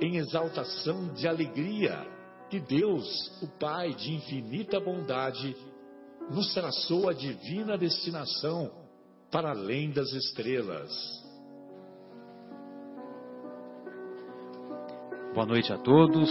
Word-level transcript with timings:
em 0.00 0.16
exaltação 0.16 1.12
de 1.14 1.26
alegria 1.26 2.06
que 2.48 2.60
Deus, 2.60 3.06
o 3.42 3.48
Pai 3.58 3.92
de 3.92 4.14
infinita 4.14 4.80
bondade, 4.80 5.56
nos 6.30 6.54
traçou 6.54 7.08
a 7.08 7.12
divina 7.12 7.76
destinação 7.76 8.70
para 9.30 9.50
além 9.50 9.90
das 9.90 10.10
estrelas. 10.12 10.90
Boa 15.34 15.46
noite 15.46 15.72
a 15.72 15.78
todos. 15.78 16.30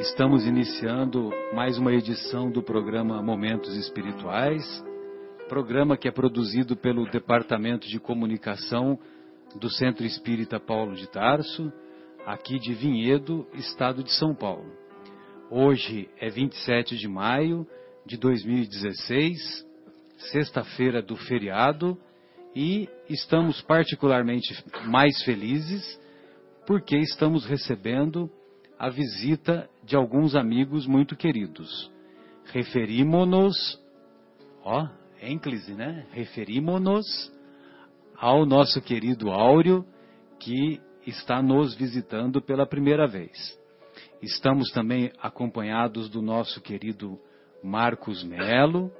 Estamos 0.00 0.46
iniciando 0.46 1.30
mais 1.52 1.76
uma 1.76 1.92
edição 1.92 2.50
do 2.50 2.62
programa 2.62 3.20
Momentos 3.20 3.76
Espirituais, 3.76 4.64
programa 5.48 5.96
que 5.96 6.08
é 6.08 6.12
produzido 6.12 6.76
pelo 6.76 7.10
Departamento 7.10 7.88
de 7.88 7.98
Comunicação 7.98 8.98
do 9.56 9.68
Centro 9.68 10.06
Espírita 10.06 10.60
Paulo 10.60 10.94
de 10.94 11.08
Tarso 11.08 11.72
aqui 12.26 12.58
de 12.58 12.74
Vinhedo, 12.74 13.46
estado 13.54 14.02
de 14.02 14.12
São 14.12 14.34
Paulo. 14.34 14.70
Hoje 15.50 16.08
é 16.18 16.28
27 16.28 16.96
de 16.96 17.08
maio 17.08 17.66
de 18.04 18.16
2016, 18.16 19.66
sexta-feira 20.30 21.00
do 21.00 21.16
feriado, 21.16 21.98
e 22.54 22.88
estamos 23.08 23.60
particularmente 23.62 24.54
mais 24.86 25.22
felizes 25.22 25.98
porque 26.66 26.96
estamos 26.96 27.46
recebendo 27.46 28.30
a 28.78 28.90
visita 28.90 29.68
de 29.82 29.96
alguns 29.96 30.34
amigos 30.34 30.86
muito 30.86 31.16
queridos. 31.16 31.90
Referimos-nos, 32.46 33.80
ó, 34.62 34.88
ênclise, 35.22 35.74
né? 35.74 36.06
Referimos-nos 36.12 37.32
ao 38.16 38.44
nosso 38.44 38.80
querido 38.82 39.30
Áureo, 39.30 39.84
que 40.38 40.80
está 41.06 41.42
nos 41.42 41.74
visitando 41.74 42.40
pela 42.40 42.66
primeira 42.66 43.06
vez. 43.06 43.58
Estamos 44.22 44.70
também 44.70 45.12
acompanhados 45.20 46.08
do 46.08 46.20
nosso 46.20 46.60
querido 46.60 47.18
Marcos 47.62 48.22
Melo, 48.24 48.92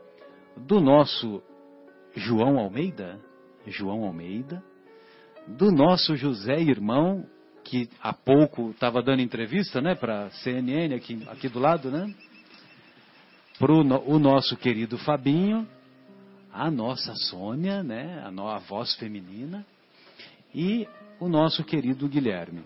do 0.57 0.81
nosso 0.81 1.43
João 2.15 2.59
Almeida, 2.59 3.21
João 3.67 4.05
Almeida, 4.05 4.63
do 5.47 5.71
nosso 5.71 6.17
José 6.17 6.61
Irmão, 6.61 7.25
que 7.65 7.89
há 8.03 8.13
pouco 8.13 8.71
estava 8.71 9.03
dando 9.03 9.21
entrevista, 9.21 9.81
né, 9.81 9.95
para 9.95 10.31
CNN 10.31 10.95
aqui, 10.95 11.23
aqui 11.29 11.49
do 11.49 11.59
lado, 11.59 11.91
né? 11.91 12.13
Para 13.59 13.73
o 13.73 14.19
nosso 14.19 14.57
querido 14.57 14.97
Fabinho, 14.99 15.69
a 16.53 16.71
nossa 16.71 17.15
Sônia, 17.15 17.83
né, 17.83 18.23
a, 18.25 18.31
no, 18.31 18.49
a 18.49 18.59
voz 18.59 18.95
feminina, 18.95 19.67
e 20.55 20.89
o 21.21 21.29
nosso 21.29 21.65
querido 21.65 22.09
Guilherme. 22.09 22.63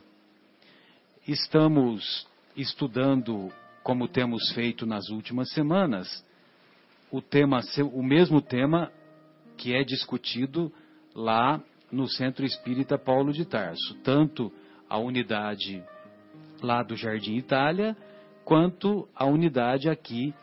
Estamos 1.26 2.26
estudando, 2.56 3.50
como 3.82 4.08
temos 4.08 4.52
feito 4.52 4.84
nas 4.84 5.08
últimas 5.08 5.50
semanas, 5.52 6.24
o 7.10 7.22
tema, 7.22 7.60
o 7.92 8.02
mesmo 8.02 8.42
tema 8.42 8.92
que 9.56 9.74
é 9.74 9.82
discutido 9.82 10.72
lá 11.14 11.62
no 11.91 12.08
Centro 12.08 12.44
Espírita 12.44 12.98
Paulo 12.98 13.32
de 13.32 13.44
Tarso, 13.44 13.94
tanto 14.02 14.52
a 14.88 14.98
unidade 14.98 15.82
lá 16.60 16.82
do 16.82 16.96
Jardim 16.96 17.36
Itália, 17.36 17.96
quanto 18.44 19.08
a 19.14 19.24
unidade 19.24 19.88
aqui 19.88 20.34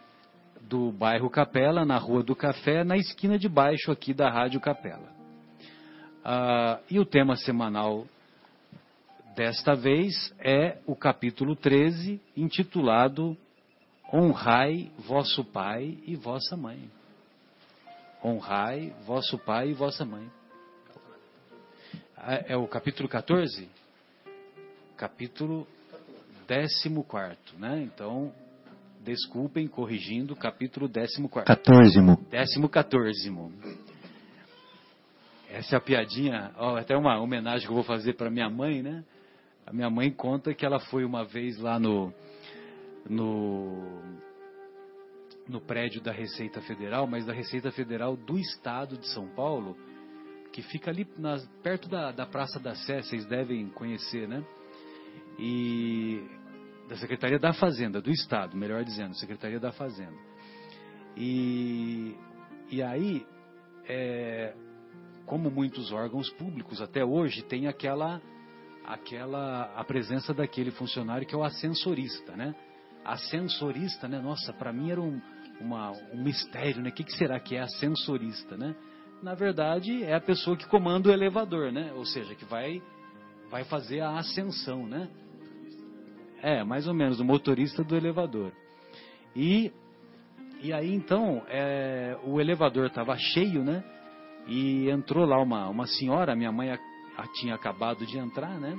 do 0.61 0.91
bairro 0.91 1.29
Capela, 1.29 1.85
na 1.85 1.97
Rua 1.97 2.23
do 2.23 2.35
Café, 2.35 2.83
na 2.83 2.97
esquina 2.97 3.37
de 3.37 3.49
baixo 3.49 3.91
aqui 3.91 4.13
da 4.13 4.29
Rádio 4.29 4.59
Capela. 4.59 5.18
Ah, 6.31 6.79
e 6.87 6.99
o 6.99 7.05
tema 7.05 7.35
semanal 7.35 8.05
desta 9.35 9.73
vez 9.73 10.31
é 10.37 10.77
o 10.85 10.95
capítulo 10.95 11.55
13, 11.55 12.21
intitulado 12.37 13.35
Honrai 14.13 14.91
vosso 14.99 15.43
pai 15.43 15.97
e 16.05 16.15
vossa 16.15 16.55
mãe. 16.55 16.87
Honrai 18.23 18.93
vosso 19.07 19.39
pai 19.39 19.69
e 19.69 19.73
vossa 19.73 20.05
mãe. 20.05 20.29
É, 22.15 22.53
é 22.53 22.55
o 22.55 22.67
capítulo 22.67 23.09
14? 23.09 23.67
Capítulo 24.95 25.67
14, 26.47 26.89
né? 27.57 27.81
Então, 27.81 28.31
desculpem, 29.03 29.67
corrigindo, 29.67 30.35
capítulo 30.35 30.87
14. 30.87 31.23
14. 31.43 31.99
14. 32.69 33.31
Essa 35.59 35.75
é 35.75 35.79
piadinha, 35.81 36.53
ó, 36.55 36.77
até 36.77 36.95
uma 36.95 37.19
homenagem 37.19 37.67
que 37.67 37.69
eu 37.69 37.75
vou 37.75 37.83
fazer 37.83 38.13
para 38.13 38.29
minha 38.29 38.49
mãe, 38.49 38.81
né? 38.81 39.03
A 39.67 39.73
minha 39.73 39.89
mãe 39.89 40.09
conta 40.09 40.53
que 40.53 40.65
ela 40.65 40.79
foi 40.79 41.03
uma 41.03 41.25
vez 41.25 41.59
lá 41.59 41.77
no, 41.77 42.13
no, 43.09 44.01
no 45.49 45.59
prédio 45.59 46.01
da 46.01 46.13
Receita 46.13 46.61
Federal, 46.61 47.05
mas 47.05 47.25
da 47.25 47.33
Receita 47.33 47.73
Federal 47.73 48.15
do 48.15 48.39
Estado 48.39 48.97
de 48.97 49.05
São 49.09 49.27
Paulo, 49.35 49.75
que 50.53 50.61
fica 50.61 50.91
ali 50.91 51.05
na, 51.17 51.37
perto 51.61 51.89
da, 51.89 52.13
da 52.13 52.25
Praça 52.25 52.57
da 52.57 52.73
Sé, 52.75 53.01
vocês 53.01 53.25
devem 53.25 53.67
conhecer, 53.67 54.29
né? 54.29 54.41
E 55.37 56.25
da 56.87 56.95
Secretaria 56.95 57.37
da 57.37 57.51
Fazenda, 57.51 58.01
do 58.01 58.11
Estado, 58.11 58.55
melhor 58.55 58.85
dizendo, 58.85 59.13
Secretaria 59.15 59.59
da 59.59 59.73
Fazenda. 59.73 60.15
E, 61.17 62.15
e 62.71 62.81
aí, 62.81 63.27
é, 63.89 64.53
como 65.29 65.51
muitos 65.51 65.91
órgãos 65.91 66.27
públicos 66.31 66.81
até 66.81 67.05
hoje, 67.05 67.43
tem 67.43 67.67
aquela 67.67 68.19
aquela 68.83 69.71
a 69.75 69.83
presença 69.83 70.33
daquele 70.33 70.71
funcionário 70.71 71.27
que 71.27 71.35
é 71.35 71.37
o 71.37 71.43
ascensorista, 71.43 72.35
né? 72.35 72.55
Ascensorista, 73.05 74.07
né? 74.07 74.19
Nossa, 74.19 74.51
para 74.51 74.73
mim 74.73 74.89
era 74.89 74.99
um, 74.99 75.21
uma, 75.61 75.91
um 76.11 76.23
mistério, 76.23 76.81
né? 76.81 76.89
O 76.89 76.91
que, 76.91 77.03
que 77.03 77.15
será 77.15 77.39
que 77.39 77.55
é 77.55 77.61
ascensorista, 77.61 78.57
né? 78.57 78.75
Na 79.21 79.35
verdade, 79.35 80.03
é 80.03 80.15
a 80.15 80.19
pessoa 80.19 80.57
que 80.57 80.67
comanda 80.67 81.09
o 81.09 81.13
elevador, 81.13 81.71
né? 81.71 81.93
Ou 81.93 82.05
seja, 82.05 82.33
que 82.33 82.45
vai 82.45 82.81
vai 83.51 83.63
fazer 83.65 83.99
a 84.01 84.17
ascensão, 84.17 84.87
né? 84.87 85.07
É, 86.41 86.63
mais 86.63 86.87
ou 86.87 86.93
menos, 86.95 87.19
o 87.19 87.23
motorista 87.23 87.83
do 87.83 87.95
elevador. 87.95 88.51
E 89.35 89.71
e 90.59 90.73
aí 90.73 90.91
então 90.91 91.43
é, 91.47 92.17
o 92.23 92.41
elevador 92.41 92.87
estava 92.87 93.15
cheio, 93.15 93.63
né? 93.63 93.83
E 94.47 94.89
entrou 94.89 95.25
lá 95.25 95.39
uma, 95.41 95.67
uma 95.69 95.85
senhora, 95.85 96.35
minha 96.35 96.51
mãe 96.51 96.71
a, 96.71 96.79
a 97.17 97.27
tinha 97.27 97.55
acabado 97.55 98.05
de 98.05 98.17
entrar, 98.17 98.59
né? 98.59 98.77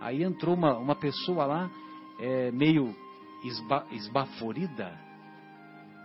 Aí 0.00 0.22
entrou 0.22 0.54
uma, 0.54 0.76
uma 0.76 0.94
pessoa 0.94 1.44
lá, 1.44 1.70
é, 2.20 2.50
meio 2.50 2.94
esba, 3.44 3.86
esbaforida, 3.92 4.98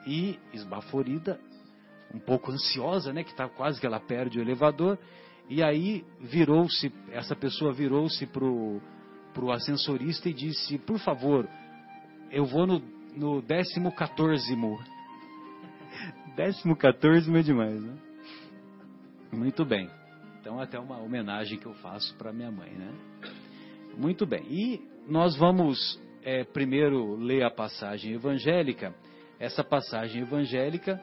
e 0.07 0.39
esbaforida, 0.53 1.39
um 2.13 2.19
pouco 2.19 2.51
ansiosa, 2.51 3.11
né? 3.11 3.23
Que 3.23 3.35
tá 3.35 3.49
quase 3.49 3.79
que 3.79 3.85
ela 3.85 3.99
perde 3.99 4.39
o 4.39 4.41
elevador. 4.41 4.97
E 5.49 5.61
aí 5.61 6.05
virou-se, 6.19 6.91
essa 7.11 7.35
pessoa 7.35 7.73
virou-se 7.73 8.25
pro, 8.27 8.81
pro 9.33 9.51
ascensorista 9.51 10.29
e 10.29 10.33
disse, 10.33 10.77
por 10.79 10.99
favor, 10.99 11.47
eu 12.31 12.45
vou 12.45 12.65
no, 12.65 12.81
no 13.15 13.41
décimo 13.41 13.91
quatorzimo. 13.91 14.79
décimo 16.35 16.75
quatorzimo 16.75 17.37
é 17.37 17.41
demais, 17.41 17.81
né? 17.81 18.06
Muito 19.37 19.63
bem. 19.63 19.87
Então, 20.41 20.59
até 20.59 20.79
uma 20.79 20.97
homenagem 20.97 21.59
que 21.59 21.67
eu 21.67 21.73
faço 21.75 22.15
para 22.15 22.33
minha 22.33 22.49
mãe, 22.49 22.71
né? 22.71 22.91
Muito 23.95 24.25
bem. 24.25 24.43
E 24.49 24.81
nós 25.07 25.37
vamos 25.37 26.01
é, 26.23 26.43
primeiro 26.43 27.15
ler 27.15 27.43
a 27.43 27.51
passagem 27.51 28.13
evangélica. 28.13 28.95
Essa 29.39 29.63
passagem 29.63 30.23
evangélica 30.23 30.99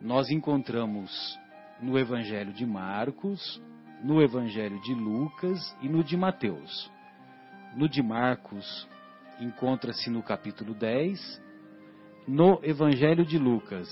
nós 0.00 0.30
encontramos 0.30 1.38
no 1.80 1.96
Evangelho 1.96 2.52
de 2.52 2.66
Marcos, 2.66 3.62
no 4.02 4.20
Evangelho 4.20 4.80
de 4.82 4.92
Lucas 4.92 5.76
e 5.80 5.88
no 5.88 6.02
de 6.02 6.16
Mateus. 6.16 6.90
No 7.76 7.88
de 7.88 8.02
Marcos 8.02 8.88
encontra-se 9.40 10.10
no 10.10 10.24
capítulo 10.24 10.74
10, 10.74 11.40
no 12.26 12.58
Evangelho 12.64 13.24
de 13.24 13.38
Lucas, 13.38 13.88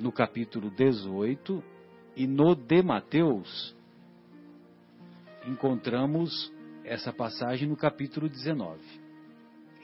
no 0.00 0.10
capítulo 0.10 0.68
18, 0.70 1.62
e 2.16 2.26
no 2.26 2.54
de 2.54 2.82
Mateus, 2.82 3.74
encontramos 5.46 6.52
essa 6.84 7.12
passagem 7.12 7.68
no 7.68 7.76
capítulo 7.76 8.28
19. 8.28 8.80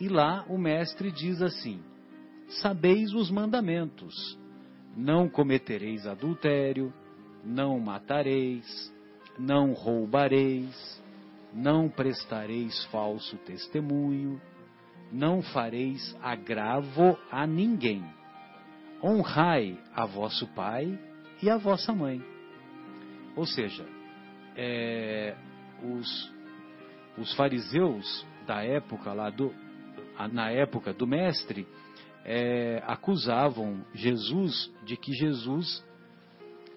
E 0.01 0.09
lá 0.09 0.45
o 0.49 0.59
mestre 0.59 1.11
diz 1.11 1.41
assim: 1.41 1.83
Sabeis 2.61 3.13
os 3.15 3.31
mandamentos: 3.31 4.39
não 4.97 5.29
cometereis 5.29 6.07
adultério, 6.07 6.93
não 7.45 7.81
matareis, 7.81 8.93
não 9.39 9.73
roubareis, 9.73 11.03
não 11.53 11.89
prestareis 11.89 12.85
falso 12.87 13.37
testemunho, 13.39 14.41
não 15.11 15.43
fareis 15.43 16.17
agravo 16.21 17.19
a 17.31 17.47
ninguém. 17.47 18.05
Honrai 19.03 19.79
a 19.95 20.05
vosso 20.05 20.47
pai 20.49 20.99
e 21.43 21.51
a 21.51 21.57
vossa 21.57 21.93
mãe. 21.93 22.23
Ou 23.37 23.47
seja, 23.47 23.87
é, 24.57 25.37
os, 25.83 26.33
os 27.17 27.33
fariseus 27.35 28.27
da 28.47 28.65
época 28.65 29.13
lá 29.13 29.31
do, 29.31 29.55
na 30.33 30.51
época 30.51 30.93
do 30.93 31.07
mestre 31.07 31.67
é, 32.25 32.83
acusavam 32.87 33.85
Jesus 33.95 34.73
de 34.85 34.97
que 34.97 35.13
Jesus 35.13 35.85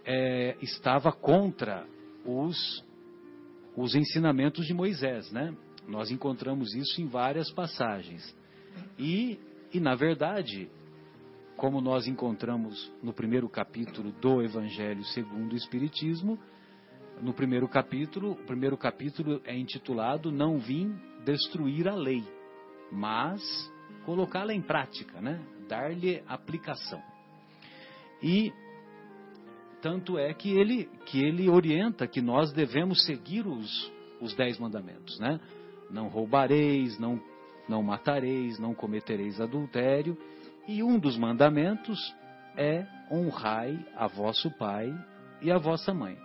é, 0.06 0.56
estava 0.62 1.12
contra 1.12 1.86
os, 2.26 2.86
os 3.76 3.96
ensinamentos 3.96 4.66
de 4.66 4.74
Moisés, 4.74 5.32
né? 5.32 5.56
Nós 5.88 6.12
encontramos 6.12 6.76
isso 6.76 7.02
em 7.02 7.08
várias 7.08 7.52
passagens. 7.52 8.36
E, 8.98 9.40
e 9.74 9.80
na 9.80 9.96
verdade, 9.96 10.70
como 11.62 11.80
nós 11.80 12.08
encontramos 12.08 12.92
no 13.04 13.14
primeiro 13.14 13.48
capítulo 13.48 14.12
do 14.14 14.42
Evangelho 14.42 15.04
segundo 15.06 15.54
o 15.54 15.56
Espiritismo, 15.56 16.40
no 17.22 17.36
primeiro 17.36 17.68
capítulo, 17.68 18.32
o 18.32 18.36
primeiro 18.48 18.76
capítulo 18.76 19.40
é 19.46 19.56
intitulado 19.56 20.32
Não 20.32 20.58
vim 20.58 20.92
destruir 21.24 21.88
a 21.88 21.94
lei, 21.94 22.24
mas 22.92 23.44
colocá-la 24.08 24.56
em 24.56 24.62
prática, 24.64 25.22
né? 25.22 25.40
Dar-lhe 25.70 26.24
aplicação. 26.28 27.00
E 28.24 28.52
tanto 29.84 30.18
é 30.18 30.34
que 30.34 30.50
ele 30.58 30.90
que 31.06 31.24
ele 31.24 31.48
orienta 31.48 32.08
que 32.08 32.24
nós 32.24 32.52
devemos 32.52 33.06
seguir 33.06 33.46
os 33.46 33.94
os 34.20 34.34
dez 34.34 34.58
mandamentos, 34.58 35.20
né? 35.20 35.40
Não 35.92 36.08
roubareis, 36.08 36.98
não 36.98 37.22
não 37.70 37.84
matareis, 37.84 38.58
não 38.58 38.74
cometereis 38.74 39.40
adultério, 39.40 40.18
e 40.68 40.84
um 40.84 41.00
dos 41.00 41.18
mandamentos 41.18 42.00
é 42.56 42.86
honrai 43.12 43.80
a 43.96 44.08
vosso 44.08 44.50
pai 44.58 44.94
e 45.42 45.52
a 45.52 45.58
vossa 45.58 45.94
mãe. 45.94 46.18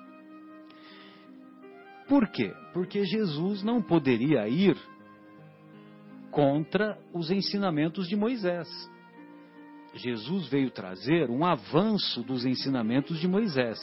Por 2.08 2.28
quê? 2.28 2.54
Porque 2.72 3.04
Jesus 3.04 3.62
não 3.62 3.82
poderia 3.82 4.48
ir 4.48 4.76
contra 6.30 6.98
os 7.12 7.30
ensinamentos 7.30 8.06
de 8.08 8.14
Moisés. 8.14 8.68
Jesus 9.94 10.46
veio 10.48 10.70
trazer 10.70 11.30
um 11.30 11.44
avanço 11.44 12.22
dos 12.22 12.44
ensinamentos 12.44 13.18
de 13.18 13.26
Moisés. 13.26 13.78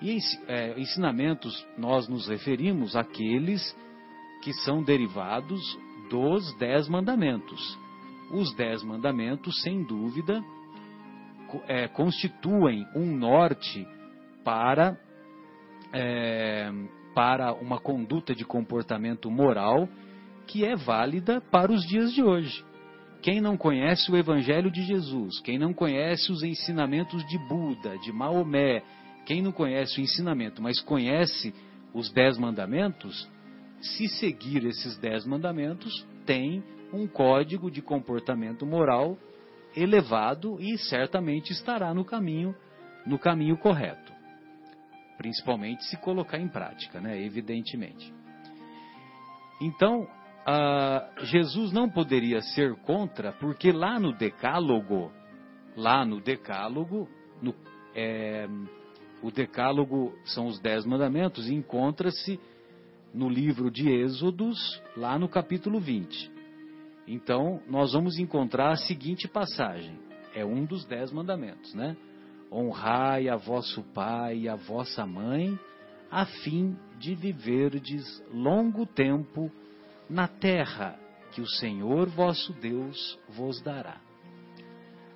E 0.00 0.18
é, 0.46 0.78
ensinamentos, 0.78 1.66
nós 1.76 2.06
nos 2.06 2.28
referimos 2.28 2.94
àqueles 2.94 3.76
que 4.42 4.52
são 4.52 4.82
derivados 4.82 5.60
dos 6.10 6.56
Dez 6.58 6.88
Mandamentos. 6.88 7.78
Os 8.30 8.54
Dez 8.54 8.82
Mandamentos, 8.82 9.62
sem 9.62 9.82
dúvida, 9.82 10.42
é, 11.66 11.88
constituem 11.88 12.86
um 12.94 13.16
norte 13.16 13.86
para, 14.44 14.98
é, 15.92 16.70
para 17.14 17.54
uma 17.54 17.80
conduta 17.80 18.34
de 18.34 18.44
comportamento 18.44 19.30
moral 19.30 19.88
que 20.46 20.64
é 20.64 20.76
válida 20.76 21.40
para 21.40 21.72
os 21.72 21.82
dias 21.86 22.12
de 22.12 22.22
hoje. 22.22 22.64
Quem 23.20 23.40
não 23.40 23.56
conhece 23.56 24.10
o 24.10 24.16
Evangelho 24.16 24.70
de 24.70 24.82
Jesus, 24.82 25.40
quem 25.40 25.58
não 25.58 25.74
conhece 25.74 26.30
os 26.30 26.42
ensinamentos 26.42 27.26
de 27.26 27.38
Buda, 27.48 27.98
de 27.98 28.12
Maomé, 28.12 28.82
quem 29.26 29.42
não 29.42 29.52
conhece 29.52 30.00
o 30.00 30.02
ensinamento, 30.02 30.62
mas 30.62 30.80
conhece 30.80 31.52
os 31.92 32.10
dez 32.12 32.38
mandamentos, 32.38 33.28
se 33.80 34.08
seguir 34.08 34.64
esses 34.64 34.96
dez 34.98 35.26
mandamentos, 35.26 36.06
tem 36.24 36.62
um 36.92 37.06
código 37.06 37.70
de 37.70 37.82
comportamento 37.82 38.64
moral 38.64 39.16
elevado 39.76 40.60
e 40.60 40.78
certamente 40.78 41.52
estará 41.52 41.92
no 41.92 42.04
caminho, 42.04 42.54
no 43.06 43.18
caminho 43.18 43.56
correto. 43.56 44.12
Principalmente 45.16 45.84
se 45.84 45.96
colocar 45.98 46.38
em 46.38 46.48
prática, 46.48 47.00
né? 47.00 47.20
Evidentemente. 47.22 48.12
Então, 49.60 50.08
ah, 50.46 51.10
Jesus 51.22 51.72
não 51.72 51.90
poderia 51.90 52.40
ser 52.40 52.74
contra, 52.76 53.32
porque 53.32 53.72
lá 53.72 53.98
no 53.98 54.12
Decálogo, 54.12 55.12
lá 55.76 56.04
no 56.04 56.20
Decálogo, 56.20 57.08
no, 57.42 57.54
é, 57.94 58.46
o 59.22 59.30
Decálogo 59.30 60.16
são 60.24 60.46
os 60.46 60.60
Dez 60.60 60.86
Mandamentos, 60.86 61.50
encontra-se 61.50 62.40
no 63.12 63.28
livro 63.28 63.70
de 63.70 63.88
Êxodos, 63.88 64.80
lá 64.96 65.18
no 65.18 65.28
capítulo 65.28 65.80
20. 65.80 66.37
Então, 67.10 67.62
nós 67.66 67.94
vamos 67.94 68.18
encontrar 68.18 68.70
a 68.70 68.76
seguinte 68.76 69.26
passagem: 69.26 69.98
é 70.34 70.44
um 70.44 70.66
dos 70.66 70.84
Dez 70.84 71.10
Mandamentos, 71.10 71.72
né? 71.74 71.96
Honrai 72.52 73.30
a 73.30 73.36
vosso 73.36 73.82
pai 73.94 74.40
e 74.40 74.48
a 74.48 74.54
vossa 74.54 75.06
mãe, 75.06 75.58
a 76.10 76.26
fim 76.26 76.76
de 76.98 77.14
viverdes 77.14 78.04
longo 78.30 78.84
tempo 78.84 79.50
na 80.08 80.28
terra 80.28 80.98
que 81.32 81.40
o 81.40 81.48
Senhor 81.48 82.08
vosso 82.08 82.52
Deus 82.54 83.18
vos 83.28 83.60
dará. 83.62 84.00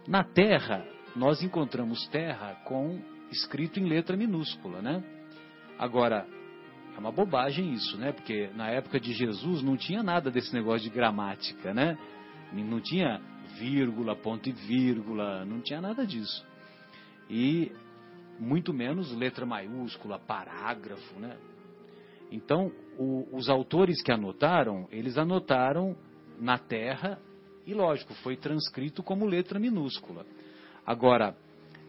Na 0.08 0.24
terra, 0.24 0.86
nós 1.14 1.42
encontramos 1.42 2.06
terra 2.08 2.54
com 2.64 3.00
escrito 3.30 3.78
em 3.78 3.86
letra 3.86 4.16
minúscula, 4.16 4.80
né? 4.80 5.02
Agora, 5.78 6.26
é 6.94 6.98
uma 6.98 7.10
bobagem 7.12 7.72
isso, 7.72 7.96
né? 7.96 8.12
Porque 8.12 8.50
na 8.54 8.68
época 8.68 9.00
de 9.00 9.12
Jesus 9.12 9.62
não 9.62 9.76
tinha 9.76 10.02
nada 10.02 10.30
desse 10.30 10.52
negócio 10.52 10.88
de 10.88 10.94
gramática, 10.94 11.72
né? 11.72 11.98
Não 12.52 12.80
tinha 12.80 13.20
vírgula, 13.58 14.14
ponto 14.14 14.48
e 14.48 14.52
vírgula, 14.52 15.44
não 15.44 15.60
tinha 15.60 15.80
nada 15.80 16.06
disso. 16.06 16.44
E 17.30 17.72
muito 18.38 18.72
menos 18.72 19.14
letra 19.16 19.46
maiúscula, 19.46 20.18
parágrafo, 20.18 21.18
né? 21.18 21.36
Então, 22.30 22.72
o, 22.98 23.28
os 23.36 23.48
autores 23.48 24.02
que 24.02 24.12
anotaram, 24.12 24.88
eles 24.90 25.18
anotaram 25.18 25.96
na 26.38 26.58
terra 26.58 27.18
e, 27.66 27.74
lógico, 27.74 28.14
foi 28.14 28.36
transcrito 28.36 29.02
como 29.02 29.26
letra 29.26 29.58
minúscula. 29.58 30.26
Agora, 30.84 31.36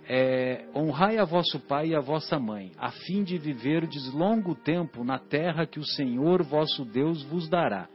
é, 0.07 0.65
honrai 0.75 1.17
a 1.17 1.25
vosso 1.25 1.60
pai 1.62 1.89
e 1.89 1.95
a 1.95 2.00
vossa 2.00 2.39
mãe, 2.39 2.72
a 2.77 2.91
fim 2.91 3.24
de 3.24 3.38
viverdes 3.38 4.12
longo 4.13 4.55
tempo 4.55 5.03
na 5.03 5.17
terra 5.17 5.65
que 5.65 5.79
o 5.79 5.86
Senhor 5.86 6.43
vosso 6.43 6.83
Deus 6.86 7.24
vos 7.24 7.48
dará. 7.50 7.88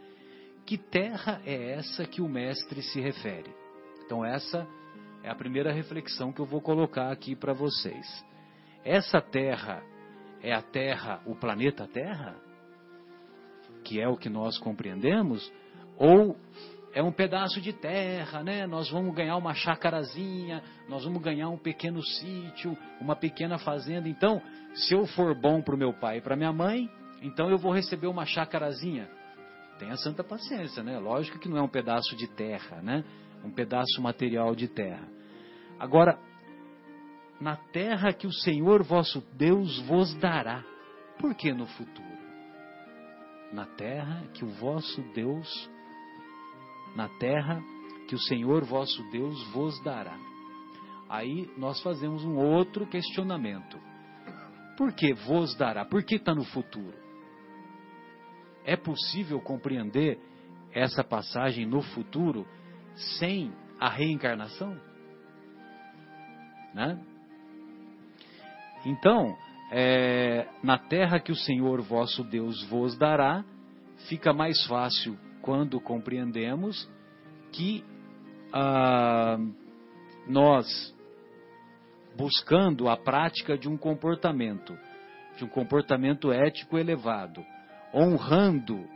Que 0.64 0.76
terra 0.76 1.40
é 1.44 1.72
essa 1.72 2.06
que 2.06 2.20
o 2.20 2.28
mestre 2.28 2.82
se 2.82 3.00
refere? 3.00 3.50
Então, 4.04 4.24
essa 4.24 4.66
é 5.22 5.30
a 5.30 5.34
primeira 5.34 5.72
reflexão 5.72 6.32
que 6.32 6.40
eu 6.40 6.46
vou 6.46 6.60
colocar 6.60 7.10
aqui 7.10 7.34
para 7.34 7.52
vocês. 7.52 8.06
Essa 8.84 9.20
terra 9.20 9.82
é 10.42 10.52
a 10.52 10.62
Terra, 10.62 11.20
o 11.26 11.34
planeta 11.34 11.86
Terra? 11.86 12.36
Que 13.84 14.00
é 14.00 14.08
o 14.08 14.16
que 14.16 14.28
nós 14.28 14.58
compreendemos? 14.58 15.52
Ou 15.96 16.36
é 16.98 17.02
um 17.02 17.12
pedaço 17.12 17.60
de 17.60 17.72
terra, 17.72 18.42
né? 18.42 18.66
Nós 18.66 18.90
vamos 18.90 19.14
ganhar 19.14 19.36
uma 19.36 19.54
chácarazinha, 19.54 20.60
nós 20.88 21.04
vamos 21.04 21.22
ganhar 21.22 21.48
um 21.48 21.56
pequeno 21.56 22.02
sítio, 22.02 22.76
uma 23.00 23.14
pequena 23.14 23.56
fazenda. 23.56 24.08
Então, 24.08 24.42
se 24.74 24.94
eu 24.96 25.06
for 25.06 25.32
bom 25.32 25.62
para 25.62 25.76
o 25.76 25.78
meu 25.78 25.92
pai 25.92 26.18
e 26.18 26.20
para 26.20 26.34
minha 26.34 26.52
mãe, 26.52 26.90
então 27.22 27.48
eu 27.50 27.56
vou 27.56 27.72
receber 27.72 28.08
uma 28.08 28.26
chácarazinha. 28.26 29.08
Tenha 29.78 29.96
santa 29.98 30.24
paciência, 30.24 30.82
né? 30.82 30.98
Lógico 30.98 31.38
que 31.38 31.48
não 31.48 31.58
é 31.58 31.62
um 31.62 31.68
pedaço 31.68 32.16
de 32.16 32.26
terra, 32.26 32.82
né? 32.82 33.04
Um 33.44 33.52
pedaço 33.52 34.02
material 34.02 34.56
de 34.56 34.66
terra. 34.66 35.06
Agora, 35.78 36.18
na 37.40 37.54
terra 37.54 38.12
que 38.12 38.26
o 38.26 38.32
Senhor 38.32 38.82
vosso 38.82 39.24
Deus 39.34 39.78
vos 39.82 40.12
dará. 40.14 40.64
Por 41.20 41.32
que 41.36 41.52
no 41.52 41.66
futuro? 41.68 42.18
Na 43.52 43.66
terra 43.66 44.24
que 44.34 44.44
o 44.44 44.48
vosso 44.48 45.00
Deus 45.14 45.77
na 46.94 47.08
terra 47.08 47.62
que 48.08 48.14
o 48.14 48.18
Senhor 48.18 48.64
vosso 48.64 49.02
Deus 49.10 49.42
vos 49.52 49.80
dará. 49.82 50.18
Aí 51.08 51.50
nós 51.56 51.80
fazemos 51.82 52.24
um 52.24 52.36
outro 52.36 52.86
questionamento. 52.86 53.78
Por 54.76 54.92
que 54.92 55.12
vos 55.12 55.56
dará? 55.56 55.84
Por 55.84 56.02
que 56.04 56.16
está 56.16 56.34
no 56.34 56.44
futuro? 56.44 56.96
É 58.64 58.76
possível 58.76 59.40
compreender 59.40 60.18
essa 60.72 61.02
passagem 61.02 61.66
no 61.66 61.82
futuro 61.82 62.46
sem 63.18 63.52
a 63.80 63.88
reencarnação? 63.88 64.78
Né? 66.74 67.02
Então, 68.84 69.36
é, 69.70 70.46
na 70.62 70.78
terra 70.78 71.18
que 71.20 71.32
o 71.32 71.36
Senhor 71.36 71.80
vosso 71.82 72.22
Deus 72.24 72.62
vos 72.68 72.96
dará, 72.96 73.44
fica 74.08 74.32
mais 74.32 74.64
fácil 74.66 75.18
quando 75.48 75.80
compreendemos 75.80 76.86
que 77.52 77.82
ah, 78.52 79.38
nós, 80.28 80.94
buscando 82.14 82.86
a 82.86 82.98
prática 82.98 83.56
de 83.56 83.66
um 83.66 83.74
comportamento, 83.74 84.76
de 85.38 85.46
um 85.46 85.48
comportamento 85.48 86.30
ético 86.30 86.76
elevado, 86.76 87.42
honrando 87.94 88.86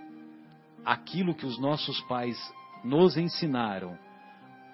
aquilo 0.84 1.34
que 1.34 1.46
os 1.46 1.58
nossos 1.58 1.98
pais 2.02 2.36
nos 2.84 3.16
ensinaram, 3.16 3.98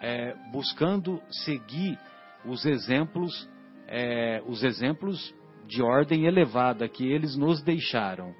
é, 0.00 0.34
buscando 0.50 1.22
seguir 1.30 1.96
os 2.44 2.66
exemplos, 2.66 3.48
é, 3.86 4.42
os 4.48 4.64
exemplos 4.64 5.32
de 5.68 5.80
ordem 5.80 6.24
elevada 6.24 6.88
que 6.88 7.06
eles 7.06 7.36
nos 7.36 7.62
deixaram. 7.62 8.34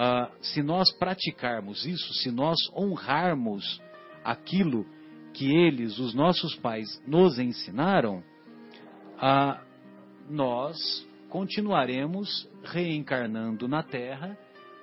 Ah, 0.00 0.30
se 0.40 0.62
nós 0.62 0.92
praticarmos 0.92 1.84
isso, 1.84 2.14
se 2.14 2.30
nós 2.30 2.56
honrarmos 2.72 3.82
aquilo 4.24 4.86
que 5.34 5.52
eles, 5.52 5.98
os 5.98 6.14
nossos 6.14 6.54
pais, 6.54 6.86
nos 7.04 7.36
ensinaram, 7.40 8.22
ah, 9.18 9.60
nós 10.30 10.76
continuaremos 11.28 12.48
reencarnando 12.62 13.66
na 13.66 13.82
Terra. 13.82 14.38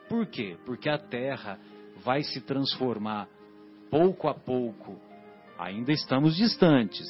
Por 0.10 0.28
quê? 0.28 0.58
Porque 0.66 0.90
a 0.90 0.98
Terra 0.98 1.62
vai 2.04 2.22
se 2.22 2.42
transformar 2.42 3.30
pouco 3.90 4.28
a 4.28 4.34
pouco. 4.34 5.00
Ainda 5.58 5.94
estamos 5.94 6.36
distantes, 6.36 7.08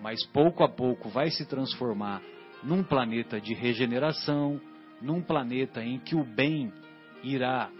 mas 0.00 0.24
pouco 0.24 0.64
a 0.64 0.70
pouco 0.70 1.10
vai 1.10 1.30
se 1.30 1.44
transformar 1.44 2.22
num 2.62 2.82
planeta 2.82 3.38
de 3.38 3.52
regeneração, 3.52 4.58
num 5.02 5.20
planeta 5.20 5.84
em 5.84 5.98
que 5.98 6.16
o 6.16 6.24
bem 6.24 6.72
irá 7.22 7.70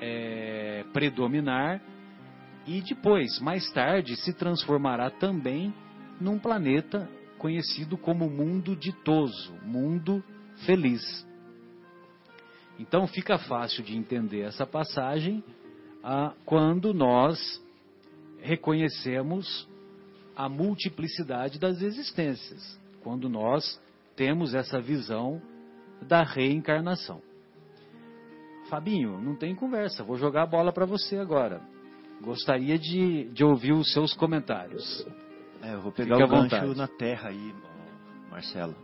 é, 0.00 0.84
predominar 0.92 1.80
e 2.66 2.80
depois, 2.82 3.40
mais 3.40 3.70
tarde, 3.72 4.16
se 4.16 4.32
transformará 4.32 5.10
também 5.10 5.74
num 6.20 6.38
planeta 6.38 7.08
conhecido 7.38 7.96
como 7.96 8.28
mundo 8.28 8.76
ditoso, 8.76 9.54
mundo 9.64 10.22
feliz. 10.66 11.26
Então 12.78 13.06
fica 13.06 13.38
fácil 13.38 13.82
de 13.82 13.96
entender 13.96 14.40
essa 14.40 14.66
passagem 14.66 15.42
ah, 16.02 16.34
quando 16.44 16.94
nós 16.94 17.62
reconhecemos 18.40 19.68
a 20.36 20.48
multiplicidade 20.48 21.58
das 21.58 21.82
existências, 21.82 22.78
quando 23.02 23.28
nós 23.28 23.80
temos 24.16 24.54
essa 24.54 24.80
visão 24.80 25.40
da 26.02 26.22
reencarnação. 26.22 27.20
Fabinho, 28.70 29.20
não 29.20 29.34
tem 29.34 29.52
conversa, 29.54 30.04
vou 30.04 30.16
jogar 30.16 30.44
a 30.44 30.46
bola 30.46 30.72
para 30.72 30.86
você 30.86 31.16
agora. 31.16 31.60
Gostaria 32.22 32.78
de, 32.78 33.24
de 33.32 33.42
ouvir 33.44 33.72
os 33.72 33.92
seus 33.92 34.14
comentários. 34.14 35.04
É, 35.60 35.74
eu 35.74 35.80
vou 35.80 35.90
pegar 35.90 36.16
Fique 36.16 36.24
o 36.24 36.28
gancho 36.28 36.54
vontade. 36.54 36.78
na 36.78 36.86
terra 36.86 37.30
aí, 37.30 37.54
Marcelo. 38.30 38.76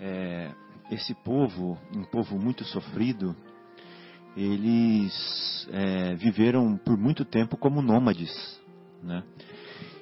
É, 0.00 0.50
esse 0.90 1.14
povo, 1.14 1.78
um 1.94 2.02
povo 2.02 2.36
muito 2.36 2.64
sofrido, 2.64 3.36
eles 4.36 5.68
é, 5.70 6.14
viveram 6.16 6.76
por 6.76 6.98
muito 6.98 7.24
tempo 7.24 7.56
como 7.56 7.80
nômades, 7.80 8.60
né? 9.00 9.22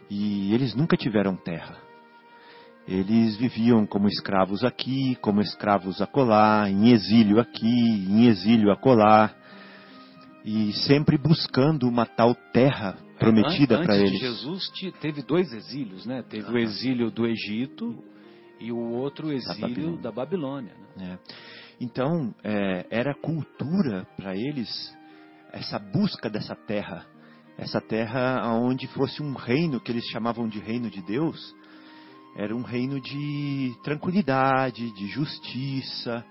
E 0.09 0.55
eles 0.55 0.75
nunca 0.75 0.97
tiveram 0.97 1.37
terra. 1.37 1.77
Eles 2.91 3.37
viviam 3.37 3.87
como 3.87 4.09
escravos 4.09 4.65
aqui, 4.65 5.15
como 5.21 5.41
escravos 5.41 6.03
acolá, 6.03 6.69
em 6.69 6.91
exílio 6.91 7.39
aqui, 7.39 7.65
em 7.65 8.27
exílio 8.27 8.73
acolá, 8.73 9.33
e 10.45 10.73
sempre 10.73 11.17
buscando 11.17 11.87
uma 11.87 12.05
tal 12.05 12.35
terra 12.53 12.99
prometida 13.17 13.81
para 13.85 13.97
eles. 13.97 14.19
Jesus 14.19 14.73
teve 15.01 15.23
dois 15.23 15.53
exílios, 15.53 16.05
né? 16.05 16.25
Teve 16.29 16.49
ah. 16.49 16.53
o 16.53 16.59
exílio 16.59 17.13
do 17.13 17.29
Egito 17.29 18.03
e 18.59 18.73
o 18.73 18.79
outro 18.79 19.31
exílio 19.31 19.97
da 19.99 20.11
Babilônia. 20.11 20.73
Da 20.75 20.75
Babilônia 20.75 20.75
né? 20.97 21.19
é. 21.29 21.61
Então, 21.81 22.35
é, 22.43 22.87
era 22.91 23.15
cultura 23.15 24.05
para 24.17 24.35
eles 24.35 24.69
essa 25.53 25.79
busca 25.79 26.29
dessa 26.29 26.57
terra, 26.57 27.07
essa 27.57 27.81
terra 27.81 28.53
onde 28.53 28.89
fosse 28.89 29.23
um 29.23 29.33
reino 29.35 29.81
que 29.81 29.93
eles 29.93 30.05
chamavam 30.07 30.49
de 30.49 30.59
reino 30.59 30.91
de 30.91 31.01
Deus, 31.03 31.55
era 32.37 32.55
um 32.55 32.63
reino 32.63 33.01
de 33.01 33.75
tranquilidade, 33.83 34.93
de 34.93 35.07
justiça, 35.09 36.25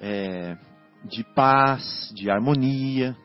é, 0.00 0.56
de 1.04 1.24
paz, 1.34 2.12
de 2.14 2.30
harmonia. 2.30 3.16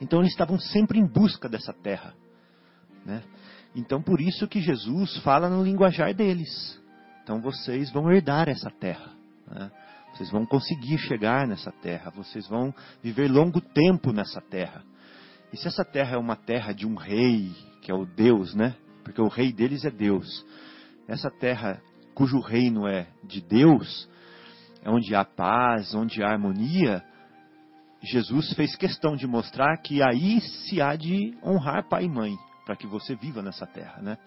Então 0.00 0.20
eles 0.20 0.32
estavam 0.32 0.58
sempre 0.58 0.98
em 0.98 1.06
busca 1.06 1.48
dessa 1.48 1.72
terra. 1.72 2.14
Né? 3.04 3.22
Então 3.74 4.00
por 4.00 4.20
isso 4.20 4.46
que 4.48 4.60
Jesus 4.60 5.16
fala 5.18 5.48
no 5.48 5.62
linguajar 5.62 6.14
deles. 6.14 6.80
Então 7.22 7.40
vocês 7.40 7.90
vão 7.90 8.10
herdar 8.10 8.48
essa 8.48 8.70
terra. 8.70 9.12
Né? 9.46 9.70
Vocês 10.12 10.30
vão 10.30 10.44
conseguir 10.46 10.98
chegar 10.98 11.46
nessa 11.46 11.70
terra. 11.70 12.10
Vocês 12.10 12.46
vão 12.48 12.74
viver 13.02 13.28
longo 13.30 13.60
tempo 13.60 14.12
nessa 14.12 14.40
terra. 14.40 14.82
E 15.52 15.56
se 15.56 15.66
essa 15.66 15.84
terra 15.84 16.14
é 16.14 16.18
uma 16.18 16.36
terra 16.36 16.72
de 16.72 16.86
um 16.86 16.94
rei, 16.94 17.52
que 17.82 17.90
é 17.90 17.94
o 17.94 18.06
Deus, 18.06 18.54
né? 18.54 18.76
Porque 19.02 19.20
o 19.20 19.28
rei 19.28 19.52
deles 19.52 19.84
é 19.84 19.90
Deus. 19.90 20.44
Essa 21.08 21.30
terra 21.30 21.80
cujo 22.14 22.40
reino 22.40 22.86
é 22.86 23.06
de 23.24 23.40
Deus, 23.40 24.08
é 24.82 24.90
onde 24.90 25.14
há 25.14 25.24
paz, 25.24 25.94
onde 25.94 26.22
há 26.22 26.30
harmonia, 26.30 27.02
Jesus 28.02 28.52
fez 28.54 28.74
questão 28.76 29.14
de 29.14 29.26
mostrar 29.26 29.76
que 29.78 30.02
aí 30.02 30.40
se 30.40 30.80
há 30.80 30.96
de 30.96 31.36
honrar 31.44 31.88
pai 31.88 32.04
e 32.04 32.08
mãe, 32.08 32.36
para 32.64 32.76
que 32.76 32.86
você 32.86 33.14
viva 33.14 33.42
nessa 33.42 33.66
terra, 33.66 34.00
né? 34.00 34.18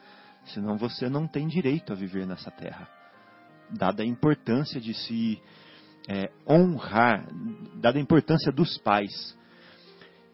Senão 0.46 0.78
você 0.78 1.10
não 1.10 1.28
tem 1.28 1.48
direito 1.48 1.92
a 1.92 1.96
viver 1.96 2.28
nessa 2.28 2.52
terra. 2.52 2.88
Dada 3.72 4.04
a 4.04 4.06
importância 4.06 4.80
de 4.80 4.94
se 4.94 5.42
é, 6.08 6.32
honrar, 6.48 7.26
dada 7.76 7.98
a 7.98 8.02
importância 8.02 8.52
dos 8.52 8.78
pais. 8.80 9.38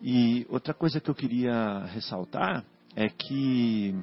E 0.01 0.45
outra 0.49 0.73
coisa 0.73 0.99
que 0.99 1.09
eu 1.09 1.15
queria 1.15 1.85
ressaltar 1.85 2.65
é 2.95 3.07
que 3.07 3.95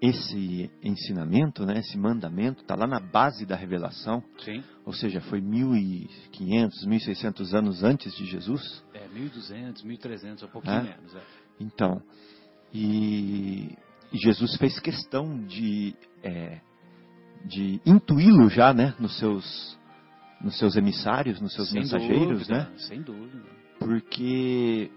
esse 0.00 0.70
ensinamento, 0.82 1.66
né, 1.66 1.78
esse 1.78 1.98
mandamento, 1.98 2.62
está 2.62 2.74
lá 2.74 2.86
na 2.86 2.98
base 2.98 3.44
da 3.44 3.54
revelação. 3.54 4.22
Sim. 4.38 4.62
Ou 4.84 4.94
seja, 4.94 5.20
foi 5.20 5.40
1500, 5.40 6.86
1600 6.86 7.54
anos 7.54 7.82
antes 7.84 8.16
de 8.16 8.24
Jesus. 8.24 8.82
É, 8.94 9.06
1200, 9.08 9.82
1300, 9.82 10.44
um 10.44 10.48
pouquinho 10.48 10.74
é? 10.74 10.82
menos. 10.82 11.14
É. 11.14 11.22
Então, 11.60 12.02
e, 12.72 13.76
e, 14.10 14.18
Jesus 14.18 14.56
fez 14.56 14.80
questão 14.80 15.44
de, 15.44 15.94
é, 16.22 16.60
de 17.44 17.80
intuí-lo 17.84 18.48
já, 18.48 18.72
né, 18.72 18.94
nos 18.98 19.18
seus, 19.18 19.78
nos 20.40 20.56
seus 20.58 20.76
emissários, 20.76 21.40
nos 21.42 21.52
seus 21.52 21.68
sem 21.68 21.80
mensageiros, 21.80 22.46
dúvida, 22.46 22.54
né? 22.54 22.78
Sem 22.78 23.02
dúvida. 23.02 23.44
Porque 23.78 24.90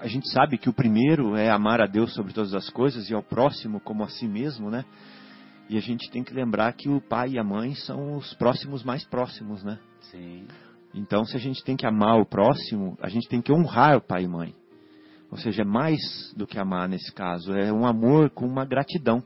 a 0.00 0.06
gente 0.06 0.28
sabe 0.30 0.58
que 0.58 0.68
o 0.68 0.72
primeiro 0.72 1.36
é 1.36 1.50
amar 1.50 1.80
a 1.80 1.86
Deus 1.86 2.14
sobre 2.14 2.32
todas 2.32 2.54
as 2.54 2.70
coisas 2.70 3.10
e 3.10 3.14
ao 3.14 3.22
próximo 3.22 3.80
como 3.80 4.04
a 4.04 4.08
si 4.08 4.26
mesmo, 4.26 4.70
né? 4.70 4.84
E 5.68 5.76
a 5.76 5.80
gente 5.80 6.10
tem 6.10 6.24
que 6.24 6.32
lembrar 6.32 6.72
que 6.72 6.88
o 6.88 7.00
pai 7.00 7.32
e 7.32 7.38
a 7.38 7.44
mãe 7.44 7.74
são 7.74 8.16
os 8.16 8.32
próximos 8.34 8.82
mais 8.82 9.04
próximos, 9.04 9.62
né? 9.62 9.78
Sim. 10.10 10.46
Então, 10.94 11.24
se 11.24 11.36
a 11.36 11.40
gente 11.40 11.62
tem 11.62 11.76
que 11.76 11.86
amar 11.86 12.18
o 12.18 12.24
próximo, 12.24 12.96
a 13.02 13.08
gente 13.08 13.28
tem 13.28 13.42
que 13.42 13.52
honrar 13.52 13.96
o 13.96 14.00
pai 14.00 14.24
e 14.24 14.28
mãe. 14.28 14.54
Ou 15.30 15.36
seja, 15.36 15.62
é 15.62 15.64
mais 15.64 16.32
do 16.34 16.46
que 16.46 16.58
amar 16.58 16.88
nesse 16.88 17.12
caso, 17.12 17.52
é 17.52 17.70
um 17.70 17.84
amor 17.84 18.30
com 18.30 18.46
uma 18.46 18.64
gratidão, 18.64 19.22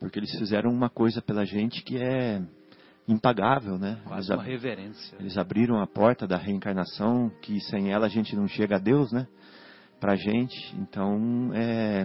porque 0.00 0.18
eles 0.18 0.36
fizeram 0.36 0.70
uma 0.70 0.90
coisa 0.90 1.22
pela 1.22 1.44
gente 1.44 1.84
que 1.84 1.96
é 1.96 2.42
impagável, 3.06 3.78
né? 3.78 4.00
Quase 4.04 4.32
eles, 4.32 4.38
uma 4.38 4.42
reverência. 4.42 5.16
Eles 5.20 5.38
abriram 5.38 5.80
a 5.80 5.86
porta 5.86 6.26
da 6.26 6.36
reencarnação, 6.36 7.30
que 7.40 7.60
sem 7.60 7.92
ela 7.92 8.06
a 8.06 8.10
gente 8.10 8.34
não 8.34 8.48
chega 8.48 8.76
a 8.76 8.80
Deus, 8.80 9.12
né? 9.12 9.28
Para 10.00 10.12
a 10.12 10.16
gente. 10.16 10.76
Então, 10.76 11.50
é, 11.54 12.04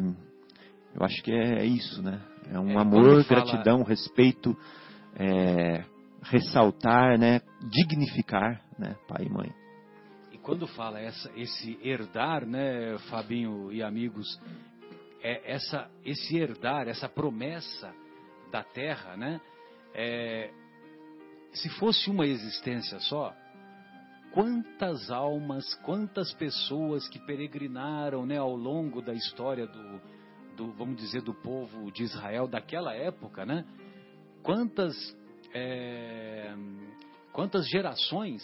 eu 0.95 1.03
acho 1.03 1.21
que 1.23 1.31
é, 1.31 1.59
é 1.61 1.65
isso, 1.65 2.01
né? 2.01 2.21
É 2.51 2.59
um 2.59 2.71
é, 2.71 2.81
amor, 2.81 3.23
fala... 3.23 3.41
gratidão, 3.41 3.83
respeito, 3.83 4.55
é, 5.15 5.83
ressaltar, 6.23 7.17
né? 7.17 7.41
Dignificar, 7.61 8.61
né? 8.77 8.95
Pai 9.07 9.25
e 9.25 9.29
mãe. 9.29 9.53
E 10.31 10.37
quando 10.37 10.67
fala 10.67 10.99
essa, 10.99 11.31
esse 11.35 11.79
herdar, 11.81 12.45
né, 12.45 12.97
Fabinho 13.09 13.71
e 13.71 13.81
amigos, 13.81 14.39
é 15.21 15.53
essa, 15.53 15.89
esse 16.03 16.37
herdar, 16.37 16.87
essa 16.87 17.07
promessa 17.07 17.93
da 18.51 18.63
terra, 18.63 19.15
né? 19.15 19.39
É, 19.95 20.51
se 21.53 21.69
fosse 21.69 22.09
uma 22.09 22.25
existência 22.25 22.99
só, 22.99 23.33
quantas 24.33 25.11
almas, 25.11 25.75
quantas 25.75 26.33
pessoas 26.33 27.07
que 27.07 27.19
peregrinaram, 27.19 28.25
né, 28.25 28.37
ao 28.37 28.55
longo 28.55 28.99
da 28.99 29.13
história 29.13 29.67
do, 29.67 30.01
do 30.55 30.71
vamos 30.73 30.97
dizer, 30.97 31.21
do 31.21 31.35
povo 31.35 31.91
de 31.91 32.03
Israel 32.03 32.47
daquela 32.47 32.95
época, 32.95 33.45
né? 33.45 33.63
Quantas, 34.41 34.95
é, 35.53 36.51
quantas 37.31 37.69
gerações 37.69 38.41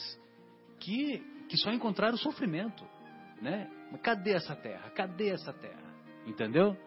que, 0.80 1.20
que 1.50 1.58
só 1.58 1.72
encontraram 1.72 2.18
sofrimento, 2.18 2.86
né? 3.42 3.68
Cadê 4.04 4.34
essa 4.34 4.56
terra? 4.56 4.92
Cadê 4.92 5.30
essa 5.30 5.52
terra? 5.52 5.92
Entendeu? 6.28 6.78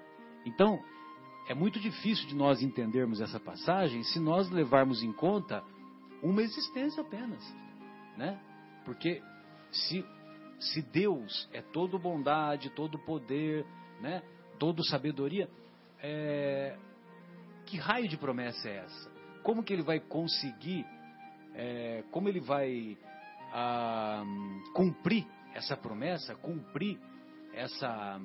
Então, 0.46 0.78
é 1.48 1.54
muito 1.54 1.80
difícil 1.80 2.28
de 2.28 2.36
nós 2.36 2.62
entendermos 2.62 3.20
essa 3.20 3.40
passagem 3.40 4.04
se 4.04 4.20
nós 4.20 4.48
levarmos 4.48 5.02
em 5.02 5.12
conta 5.12 5.62
uma 6.22 6.40
existência 6.40 7.02
apenas, 7.02 7.42
né? 8.16 8.40
Porque 8.84 9.22
se 9.70 10.04
se 10.58 10.80
Deus 10.80 11.48
é 11.52 11.60
todo 11.60 11.98
bondade, 11.98 12.70
todo 12.70 12.98
poder, 12.98 13.66
né? 14.00 14.22
Todo 14.58 14.84
sabedoria, 14.84 15.48
é... 16.00 16.76
que 17.66 17.76
raio 17.76 18.06
de 18.06 18.16
promessa 18.16 18.68
é 18.68 18.76
essa? 18.76 19.10
Como 19.42 19.64
que 19.64 19.72
ele 19.72 19.82
vai 19.82 19.98
conseguir? 19.98 20.86
É... 21.54 22.04
Como 22.12 22.28
ele 22.28 22.38
vai 22.38 22.96
ah, 23.52 24.22
cumprir 24.72 25.26
essa 25.52 25.76
promessa? 25.76 26.36
Cumprir 26.36 26.98
essa 27.52 28.20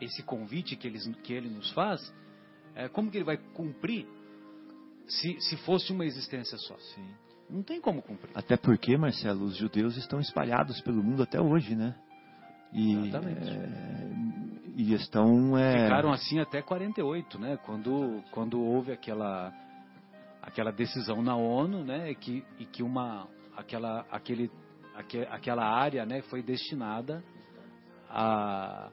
esse 0.00 0.22
convite 0.22 0.76
que 0.76 0.86
ele, 0.86 0.98
que 1.22 1.32
ele 1.32 1.48
nos 1.48 1.70
faz, 1.72 2.00
é, 2.74 2.88
como 2.88 3.10
que 3.10 3.18
ele 3.18 3.24
vai 3.24 3.36
cumprir 3.36 4.06
se, 5.08 5.40
se 5.40 5.56
fosse 5.58 5.92
uma 5.92 6.04
existência 6.04 6.56
só? 6.58 6.76
Sim. 6.78 7.14
Não 7.48 7.62
tem 7.62 7.80
como 7.80 8.02
cumprir. 8.02 8.30
Até 8.34 8.56
porque, 8.56 8.96
Marcelo, 8.96 9.44
os 9.44 9.56
judeus 9.56 9.96
estão 9.96 10.20
espalhados 10.20 10.80
pelo 10.82 11.02
mundo 11.02 11.22
até 11.22 11.40
hoje, 11.40 11.74
né? 11.74 11.94
E, 12.72 12.94
Exatamente. 12.94 13.48
É, 13.48 14.10
e 14.76 14.94
estão. 14.94 15.56
É... 15.56 15.84
Ficaram 15.84 16.12
assim 16.12 16.38
até 16.38 16.60
48, 16.60 17.38
né? 17.38 17.56
Quando, 17.64 18.22
quando 18.30 18.60
houve 18.60 18.92
aquela, 18.92 19.52
aquela 20.42 20.70
decisão 20.70 21.22
na 21.22 21.36
ONU, 21.36 21.82
né? 21.84 22.10
E 22.10 22.14
que, 22.14 22.44
e 22.58 22.66
que 22.66 22.82
uma, 22.82 23.26
aquela, 23.56 24.04
aquele, 24.10 24.50
aquela 25.30 25.64
área 25.64 26.04
né, 26.04 26.20
foi 26.22 26.42
destinada 26.42 27.24
a 28.10 28.90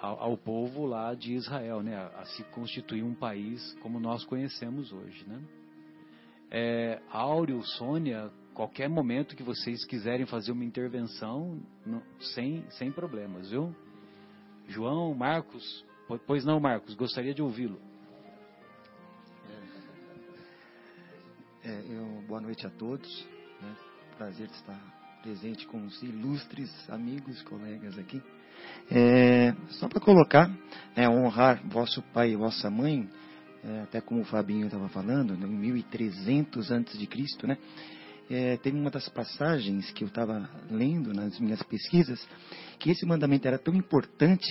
ao, 0.00 0.22
ao, 0.22 0.36
povo 0.36 0.86
lá 0.86 1.14
de 1.14 1.34
Israel, 1.34 1.82
né, 1.82 1.94
a, 1.94 2.20
a, 2.20 2.24
se 2.24 2.42
constituir 2.44 3.02
um 3.02 3.14
país 3.14 3.74
como 3.82 4.00
nós 4.00 4.24
conhecemos 4.24 4.92
hoje, 4.92 5.28
né? 5.28 5.40
É, 6.50 7.00
Áureo, 7.10 7.62
Sônia, 7.62 8.30
qualquer 8.54 8.88
momento 8.88 9.36
que 9.36 9.42
vocês 9.42 9.84
quiserem 9.84 10.26
fazer 10.26 10.52
uma 10.52 10.64
intervenção, 10.64 11.60
não, 11.86 12.02
sem, 12.34 12.64
sem 12.70 12.90
problemas, 12.90 13.50
viu? 13.50 13.74
João, 14.68 15.14
Marcos, 15.14 15.84
pois 16.26 16.44
não, 16.44 16.60
Marcos, 16.60 16.94
gostaria 16.94 17.34
de 17.34 17.42
ouvi-lo. 17.42 17.80
É, 21.62 21.84
eu, 21.90 22.24
boa 22.26 22.40
noite 22.40 22.66
a 22.66 22.70
todos. 22.70 23.26
Né? 23.60 23.76
Prazer 24.16 24.48
estar 24.48 24.80
presente 25.22 25.66
com 25.66 25.84
os 25.84 26.02
ilustres 26.02 26.70
amigos, 26.88 27.42
colegas 27.42 27.98
aqui. 27.98 28.22
É, 28.90 29.54
só 29.70 29.88
para 29.88 30.00
colocar, 30.00 30.50
é, 30.96 31.08
honrar 31.08 31.62
vosso 31.68 32.02
pai 32.14 32.32
e 32.32 32.36
vossa 32.36 32.70
mãe, 32.70 33.08
é, 33.62 33.80
até 33.82 34.00
como 34.00 34.22
o 34.22 34.24
Fabinho 34.24 34.66
estava 34.66 34.88
falando, 34.88 35.36
né, 35.36 35.46
em 35.46 35.58
1300 35.58 36.70
antes 36.70 36.98
de 36.98 37.06
Cristo, 37.06 37.46
né? 37.46 37.58
É, 38.30 38.56
teve 38.58 38.78
uma 38.78 38.90
das 38.90 39.08
passagens 39.08 39.90
que 39.90 40.04
eu 40.04 40.08
estava 40.08 40.48
lendo 40.70 41.12
nas 41.12 41.38
minhas 41.40 41.62
pesquisas, 41.64 42.26
que 42.78 42.90
esse 42.90 43.04
mandamento 43.04 43.48
era 43.48 43.58
tão 43.58 43.74
importante 43.74 44.46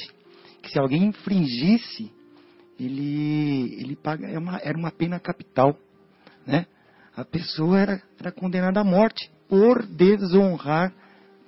que 0.62 0.70
se 0.70 0.78
alguém 0.78 1.06
infringisse, 1.06 2.12
ele, 2.78 3.82
ele 3.82 3.96
paga, 3.96 4.28
era 4.28 4.36
é 4.36 4.40
uma, 4.40 4.58
era 4.58 4.78
uma 4.78 4.92
pena 4.92 5.20
capital, 5.20 5.78
né? 6.46 6.66
A 7.16 7.24
pessoa 7.24 7.80
era, 7.80 8.02
era 8.20 8.32
condenada 8.32 8.82
à 8.82 8.84
morte 8.84 9.32
por 9.48 9.86
desonrar 9.86 10.94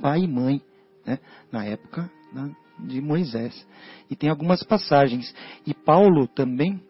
pai 0.02 0.22
e 0.22 0.28
mãe, 0.28 0.62
né? 1.06 1.20
Na 1.52 1.66
época 1.66 2.10
né, 2.34 2.56
de 2.80 3.02
Moisés. 3.02 3.68
E 4.10 4.16
tem 4.16 4.30
algumas 4.30 4.64
passagens. 4.64 5.34
E 5.68 5.74
Paulo 5.74 6.28
também 6.28 6.82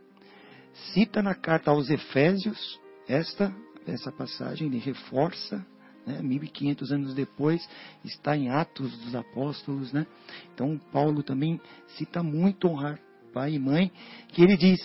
cita 0.94 1.22
na 1.22 1.36
carta 1.36 1.72
aos 1.72 1.90
Efésios 1.90 2.80
esta, 3.08 3.54
essa 3.88 4.12
passagem, 4.12 4.68
ele 4.68 4.80
reforça, 4.80 5.66
né, 6.06 6.22
1500 6.22 6.92
anos 6.92 7.14
depois, 7.14 7.68
está 8.04 8.36
em 8.36 8.50
Atos 8.50 8.98
dos 9.00 9.16
Apóstolos. 9.16 9.92
Né? 9.92 10.06
Então, 10.54 10.80
Paulo 10.92 11.24
também 11.24 11.60
cita 11.98 12.24
muito 12.24 12.68
honrar 12.68 13.00
pai 13.34 13.54
e 13.54 13.60
mãe, 13.60 13.92
que 14.30 14.42
ele 14.42 14.58
diz 14.58 14.80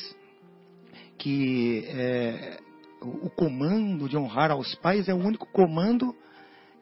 que 1.18 1.84
é, 1.88 2.60
o 3.00 3.30
comando 3.30 4.08
de 4.08 4.16
honrar 4.16 4.50
aos 4.50 4.74
pais 4.76 5.08
é 5.08 5.14
o 5.14 5.18
único 5.18 5.46
comando 5.46 6.14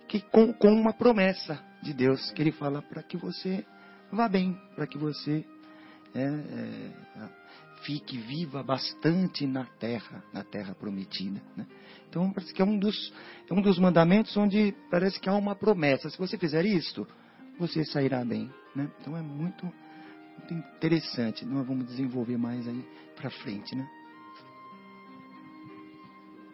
que 0.08 0.20
com, 0.20 0.52
com 0.52 0.68
uma 0.68 0.92
promessa 0.92 1.62
de 1.82 1.92
Deus, 1.92 2.30
que 2.32 2.42
Ele 2.42 2.52
fala 2.52 2.82
para 2.82 3.02
que 3.02 3.16
você 3.16 3.64
vá 4.12 4.28
bem, 4.28 4.56
para 4.74 4.86
que 4.86 4.98
você 4.98 5.44
é, 6.14 6.22
é, 6.22 6.90
fique 7.84 8.18
viva 8.18 8.62
bastante 8.62 9.46
na 9.46 9.64
terra, 9.64 10.22
na 10.32 10.42
terra 10.42 10.74
prometida. 10.74 11.40
Né? 11.56 11.66
Então 12.08 12.30
parece 12.32 12.52
que 12.52 12.60
é 12.60 12.64
um 12.64 12.78
dos, 12.78 13.12
é 13.48 13.54
um 13.54 13.60
dos 13.60 13.78
mandamentos 13.78 14.36
onde 14.36 14.74
parece 14.90 15.20
que 15.20 15.28
há 15.28 15.34
uma 15.34 15.54
promessa. 15.54 16.10
Se 16.10 16.18
você 16.18 16.36
fizer 16.36 16.64
isto, 16.64 17.06
você 17.58 17.84
sairá 17.84 18.24
bem. 18.24 18.50
Né? 18.74 18.90
Então 19.00 19.16
é 19.16 19.22
muito, 19.22 19.64
muito 20.38 20.54
interessante. 20.76 21.44
Nós 21.44 21.66
vamos 21.66 21.86
desenvolver 21.86 22.36
mais 22.36 22.66
aí 22.66 22.84
para 23.16 23.30
frente, 23.30 23.74
né? 23.76 23.88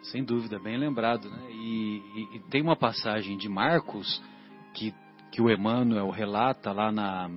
Sem 0.03 0.23
dúvida, 0.23 0.59
bem 0.59 0.77
lembrado. 0.77 1.29
Né? 1.29 1.51
E, 1.51 1.97
e, 2.15 2.37
e, 2.37 2.39
tem 2.49 2.61
uma 2.61 2.75
passagem 2.75 3.37
de 3.37 3.47
Marcos 3.47 4.21
que, 4.73 4.93
que 5.31 5.39
o 5.41 5.49
Emmanuel 5.49 6.09
relata 6.09 6.71
lá 6.71 6.91
na, 6.91 7.29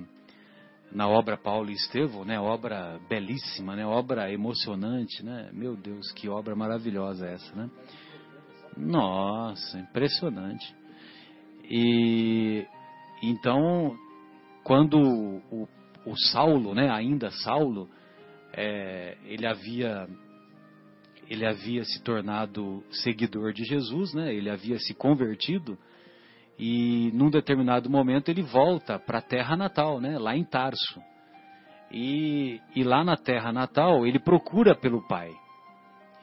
na 0.91 1.07
obra 1.07 1.37
Paulo 1.37 1.69
e 1.69 1.73
Estevão, 1.73 2.23
né? 2.23 2.39
obra 2.39 2.99
belíssima, 3.09 3.75
né? 3.75 3.85
obra 3.85 4.31
emocionante. 4.31 5.23
Né? 5.23 5.49
Meu 5.53 5.75
Deus, 5.75 6.11
que 6.13 6.29
obra 6.29 6.55
maravilhosa 6.55 7.27
essa. 7.27 7.55
Né? 7.55 7.69
Nossa, 8.77 9.79
impressionante. 9.79 10.75
E 11.63 12.65
então, 13.21 13.97
quando 14.63 14.97
o, 14.99 15.67
o 16.05 16.15
Saulo, 16.31 16.73
né? 16.73 16.89
ainda 16.89 17.31
Saulo, 17.31 17.89
é, 18.53 19.17
ele 19.25 19.45
havia 19.45 20.07
ele 21.27 21.45
havia 21.45 21.83
se 21.83 22.03
tornado 22.03 22.83
seguidor 22.91 23.51
de 23.51 23.63
Jesus, 23.63 24.13
né? 24.13 24.33
Ele 24.33 24.47
havia 24.47 24.77
se 24.77 24.93
convertido 24.93 25.75
e 26.57 27.11
num 27.13 27.29
determinado 27.29 27.89
momento 27.89 28.29
ele 28.29 28.41
volta 28.41 28.97
para 28.97 29.19
a 29.19 29.21
terra 29.21 29.55
natal, 29.55 29.99
né? 29.99 30.17
Lá 30.17 30.35
em 30.35 30.43
Tarso. 30.43 31.01
E, 31.91 32.59
e 32.75 32.83
lá 32.83 33.03
na 33.03 33.17
terra 33.17 33.51
natal 33.51 34.05
ele 34.05 34.19
procura 34.19 34.75
pelo 34.75 35.05
pai. 35.07 35.31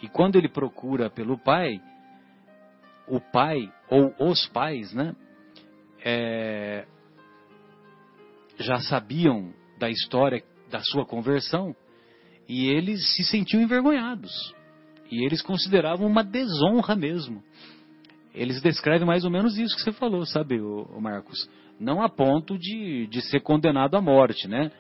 E 0.03 0.09
quando 0.09 0.37
ele 0.37 0.49
procura 0.49 1.09
pelo 1.11 1.39
pai, 1.39 1.81
o 3.07 3.21
pai 3.21 3.71
ou 3.89 4.15
os 4.19 4.47
pais, 4.49 4.93
né? 4.93 5.15
É, 6.05 6.87
já 8.59 8.79
sabiam 8.79 9.53
da 9.79 9.89
história 9.89 10.43
da 10.71 10.81
sua 10.81 11.07
conversão 11.07 11.77
e 12.49 12.69
eles 12.69 13.15
se 13.15 13.25
sentiam 13.25 13.63
envergonhados 13.63 14.33
e 15.13 15.25
eles 15.25 15.43
consideravam 15.43 16.07
uma 16.07 16.25
desonra 16.25 16.97
mesmo. 16.97 17.45
Eles 18.35 18.63
descrevem 18.63 19.07
mais 19.07 19.25
ou 19.25 19.31
menos 19.31 19.59
isso 19.59 19.77
que 19.77 19.83
você 19.83 19.93
falou, 19.93 20.25
sabe, 20.25 20.61
o, 20.61 21.01
Marcos? 21.01 21.49
Não 21.79 22.03
a 22.03 22.09
ponto 22.09 22.59
de, 22.59 23.07
de 23.09 23.21
ser 23.23 23.41
condenado 23.41 23.97
à 23.97 24.01
morte, 24.01 24.49
né? 24.49 24.71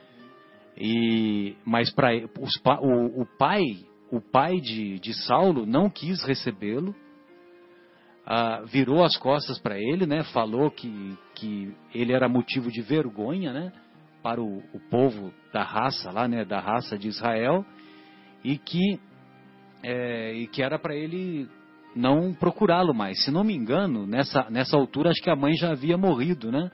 E, 0.76 1.54
mas 1.64 1.90
para 1.90 2.14
o, 2.16 3.22
o, 3.22 3.26
pai, 3.38 3.60
o 4.10 4.20
pai 4.20 4.58
de, 4.58 4.98
de 4.98 5.12
Saulo 5.26 5.66
não 5.66 5.90
quis 5.90 6.24
recebê-lo, 6.24 6.94
ah, 8.24 8.62
virou 8.66 9.04
as 9.04 9.16
costas 9.18 9.58
para 9.58 9.78
ele, 9.78 10.06
né? 10.06 10.22
Falou 10.32 10.70
que, 10.70 11.18
que 11.34 11.74
ele 11.94 12.12
era 12.12 12.28
motivo 12.28 12.70
de 12.70 12.80
vergonha, 12.80 13.52
né? 13.52 13.72
Para 14.22 14.40
o, 14.40 14.58
o 14.72 14.80
povo 14.88 15.32
da 15.52 15.62
raça 15.62 16.10
lá, 16.10 16.26
né? 16.26 16.44
Da 16.44 16.60
raça 16.60 16.96
de 16.96 17.08
Israel 17.08 17.66
e 18.44 18.56
que 18.56 18.98
é, 19.82 20.34
e 20.34 20.46
que 20.46 20.62
era 20.62 20.78
para 20.78 20.94
ele 20.94 21.48
não 21.94 22.32
procurá-lo 22.32 22.94
mais. 22.94 23.24
Se 23.24 23.30
não 23.30 23.44
me 23.44 23.54
engano, 23.54 24.06
nessa, 24.06 24.48
nessa 24.50 24.76
altura 24.76 25.10
acho 25.10 25.22
que 25.22 25.30
a 25.30 25.36
mãe 25.36 25.54
já 25.54 25.72
havia 25.72 25.96
morrido, 25.96 26.50
né? 26.50 26.70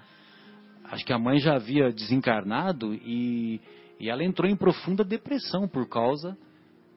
Acho 0.84 1.04
que 1.04 1.12
a 1.12 1.18
mãe 1.18 1.38
já 1.38 1.54
havia 1.54 1.92
desencarnado 1.92 2.94
e, 2.94 3.60
e 4.00 4.08
ela 4.08 4.24
entrou 4.24 4.50
em 4.50 4.56
profunda 4.56 5.04
depressão 5.04 5.68
por 5.68 5.88
causa 5.88 6.36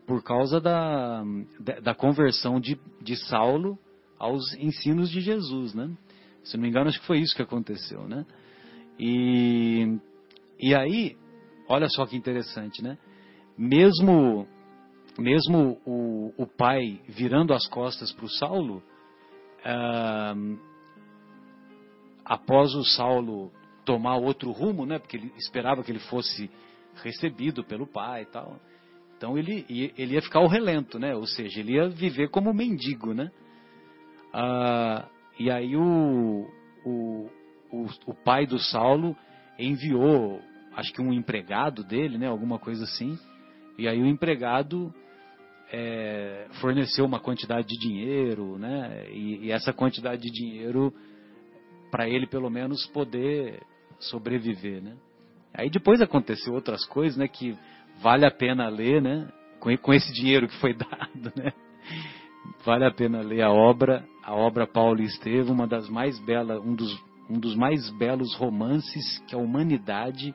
por 0.06 0.24
causa 0.24 0.60
da, 0.60 1.24
da 1.82 1.96
conversão 1.96 2.60
de, 2.60 2.78
de 3.02 3.16
Saulo 3.28 3.78
aos 4.20 4.54
ensinos 4.56 5.10
de 5.10 5.22
Jesus, 5.22 5.74
né? 5.74 5.90
Se 6.44 6.58
não 6.58 6.64
me 6.64 6.70
engano, 6.70 6.90
acho 6.90 7.00
que 7.00 7.08
foi 7.08 7.20
isso 7.20 7.36
que 7.36 7.42
aconteceu, 7.42 8.08
né? 8.08 8.26
E, 9.00 9.98
e 10.60 10.76
aí, 10.76 11.16
olha 11.68 11.88
só 11.88 12.06
que 12.06 12.18
interessante, 12.18 12.84
né? 12.84 12.98
Mesmo, 13.58 14.48
mesmo 15.20 15.80
o, 15.86 16.34
o 16.38 16.48
pai 16.48 17.02
virando 17.08 17.54
as 17.54 17.68
costas 17.68 18.12
para 18.14 18.26
o 18.26 18.30
Saulo, 18.30 18.84
ah, 19.66 20.34
após 22.26 22.74
o 22.76 22.84
Saulo 22.84 23.52
tomar 23.86 24.16
outro 24.18 24.52
rumo, 24.52 24.86
né? 24.86 25.00
Porque 25.00 25.18
ele 25.18 25.34
esperava 25.38 25.84
que 25.84 25.92
ele 25.92 26.00
fosse 26.00 26.50
recebido 27.04 27.64
pelo 27.64 27.88
pai 27.88 28.24
e 28.24 28.26
tal. 28.26 28.60
Então 29.18 29.38
ele, 29.38 29.66
ele 29.70 30.16
ia 30.16 30.22
ficar 30.22 30.40
ao 30.40 30.48
relento, 30.48 30.98
né? 30.98 31.16
Ou 31.16 31.28
seja, 31.28 31.60
ele 31.60 31.74
ia 31.74 31.90
viver 31.90 32.30
como 32.30 32.54
mendigo, 32.54 33.14
né? 33.14 33.32
Ah, 34.34 35.08
e 35.38 35.52
aí 35.52 35.76
o, 35.76 36.48
o, 36.86 37.30
o, 37.72 37.86
o, 38.08 38.14
pai 38.14 38.46
do 38.46 38.58
Saulo 38.58 39.16
enviou, 39.60 40.42
acho 40.76 40.94
que 40.94 41.02
um 41.02 41.14
empregado 41.14 41.84
dele, 41.84 42.18
né? 42.18 42.28
Alguma 42.28 42.58
coisa 42.58 42.84
assim. 42.84 43.18
E 43.78 43.88
aí 43.88 44.02
o 44.02 44.06
empregado 44.06 44.94
é, 45.72 46.48
forneceu 46.60 47.06
uma 47.06 47.20
quantidade 47.20 47.68
de 47.68 47.80
dinheiro, 47.80 48.58
né? 48.58 49.06
E, 49.10 49.48
e 49.48 49.52
essa 49.52 49.72
quantidade 49.72 50.22
de 50.22 50.32
dinheiro 50.32 50.94
para 51.90 52.08
ele 52.08 52.28
pelo 52.28 52.50
menos 52.50 52.86
poder 52.88 53.62
sobreviver, 54.00 54.82
né? 54.82 54.96
Aí 55.54 55.70
depois 55.70 56.02
aconteceu 56.02 56.54
outras 56.54 56.86
coisas, 56.86 57.18
né? 57.18 57.28
Que 57.28 57.58
vale 58.02 58.26
a 58.26 58.32
pena 58.32 58.68
ler, 58.68 59.02
né? 59.02 59.32
Com, 59.60 59.76
com 59.78 59.94
esse 59.94 60.12
dinheiro 60.14 60.48
que 60.48 60.56
foi 60.58 60.74
dado, 60.76 61.32
né? 61.36 61.54
Vale 62.66 62.86
a 62.86 62.92
pena 62.92 63.22
ler 63.22 63.42
a 63.42 63.52
obra, 63.52 64.06
a 64.24 64.36
obra 64.36 64.68
Paulo 64.68 65.02
e 65.02 65.06
Estevão, 65.06 65.54
uma 65.54 65.68
das 65.68 65.90
mais 65.90 66.20
belas, 66.20 66.60
um 66.64 66.76
dos, 66.76 67.04
um 67.30 67.40
dos 67.40 67.56
mais 67.56 67.90
belos 67.92 68.36
romances 68.36 69.20
que 69.28 69.36
a 69.36 69.38
humanidade 69.38 70.34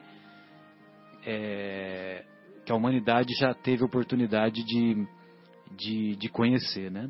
é, 1.25 2.23
que 2.67 2.71
a 2.73 2.75
humanidade 2.75 3.33
já 3.39 3.53
teve 3.53 3.81
oportunidade 3.81 4.61
de, 4.65 5.07
de, 5.77 6.17
de 6.17 6.27
conhecer, 6.27 6.91
né? 6.91 7.09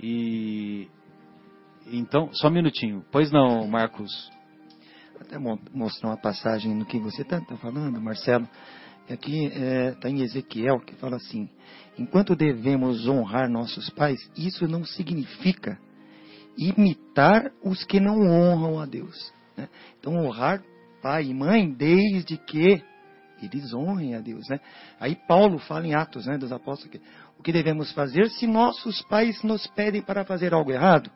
E 0.00 0.88
então, 1.88 2.32
só 2.32 2.48
um 2.48 2.52
minutinho. 2.52 3.04
Pois 3.12 3.30
não, 3.30 3.68
Marcos? 3.68 4.10
Até 5.20 5.38
mostrar 5.38 6.08
uma 6.08 6.16
passagem 6.16 6.74
no 6.74 6.86
que 6.86 6.98
você 6.98 7.20
está 7.20 7.38
tá 7.38 7.54
falando, 7.58 8.00
Marcelo. 8.00 8.48
Aqui 9.10 9.44
está 9.44 9.60
é, 9.60 9.90
tá 9.90 10.08
em 10.08 10.22
Ezequiel 10.22 10.80
que 10.80 10.94
fala 10.94 11.16
assim: 11.16 11.50
enquanto 11.98 12.34
devemos 12.34 13.06
honrar 13.06 13.50
nossos 13.50 13.90
pais, 13.90 14.18
isso 14.34 14.66
não 14.66 14.86
significa 14.86 15.78
imitar 16.56 17.52
os 17.62 17.84
que 17.84 18.00
não 18.00 18.22
honram 18.22 18.80
a 18.80 18.86
Deus. 18.86 19.34
Né? 19.54 19.68
Então, 20.00 20.14
honrar 20.14 20.62
pai 21.02 21.26
e 21.26 21.34
mãe 21.34 21.70
desde 21.70 22.38
que 22.38 22.82
eles 23.46 23.72
honrem 23.72 24.14
a 24.14 24.20
Deus. 24.20 24.48
Né? 24.48 24.60
Aí 25.00 25.14
Paulo 25.14 25.58
fala 25.58 25.86
em 25.86 25.94
Atos 25.94 26.26
né, 26.26 26.38
dos 26.38 26.52
Apóstolos 26.52 26.92
que 26.92 27.00
o 27.38 27.42
que 27.42 27.52
devemos 27.52 27.92
fazer 27.92 28.28
se 28.30 28.46
nossos 28.46 29.02
pais 29.02 29.42
nos 29.42 29.66
pedem 29.68 30.02
para 30.02 30.24
fazer 30.24 30.54
algo 30.54 30.70
errado? 30.70 31.10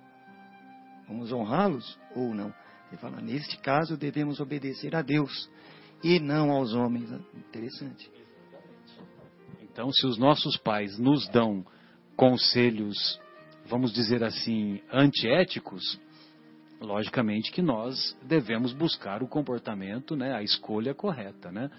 Vamos 1.07 1.33
honrá-los 1.33 1.99
ou 2.15 2.35
não? 2.35 2.53
Ele 2.89 3.01
fala, 3.01 3.21
neste 3.21 3.59
caso 3.59 3.97
devemos 3.97 4.41
obedecer 4.41 4.95
a 4.95 5.03
Deus 5.03 5.49
e 6.03 6.19
não 6.19 6.51
aos 6.51 6.73
homens. 6.75 7.11
Interessante. 7.35 8.11
Então, 9.63 9.91
se 9.93 10.07
os 10.07 10.19
nossos 10.19 10.57
pais 10.57 10.99
nos 10.99 11.29
dão 11.29 11.65
conselhos, 12.17 13.21
vamos 13.67 13.93
dizer 13.93 14.25
assim, 14.25 14.81
antiéticos, 14.91 16.01
logicamente 16.81 17.53
que 17.53 17.63
nós 17.63 18.17
devemos 18.23 18.73
buscar 18.73 19.23
o 19.23 19.29
comportamento, 19.29 20.17
né, 20.17 20.35
a 20.35 20.43
escolha 20.43 20.95
correta, 20.95 21.51
né? 21.51 21.71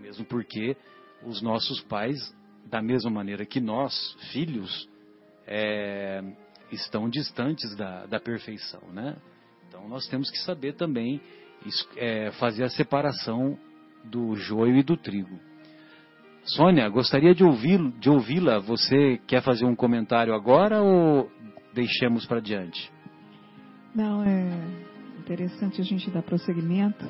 Mesmo 0.00 0.24
porque 0.24 0.76
os 1.22 1.42
nossos 1.42 1.80
pais, 1.82 2.16
da 2.66 2.80
mesma 2.82 3.10
maneira 3.10 3.44
que 3.44 3.60
nós, 3.60 4.16
filhos, 4.32 4.88
é, 5.46 6.22
estão 6.72 7.08
distantes 7.08 7.74
da, 7.76 8.06
da 8.06 8.20
perfeição, 8.20 8.80
né? 8.92 9.16
Então 9.68 9.88
nós 9.88 10.06
temos 10.08 10.30
que 10.30 10.38
saber 10.38 10.74
também 10.74 11.20
é, 11.96 12.30
fazer 12.32 12.64
a 12.64 12.70
separação 12.70 13.58
do 14.04 14.34
joio 14.34 14.76
e 14.76 14.82
do 14.82 14.96
trigo. 14.96 15.38
Sônia, 16.44 16.88
gostaria 16.88 17.34
de 17.34 17.44
ouvi-la. 17.44 18.58
Você 18.60 19.20
quer 19.26 19.42
fazer 19.42 19.66
um 19.66 19.76
comentário 19.76 20.34
agora 20.34 20.82
ou 20.82 21.30
deixemos 21.74 22.26
para 22.26 22.40
diante? 22.40 22.90
Não, 23.94 24.24
é 24.24 24.48
interessante 25.18 25.80
a 25.80 25.84
gente 25.84 26.10
dar 26.10 26.22
prosseguimento. 26.22 27.04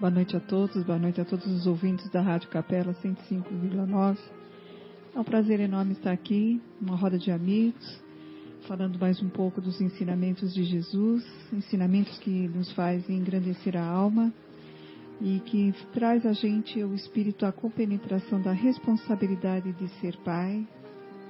Boa 0.00 0.12
noite 0.12 0.36
a 0.36 0.40
todos, 0.40 0.80
boa 0.84 0.96
noite 0.96 1.20
a 1.20 1.24
todos 1.24 1.44
os 1.48 1.66
ouvintes 1.66 2.08
da 2.10 2.20
Rádio 2.20 2.48
Capela 2.50 2.94
105,9. 3.02 4.16
É 5.12 5.18
um 5.18 5.24
prazer 5.24 5.58
enorme 5.58 5.94
estar 5.94 6.12
aqui, 6.12 6.62
uma 6.80 6.94
roda 6.94 7.18
de 7.18 7.32
amigos, 7.32 8.00
falando 8.68 8.96
mais 8.96 9.20
um 9.20 9.28
pouco 9.28 9.60
dos 9.60 9.80
ensinamentos 9.80 10.54
de 10.54 10.62
Jesus, 10.62 11.26
ensinamentos 11.52 12.16
que 12.20 12.30
nos 12.30 12.70
fazem 12.74 13.16
engrandecer 13.16 13.76
a 13.76 13.84
alma 13.84 14.32
e 15.20 15.40
que 15.40 15.74
traz 15.92 16.24
a 16.24 16.32
gente 16.32 16.80
o 16.84 16.94
espírito 16.94 17.44
à 17.44 17.50
compenetração 17.50 18.40
da 18.40 18.52
responsabilidade 18.52 19.72
de 19.72 19.88
ser 20.00 20.16
pai, 20.18 20.64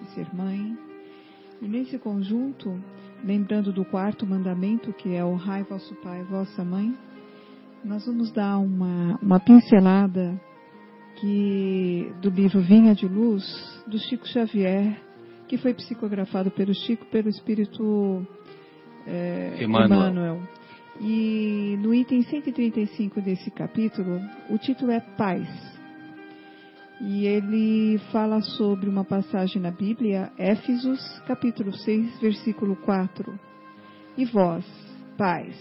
de 0.02 0.10
ser 0.10 0.26
mãe. 0.34 0.76
E 1.62 1.66
nesse 1.66 1.96
conjunto, 1.96 2.78
lembrando 3.24 3.72
do 3.72 3.86
quarto 3.86 4.26
mandamento, 4.26 4.92
que 4.92 5.14
é 5.14 5.24
honrai 5.24 5.62
vosso 5.62 5.94
pai 6.02 6.20
e 6.20 6.24
vossa 6.24 6.62
mãe, 6.62 6.94
nós 7.84 8.06
vamos 8.06 8.32
dar 8.32 8.58
uma, 8.58 9.18
uma 9.22 9.40
pincelada 9.40 10.40
que 11.20 12.12
do 12.20 12.30
livro 12.30 12.60
Vinha 12.60 12.94
de 12.94 13.06
Luz, 13.06 13.44
do 13.86 13.98
Chico 13.98 14.26
Xavier, 14.26 15.00
que 15.48 15.58
foi 15.58 15.74
psicografado 15.74 16.50
pelo 16.50 16.74
Chico, 16.74 17.06
pelo 17.06 17.28
Espírito 17.28 18.26
é, 19.06 19.62
Emmanuel. 19.62 20.40
E 21.00 21.78
no 21.80 21.94
item 21.94 22.22
135 22.22 23.20
desse 23.20 23.50
capítulo, 23.50 24.20
o 24.50 24.58
título 24.58 24.90
é 24.90 25.00
Paz. 25.00 25.48
E 27.00 27.26
ele 27.26 27.98
fala 28.10 28.40
sobre 28.40 28.88
uma 28.88 29.04
passagem 29.04 29.62
na 29.62 29.70
Bíblia, 29.70 30.32
Éfesos, 30.36 31.00
capítulo 31.26 31.72
6, 31.72 32.20
versículo 32.20 32.74
4. 32.76 33.38
E 34.16 34.24
vós, 34.24 34.64
pais, 35.16 35.56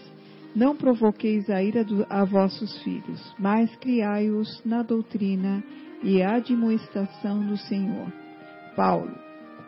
não 0.58 0.76
provoqueis 0.76 1.48
a 1.52 1.62
ira 1.62 1.84
do, 1.84 2.04
a 2.10 2.26
vossos 2.26 2.82
filhos, 2.82 3.22
mas 3.38 3.74
criai-os 3.76 4.60
na 4.66 4.82
doutrina 4.82 5.64
e 6.04 6.24
admoestação 6.24 7.46
do 7.46 7.56
Senhor. 7.56 8.12
Paulo, 8.76 9.16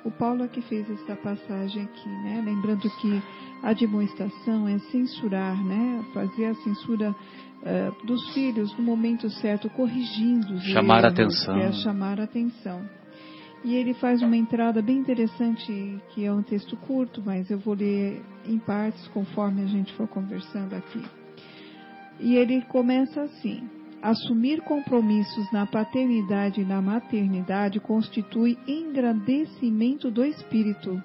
o 0.04 0.10
Paulo 0.10 0.44
é 0.44 0.48
que 0.48 0.62
fez 0.62 0.90
essa 0.90 1.16
passagem 1.16 1.84
aqui, 1.84 2.10
né? 2.10 2.42
Lembrando 2.44 2.90
que 2.90 3.22
a 3.62 3.72
demonstração 3.74 4.68
é 4.68 4.80
censurar, 4.92 5.64
né? 5.64 6.04
Fazer 6.12 6.46
a 6.46 6.56
censura 6.56 7.12
uh, 7.12 8.08
dos 8.08 8.34
filhos 8.34 8.76
no 8.76 8.84
momento 8.84 9.30
certo, 9.30 9.70
corrigindo 9.70 10.56
os 10.56 10.64
chamar 10.64 11.04
erros, 11.04 11.06
a 11.06 11.08
atenção. 11.10 11.58
É 11.58 11.72
chamar 11.72 12.20
a 12.20 12.24
atenção. 12.24 12.82
E 13.64 13.76
ele 13.76 13.94
faz 13.94 14.22
uma 14.22 14.38
entrada 14.38 14.82
bem 14.82 14.98
interessante, 14.98 16.00
que 16.10 16.24
é 16.24 16.32
um 16.32 16.42
texto 16.42 16.78
curto, 16.78 17.22
mas 17.26 17.50
eu 17.50 17.60
vou 17.60 17.74
ler 17.74 18.22
em 18.46 18.58
partes 18.58 19.06
conforme 19.10 19.64
a 19.64 19.66
gente 19.66 19.94
for 19.94 20.08
conversando 20.08 20.74
aqui. 20.74 21.04
E 22.20 22.36
ele 22.36 22.62
começa 22.64 23.22
assim: 23.22 23.68
Assumir 24.02 24.62
compromissos 24.62 25.52
na 25.52 25.66
paternidade 25.66 26.62
e 26.62 26.66
na 26.66 26.82
maternidade 26.82 27.82
constitui 27.82 28.58
engrandecimento 28.66 30.10
do 30.10 30.24
espírito, 30.24 31.02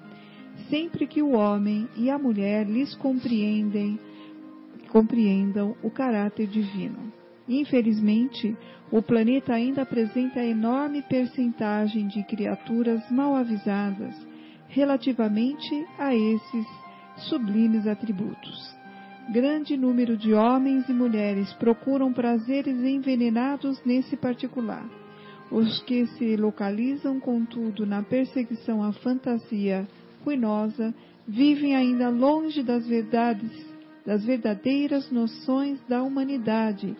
sempre 0.69 1.05
que 1.05 1.21
o 1.21 1.31
homem 1.31 1.89
e 1.97 2.09
a 2.09 2.17
mulher 2.17 2.65
lhes 2.65 2.95
compreendem, 2.95 3.99
compreendam 4.89 5.75
o 5.83 5.91
caráter 5.91 6.47
divino. 6.47 7.11
Infelizmente, 7.49 8.55
o 8.91 9.01
planeta 9.01 9.53
ainda 9.53 9.81
apresenta 9.81 10.43
enorme 10.43 11.01
percentagem 11.01 12.07
de 12.07 12.23
criaturas 12.23 13.01
mal 13.09 13.35
avisadas 13.35 14.15
relativamente 14.67 15.85
a 15.97 16.13
esses 16.13 16.65
sublimes 17.29 17.87
atributos. 17.87 18.75
Grande 19.29 19.75
número 19.75 20.15
de 20.15 20.33
homens 20.33 20.87
e 20.87 20.93
mulheres 20.93 21.51
procuram 21.53 22.13
prazeres 22.13 22.77
envenenados 22.83 23.81
nesse 23.83 24.15
particular. 24.15 24.85
Os 25.49 25.79
que 25.83 26.05
se 26.07 26.35
localizam, 26.35 27.19
contudo, 27.19 27.85
na 27.85 28.03
perseguição 28.03 28.83
à 28.83 28.91
fantasia 28.91 29.87
ruinosa, 30.23 30.93
vivem 31.27 31.75
ainda 31.75 32.09
longe 32.09 32.61
das 32.61 32.85
verdades, 32.87 33.51
das 34.05 34.23
verdadeiras 34.23 35.09
noções 35.09 35.79
da 35.87 36.03
humanidade 36.03 36.95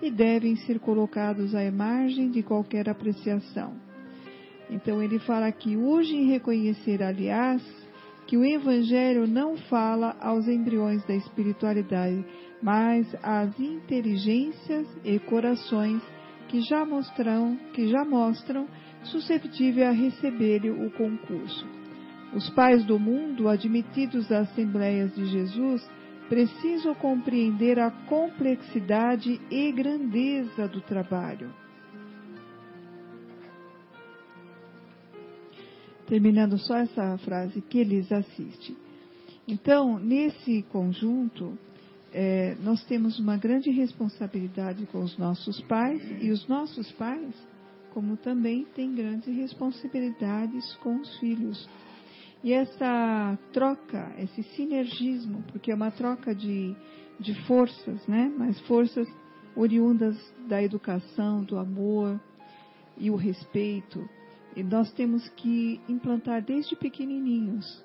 e 0.00 0.10
devem 0.10 0.56
ser 0.56 0.78
colocados 0.78 1.54
à 1.54 1.70
margem 1.70 2.30
de 2.30 2.42
qualquer 2.42 2.88
apreciação. 2.88 3.74
Então 4.70 5.02
ele 5.02 5.18
fala 5.20 5.50
que 5.50 5.76
urge 5.76 6.24
reconhecer, 6.24 7.02
aliás, 7.02 7.62
que 8.26 8.36
o 8.36 8.44
Evangelho 8.44 9.26
não 9.26 9.56
fala 9.56 10.14
aos 10.20 10.46
embriões 10.46 11.02
da 11.06 11.14
espiritualidade, 11.14 12.24
mas 12.62 13.06
às 13.22 13.58
inteligências 13.58 14.86
e 15.02 15.18
corações 15.20 16.02
que 16.48 16.60
já 16.60 16.84
mostram, 16.84 17.56
que 17.72 17.88
já 17.88 18.04
mostram 18.04 18.66
susceptível 19.04 19.86
a 19.86 19.92
receber 19.92 20.70
o 20.70 20.90
concurso. 20.90 21.66
Os 22.34 22.50
pais 22.50 22.84
do 22.84 22.98
mundo, 22.98 23.48
admitidos 23.48 24.30
às 24.30 24.50
Assembleias 24.50 25.14
de 25.14 25.24
Jesus, 25.26 25.88
precisam 26.28 26.94
compreender 26.94 27.78
a 27.78 27.90
complexidade 27.90 29.40
e 29.50 29.72
grandeza 29.72 30.68
do 30.68 30.80
trabalho. 30.80 31.52
Terminando 36.06 36.58
só 36.58 36.76
essa 36.76 37.18
frase, 37.18 37.60
que 37.60 37.84
lhes 37.84 38.10
assiste. 38.10 38.76
Então, 39.46 39.98
nesse 39.98 40.62
conjunto, 40.70 41.58
é, 42.12 42.54
nós 42.62 42.84
temos 42.84 43.18
uma 43.18 43.36
grande 43.36 43.70
responsabilidade 43.70 44.86
com 44.86 45.00
os 45.00 45.16
nossos 45.18 45.60
pais 45.62 46.02
e 46.22 46.30
os 46.30 46.46
nossos 46.48 46.90
pais, 46.92 47.34
como 47.92 48.16
também 48.16 48.66
têm 48.74 48.94
grandes 48.94 49.34
responsabilidades 49.34 50.74
com 50.76 50.96
os 50.96 51.18
filhos. 51.18 51.68
E 52.42 52.52
essa 52.52 53.38
troca, 53.52 54.12
esse 54.18 54.42
sinergismo, 54.54 55.42
porque 55.50 55.72
é 55.72 55.74
uma 55.74 55.90
troca 55.90 56.34
de, 56.34 56.74
de 57.18 57.34
forças, 57.46 58.06
né? 58.06 58.32
Mas 58.36 58.60
forças 58.60 59.08
oriundas 59.56 60.16
da 60.46 60.62
educação, 60.62 61.42
do 61.42 61.58
amor 61.58 62.20
e 62.96 63.10
o 63.10 63.16
respeito. 63.16 64.08
E 64.56 64.62
nós 64.62 64.92
temos 64.92 65.28
que 65.30 65.80
implantar 65.88 66.42
desde 66.42 66.76
pequenininhos, 66.76 67.84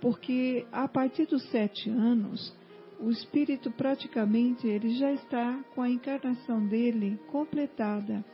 porque 0.00 0.66
a 0.70 0.86
partir 0.86 1.26
dos 1.26 1.42
sete 1.50 1.88
anos, 1.88 2.54
o 3.00 3.10
espírito 3.10 3.70
praticamente 3.70 4.66
ele 4.66 4.94
já 4.96 5.12
está 5.12 5.58
com 5.74 5.82
a 5.82 5.90
encarnação 5.90 6.66
dele 6.66 7.18
completada. 7.30 8.24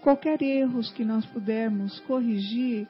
Qualquer 0.00 0.40
erros 0.42 0.90
que 0.92 1.04
nós 1.04 1.26
pudermos 1.26 1.98
corrigir, 2.00 2.88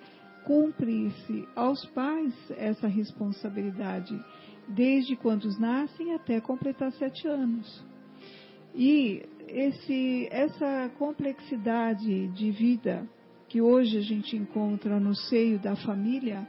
cumpre-se 0.49 1.47
aos 1.55 1.85
pais 1.89 2.33
essa 2.57 2.89
responsabilidade, 2.89 4.19
desde 4.67 5.15
quando 5.15 5.47
nascem 5.61 6.15
até 6.15 6.41
completar 6.41 6.91
sete 6.93 7.29
anos. 7.29 7.85
E 8.75 9.23
esse, 9.47 10.27
essa 10.31 10.91
complexidade 10.99 12.29
de 12.29 12.51
vida 12.51 13.07
que 13.47 13.61
hoje 13.61 13.99
a 13.99 14.01
gente 14.01 14.37
encontra 14.37 14.99
no 14.99 15.15
seio 15.15 15.59
da 15.59 15.77
família 15.77 16.49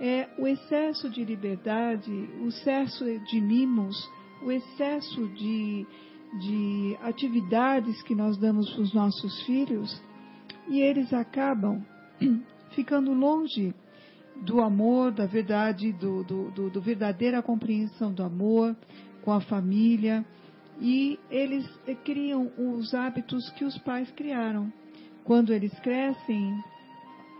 é 0.00 0.28
o 0.38 0.46
excesso 0.46 1.10
de 1.10 1.24
liberdade, 1.24 2.12
o 2.40 2.46
excesso 2.46 3.04
de 3.04 3.40
mimos, 3.40 3.96
o 4.44 4.52
excesso 4.52 5.26
de, 5.30 5.84
de 6.38 6.96
atividades 7.02 8.00
que 8.02 8.14
nós 8.14 8.36
damos 8.36 8.72
para 8.72 8.82
os 8.82 8.94
nossos 8.94 9.42
filhos 9.42 10.00
e 10.68 10.80
eles 10.80 11.12
acabam 11.12 11.84
ficando 12.74 13.12
longe 13.12 13.74
do 14.42 14.60
amor, 14.60 15.12
da 15.12 15.26
verdade, 15.26 15.92
do, 15.92 16.24
do, 16.24 16.50
do, 16.50 16.70
do 16.70 16.80
verdadeira 16.80 17.42
compreensão 17.42 18.12
do 18.12 18.22
amor 18.22 18.76
com 19.22 19.32
a 19.32 19.40
família 19.40 20.24
e 20.80 21.18
eles 21.30 21.68
criam 22.04 22.50
os 22.58 22.92
hábitos 22.94 23.48
que 23.50 23.64
os 23.64 23.76
pais 23.78 24.10
criaram. 24.12 24.72
Quando 25.24 25.52
eles 25.52 25.72
crescem, 25.80 26.52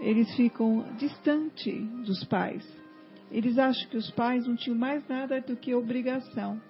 eles 0.00 0.32
ficam 0.36 0.84
distante 0.96 1.72
dos 2.04 2.24
pais. 2.24 2.64
Eles 3.30 3.58
acham 3.58 3.88
que 3.88 3.96
os 3.96 4.10
pais 4.10 4.46
não 4.46 4.54
tinham 4.54 4.78
mais 4.78 5.06
nada 5.08 5.40
do 5.40 5.56
que 5.56 5.74
obrigação. 5.74 6.60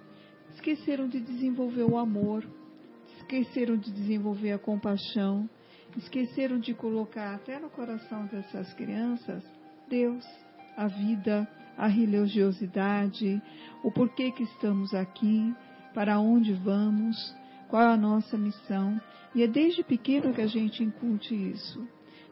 Esqueceram 0.54 1.08
de 1.08 1.20
desenvolver 1.20 1.82
o 1.82 1.98
amor, 1.98 2.44
esqueceram 3.16 3.76
de 3.76 3.90
desenvolver 3.90 4.52
a 4.52 4.58
compaixão, 4.58 5.48
esqueceram 5.96 6.58
de 6.58 6.74
colocar 6.74 7.34
até 7.34 7.58
no 7.58 7.68
coração 7.70 8.26
dessas 8.26 8.72
crianças 8.74 9.42
Deus, 9.88 10.24
a 10.74 10.86
vida, 10.86 11.46
a 11.76 11.86
religiosidade, 11.86 13.42
o 13.84 13.90
porquê 13.90 14.30
que 14.30 14.42
estamos 14.42 14.94
aqui, 14.94 15.54
para 15.92 16.18
onde 16.18 16.54
vamos, 16.54 17.34
qual 17.68 17.88
a 17.88 17.96
nossa 17.96 18.38
missão. 18.38 18.98
E 19.34 19.42
é 19.42 19.46
desde 19.46 19.82
pequeno 19.82 20.32
que 20.32 20.40
a 20.40 20.46
gente 20.46 20.82
incute 20.82 21.34
isso. 21.34 21.86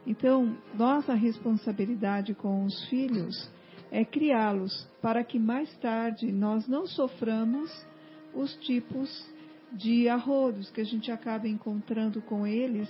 Então, 0.07 0.57
nossa 0.75 1.13
responsabilidade 1.13 2.35
com 2.35 2.65
os 2.65 2.89
filhos 2.89 3.51
é 3.91 4.05
criá-los 4.05 4.89
para 5.03 5.23
que 5.23 5.39
mais 5.39 5.71
tarde 5.79 6.33
nós 6.33 6.67
não 6.67 6.87
soframos 6.87 7.71
os 8.35 8.55
tipos 8.57 9.29
de 9.73 10.09
arrodos 10.09 10.71
que 10.71 10.81
a 10.81 10.85
gente 10.85 11.13
acaba 11.13 11.47
encontrando 11.47 12.23
com 12.23 12.47
eles 12.47 12.89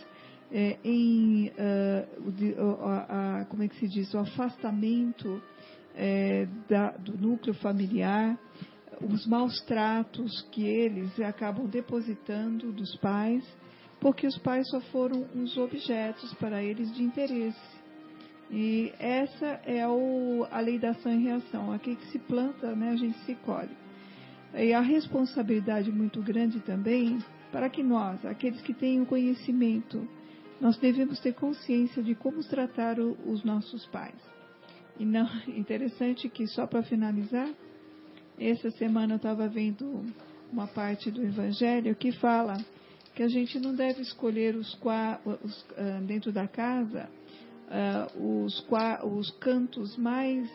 é, 0.52 0.78
em 0.84 1.48
uh, 1.48 2.20
uh, 2.28 2.72
uh, 2.72 3.46
como 3.48 3.62
é 3.62 3.68
que 3.68 3.76
se 3.76 3.88
diz? 3.88 4.12
O 4.14 4.18
afastamento 4.18 5.40
é, 5.94 6.46
da, 6.68 6.90
do 6.92 7.16
núcleo 7.16 7.54
familiar 7.54 8.38
os 9.00 9.26
maus 9.26 9.60
tratos 9.62 10.42
que 10.52 10.66
eles 10.66 11.18
acabam 11.20 11.66
depositando 11.66 12.70
dos 12.72 12.94
pais 12.96 13.44
porque 14.00 14.26
os 14.26 14.38
pais 14.38 14.68
só 14.70 14.80
foram 14.80 15.26
uns 15.34 15.56
objetos 15.58 16.32
para 16.34 16.62
eles 16.62 16.92
de 16.94 17.02
interesse. 17.02 17.80
E 18.50 18.92
essa 18.98 19.60
é 19.64 19.86
o, 19.86 20.46
a 20.50 20.58
lei 20.58 20.78
da 20.78 20.90
ação 20.90 21.12
e 21.12 21.22
reação. 21.22 21.70
Aqui 21.70 21.94
que 21.94 22.06
se 22.06 22.18
planta 22.18 22.74
né 22.74 22.90
a 22.90 22.96
gente 22.96 23.18
se 23.20 23.34
colhe. 23.36 23.76
E 24.54 24.72
a 24.72 24.80
responsabilidade 24.80 25.92
muito 25.92 26.20
grande 26.22 26.60
também 26.60 27.18
para 27.52 27.68
que 27.68 27.82
nós 27.82 28.24
aqueles 28.24 28.60
que 28.62 28.72
têm 28.72 29.00
o 29.02 29.06
conhecimento 29.06 30.08
nós 30.60 30.76
devemos 30.76 31.18
ter 31.20 31.32
consciência 31.32 32.02
de 32.02 32.14
como 32.14 32.44
tratar 32.44 32.98
os 33.00 33.42
nossos 33.42 33.86
pais. 33.86 34.14
E 34.98 35.04
não, 35.04 35.28
interessante 35.48 36.28
que 36.28 36.46
só 36.46 36.66
para 36.66 36.82
finalizar, 36.82 37.48
essa 38.38 38.70
semana 38.72 39.14
eu 39.14 39.16
estava 39.16 39.48
vendo 39.48 40.04
uma 40.52 40.66
parte 40.66 41.10
do 41.10 41.22
Evangelho 41.22 41.94
que 41.94 42.12
fala 42.12 42.56
que 43.14 43.22
a 43.22 43.28
gente 43.28 43.58
não 43.58 43.74
deve 43.74 44.02
escolher 44.02 44.54
os, 44.56 44.78
os 45.42 45.62
uh, 45.62 46.00
dentro 46.06 46.32
da 46.32 46.46
casa 46.46 47.08
uh, 47.70 48.42
os, 48.44 48.66
os 49.04 49.30
cantos 49.38 49.96
mais 49.96 50.48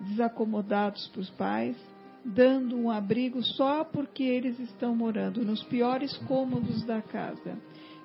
desacomodados 0.00 1.06
para 1.08 1.20
os 1.20 1.30
pais, 1.30 1.76
dando 2.24 2.76
um 2.76 2.90
abrigo 2.90 3.42
só 3.42 3.84
porque 3.84 4.22
eles 4.22 4.58
estão 4.58 4.94
morando 4.96 5.44
nos 5.44 5.62
piores 5.64 6.16
cômodos 6.26 6.82
da 6.84 7.00
casa 7.00 7.56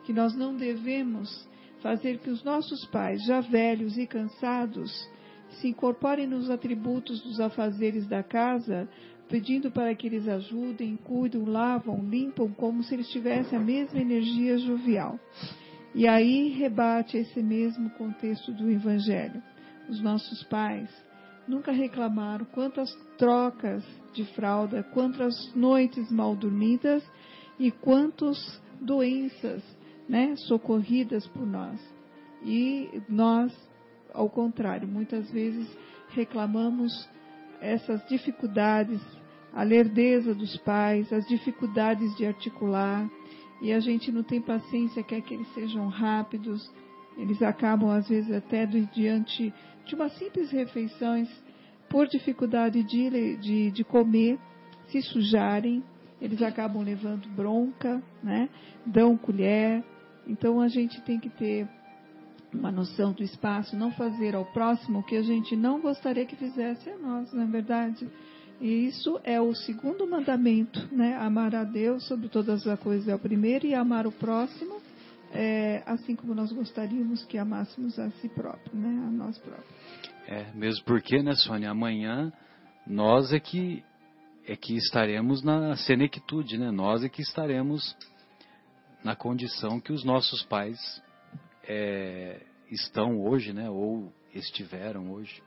que 0.09 0.13
nós 0.13 0.35
não 0.35 0.55
devemos 0.55 1.47
fazer 1.83 2.17
que 2.17 2.31
os 2.31 2.43
nossos 2.43 2.83
pais, 2.87 3.23
já 3.27 3.41
velhos 3.41 3.95
e 3.95 4.07
cansados, 4.07 5.07
se 5.51 5.67
incorporem 5.67 6.25
nos 6.25 6.49
atributos 6.49 7.21
dos 7.21 7.39
afazeres 7.39 8.07
da 8.07 8.23
casa, 8.23 8.89
pedindo 9.29 9.69
para 9.69 9.93
que 9.93 10.07
eles 10.07 10.27
ajudem, 10.27 10.95
cuidam, 10.95 11.45
lavam, 11.45 12.03
limpam, 12.09 12.51
como 12.51 12.81
se 12.81 12.95
eles 12.95 13.07
tivessem 13.09 13.59
a 13.59 13.61
mesma 13.61 13.99
energia 13.99 14.57
jovial. 14.57 15.19
E 15.93 16.07
aí 16.07 16.49
rebate 16.57 17.15
esse 17.15 17.43
mesmo 17.43 17.91
contexto 17.91 18.51
do 18.51 18.67
Evangelho. 18.67 19.43
Os 19.87 20.01
nossos 20.01 20.41
pais 20.45 20.89
nunca 21.47 21.71
reclamaram 21.71 22.45
quantas 22.45 22.91
trocas 23.15 23.85
de 24.11 24.25
fralda, 24.33 24.81
quantas 24.91 25.53
noites 25.53 26.11
mal 26.11 26.35
dormidas 26.35 27.03
e 27.59 27.69
quantas 27.69 28.59
doenças 28.81 29.61
né, 30.09 30.35
socorridas 30.35 31.27
por 31.27 31.45
nós. 31.45 31.79
E 32.43 32.89
nós, 33.07 33.55
ao 34.11 34.27
contrário, 34.27 34.87
muitas 34.87 35.29
vezes 35.29 35.69
reclamamos 36.09 37.07
essas 37.61 38.03
dificuldades, 38.07 38.99
a 39.53 39.61
lerdeza 39.61 40.33
dos 40.33 40.57
pais, 40.57 41.13
as 41.13 41.27
dificuldades 41.27 42.15
de 42.17 42.25
articular, 42.25 43.07
e 43.61 43.71
a 43.71 43.79
gente 43.79 44.11
não 44.11 44.23
tem 44.23 44.41
paciência, 44.41 45.03
quer 45.03 45.21
que 45.21 45.33
eles 45.33 45.53
sejam 45.53 45.87
rápidos, 45.87 46.71
eles 47.17 47.41
acabam 47.41 47.89
às 47.91 48.07
vezes 48.07 48.31
até 48.31 48.65
diante 48.65 49.53
de 49.85 49.95
uma 49.95 50.09
simples 50.09 50.49
refeição, 50.49 51.27
por 51.89 52.07
dificuldade 52.07 52.83
de, 52.83 53.37
de, 53.37 53.71
de 53.71 53.83
comer, 53.83 54.39
se 54.87 55.01
sujarem, 55.01 55.83
eles 56.21 56.41
acabam 56.41 56.83
levando 56.83 57.27
bronca, 57.29 58.01
né? 58.23 58.49
dão 58.85 59.17
colher, 59.17 59.83
então 60.27 60.61
a 60.61 60.67
gente 60.67 61.01
tem 61.01 61.19
que 61.19 61.29
ter 61.29 61.67
uma 62.53 62.71
noção 62.71 63.11
do 63.11 63.23
espaço, 63.23 63.75
não 63.75 63.91
fazer 63.91 64.35
ao 64.35 64.45
próximo 64.45 64.99
o 64.99 65.03
que 65.03 65.15
a 65.15 65.21
gente 65.21 65.55
não 65.55 65.79
gostaria 65.79 66.25
que 66.25 66.35
fizesse 66.35 66.89
a 66.89 66.97
nós, 66.97 67.31
não 67.31 67.43
é 67.43 67.45
verdade? 67.45 68.07
E 68.59 68.87
isso 68.87 69.19
é 69.23 69.39
o 69.39 69.53
segundo 69.55 70.05
mandamento, 70.07 70.87
né? 70.91 71.15
Amar 71.15 71.55
a 71.55 71.63
Deus 71.63 72.05
sobre 72.07 72.27
todas 72.27 72.67
as 72.67 72.79
coisas 72.79 73.07
é 73.07 73.15
o 73.15 73.19
primeiro 73.19 73.65
e 73.65 73.73
amar 73.73 74.05
o 74.05 74.11
próximo, 74.11 74.81
é, 75.31 75.81
assim 75.85 76.15
como 76.15 76.35
nós 76.35 76.51
gostaríamos 76.51 77.23
que 77.25 77.37
amássemos 77.37 77.97
a 77.97 78.09
si 78.11 78.27
próprio, 78.29 78.75
né? 78.75 78.89
A 79.07 79.11
nós 79.11 79.37
próprios. 79.37 79.79
É, 80.27 80.51
mesmo 80.53 80.83
porque, 80.85 81.23
né, 81.23 81.35
Sônia, 81.35 81.71
amanhã 81.71 82.33
nós 82.85 83.31
é 83.31 83.39
que 83.39 83.83
é 84.45 84.55
que 84.55 84.75
estaremos 84.75 85.43
na 85.43 85.75
senectude, 85.77 86.57
né? 86.57 86.71
Nós 86.71 87.03
é 87.03 87.09
que 87.09 87.21
estaremos 87.21 87.95
na 89.03 89.15
condição 89.15 89.79
que 89.79 89.91
os 89.91 90.03
nossos 90.03 90.43
pais 90.43 90.79
é, 91.63 92.41
estão 92.71 93.21
hoje, 93.21 93.53
né? 93.53 93.69
Ou 93.69 94.11
estiveram 94.33 95.11
hoje. 95.11 95.41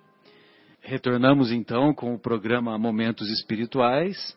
Retornamos 0.80 1.52
então 1.52 1.94
com 1.94 2.14
o 2.14 2.18
programa 2.18 2.76
Momentos 2.78 3.30
Espirituais 3.30 4.36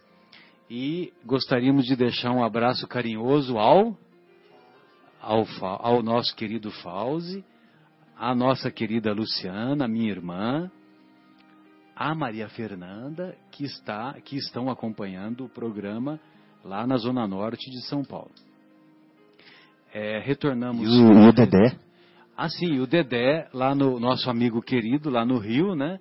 e 0.70 1.12
gostaríamos 1.26 1.86
de 1.86 1.96
deixar 1.96 2.32
um 2.32 2.44
abraço 2.44 2.88
carinhoso 2.88 3.58
ao 3.58 3.98
ao, 5.20 5.44
ao 5.62 6.04
nosso 6.04 6.36
querido 6.36 6.70
Fauzi, 6.70 7.44
à 8.16 8.36
nossa 8.36 8.70
querida 8.70 9.12
Luciana, 9.12 9.88
minha 9.88 10.12
irmã, 10.12 10.72
a 11.96 12.14
Maria 12.14 12.48
Fernanda, 12.50 13.36
que 13.52 13.64
está 13.64 14.14
que 14.22 14.36
estão 14.36 14.70
acompanhando 14.70 15.46
o 15.46 15.50
programa 15.50 16.20
lá 16.64 16.86
na 16.86 16.98
zona 16.98 17.28
norte 17.28 17.72
de 17.72 17.82
São 17.88 18.04
Paulo. 18.04 18.32
É, 19.98 20.20
retornamos. 20.20 20.86
E 20.86 21.02
o, 21.02 21.30
o 21.30 21.32
Dedé? 21.32 21.80
Ah, 22.36 22.50
sim, 22.50 22.82
o 22.82 22.86
Dedé, 22.86 23.48
lá 23.54 23.74
no 23.74 23.98
nosso 23.98 24.30
amigo 24.30 24.62
querido, 24.62 25.10
lá 25.10 25.26
no 25.26 25.38
Rio, 25.38 25.74
né? 25.74 25.98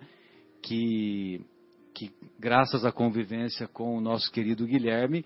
Que, 0.61 1.41
que 1.95 2.11
graças 2.37 2.85
à 2.85 2.91
convivência 2.91 3.69
com 3.69 3.97
o 3.97 4.01
nosso 4.01 4.33
querido 4.33 4.67
Guilherme, 4.67 5.25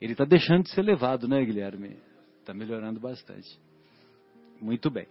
ele 0.00 0.12
está 0.12 0.24
deixando 0.24 0.62
de 0.62 0.70
ser 0.70 0.80
levado, 0.80 1.28
né, 1.28 1.44
Guilherme? 1.44 1.98
Está 2.40 2.54
melhorando 2.54 2.98
bastante. 2.98 3.60
Muito 4.62 4.88
bem. 4.88 5.06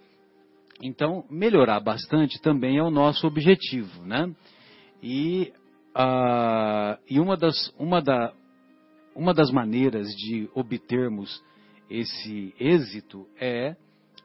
Então, 0.82 1.26
melhorar 1.30 1.80
bastante 1.82 2.42
também 2.42 2.80
é 2.80 2.84
o 2.84 2.90
nosso 2.90 3.28
objetivo, 3.28 4.04
né? 4.04 4.34
E, 5.04 5.54
uh, 5.96 7.00
e 7.08 7.20
uma, 7.20 7.38
das, 7.38 7.72
uma, 7.78 8.02
da, 8.02 8.34
uma 9.16 9.32
das 9.32 9.52
maneiras 9.52 10.08
de 10.08 10.50
obtermos 10.56 11.40
esse 11.90 12.54
êxito 12.60 13.28
é 13.40 13.76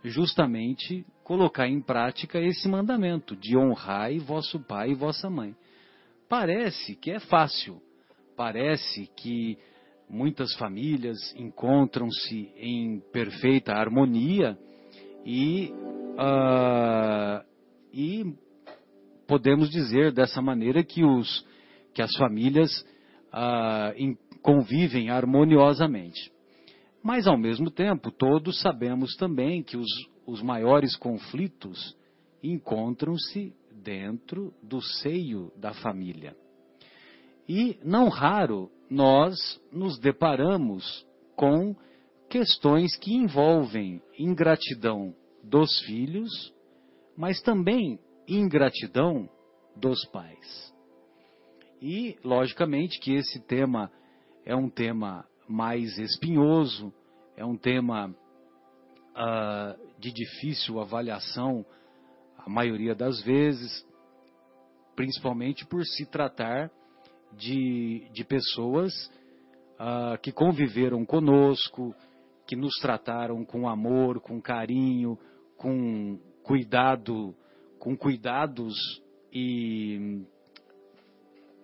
justamente 0.02 1.04
colocar 1.22 1.68
em 1.68 1.80
prática 1.80 2.40
esse 2.40 2.68
mandamento 2.68 3.36
de 3.36 3.56
honrar 3.56 4.10
vosso 4.18 4.58
pai 4.60 4.90
e 4.90 4.94
vossa 4.94 5.28
mãe. 5.28 5.54
Parece 6.28 6.94
que 6.96 7.10
é 7.10 7.20
fácil, 7.20 7.80
parece 8.36 9.06
que 9.16 9.58
muitas 10.08 10.54
famílias 10.54 11.18
encontram-se 11.36 12.50
em 12.56 13.00
perfeita 13.12 13.72
harmonia 13.72 14.58
e, 15.24 15.72
uh, 16.14 17.44
e 17.92 18.34
podemos 19.26 19.70
dizer 19.70 20.10
dessa 20.10 20.42
maneira 20.42 20.82
que, 20.82 21.04
os, 21.04 21.46
que 21.94 22.02
as 22.02 22.12
famílias 22.16 22.84
uh, 23.28 24.16
convivem 24.42 25.10
harmoniosamente. 25.10 26.32
Mas, 27.02 27.26
ao 27.26 27.38
mesmo 27.38 27.70
tempo, 27.70 28.10
todos 28.10 28.60
sabemos 28.60 29.14
também 29.16 29.62
que 29.62 29.76
os, 29.76 29.88
os 30.26 30.42
maiores 30.42 30.96
conflitos 30.96 31.96
encontram-se 32.42 33.54
dentro 33.82 34.52
do 34.62 34.80
seio 34.82 35.52
da 35.56 35.72
família. 35.72 36.36
E, 37.48 37.78
não 37.82 38.08
raro, 38.08 38.70
nós 38.88 39.36
nos 39.72 39.98
deparamos 39.98 41.06
com 41.34 41.74
questões 42.28 42.96
que 42.96 43.14
envolvem 43.14 44.00
ingratidão 44.18 45.14
dos 45.42 45.80
filhos, 45.80 46.30
mas 47.16 47.40
também 47.40 47.98
ingratidão 48.28 49.28
dos 49.74 50.04
pais. 50.06 50.74
E, 51.80 52.16
logicamente, 52.22 53.00
que 53.00 53.14
esse 53.14 53.40
tema 53.46 53.90
é 54.44 54.54
um 54.54 54.68
tema 54.68 55.24
mais 55.50 55.98
espinhoso, 55.98 56.92
é 57.36 57.44
um 57.44 57.56
tema 57.56 58.06
uh, 58.06 59.98
de 59.98 60.12
difícil 60.12 60.78
avaliação 60.78 61.66
a 62.38 62.48
maioria 62.48 62.94
das 62.94 63.20
vezes, 63.22 63.84
principalmente 64.94 65.66
por 65.66 65.84
se 65.84 66.06
tratar 66.06 66.70
de, 67.32 68.08
de 68.12 68.24
pessoas 68.24 68.92
uh, 69.74 70.16
que 70.22 70.30
conviveram 70.30 71.04
conosco, 71.04 71.94
que 72.46 72.54
nos 72.54 72.74
trataram 72.80 73.44
com 73.44 73.68
amor, 73.68 74.20
com 74.20 74.40
carinho, 74.40 75.18
com 75.56 76.16
cuidado, 76.44 77.34
com 77.80 77.96
cuidados 77.96 78.74
e 79.32 80.24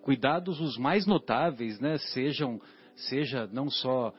cuidados 0.01 0.59
os 0.59 0.77
mais 0.77 1.05
notáveis, 1.05 1.79
né? 1.79 1.97
Sejam 1.97 2.61
seja 2.97 3.47
não 3.47 3.69
só 3.69 4.13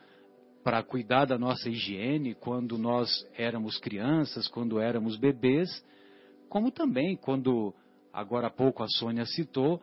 para 0.63 0.83
cuidar 0.83 1.25
da 1.25 1.37
nossa 1.37 1.69
higiene 1.69 2.35
quando 2.35 2.77
nós 2.77 3.09
éramos 3.35 3.77
crianças, 3.77 4.47
quando 4.47 4.79
éramos 4.79 5.15
bebês, 5.15 5.69
como 6.49 6.71
também 6.71 7.15
quando, 7.15 7.73
agora 8.11 8.47
há 8.47 8.51
pouco 8.51 8.83
a 8.83 8.87
Sônia 8.87 9.25
citou, 9.25 9.81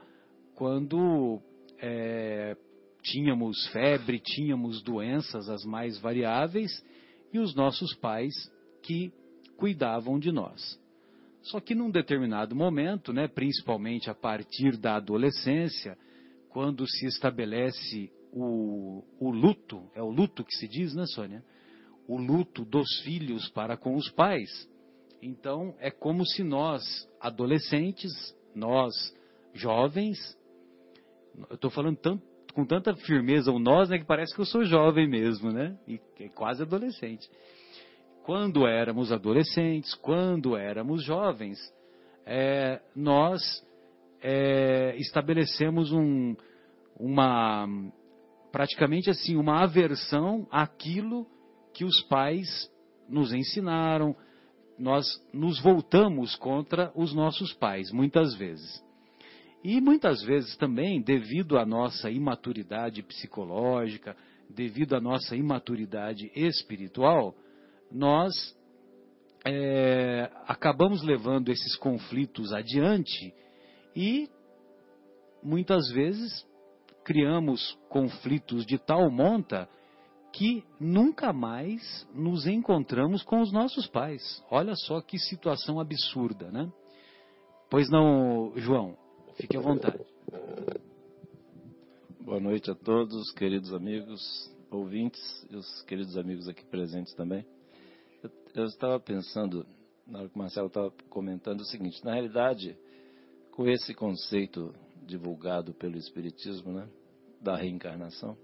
quando 0.54 1.40
é, 1.78 2.56
tínhamos 3.02 3.66
febre, 3.68 4.18
tínhamos 4.18 4.82
doenças 4.82 5.48
as 5.48 5.64
mais 5.64 5.98
variáveis 5.98 6.70
e 7.32 7.38
os 7.38 7.54
nossos 7.54 7.94
pais 7.94 8.34
que 8.82 9.12
cuidavam 9.56 10.18
de 10.18 10.32
nós. 10.32 10.80
Só 11.42 11.60
que 11.60 11.74
num 11.74 11.90
determinado 11.90 12.56
momento, 12.56 13.12
né, 13.12 13.28
principalmente 13.28 14.10
a 14.10 14.14
partir 14.14 14.76
da 14.76 14.96
adolescência, 14.96 15.96
quando 16.50 16.86
se 16.88 17.06
estabelece 17.06 18.10
o, 18.38 19.02
o 19.18 19.30
luto, 19.30 19.82
é 19.94 20.02
o 20.02 20.10
luto 20.10 20.44
que 20.44 20.54
se 20.54 20.68
diz, 20.68 20.94
né, 20.94 21.06
Sônia? 21.06 21.42
O 22.06 22.18
luto 22.18 22.66
dos 22.66 23.00
filhos 23.00 23.48
para 23.48 23.78
com 23.78 23.96
os 23.96 24.10
pais. 24.10 24.50
Então, 25.22 25.74
é 25.80 25.90
como 25.90 26.24
se 26.26 26.44
nós, 26.44 26.82
adolescentes, 27.18 28.12
nós, 28.54 28.92
jovens, 29.54 30.18
eu 31.48 31.54
estou 31.54 31.70
falando 31.70 31.96
tanto, 31.96 32.22
com 32.52 32.66
tanta 32.66 32.94
firmeza 32.94 33.50
o 33.50 33.58
nós, 33.58 33.88
né, 33.88 33.98
que 33.98 34.04
parece 34.04 34.34
que 34.34 34.40
eu 34.40 34.46
sou 34.46 34.64
jovem 34.64 35.08
mesmo, 35.08 35.50
né? 35.50 35.76
E 35.88 35.98
é 36.20 36.28
quase 36.28 36.62
adolescente. 36.62 37.28
Quando 38.22 38.66
éramos 38.66 39.12
adolescentes, 39.12 39.94
quando 39.94 40.56
éramos 40.56 41.02
jovens, 41.02 41.58
é, 42.26 42.82
nós 42.94 43.40
é, 44.20 44.94
estabelecemos 44.98 45.90
um, 45.92 46.36
uma, 46.98 47.66
praticamente 48.56 49.10
assim, 49.10 49.36
uma 49.36 49.62
aversão 49.62 50.48
àquilo 50.50 51.26
que 51.74 51.84
os 51.84 52.00
pais 52.04 52.48
nos 53.06 53.34
ensinaram. 53.34 54.16
Nós 54.78 55.04
nos 55.30 55.60
voltamos 55.60 56.34
contra 56.36 56.90
os 56.94 57.12
nossos 57.12 57.52
pais, 57.52 57.92
muitas 57.92 58.34
vezes. 58.34 58.82
E 59.62 59.78
muitas 59.78 60.22
vezes 60.22 60.56
também, 60.56 61.02
devido 61.02 61.58
à 61.58 61.66
nossa 61.66 62.10
imaturidade 62.10 63.02
psicológica, 63.02 64.16
devido 64.48 64.96
à 64.96 65.00
nossa 65.02 65.36
imaturidade 65.36 66.32
espiritual, 66.34 67.34
nós 67.92 68.32
é, 69.44 70.30
acabamos 70.46 71.02
levando 71.02 71.50
esses 71.50 71.76
conflitos 71.76 72.54
adiante 72.54 73.34
e 73.94 74.30
muitas 75.42 75.90
vezes 75.90 76.46
criamos 77.06 77.78
conflitos 77.88 78.66
de 78.66 78.78
tal 78.78 79.08
monta 79.08 79.68
que 80.32 80.64
nunca 80.80 81.32
mais 81.32 81.80
nos 82.12 82.48
encontramos 82.48 83.22
com 83.22 83.40
os 83.40 83.52
nossos 83.52 83.86
pais. 83.86 84.44
Olha 84.50 84.74
só 84.74 85.00
que 85.00 85.16
situação 85.16 85.78
absurda, 85.78 86.50
né? 86.50 86.68
Pois 87.70 87.88
não, 87.88 88.52
João, 88.56 88.98
fique 89.36 89.56
à 89.56 89.60
vontade. 89.60 90.04
Boa 92.20 92.40
noite 92.40 92.72
a 92.72 92.74
todos, 92.74 93.30
queridos 93.34 93.72
amigos, 93.72 94.20
ouvintes 94.68 95.46
e 95.48 95.54
os 95.54 95.82
queridos 95.82 96.16
amigos 96.18 96.48
aqui 96.48 96.66
presentes 96.66 97.14
também. 97.14 97.46
Eu, 98.20 98.30
eu 98.52 98.64
estava 98.64 98.98
pensando, 98.98 99.64
na 100.04 100.18
hora 100.18 100.28
que 100.28 100.34
o 100.34 100.38
Marcelo 100.40 100.66
estava 100.66 100.92
comentando, 101.08 101.60
o 101.60 101.66
seguinte: 101.66 102.04
na 102.04 102.14
realidade, 102.14 102.76
com 103.52 103.64
esse 103.68 103.94
conceito 103.94 104.74
divulgado 105.06 105.72
pelo 105.74 105.96
Espiritismo, 105.96 106.72
né, 106.72 106.88
da 107.40 107.56
reencarnação. 107.56 108.36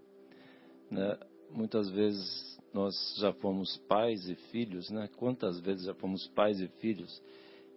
Né, 0.90 1.18
muitas 1.50 1.90
vezes 1.90 2.52
nós 2.72 2.94
já 3.18 3.32
fomos 3.34 3.76
pais 3.88 4.28
e 4.28 4.34
filhos, 4.50 4.88
né? 4.90 5.08
Quantas 5.16 5.60
vezes 5.60 5.84
já 5.84 5.94
fomos 5.94 6.26
pais 6.28 6.60
e 6.60 6.68
filhos 6.80 7.22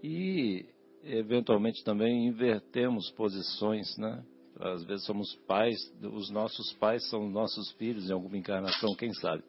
E, 0.02 0.66
eventualmente, 1.04 1.84
também 1.84 2.28
invertemos 2.28 3.12
posições, 3.12 3.98
né? 3.98 4.24
Às 4.58 4.84
vezes 4.86 5.06
somos 5.06 5.36
pais, 5.48 5.76
os 6.02 6.30
nossos 6.30 6.72
pais 6.74 7.08
são 7.10 7.30
nossos 7.30 7.72
filhos 7.74 8.10
em 8.10 8.14
alguma 8.14 8.38
encarnação, 8.38 8.96
quem 8.96 9.14
sabe. 9.16 9.44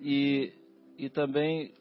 E, 0.00 0.52
e 0.96 1.10
também 1.10 1.74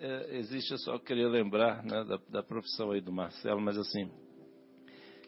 é, 0.00 0.38
existe, 0.38 0.76
só 0.78 0.98
queria 0.98 1.28
lembrar 1.28 1.84
né, 1.84 2.04
da, 2.04 2.18
da, 2.28 2.42
profissão 2.42 2.90
aí 2.90 3.00
do 3.00 3.12
Marcelo, 3.12 3.60
mas 3.60 3.78
assim, 3.78 4.10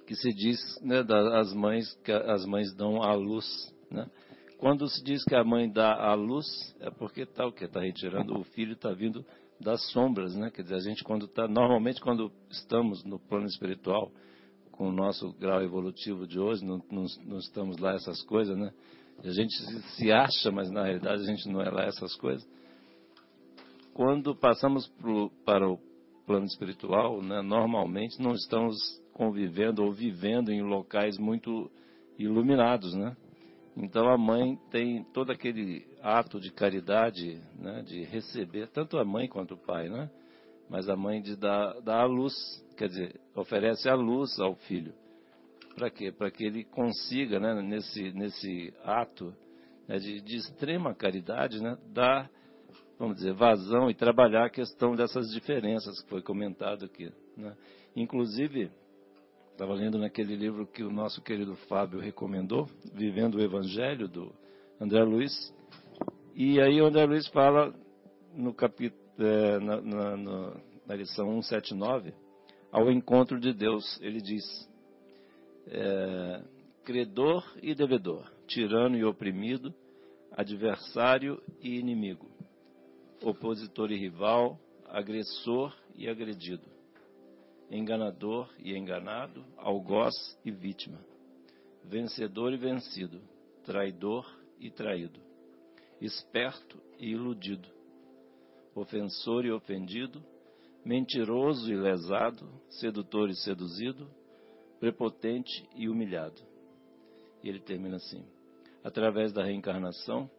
que 0.07 0.15
se 0.15 0.33
diz 0.33 0.59
né, 0.83 1.03
das 1.03 1.53
mães 1.53 1.93
que 2.05 2.13
as 2.13 2.45
mães 2.47 2.75
dão 2.75 3.03
à 3.03 3.15
luz, 3.15 3.45
né? 3.91 4.09
Quando 4.59 4.89
se 4.89 5.03
diz 5.05 5.23
que 5.25 5.35
a 5.35 5.45
mãe 5.45 5.71
dá 5.71 5.93
à 5.93 6.15
luz, 6.15 6.47
é 6.81 6.91
porque 6.91 7.23
está 7.23 7.47
o 7.47 7.53
que 7.53 7.65
está 7.65 7.81
retirando 7.81 8.39
o 8.39 8.45
filho 8.45 8.73
está 8.73 8.93
vindo 8.93 9.25
das 9.61 9.85
sombras, 9.93 10.35
né? 10.35 10.51
Quer 10.51 10.63
dizer, 10.63 10.77
a 10.77 10.81
gente 10.81 11.05
quando 11.05 11.27
está 11.27 11.47
normalmente 11.47 12.01
quando 12.01 12.33
estamos 12.51 13.05
no 13.05 13.19
plano 13.19 13.47
espiritual 13.47 14.11
com 14.73 14.89
o 14.89 14.93
nosso 14.93 15.33
grau 15.35 15.63
evolutivo 15.63 16.27
de 16.27 16.39
hoje, 16.39 16.65
não, 16.65 16.83
não, 16.91 17.07
não 17.25 17.39
estamos 17.39 17.79
lá 17.79 17.95
essas 17.95 18.23
coisas, 18.23 18.57
né? 18.57 18.73
A 19.25 19.31
gente 19.31 19.55
se 19.97 20.13
acha, 20.13 20.51
mas 20.51 20.71
na 20.71 20.85
realidade 20.85 21.23
a 21.23 21.27
gente 21.27 21.49
não 21.49 21.61
é 21.61 21.71
lá 21.71 21.85
essas 21.85 22.15
coisas 22.17 22.47
quando 23.97 24.37
passamos 24.37 24.87
pro, 25.01 25.31
para 25.43 25.67
o 25.67 25.79
plano 26.27 26.45
espiritual, 26.45 27.23
né, 27.23 27.41
normalmente 27.41 28.21
não 28.21 28.35
estamos 28.35 28.77
convivendo 29.17 29.83
ou 29.83 29.91
vivendo 29.91 30.53
em 30.53 30.61
locais 30.61 31.17
muito 31.17 31.71
iluminados, 32.19 32.95
né? 32.95 33.17
Então 33.75 34.11
a 34.11 34.19
mãe 34.19 34.59
tem 34.71 35.05
todo 35.05 35.33
aquele 35.33 35.87
ato 36.03 36.39
de 36.39 36.53
caridade, 36.53 37.41
né, 37.59 37.83
de 37.83 38.03
receber 38.05 38.69
tanto 38.69 38.99
a 38.99 39.07
mãe 39.07 39.27
quanto 39.27 39.55
o 39.55 39.57
pai, 39.57 39.89
né? 39.89 40.11
Mas 40.69 40.87
a 40.91 40.97
mãe 40.97 41.23
de 41.23 41.35
dar, 41.35 41.81
dar 41.81 42.03
a 42.03 42.05
luz, 42.05 42.35
quer 42.77 42.89
dizer, 42.89 43.19
oferece 43.35 43.89
a 43.89 43.95
luz 43.95 44.39
ao 44.39 44.55
filho. 44.55 44.93
Para 45.75 45.89
quê? 45.89 46.13
Para 46.13 46.31
que 46.31 46.45
ele 46.45 46.65
consiga, 46.65 47.41
né, 47.41 47.55
nesse 47.63 48.13
nesse 48.13 48.75
ato 48.85 49.35
né, 49.89 49.97
de, 49.97 50.21
de 50.21 50.37
extrema 50.37 50.95
caridade, 50.95 51.63
né, 51.63 51.79
dar 51.89 52.31
vamos 52.99 53.17
dizer, 53.17 53.33
vazão 53.33 53.91
e 53.91 53.95
trabalhar 53.95 54.45
a 54.45 54.51
questão 54.51 54.95
dessas 54.95 55.31
diferenças 55.31 56.03
que 56.03 56.11
foi 56.11 56.21
comentado 56.21 56.85
aqui. 56.85 57.11
Né? 57.35 57.55
Inclusive, 57.95 58.71
estava 59.57 59.73
lendo 59.73 59.97
naquele 59.97 60.37
livro 60.37 60.67
que 60.67 60.83
o 60.83 60.93
nosso 60.93 61.23
querido 61.23 61.57
Fábio 61.67 61.99
recomendou, 61.99 62.69
Vivendo 62.93 63.37
o 63.37 63.41
Evangelho, 63.41 64.07
do 64.07 64.31
André 64.79 65.03
Luiz, 65.03 65.33
e 66.35 66.61
aí 66.61 66.79
o 66.79 66.85
André 66.85 67.07
Luiz 67.07 67.27
fala 67.29 67.75
no 68.35 68.53
capítulo, 68.53 69.01
é, 69.19 69.59
na, 69.59 69.81
na, 69.81 70.17
na, 70.87 70.95
lição 70.95 71.41
179, 71.41 72.13
ao 72.71 72.91
encontro 72.91 73.41
de 73.41 73.55
Deus, 73.55 73.99
ele 74.03 74.21
diz, 74.21 74.45
é, 75.69 76.43
credor 76.85 77.43
e 77.63 77.75
devedor, 77.75 78.31
tirano 78.47 78.95
e 78.95 79.05
oprimido, 79.07 79.75
adversário 80.33 81.43
e 81.63 81.79
inimigo 81.79 82.29
opositor 83.23 83.91
e 83.91 83.97
rival, 83.97 84.61
agressor 84.89 85.75
e 85.95 86.09
agredido, 86.09 86.76
enganador 87.71 88.49
e 88.59 88.77
enganado, 88.77 89.45
algoz 89.57 90.15
e 90.45 90.51
vítima, 90.51 90.99
vencedor 91.85 92.53
e 92.53 92.57
vencido, 92.57 93.21
traidor 93.65 94.27
e 94.59 94.71
traído, 94.71 95.21
esperto 96.01 96.81
e 96.99 97.11
iludido, 97.11 97.69
ofensor 98.75 99.45
e 99.45 99.51
ofendido, 99.51 100.23
mentiroso 100.85 101.73
e 101.73 101.77
lesado, 101.77 102.49
sedutor 102.69 103.29
e 103.29 103.35
seduzido, 103.35 104.09
prepotente 104.79 105.69
e 105.75 105.89
humilhado. 105.89 106.41
E 107.43 107.49
ele 107.49 107.61
termina 107.61 107.97
assim: 107.97 108.25
através 108.85 109.33
da 109.33 109.43
reencarnação, 109.43 110.31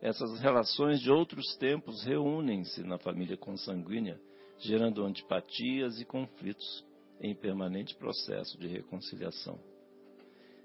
essas 0.00 0.40
relações 0.40 1.00
de 1.00 1.10
outros 1.10 1.56
tempos 1.56 2.02
reúnem-se 2.02 2.82
na 2.82 2.98
família 2.98 3.36
consanguínea, 3.36 4.20
gerando 4.62 5.04
antipatias 5.04 6.00
e 6.00 6.04
conflitos 6.04 6.84
em 7.20 7.34
permanente 7.34 7.94
processo 7.96 8.58
de 8.58 8.66
reconciliação. 8.66 9.58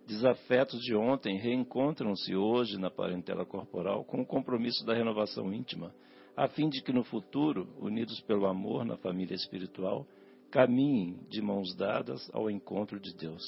Desafetos 0.08 0.80
de 0.82 0.96
ontem 0.96 1.38
reencontram-se 1.38 2.36
hoje 2.36 2.78
na 2.78 2.90
parentela 2.90 3.46
corporal 3.46 4.06
com 4.06 4.22
o 4.22 4.26
compromisso 4.26 4.86
da 4.86 4.94
renovação 4.94 5.54
íntima, 5.54 5.94
a 6.36 6.48
fim 6.48 6.70
de 6.70 6.82
que 6.82 6.94
no 6.94 7.04
futuro, 7.04 7.68
unidos 7.80 8.22
pelo 8.22 8.46
amor 8.46 8.86
na 8.86 8.96
família 8.98 9.36
espiritual, 9.36 10.08
caminhem 10.50 11.20
de 11.30 11.42
mãos 11.42 11.76
dadas 11.76 12.30
ao 12.34 12.50
encontro 12.50 13.00
de 13.00 13.14
Deus. 13.16 13.44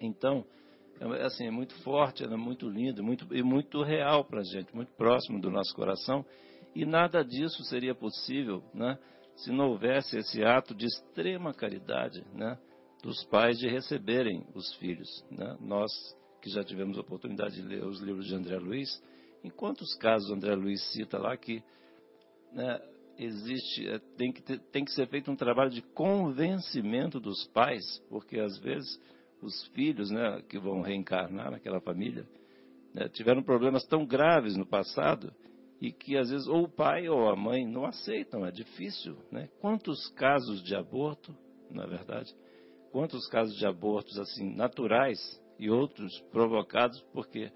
Então, 0.00 0.44
é, 1.00 1.24
assim, 1.24 1.46
é 1.46 1.50
muito 1.50 1.74
forte, 1.82 2.24
é 2.24 2.28
muito 2.36 2.68
lindo 2.68 3.02
muito, 3.02 3.26
e 3.34 3.42
muito 3.42 3.82
real 3.82 4.24
para 4.24 4.40
a 4.40 4.44
gente, 4.44 4.74
muito 4.74 4.92
próximo 4.92 5.40
do 5.40 5.50
nosso 5.50 5.74
coração. 5.74 6.24
E 6.74 6.84
nada 6.84 7.24
disso 7.24 7.64
seria 7.64 7.94
possível 7.94 8.62
né, 8.74 8.98
se 9.42 9.50
não 9.50 9.70
houvesse 9.70 10.18
esse 10.18 10.42
ato 10.42 10.74
de 10.74 10.86
extrema 10.86 11.54
caridade 11.54 12.24
né, 12.34 12.58
dos 13.02 13.24
pais 13.24 13.58
de 13.58 13.68
receberem 13.68 14.46
os 14.54 14.74
filhos. 14.74 15.08
Né? 15.30 15.56
Nós 15.60 15.90
que 16.40 16.50
já 16.50 16.64
tivemos 16.64 16.96
a 16.96 17.02
oportunidade 17.02 17.56
de 17.56 17.62
ler 17.62 17.84
os 17.84 18.00
livros 18.00 18.26
de 18.26 18.34
André 18.34 18.56
Luiz, 18.56 18.88
em 19.44 19.50
quantos 19.50 19.94
casos 19.94 20.30
André 20.30 20.54
Luiz 20.54 20.82
cita 20.92 21.18
lá 21.18 21.36
que 21.36 21.62
né, 22.52 22.80
existe, 23.18 23.86
é, 23.88 23.98
tem, 24.16 24.32
que 24.32 24.42
ter, 24.42 24.58
tem 24.72 24.84
que 24.84 24.92
ser 24.92 25.06
feito 25.08 25.30
um 25.30 25.36
trabalho 25.36 25.70
de 25.70 25.82
convencimento 25.82 27.20
dos 27.20 27.46
pais, 27.48 27.84
porque 28.08 28.38
às 28.38 28.58
vezes 28.58 28.98
os 29.42 29.66
filhos 29.68 30.10
né, 30.10 30.42
que 30.48 30.58
vão 30.58 30.80
reencarnar 30.80 31.50
naquela 31.50 31.80
família 31.80 32.26
né, 32.94 33.08
tiveram 33.08 33.42
problemas 33.42 33.84
tão 33.84 34.06
graves 34.06 34.56
no 34.56 34.66
passado 34.66 35.32
e 35.80 35.92
que 35.92 36.16
às 36.16 36.30
vezes 36.30 36.46
ou 36.46 36.64
o 36.64 36.68
pai 36.68 37.08
ou 37.08 37.28
a 37.28 37.36
mãe 37.36 37.66
não 37.66 37.84
aceitam, 37.84 38.44
é 38.44 38.50
difícil. 38.50 39.16
Né? 39.30 39.48
Quantos 39.60 40.08
casos 40.10 40.62
de 40.62 40.74
aborto, 40.74 41.34
na 41.70 41.86
verdade, 41.86 42.34
quantos 42.92 43.26
casos 43.28 43.56
de 43.56 43.66
abortos 43.66 44.18
assim 44.18 44.54
naturais 44.54 45.18
e 45.58 45.70
outros 45.70 46.20
provocados 46.32 47.00
porque, 47.12 47.50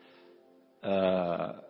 ah, 0.82 1.62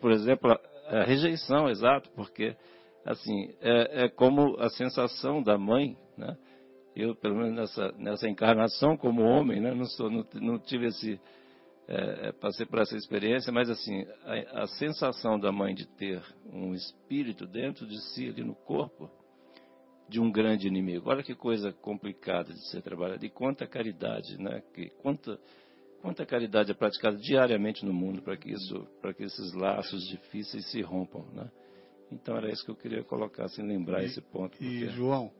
por 0.00 0.10
exemplo, 0.10 0.50
a, 0.88 1.04
rejeição, 1.04 1.68
exato, 1.68 2.10
porque 2.10 2.56
assim 3.04 3.54
é, 3.60 4.04
é 4.04 4.08
como 4.08 4.56
a 4.60 4.68
sensação 4.68 5.42
da 5.42 5.56
mãe, 5.56 5.96
né? 6.16 6.36
eu, 6.94 7.14
pelo 7.14 7.36
menos 7.36 7.54
nessa, 7.54 7.92
nessa 7.98 8.28
encarnação 8.28 8.96
como 8.96 9.22
homem, 9.22 9.60
né, 9.60 9.74
não, 9.74 9.86
sou, 9.86 10.10
não, 10.10 10.26
não 10.34 10.58
tive 10.58 10.86
esse. 10.86 11.20
É, 11.88 12.28
é, 12.28 12.32
passei 12.32 12.64
por 12.64 12.78
essa 12.78 12.96
experiência, 12.96 13.52
mas 13.52 13.68
assim, 13.68 14.06
a, 14.24 14.62
a, 14.62 14.66
sensação 14.66 15.38
da 15.38 15.50
mãe 15.50 15.74
de 15.74 15.86
ter 15.86 16.22
um 16.52 16.72
espírito 16.74 17.44
dentro 17.46 17.86
de 17.86 18.00
si, 18.12 18.28
ali 18.28 18.44
no 18.44 18.54
corpo, 18.54 19.10
de 20.08 20.20
um 20.20 20.30
grande 20.30 20.68
inimigo. 20.68 21.10
Olha 21.10 21.22
que 21.22 21.34
coisa 21.34 21.72
complicada 21.72 22.52
de 22.52 22.70
ser 22.70 22.82
trabalhada. 22.82 23.24
E 23.26 23.30
quanta 23.30 23.66
caridade, 23.66 24.40
né? 24.40 24.62
Que, 24.72 24.90
quanta, 25.02 25.38
quanta 26.00 26.24
caridade 26.24 26.70
é 26.70 26.74
praticada 26.74 27.16
diariamente 27.16 27.84
no 27.84 27.92
mundo 27.92 28.22
para 28.22 28.36
que 28.36 28.52
isso, 28.52 28.86
que 29.16 29.24
esses 29.24 29.52
laços 29.52 30.06
difíceis 30.08 30.70
se 30.70 30.80
rompam, 30.82 31.26
né? 31.32 31.50
Então 32.12 32.36
era 32.36 32.50
isso 32.50 32.64
que 32.64 32.70
eu 32.70 32.76
queria 32.76 33.02
colocar, 33.02 33.48
sem 33.48 33.66
lembrar 33.66 34.02
e, 34.02 34.06
esse 34.06 34.20
ponto. 34.20 34.56
Porque... 34.56 34.64
E 34.64 34.86
João, 34.88 35.32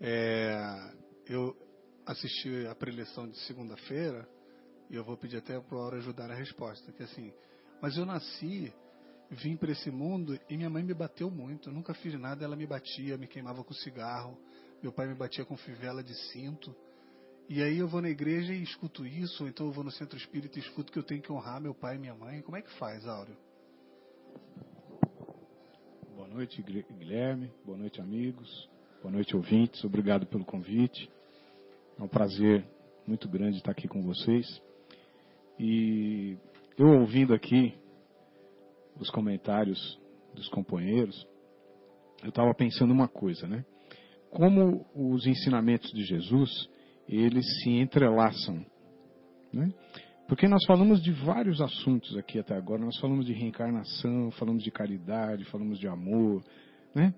é, 0.00 0.92
eu 1.26 1.56
assisti 2.04 2.66
a 2.66 2.74
preleção 2.74 3.28
de 3.28 3.38
segunda-feira 3.46 4.28
e 4.92 4.96
eu 4.96 5.02
vou 5.02 5.16
pedir 5.16 5.38
até 5.38 5.58
para 5.58 5.78
a 5.78 5.80
hora 5.80 5.96
ajudar 5.96 6.30
a 6.30 6.34
resposta, 6.34 6.92
que 6.92 7.02
assim, 7.02 7.32
mas 7.80 7.96
eu 7.96 8.04
nasci, 8.04 8.70
vim 9.30 9.56
para 9.56 9.72
esse 9.72 9.90
mundo 9.90 10.38
e 10.50 10.56
minha 10.56 10.68
mãe 10.68 10.84
me 10.84 10.92
bateu 10.92 11.30
muito, 11.30 11.70
eu 11.70 11.72
nunca 11.72 11.94
fiz 11.94 12.12
nada, 12.20 12.44
ela 12.44 12.54
me 12.54 12.66
batia, 12.66 13.16
me 13.16 13.26
queimava 13.26 13.64
com 13.64 13.72
cigarro, 13.72 14.38
meu 14.82 14.92
pai 14.92 15.08
me 15.08 15.14
batia 15.14 15.46
com 15.46 15.56
fivela 15.56 16.02
de 16.02 16.14
cinto. 16.30 16.76
E 17.48 17.62
aí 17.62 17.78
eu 17.78 17.88
vou 17.88 18.02
na 18.02 18.08
igreja 18.08 18.52
e 18.52 18.62
escuto 18.62 19.06
isso, 19.06 19.44
ou 19.44 19.48
então 19.48 19.66
eu 19.66 19.72
vou 19.72 19.82
no 19.82 19.90
centro 19.90 20.16
espírita 20.16 20.58
e 20.58 20.62
escuto 20.62 20.92
que 20.92 20.98
eu 20.98 21.02
tenho 21.02 21.22
que 21.22 21.32
honrar 21.32 21.60
meu 21.60 21.74
pai 21.74 21.96
e 21.96 21.98
minha 21.98 22.14
mãe. 22.14 22.42
Como 22.42 22.56
é 22.56 22.62
que 22.62 22.70
faz, 22.78 23.06
Áureo? 23.06 23.36
Boa 26.14 26.28
noite, 26.28 26.62
Guilherme. 26.62 27.50
Boa 27.64 27.78
noite, 27.78 28.00
amigos. 28.00 28.68
Boa 29.00 29.12
noite, 29.12 29.34
ouvintes. 29.34 29.82
Obrigado 29.84 30.26
pelo 30.26 30.44
convite. 30.44 31.10
É 31.98 32.02
um 32.02 32.08
prazer 32.08 32.64
muito 33.06 33.28
grande 33.28 33.58
estar 33.58 33.72
aqui 33.72 33.88
com 33.88 34.02
vocês. 34.02 34.60
E 35.58 36.36
eu 36.78 36.88
ouvindo 37.00 37.34
aqui 37.34 37.74
os 38.98 39.10
comentários 39.10 39.98
dos 40.34 40.48
companheiros, 40.48 41.26
eu 42.22 42.28
estava 42.28 42.54
pensando 42.54 42.92
uma 42.92 43.08
coisa, 43.08 43.46
né? 43.46 43.64
Como 44.30 44.86
os 44.94 45.26
ensinamentos 45.26 45.90
de 45.92 46.04
Jesus, 46.04 46.68
eles 47.08 47.44
se 47.62 47.70
entrelaçam, 47.70 48.64
né? 49.52 49.72
Porque 50.28 50.48
nós 50.48 50.64
falamos 50.66 51.02
de 51.02 51.12
vários 51.12 51.60
assuntos 51.60 52.16
aqui 52.16 52.38
até 52.38 52.54
agora. 52.54 52.82
Nós 52.82 52.98
falamos 52.98 53.26
de 53.26 53.34
reencarnação, 53.34 54.30
falamos 54.32 54.62
de 54.62 54.70
caridade, 54.70 55.44
falamos 55.44 55.78
de 55.78 55.86
amor, 55.86 56.42
né? 56.94 57.12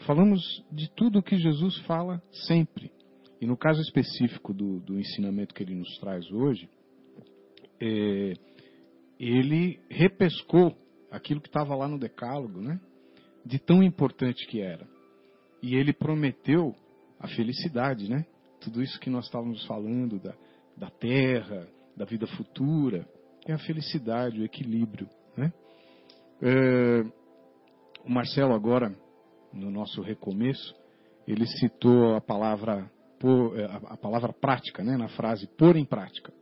falamos 0.00 0.42
de 0.70 0.90
tudo 0.90 1.18
o 1.18 1.22
que 1.22 1.36
Jesus 1.36 1.78
fala 1.86 2.22
sempre. 2.46 2.90
E 3.40 3.46
no 3.46 3.56
caso 3.56 3.80
específico 3.80 4.52
do, 4.52 4.80
do 4.80 4.98
ensinamento 4.98 5.54
que 5.54 5.62
ele 5.62 5.74
nos 5.74 5.98
traz 5.98 6.30
hoje, 6.30 6.68
é, 7.80 8.34
ele 9.18 9.80
repescou 9.88 10.76
aquilo 11.10 11.40
que 11.40 11.48
estava 11.48 11.74
lá 11.74 11.88
no 11.88 11.98
Decálogo, 11.98 12.60
né? 12.60 12.80
De 13.44 13.58
tão 13.58 13.82
importante 13.82 14.46
que 14.46 14.60
era. 14.60 14.86
E 15.62 15.74
ele 15.74 15.92
prometeu 15.92 16.74
a 17.18 17.28
felicidade, 17.28 18.08
né? 18.08 18.24
Tudo 18.60 18.82
isso 18.82 18.98
que 19.00 19.10
nós 19.10 19.26
estávamos 19.26 19.64
falando 19.66 20.18
da, 20.18 20.34
da 20.76 20.90
terra, 20.90 21.66
da 21.96 22.04
vida 22.04 22.26
futura, 22.26 23.06
é 23.46 23.52
a 23.52 23.58
felicidade, 23.58 24.40
o 24.40 24.44
equilíbrio, 24.44 25.08
né? 25.36 25.52
É, 26.42 27.02
o 28.04 28.10
Marcelo 28.10 28.54
agora, 28.54 28.94
no 29.52 29.70
nosso 29.70 30.00
recomeço, 30.00 30.74
ele 31.26 31.46
citou 31.46 32.14
a 32.14 32.20
palavra 32.20 32.90
é, 33.54 33.64
a 33.88 33.96
palavra 33.98 34.32
prática, 34.32 34.82
né, 34.82 34.96
na 34.96 35.08
frase 35.08 35.46
pôr 35.58 35.76
em 35.76 35.84
prática. 35.84 36.32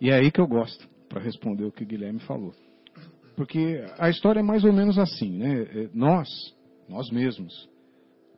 E 0.00 0.10
é 0.10 0.14
aí 0.14 0.30
que 0.30 0.40
eu 0.40 0.46
gosto 0.46 0.88
para 1.08 1.20
responder 1.20 1.64
o 1.64 1.72
que 1.72 1.84
o 1.84 1.86
Guilherme 1.86 2.20
falou. 2.20 2.54
Porque 3.36 3.84
a 3.98 4.08
história 4.08 4.40
é 4.40 4.42
mais 4.42 4.64
ou 4.64 4.72
menos 4.72 4.98
assim, 4.98 5.38
né? 5.38 5.62
É, 5.62 5.90
nós, 5.92 6.28
nós 6.88 7.10
mesmos, 7.10 7.68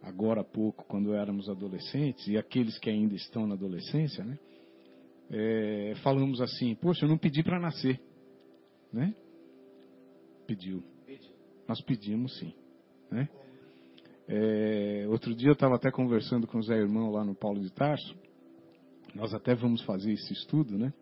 agora 0.02 0.40
há 0.40 0.44
pouco, 0.44 0.84
quando 0.86 1.14
éramos 1.14 1.48
adolescentes, 1.48 2.26
e 2.28 2.36
aqueles 2.36 2.78
que 2.78 2.88
ainda 2.88 3.14
estão 3.14 3.46
na 3.46 3.54
adolescência, 3.54 4.24
né? 4.24 4.38
É, 5.30 5.94
falamos 6.02 6.40
assim, 6.40 6.74
poxa, 6.76 7.04
eu 7.04 7.08
não 7.08 7.18
pedi 7.18 7.42
para 7.42 7.58
nascer, 7.58 8.00
né? 8.92 9.14
Pediu. 10.46 10.82
Nós 11.68 11.80
pedimos 11.80 12.38
sim, 12.38 12.54
né? 13.10 13.28
É, 14.28 15.06
outro 15.08 15.34
dia 15.34 15.48
eu 15.48 15.54
estava 15.54 15.76
até 15.76 15.90
conversando 15.90 16.46
com 16.46 16.58
o 16.58 16.62
Zé 16.62 16.76
Irmão 16.76 17.10
lá 17.10 17.24
no 17.24 17.34
Paulo 17.34 17.60
de 17.60 17.70
Tarso, 17.70 18.16
nós 19.14 19.32
até 19.34 19.54
vamos 19.54 19.82
fazer 19.82 20.12
esse 20.12 20.32
estudo, 20.32 20.78
né? 20.78 20.92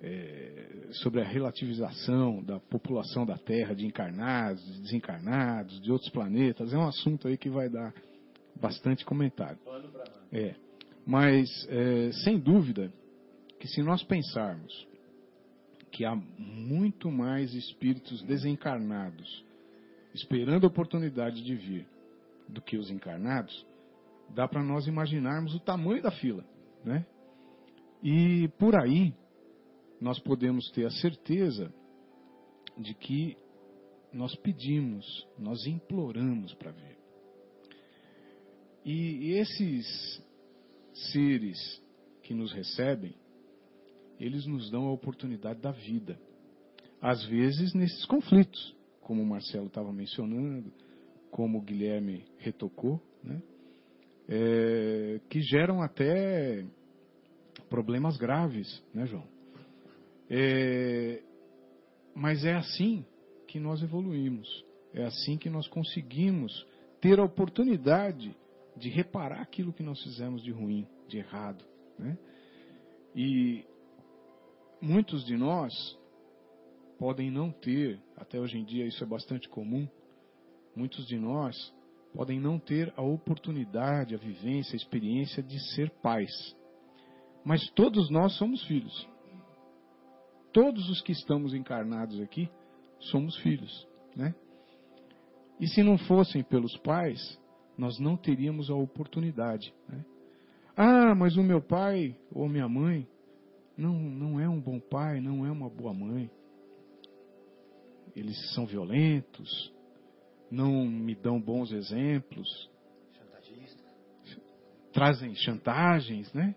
É, 0.00 0.88
sobre 0.92 1.20
a 1.20 1.24
relativização 1.24 2.42
da 2.42 2.60
população 2.60 3.26
da 3.26 3.36
Terra, 3.36 3.74
de 3.74 3.86
encarnados, 3.86 4.64
de 4.64 4.82
desencarnados, 4.82 5.80
de 5.80 5.90
outros 5.90 6.10
planetas. 6.10 6.72
É 6.72 6.78
um 6.78 6.86
assunto 6.86 7.28
aí 7.28 7.36
que 7.36 7.50
vai 7.50 7.68
dar 7.68 7.92
bastante 8.60 9.04
comentário. 9.04 9.58
É, 10.32 10.54
mas, 11.06 11.48
é, 11.68 12.10
sem 12.24 12.38
dúvida, 12.38 12.92
que 13.58 13.66
se 13.68 13.82
nós 13.82 14.02
pensarmos 14.04 14.86
que 15.90 16.04
há 16.04 16.14
muito 16.14 17.10
mais 17.10 17.52
espíritos 17.54 18.22
desencarnados 18.22 19.44
esperando 20.14 20.64
a 20.64 20.68
oportunidade 20.68 21.42
de 21.42 21.54
vir 21.54 21.86
do 22.48 22.60
que 22.60 22.76
os 22.76 22.90
encarnados, 22.90 23.66
dá 24.34 24.48
para 24.48 24.62
nós 24.62 24.86
imaginarmos 24.86 25.54
o 25.54 25.60
tamanho 25.60 26.02
da 26.02 26.10
fila, 26.10 26.44
né? 26.84 27.06
E 28.02 28.48
por 28.58 28.78
aí 28.78 29.14
nós 30.00 30.18
podemos 30.20 30.70
ter 30.70 30.86
a 30.86 30.90
certeza 30.90 31.72
de 32.76 32.94
que 32.94 33.36
nós 34.12 34.34
pedimos, 34.36 35.26
nós 35.38 35.66
imploramos 35.66 36.54
para 36.54 36.70
ver. 36.70 36.96
E 38.84 39.32
esses 39.32 40.22
seres 41.12 41.82
que 42.22 42.32
nos 42.32 42.52
recebem, 42.52 43.14
eles 44.18 44.46
nos 44.46 44.70
dão 44.70 44.86
a 44.86 44.92
oportunidade 44.92 45.60
da 45.60 45.72
vida. 45.72 46.18
Às 47.00 47.24
vezes 47.26 47.74
nesses 47.74 48.04
conflitos, 48.06 48.74
como 49.00 49.22
o 49.22 49.26
Marcelo 49.26 49.66
estava 49.66 49.92
mencionando, 49.92 50.72
como 51.30 51.58
o 51.58 51.62
Guilherme 51.62 52.24
retocou, 52.38 53.00
né? 53.22 53.42
É, 54.30 55.20
que 55.30 55.40
geram 55.40 55.80
até 55.80 56.66
problemas 57.70 58.16
graves, 58.16 58.82
né, 58.92 59.06
João? 59.06 59.26
É, 60.30 61.22
mas 62.14 62.44
é 62.44 62.54
assim 62.54 63.04
que 63.46 63.58
nós 63.58 63.82
evoluímos. 63.82 64.64
É 64.92 65.04
assim 65.04 65.38
que 65.38 65.48
nós 65.48 65.66
conseguimos 65.68 66.66
ter 67.00 67.18
a 67.18 67.24
oportunidade 67.24 68.36
de 68.76 68.88
reparar 68.88 69.40
aquilo 69.40 69.72
que 69.72 69.82
nós 69.82 70.02
fizemos 70.02 70.42
de 70.42 70.50
ruim, 70.50 70.86
de 71.08 71.18
errado. 71.18 71.64
Né? 71.98 72.18
E 73.14 73.64
muitos 74.80 75.24
de 75.24 75.36
nós 75.36 75.72
podem 76.98 77.30
não 77.30 77.50
ter, 77.50 78.00
até 78.16 78.40
hoje 78.40 78.58
em 78.58 78.64
dia 78.64 78.86
isso 78.86 79.02
é 79.02 79.06
bastante 79.06 79.48
comum, 79.48 79.88
muitos 80.74 81.06
de 81.06 81.16
nós 81.18 81.56
podem 82.12 82.40
não 82.40 82.58
ter 82.58 82.92
a 82.96 83.02
oportunidade, 83.02 84.14
a 84.14 84.18
vivência, 84.18 84.74
a 84.74 84.76
experiência 84.76 85.42
de 85.42 85.58
ser 85.74 85.90
pais. 86.02 86.32
Mas 87.44 87.68
todos 87.70 88.10
nós 88.10 88.36
somos 88.36 88.62
filhos 88.64 89.08
todos 90.58 90.90
os 90.90 91.00
que 91.00 91.12
estamos 91.12 91.54
encarnados 91.54 92.20
aqui 92.20 92.50
somos 92.98 93.36
filhos, 93.42 93.86
né? 94.16 94.34
E 95.60 95.68
se 95.68 95.84
não 95.84 95.96
fossem 95.96 96.42
pelos 96.42 96.76
pais, 96.78 97.40
nós 97.76 98.00
não 98.00 98.16
teríamos 98.16 98.68
a 98.68 98.74
oportunidade, 98.74 99.72
né? 99.88 100.04
Ah, 100.76 101.14
mas 101.14 101.36
o 101.36 101.44
meu 101.44 101.62
pai 101.62 102.16
ou 102.32 102.48
minha 102.48 102.68
mãe 102.68 103.06
não, 103.76 103.92
não 103.92 104.40
é 104.40 104.48
um 104.48 104.60
bom 104.60 104.80
pai, 104.80 105.20
não 105.20 105.46
é 105.46 105.52
uma 105.52 105.70
boa 105.70 105.94
mãe. 105.94 106.28
Eles 108.16 108.36
são 108.52 108.66
violentos, 108.66 109.72
não 110.50 110.84
me 110.84 111.14
dão 111.14 111.40
bons 111.40 111.70
exemplos, 111.70 112.68
trazem 114.92 115.36
chantagens, 115.36 116.32
né? 116.32 116.56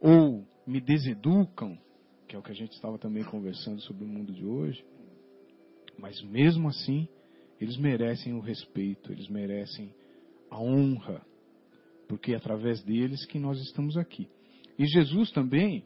Ou 0.00 0.46
me 0.64 0.80
deseducam, 0.80 1.76
que 2.28 2.36
é 2.36 2.38
o 2.38 2.42
que 2.42 2.52
a 2.52 2.54
gente 2.54 2.72
estava 2.72 2.98
também 2.98 3.24
conversando 3.24 3.80
sobre 3.80 4.04
o 4.04 4.06
mundo 4.06 4.32
de 4.32 4.44
hoje. 4.44 4.84
Mas 5.98 6.20
mesmo 6.22 6.68
assim, 6.68 7.08
eles 7.58 7.78
merecem 7.78 8.34
o 8.34 8.40
respeito, 8.40 9.10
eles 9.10 9.28
merecem 9.28 9.92
a 10.50 10.60
honra, 10.60 11.24
porque 12.06 12.32
é 12.32 12.36
através 12.36 12.82
deles 12.82 13.24
que 13.24 13.38
nós 13.38 13.58
estamos 13.62 13.96
aqui. 13.96 14.28
E 14.78 14.86
Jesus 14.86 15.30
também, 15.32 15.84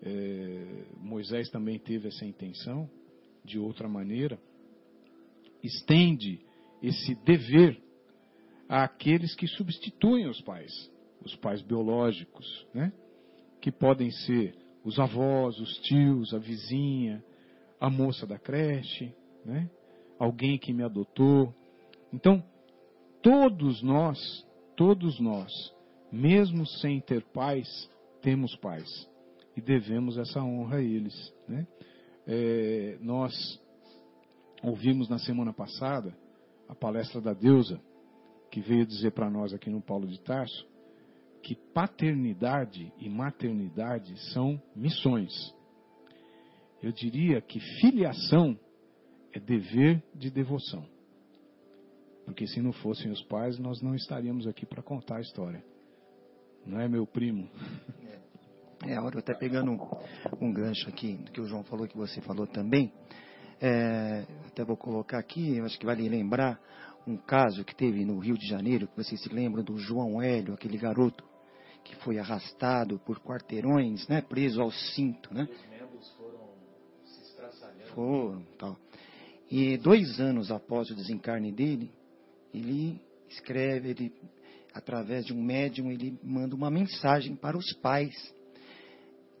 é, 0.00 0.84
Moisés 0.96 1.50
também 1.50 1.78
teve 1.78 2.08
essa 2.08 2.24
intenção, 2.24 2.88
de 3.44 3.58
outra 3.58 3.88
maneira, 3.88 4.38
estende 5.62 6.40
esse 6.82 7.14
dever 7.16 7.78
àqueles 8.68 9.34
que 9.34 9.46
substituem 9.48 10.26
os 10.28 10.40
pais, 10.40 10.72
os 11.22 11.34
pais 11.36 11.60
biológicos, 11.60 12.66
né? 12.72 12.92
que 13.60 13.70
podem 13.70 14.10
ser 14.10 14.63
os 14.84 14.98
avós, 14.98 15.58
os 15.58 15.78
tios, 15.78 16.34
a 16.34 16.38
vizinha, 16.38 17.24
a 17.80 17.88
moça 17.88 18.26
da 18.26 18.38
creche, 18.38 19.14
né? 19.44 19.70
alguém 20.18 20.58
que 20.58 20.72
me 20.72 20.82
adotou. 20.82 21.54
Então, 22.12 22.44
todos 23.22 23.82
nós, 23.82 24.18
todos 24.76 25.18
nós, 25.18 25.50
mesmo 26.12 26.66
sem 26.66 27.00
ter 27.00 27.22
pais, 27.32 27.90
temos 28.20 28.54
pais 28.56 28.88
e 29.56 29.60
devemos 29.60 30.18
essa 30.18 30.42
honra 30.42 30.76
a 30.76 30.82
eles. 30.82 31.32
Né? 31.48 31.66
É, 32.26 32.98
nós 33.00 33.32
ouvimos 34.62 35.08
na 35.08 35.18
semana 35.18 35.52
passada 35.52 36.14
a 36.68 36.74
palestra 36.74 37.20
da 37.20 37.32
deusa, 37.32 37.80
que 38.50 38.60
veio 38.60 38.86
dizer 38.86 39.12
para 39.12 39.28
nós 39.28 39.52
aqui 39.52 39.68
no 39.68 39.80
Paulo 39.80 40.06
de 40.06 40.20
Tarso, 40.20 40.66
que 41.44 41.54
paternidade 41.54 42.90
e 42.98 43.08
maternidade 43.10 44.18
são 44.32 44.60
missões. 44.74 45.30
Eu 46.82 46.90
diria 46.90 47.40
que 47.42 47.60
filiação 47.80 48.58
é 49.30 49.38
dever 49.38 50.02
de 50.14 50.30
devoção. 50.30 50.88
Porque 52.24 52.46
se 52.46 52.62
não 52.62 52.72
fossem 52.72 53.10
os 53.12 53.22
pais, 53.24 53.58
nós 53.58 53.82
não 53.82 53.94
estaríamos 53.94 54.46
aqui 54.46 54.64
para 54.64 54.82
contar 54.82 55.18
a 55.18 55.20
história. 55.20 55.62
Não 56.64 56.80
é, 56.80 56.88
meu 56.88 57.06
primo? 57.06 57.46
É, 58.86 58.96
agora 58.96 59.18
até 59.18 59.34
pegando 59.34 59.70
um, 59.70 59.78
um, 60.40 60.52
gancho 60.52 60.88
aqui 60.88 61.14
do 61.16 61.30
que 61.30 61.40
o 61.40 61.46
João 61.46 61.62
falou, 61.64 61.86
que 61.86 61.96
você 61.96 62.22
falou 62.22 62.46
também. 62.46 62.90
É, 63.60 64.26
até 64.46 64.64
vou 64.64 64.76
colocar 64.76 65.18
aqui, 65.18 65.60
acho 65.60 65.78
que 65.78 65.84
vale 65.84 66.08
lembrar 66.08 66.58
um 67.06 67.18
caso 67.18 67.64
que 67.64 67.74
teve 67.74 68.02
no 68.04 68.18
Rio 68.18 68.36
de 68.36 68.46
Janeiro, 68.46 68.88
que 68.88 68.96
vocês 68.96 69.22
se 69.22 69.28
lembram 69.28 69.62
do 69.62 69.76
João 69.76 70.22
Hélio, 70.22 70.54
aquele 70.54 70.78
garoto 70.78 71.33
que 71.84 71.94
foi 71.96 72.18
arrastado 72.18 72.98
por 73.00 73.20
quarteirões, 73.20 74.08
né, 74.08 74.22
preso 74.22 74.60
ao 74.60 74.72
cinto, 74.72 75.32
né? 75.32 75.46
Os 75.50 75.70
membros 75.70 76.10
foram 76.16 76.48
se 77.04 77.22
estraçalhando. 77.22 77.90
Foram, 77.94 78.42
tal. 78.58 78.76
E 79.50 79.76
dois 79.76 80.18
anos 80.18 80.50
após 80.50 80.90
o 80.90 80.94
desencarne 80.94 81.52
dele, 81.52 81.92
ele 82.52 83.00
escreve, 83.28 83.90
ele 83.90 84.12
através 84.72 85.24
de 85.24 85.32
um 85.32 85.40
médium, 85.40 85.90
ele 85.92 86.18
manda 86.22 86.56
uma 86.56 86.70
mensagem 86.70 87.36
para 87.36 87.56
os 87.56 87.72
pais, 87.74 88.14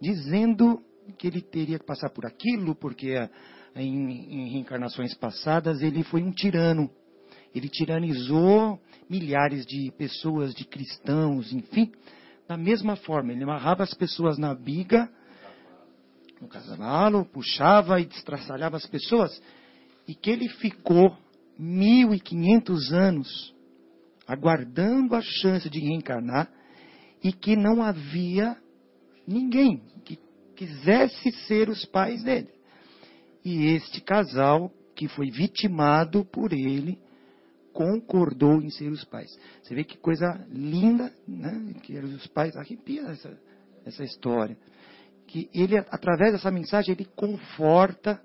dizendo 0.00 0.80
que 1.18 1.26
ele 1.26 1.42
teria 1.42 1.78
que 1.78 1.84
passar 1.84 2.10
por 2.10 2.24
aquilo, 2.24 2.74
porque 2.76 3.14
em, 3.74 4.44
em 4.44 4.48
reencarnações 4.50 5.12
passadas 5.14 5.82
ele 5.82 6.04
foi 6.04 6.22
um 6.22 6.30
tirano. 6.30 6.88
Ele 7.52 7.68
tiranizou 7.68 8.80
milhares 9.08 9.66
de 9.66 9.90
pessoas, 9.92 10.54
de 10.54 10.64
cristãos, 10.64 11.52
enfim. 11.52 11.90
Da 12.46 12.56
mesma 12.56 12.96
forma, 12.96 13.32
ele 13.32 13.44
amarrava 13.44 13.82
as 13.82 13.94
pessoas 13.94 14.38
na 14.38 14.54
biga, 14.54 15.08
no 16.40 16.48
cavalo, 16.48 17.24
puxava 17.24 18.00
e 18.00 18.04
destraçalhava 18.04 18.76
as 18.76 18.86
pessoas, 18.86 19.40
e 20.06 20.14
que 20.14 20.30
ele 20.30 20.48
ficou 20.48 21.16
1500 21.58 22.92
anos 22.92 23.54
aguardando 24.26 25.14
a 25.14 25.20
chance 25.20 25.68
de 25.68 25.80
reencarnar 25.80 26.50
e 27.22 27.32
que 27.32 27.56
não 27.56 27.82
havia 27.82 28.56
ninguém 29.26 29.82
que 30.04 30.18
quisesse 30.56 31.32
ser 31.46 31.68
os 31.68 31.84
pais 31.86 32.22
dele. 32.22 32.48
E 33.44 33.66
este 33.66 34.00
casal, 34.00 34.70
que 34.94 35.08
foi 35.08 35.30
vitimado 35.30 36.24
por 36.24 36.52
ele, 36.52 36.98
concordou 37.74 38.62
em 38.62 38.70
ser 38.70 38.88
os 38.90 39.04
pais. 39.04 39.28
Você 39.62 39.74
vê 39.74 39.84
que 39.84 39.98
coisa 39.98 40.46
linda, 40.48 41.12
né? 41.26 41.74
Que 41.82 41.98
os 41.98 42.26
pais, 42.28 42.56
arrepia 42.56 43.02
essa, 43.02 43.38
essa 43.84 44.04
história. 44.04 44.56
Que 45.26 45.50
ele, 45.52 45.76
através 45.76 46.32
dessa 46.32 46.50
mensagem, 46.50 46.94
ele 46.94 47.04
conforta 47.16 48.22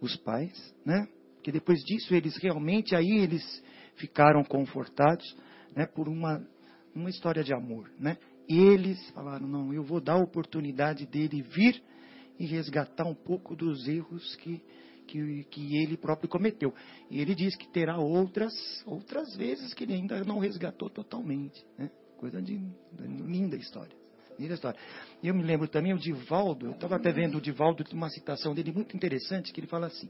os 0.00 0.16
pais, 0.16 0.74
né? 0.84 1.08
Que 1.42 1.52
depois 1.52 1.78
disso 1.84 2.14
eles 2.14 2.36
realmente, 2.36 2.96
aí 2.96 3.18
eles 3.18 3.62
ficaram 3.94 4.42
confortados, 4.42 5.24
né? 5.74 5.86
Por 5.86 6.08
uma, 6.08 6.44
uma 6.94 7.08
história 7.08 7.44
de 7.44 7.54
amor, 7.54 7.88
né? 7.98 8.18
Eles 8.48 8.98
falaram, 9.10 9.46
não, 9.46 9.72
eu 9.72 9.84
vou 9.84 10.00
dar 10.00 10.14
a 10.14 10.22
oportunidade 10.22 11.06
dele 11.06 11.42
vir 11.42 11.80
e 12.38 12.46
resgatar 12.46 13.06
um 13.06 13.14
pouco 13.14 13.54
dos 13.54 13.86
erros 13.86 14.34
que 14.36 14.60
que, 15.08 15.44
que 15.44 15.76
ele 15.82 15.96
próprio 15.96 16.28
cometeu. 16.28 16.72
E 17.10 17.20
ele 17.20 17.34
diz 17.34 17.56
que 17.56 17.66
terá 17.68 17.98
outras, 17.98 18.52
outras 18.86 19.34
vezes 19.34 19.72
que 19.72 19.84
ele 19.84 19.94
ainda 19.94 20.22
não 20.24 20.38
resgatou 20.38 20.90
totalmente. 20.90 21.64
Né? 21.76 21.90
Coisa 22.18 22.40
de, 22.42 22.58
de 22.58 23.06
linda 23.22 23.56
história. 23.56 23.96
Linda 24.38 24.54
história. 24.54 24.78
Eu 25.22 25.34
me 25.34 25.42
lembro 25.42 25.66
também 25.66 25.92
o 25.92 25.98
Divaldo, 25.98 26.66
eu 26.66 26.72
estava 26.72 26.96
até 26.96 27.10
vendo 27.10 27.38
o 27.38 27.40
Divaldo, 27.40 27.84
uma 27.92 28.10
citação 28.10 28.54
dele 28.54 28.70
muito 28.70 28.94
interessante, 28.94 29.52
que 29.52 29.58
ele 29.58 29.66
fala 29.66 29.86
assim, 29.88 30.08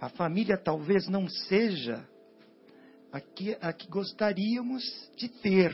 a 0.00 0.08
família 0.08 0.56
talvez 0.56 1.06
não 1.06 1.28
seja 1.28 2.04
a 3.12 3.20
que, 3.20 3.56
a 3.60 3.72
que 3.72 3.86
gostaríamos 3.88 4.82
de 5.16 5.28
ter, 5.28 5.72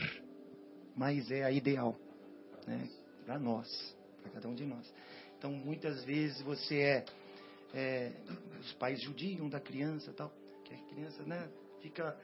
mas 0.95 1.31
é 1.31 1.43
a 1.43 1.51
ideal 1.51 1.97
né? 2.67 2.87
para 3.25 3.39
nós, 3.39 3.67
para 4.21 4.31
cada 4.33 4.47
um 4.47 4.53
de 4.53 4.65
nós. 4.65 4.93
Então, 5.37 5.51
muitas 5.51 6.05
vezes 6.05 6.39
você 6.41 6.79
é 6.79 7.05
é, 7.73 8.11
os 8.59 8.73
pais 8.73 9.01
judiam 9.01 9.49
da 9.49 9.59
criança 9.59 10.13
tal, 10.13 10.31
que 10.63 10.73
a 10.73 10.77
criança 10.87 11.23
né, 11.23 11.49
fica 11.81 12.17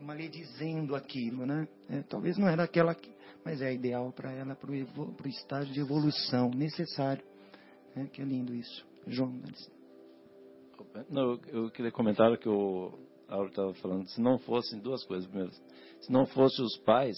maledizendo 0.00 0.94
aquilo, 0.94 1.46
né? 1.46 1.68
É, 1.88 2.02
talvez 2.02 2.36
não 2.36 2.48
era 2.48 2.64
aquela, 2.64 2.94
que, 2.94 3.10
mas 3.44 3.60
é 3.62 3.72
ideal 3.72 4.12
para 4.12 4.32
ela, 4.32 4.54
para 4.54 4.70
o 4.70 5.28
estágio 5.28 5.72
de 5.72 5.80
evolução 5.80 6.50
necessário. 6.50 7.24
Né? 7.94 8.08
Que 8.12 8.22
é 8.22 8.24
lindo 8.24 8.54
isso. 8.54 8.86
João. 9.06 9.40
Não, 11.08 11.38
eu, 11.48 11.70
queria 11.70 11.92
comentar 11.92 12.36
que 12.38 12.48
o 12.48 12.92
Auro 13.28 13.48
estava 13.48 13.74
falando, 13.74 14.08
se 14.08 14.20
não 14.20 14.38
fossem 14.38 14.78
duas 14.80 15.04
coisas. 15.04 15.26
Primeiro, 15.26 15.52
se 16.00 16.10
não 16.10 16.26
fossem 16.26 16.64
os 16.64 16.76
pais, 16.78 17.16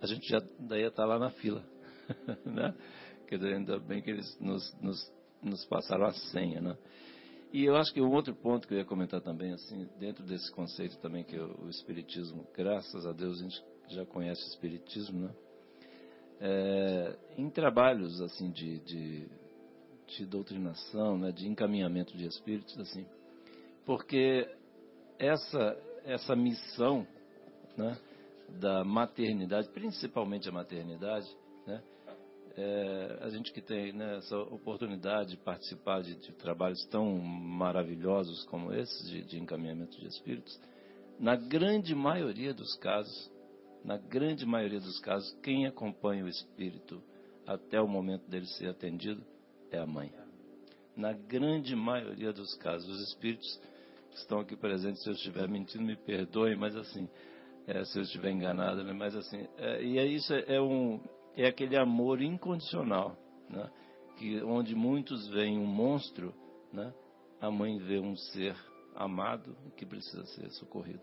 a 0.00 0.06
gente 0.06 0.26
já 0.28 0.38
daí 0.58 0.82
ia 0.82 0.88
estar 0.88 1.04
lá 1.04 1.18
na 1.18 1.30
fila. 1.30 1.64
né? 2.44 2.74
Quer 3.26 3.36
dizer, 3.36 3.54
ainda 3.54 3.78
bem 3.78 4.02
que 4.02 4.10
eles 4.10 4.38
nos, 4.40 4.74
nos, 4.80 5.12
nos 5.42 5.64
passaram 5.66 6.06
a 6.06 6.12
senha, 6.12 6.60
né? 6.60 6.76
E 7.52 7.64
eu 7.64 7.76
acho 7.76 7.92
que 7.92 8.00
um 8.00 8.12
outro 8.12 8.34
ponto 8.34 8.66
que 8.66 8.74
eu 8.74 8.78
ia 8.78 8.84
comentar 8.84 9.20
também, 9.20 9.52
assim, 9.52 9.88
dentro 9.98 10.24
desse 10.24 10.50
conceito 10.52 10.98
também 10.98 11.24
que 11.24 11.36
é 11.36 11.42
o 11.42 11.68
Espiritismo, 11.68 12.46
graças 12.54 13.06
a 13.06 13.12
Deus 13.12 13.40
a 13.40 13.42
gente 13.42 13.64
já 13.88 14.04
conhece 14.04 14.42
o 14.42 14.48
Espiritismo, 14.48 15.20
né? 15.20 15.34
É, 16.38 17.18
em 17.38 17.48
trabalhos 17.48 18.20
assim 18.20 18.50
de, 18.50 18.78
de, 18.80 19.26
de, 20.06 20.26
doutrinação, 20.26 21.16
né, 21.16 21.32
de 21.32 21.48
encaminhamento 21.48 22.14
de 22.14 22.26
espíritos, 22.26 22.78
assim, 22.78 23.06
porque 23.86 24.46
essa 25.18 25.82
essa 26.04 26.36
missão, 26.36 27.06
né, 27.76 27.98
da 28.60 28.84
maternidade, 28.84 29.68
principalmente 29.70 30.48
a 30.48 30.52
maternidade, 30.52 31.26
é, 32.56 33.18
a 33.20 33.28
gente 33.28 33.52
que 33.52 33.60
tem 33.60 33.92
né, 33.92 34.16
essa 34.16 34.38
oportunidade 34.38 35.30
de 35.30 35.36
participar 35.36 36.02
de, 36.02 36.14
de, 36.16 36.32
trabalhos 36.32 36.82
tão 36.86 37.18
maravilhosos 37.18 38.44
como 38.44 38.72
esses, 38.72 39.10
de, 39.10 39.22
de, 39.22 39.38
encaminhamento 39.38 39.98
de 40.00 40.06
espíritos, 40.06 40.58
na 41.20 41.36
grande 41.36 41.94
maioria 41.94 42.54
dos 42.54 42.74
casos, 42.76 43.30
na 43.84 43.98
grande 43.98 44.46
maioria 44.46 44.80
dos 44.80 44.98
casos, 45.00 45.30
quem 45.42 45.66
acompanha 45.66 46.24
o 46.24 46.28
espírito 46.28 47.02
até 47.46 47.80
o 47.80 47.86
momento 47.86 48.28
dele 48.28 48.46
ser 48.46 48.68
atendido 48.68 49.22
é 49.70 49.78
a 49.78 49.86
mãe. 49.86 50.10
Na 50.96 51.12
grande 51.12 51.76
maioria 51.76 52.32
dos 52.32 52.54
casos, 52.54 52.88
os 52.88 53.08
espíritos 53.08 53.60
que 54.10 54.16
estão 54.16 54.40
aqui 54.40 54.56
presentes, 54.56 55.02
se 55.02 55.10
eu 55.10 55.14
estiver 55.14 55.46
mentindo, 55.46 55.84
me 55.84 55.94
perdoem, 55.94 56.56
mas 56.56 56.74
assim, 56.74 57.06
é, 57.66 57.84
se 57.84 57.98
eu 57.98 58.02
estiver 58.02 58.30
enganado, 58.30 58.82
né, 58.82 58.94
mas 58.94 59.14
assim, 59.14 59.46
é, 59.58 59.84
e 59.84 59.98
é 59.98 60.06
isso 60.06 60.32
é, 60.32 60.56
é 60.56 60.60
um 60.60 60.98
é 61.36 61.46
aquele 61.46 61.76
amor 61.76 62.22
incondicional, 62.22 63.16
né? 63.50 63.70
que 64.16 64.42
onde 64.42 64.74
muitos 64.74 65.28
veem 65.28 65.58
um 65.58 65.66
monstro, 65.66 66.34
né? 66.72 66.92
a 67.40 67.50
mãe 67.50 67.78
vê 67.78 67.98
um 67.98 68.16
ser 68.16 68.56
amado 68.94 69.54
que 69.76 69.84
precisa 69.84 70.24
ser 70.26 70.50
socorrido. 70.52 71.02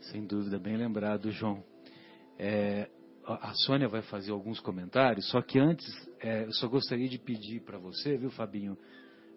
Sem 0.00 0.26
dúvida, 0.26 0.58
bem 0.58 0.76
lembrado, 0.76 1.30
João. 1.30 1.64
É, 2.38 2.88
a 3.24 3.52
Sônia 3.54 3.88
vai 3.88 4.02
fazer 4.02 4.30
alguns 4.30 4.60
comentários, 4.60 5.28
só 5.30 5.40
que 5.40 5.58
antes, 5.58 5.86
é, 6.20 6.44
eu 6.44 6.52
só 6.52 6.68
gostaria 6.68 7.08
de 7.08 7.18
pedir 7.18 7.60
para 7.60 7.78
você, 7.78 8.16
viu, 8.16 8.30
Fabinho, 8.30 8.76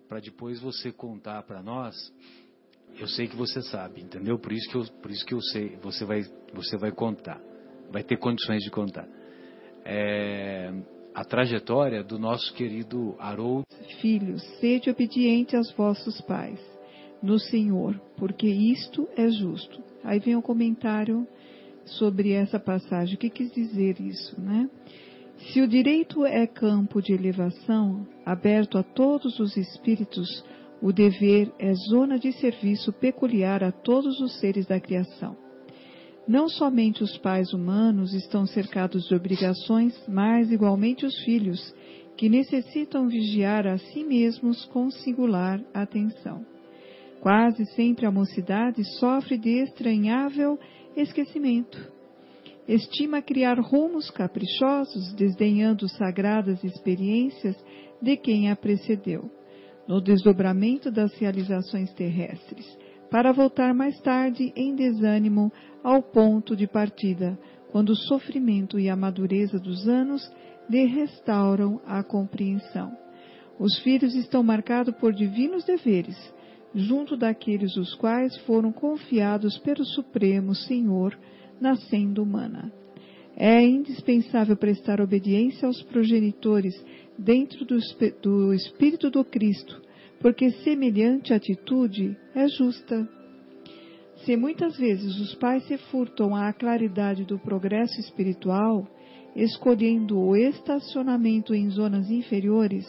para 0.07 0.19
depois 0.19 0.59
você 0.59 0.91
contar 0.91 1.41
para 1.43 1.63
nós. 1.63 1.95
Eu 2.99 3.07
sei 3.07 3.27
que 3.27 3.35
você 3.35 3.61
sabe, 3.61 4.01
entendeu? 4.01 4.37
Por 4.37 4.51
isso 4.51 4.69
que 4.69 4.75
eu, 4.75 4.83
por 5.01 5.09
isso 5.09 5.25
que 5.25 5.33
eu 5.33 5.41
sei, 5.41 5.77
você 5.77 6.05
vai, 6.05 6.21
você 6.53 6.77
vai 6.77 6.91
contar 6.91 7.41
vai 7.91 8.03
ter 8.03 8.17
condições 8.17 8.63
de 8.63 8.71
contar. 8.71 9.07
É, 9.83 10.71
a 11.13 11.23
trajetória 11.25 12.03
do 12.03 12.17
nosso 12.17 12.53
querido 12.53 13.15
Haroldo. 13.19 13.65
Filhos, 13.99 14.41
sede 14.59 14.89
obediente 14.89 15.55
aos 15.55 15.71
vossos 15.73 16.21
pais, 16.21 16.59
no 17.21 17.37
Senhor, 17.37 17.99
porque 18.17 18.47
isto 18.47 19.07
é 19.15 19.29
justo. 19.29 19.83
Aí 20.03 20.19
vem 20.19 20.35
o 20.35 20.39
um 20.39 20.41
comentário 20.41 21.27
sobre 21.85 22.31
essa 22.31 22.59
passagem. 22.59 23.15
O 23.15 23.17
que 23.17 23.29
quis 23.29 23.51
dizer 23.51 23.99
isso, 23.99 24.39
né? 24.39 24.69
Se 25.37 25.59
o 25.59 25.67
direito 25.67 26.25
é 26.25 26.45
campo 26.45 27.01
de 27.01 27.13
elevação, 27.13 28.07
aberto 28.23 28.77
a 28.77 28.83
todos 28.83 29.39
os 29.39 29.57
espíritos, 29.57 30.45
o 30.81 30.93
dever 30.93 31.51
é 31.59 31.73
zona 31.89 32.19
de 32.19 32.31
serviço 32.33 32.93
peculiar 32.93 33.63
a 33.63 33.71
todos 33.71 34.19
os 34.19 34.39
seres 34.39 34.67
da 34.67 34.79
criação. 34.79 35.35
Não 36.27 36.47
somente 36.47 37.03
os 37.03 37.17
pais 37.17 37.51
humanos 37.51 38.13
estão 38.13 38.45
cercados 38.45 39.07
de 39.07 39.15
obrigações, 39.15 39.93
mas 40.07 40.51
igualmente 40.51 41.05
os 41.05 41.17
filhos, 41.23 41.73
que 42.15 42.29
necessitam 42.29 43.07
vigiar 43.07 43.65
a 43.65 43.77
si 43.77 44.03
mesmos 44.03 44.65
com 44.65 44.91
singular 44.91 45.59
atenção. 45.73 46.45
Quase 47.19 47.65
sempre 47.73 48.05
a 48.05 48.11
mocidade 48.11 48.83
sofre 48.99 49.37
de 49.37 49.63
estranhável 49.63 50.59
esquecimento. 50.95 51.91
Estima 52.67 53.21
criar 53.21 53.59
rumos 53.59 54.09
caprichosos, 54.11 55.13
desdenhando 55.13 55.89
sagradas 55.89 56.63
experiências 56.63 57.55
de 58.01 58.15
quem 58.17 58.49
a 58.49 58.55
precedeu, 58.55 59.29
no 59.87 59.99
desdobramento 59.99 60.91
das 60.91 61.13
realizações 61.15 61.91
terrestres, 61.93 62.65
para 63.11 63.33
voltar 63.33 63.73
mais 63.73 63.99
tarde 63.99 64.53
em 64.55 64.73
desânimo 64.73 65.51
ao 65.83 66.01
ponto 66.01 66.55
de 66.55 66.65
partida, 66.65 67.37
quando 67.69 67.89
o 67.89 67.95
sofrimento 67.95 68.79
e 68.79 68.89
a 68.89 68.95
madureza 68.95 69.59
dos 69.59 69.85
anos 69.85 70.31
lhe 70.69 70.85
restauram 70.85 71.81
a 71.85 72.01
compreensão. 72.01 72.97
Os 73.59 73.77
filhos 73.79 74.15
estão 74.15 74.41
marcados 74.41 74.95
por 74.95 75.13
divinos 75.13 75.65
deveres, 75.65 76.17
junto 76.73 77.17
daqueles 77.17 77.75
os 77.75 77.93
quais 77.95 78.35
foram 78.45 78.71
confiados 78.71 79.57
pelo 79.59 79.83
Supremo 79.83 80.55
Senhor, 80.55 81.17
nascendo 81.59 82.23
humana. 82.23 82.71
É 83.35 83.61
indispensável 83.61 84.55
prestar 84.55 85.01
obediência 85.01 85.67
aos 85.67 85.83
progenitores 85.83 86.73
dentro 87.17 87.65
do, 87.65 87.77
do 88.21 88.53
Espírito 88.53 89.09
do 89.09 89.23
Cristo, 89.25 89.81
porque 90.21 90.51
semelhante 90.63 91.33
atitude 91.33 92.15
é 92.35 92.47
justa. 92.47 93.07
Se 94.23 94.37
muitas 94.37 94.77
vezes 94.77 95.19
os 95.19 95.33
pais 95.35 95.65
se 95.65 95.77
furtam 95.77 96.35
à 96.35 96.53
claridade 96.53 97.25
do 97.25 97.39
progresso 97.39 97.99
espiritual, 97.99 98.87
escolhendo 99.35 100.19
o 100.19 100.35
estacionamento 100.35 101.55
em 101.55 101.69
zonas 101.69 102.09
inferiores, 102.11 102.85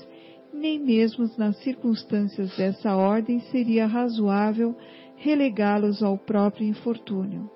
nem 0.53 0.79
mesmo 0.79 1.25
nas 1.39 1.57
circunstâncias 1.63 2.55
dessa 2.57 2.95
ordem 2.95 3.41
seria 3.51 3.87
razoável 3.87 4.77
relegá-los 5.17 6.03
ao 6.03 6.19
próprio 6.19 6.67
infortúnio. 6.67 7.51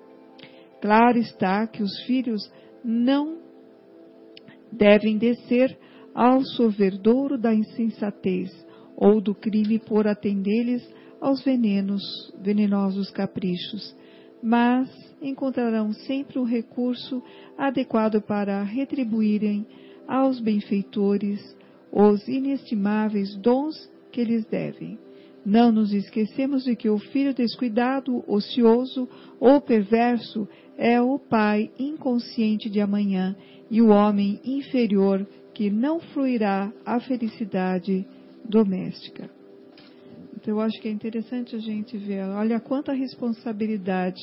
Claro 0.81 1.19
está 1.19 1.67
que 1.67 1.83
os 1.83 2.01
filhos 2.05 2.41
não 2.83 3.37
devem 4.71 5.17
descer 5.17 5.77
ao 6.15 6.41
sorvedouro 6.43 7.37
da 7.37 7.53
insensatez 7.53 8.66
ou 8.97 9.21
do 9.21 9.35
crime 9.35 9.77
por 9.77 10.07
atender-lhes 10.07 10.83
aos 11.21 11.43
venenos, 11.43 12.01
venenosos 12.41 13.11
caprichos, 13.11 13.95
mas 14.41 14.89
encontrarão 15.21 15.93
sempre 15.93 16.39
um 16.39 16.43
recurso 16.43 17.21
adequado 17.57 18.21
para 18.21 18.63
retribuírem 18.63 19.65
aos 20.07 20.39
benfeitores 20.39 21.55
os 21.91 22.27
inestimáveis 22.27 23.35
dons 23.37 23.89
que 24.11 24.23
lhes 24.23 24.45
devem. 24.45 24.97
Não 25.45 25.71
nos 25.71 25.93
esquecemos 25.93 26.63
de 26.65 26.75
que 26.75 26.89
o 26.89 26.97
filho 26.97 27.33
descuidado, 27.33 28.23
ocioso 28.27 29.07
ou 29.39 29.61
perverso 29.61 30.47
é 30.77 31.01
o 31.01 31.17
pai 31.17 31.71
inconsciente 31.79 32.69
de 32.69 32.81
amanhã 32.81 33.35
e 33.71 33.81
o 33.81 33.89
homem 33.89 34.39
inferior 34.43 35.25
que 35.53 35.69
não 35.69 35.99
fluirá 35.99 36.71
a 36.85 36.99
felicidade 36.99 38.05
doméstica. 38.49 39.29
Então, 40.35 40.55
eu 40.55 40.61
acho 40.61 40.79
que 40.81 40.87
é 40.87 40.91
interessante 40.91 41.55
a 41.55 41.59
gente 41.59 41.97
ver, 41.97 42.23
olha 42.23 42.59
quanta 42.59 42.93
responsabilidade 42.93 44.21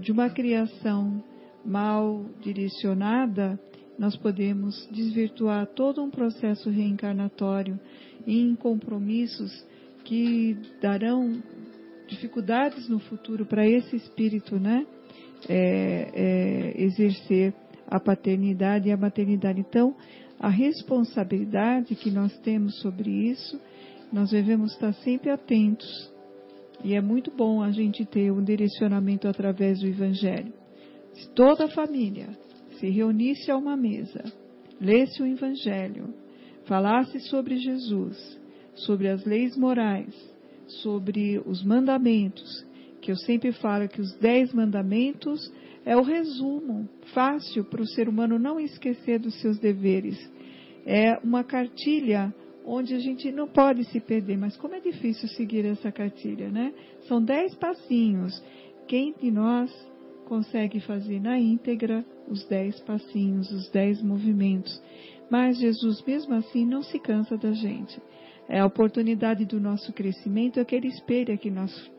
de 0.00 0.10
uma 0.10 0.30
criação 0.30 1.22
mal 1.64 2.24
direcionada, 2.40 3.58
nós 3.98 4.16
podemos 4.16 4.88
desvirtuar 4.90 5.66
todo 5.66 6.02
um 6.02 6.10
processo 6.10 6.70
reencarnatório 6.70 7.78
em 8.26 8.54
compromissos 8.54 9.52
que 10.04 10.56
darão 10.80 11.42
dificuldades 12.08 12.88
no 12.88 12.98
futuro 12.98 13.44
para 13.44 13.68
esse 13.68 13.94
espírito, 13.96 14.58
né? 14.58 14.86
É, 15.48 16.10
é, 16.14 16.82
exercer 16.82 17.54
a 17.86 17.98
paternidade 17.98 18.88
e 18.88 18.92
a 18.92 18.96
maternidade. 18.96 19.60
Então, 19.60 19.94
a 20.40 20.48
responsabilidade 20.48 21.94
que 21.94 22.10
nós 22.10 22.36
temos 22.38 22.80
sobre 22.80 23.10
isso, 23.30 23.60
nós 24.10 24.30
devemos 24.30 24.72
estar 24.72 24.94
sempre 24.94 25.30
atentos. 25.30 26.10
E 26.82 26.94
é 26.94 27.00
muito 27.00 27.30
bom 27.30 27.62
a 27.62 27.70
gente 27.70 28.06
ter 28.06 28.32
um 28.32 28.42
direcionamento 28.42 29.28
através 29.28 29.80
do 29.80 29.86
Evangelho. 29.86 30.52
Se 31.12 31.28
toda 31.34 31.66
a 31.66 31.70
família 31.70 32.28
se 32.78 32.88
reunisse 32.88 33.50
a 33.50 33.56
uma 33.56 33.76
mesa, 33.76 34.24
lesse 34.80 35.22
o 35.22 35.26
Evangelho, 35.26 36.14
falasse 36.64 37.20
sobre 37.20 37.58
Jesus, 37.58 38.40
sobre 38.74 39.08
as 39.08 39.22
leis 39.26 39.54
morais, 39.58 40.14
sobre 40.82 41.38
os 41.44 41.62
mandamentos, 41.62 42.64
que 43.02 43.12
eu 43.12 43.16
sempre 43.16 43.52
falo 43.52 43.88
que 43.88 44.00
os 44.00 44.14
dez 44.14 44.54
mandamentos 44.54 45.52
é 45.84 45.96
o 45.96 46.02
resumo 46.02 46.88
fácil 47.14 47.64
para 47.64 47.82
o 47.82 47.86
ser 47.86 48.08
humano 48.08 48.38
não 48.38 48.60
esquecer 48.60 49.18
dos 49.18 49.40
seus 49.40 49.58
deveres. 49.58 50.18
É 50.86 51.18
uma 51.22 51.42
cartilha 51.44 52.34
onde 52.64 52.94
a 52.94 52.98
gente 52.98 53.32
não 53.32 53.48
pode 53.48 53.84
se 53.84 54.00
perder, 54.00 54.36
mas 54.36 54.56
como 54.56 54.74
é 54.74 54.80
difícil 54.80 55.28
seguir 55.30 55.64
essa 55.64 55.90
cartilha, 55.90 56.50
né? 56.50 56.72
São 57.08 57.22
dez 57.22 57.54
passinhos. 57.54 58.42
Quem 58.86 59.14
de 59.20 59.30
nós 59.30 59.70
consegue 60.26 60.80
fazer 60.80 61.20
na 61.20 61.38
íntegra 61.38 62.04
os 62.28 62.44
dez 62.46 62.78
passinhos, 62.80 63.50
os 63.50 63.70
dez 63.70 64.02
movimentos? 64.02 64.80
Mas 65.30 65.58
Jesus, 65.58 66.02
mesmo 66.04 66.34
assim, 66.34 66.66
não 66.66 66.82
se 66.82 66.98
cansa 66.98 67.36
da 67.36 67.52
gente. 67.52 68.00
É 68.48 68.60
a 68.60 68.66
oportunidade 68.66 69.44
do 69.44 69.60
nosso 69.60 69.92
crescimento, 69.92 70.58
é 70.58 70.64
que 70.64 70.74
Ele 70.74 70.88
espelha 70.88 71.36
que 71.36 71.50
nós 71.50 71.90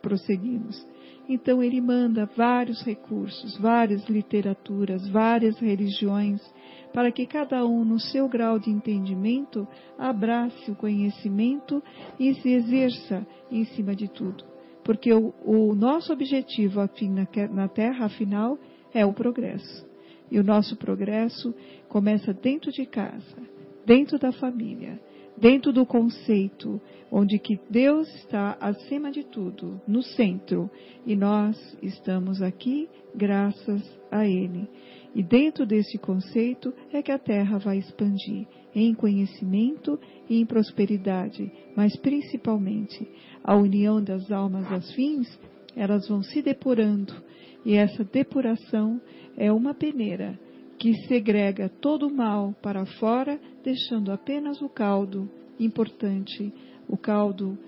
prosseguimos. 0.00 0.86
Então 1.28 1.62
ele 1.62 1.80
manda 1.80 2.28
vários 2.36 2.82
recursos, 2.82 3.56
várias 3.58 4.08
literaturas, 4.08 5.08
várias 5.08 5.58
religiões, 5.58 6.40
para 6.92 7.10
que 7.10 7.26
cada 7.26 7.66
um, 7.66 7.84
no 7.84 7.98
seu 7.98 8.28
grau 8.28 8.58
de 8.58 8.70
entendimento, 8.70 9.66
abrace 9.98 10.70
o 10.70 10.76
conhecimento 10.76 11.82
e 12.18 12.34
se 12.34 12.50
exerça 12.50 13.26
em 13.50 13.64
cima 13.64 13.94
de 13.94 14.08
tudo. 14.08 14.44
Porque 14.84 15.12
o, 15.12 15.34
o 15.44 15.74
nosso 15.74 16.12
objetivo 16.12 16.80
aqui 16.80 17.08
na, 17.08 17.26
na 17.52 17.68
Terra, 17.68 18.06
afinal, 18.06 18.56
é 18.94 19.04
o 19.04 19.12
progresso. 19.12 19.84
E 20.30 20.38
o 20.38 20.44
nosso 20.44 20.76
progresso 20.76 21.54
começa 21.88 22.32
dentro 22.32 22.70
de 22.70 22.86
casa, 22.86 23.36
dentro 23.84 24.18
da 24.18 24.32
família, 24.32 25.00
dentro 25.38 25.72
do 25.72 25.84
conceito 25.84 26.80
onde 27.10 27.38
que 27.38 27.58
Deus 27.70 28.08
está 28.16 28.56
acima 28.60 29.10
de 29.10 29.22
tudo, 29.24 29.80
no 29.86 30.02
centro, 30.02 30.70
e 31.06 31.14
nós 31.14 31.56
estamos 31.82 32.42
aqui 32.42 32.88
graças 33.14 33.82
a 34.10 34.26
Ele. 34.26 34.68
E 35.14 35.22
dentro 35.22 35.64
desse 35.64 35.96
conceito 35.98 36.74
é 36.92 37.00
que 37.00 37.12
a 37.12 37.18
Terra 37.18 37.58
vai 37.58 37.78
expandir 37.78 38.46
em 38.74 38.92
conhecimento 38.92 39.98
e 40.28 40.40
em 40.40 40.44
prosperidade, 40.44 41.50
mas 41.74 41.96
principalmente 41.96 43.08
a 43.42 43.56
união 43.56 44.02
das 44.02 44.30
almas 44.30 44.70
afins, 44.70 45.26
elas 45.74 46.08
vão 46.08 46.22
se 46.22 46.42
depurando, 46.42 47.14
e 47.64 47.74
essa 47.74 48.04
depuração 48.04 49.00
é 49.36 49.50
uma 49.50 49.72
peneira 49.72 50.38
que 50.78 50.92
segrega 51.06 51.70
todo 51.80 52.06
o 52.06 52.14
mal 52.14 52.54
para 52.60 52.84
fora, 52.84 53.40
deixando 53.66 54.12
apenas 54.12 54.62
o 54.62 54.68
caldo 54.68 55.28
importante, 55.58 56.54
o 56.88 56.96
caldo 56.96 57.58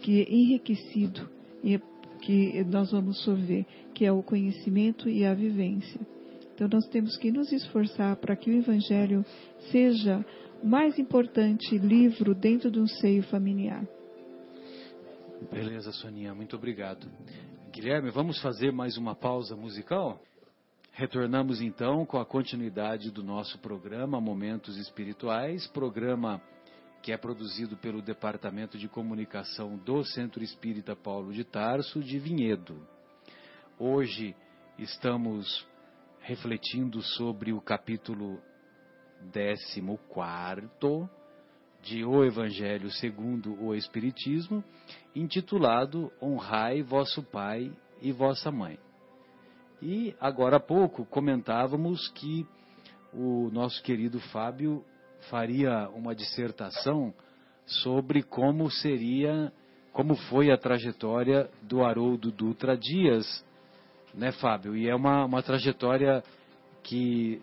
que 0.00 0.22
é 0.22 0.32
enriquecido 0.32 1.28
e 1.64 1.76
que 2.20 2.62
nós 2.62 2.92
vamos 2.92 3.20
sorver, 3.24 3.66
que 3.92 4.04
é 4.04 4.12
o 4.12 4.22
conhecimento 4.22 5.08
e 5.08 5.24
a 5.24 5.34
vivência. 5.34 6.00
Então 6.54 6.68
nós 6.72 6.86
temos 6.86 7.16
que 7.16 7.32
nos 7.32 7.50
esforçar 7.50 8.14
para 8.16 8.36
que 8.36 8.48
o 8.48 8.54
Evangelho 8.54 9.24
seja 9.72 10.24
o 10.62 10.68
mais 10.68 11.00
importante 11.00 11.76
livro 11.76 12.32
dentro 12.32 12.70
de 12.70 12.78
um 12.78 12.86
seio 12.86 13.24
familiar. 13.24 13.84
Beleza, 15.50 15.90
Soninha, 15.90 16.32
muito 16.32 16.54
obrigado. 16.54 17.08
Guilherme, 17.72 18.10
vamos 18.10 18.40
fazer 18.40 18.70
mais 18.70 18.96
uma 18.96 19.16
pausa 19.16 19.56
musical? 19.56 20.22
Retornamos 21.00 21.62
então 21.62 22.04
com 22.04 22.18
a 22.18 22.26
continuidade 22.26 23.10
do 23.10 23.22
nosso 23.22 23.58
programa 23.60 24.20
Momentos 24.20 24.76
Espirituais, 24.76 25.66
programa 25.68 26.42
que 27.02 27.10
é 27.10 27.16
produzido 27.16 27.74
pelo 27.78 28.02
Departamento 28.02 28.76
de 28.76 28.86
Comunicação 28.86 29.78
do 29.78 30.04
Centro 30.04 30.44
Espírita 30.44 30.94
Paulo 30.94 31.32
de 31.32 31.42
Tarso, 31.42 32.02
de 32.02 32.18
Vinhedo. 32.18 32.86
Hoje 33.78 34.36
estamos 34.78 35.66
refletindo 36.20 37.00
sobre 37.00 37.50
o 37.50 37.62
capítulo 37.62 38.38
14 39.32 41.08
de 41.80 42.04
O 42.04 42.22
Evangelho 42.22 42.90
segundo 42.90 43.58
o 43.58 43.74
Espiritismo, 43.74 44.62
intitulado 45.16 46.12
Honrai 46.20 46.82
vosso 46.82 47.22
Pai 47.22 47.72
e 48.02 48.12
vossa 48.12 48.52
Mãe. 48.52 48.78
E 49.82 50.14
agora 50.20 50.56
há 50.56 50.60
pouco 50.60 51.04
comentávamos 51.06 52.08
que 52.08 52.46
o 53.12 53.50
nosso 53.50 53.82
querido 53.82 54.20
Fábio 54.20 54.84
faria 55.30 55.88
uma 55.90 56.14
dissertação 56.14 57.12
sobre 57.66 58.22
como 58.22 58.70
seria, 58.70 59.52
como 59.92 60.14
foi 60.14 60.50
a 60.50 60.58
trajetória 60.58 61.48
do 61.62 61.82
Haroldo 61.84 62.30
Dutra 62.30 62.76
Dias, 62.76 63.44
né, 64.14 64.32
Fábio? 64.32 64.76
E 64.76 64.88
é 64.88 64.94
uma, 64.94 65.24
uma 65.24 65.42
trajetória 65.42 66.22
que 66.82 67.40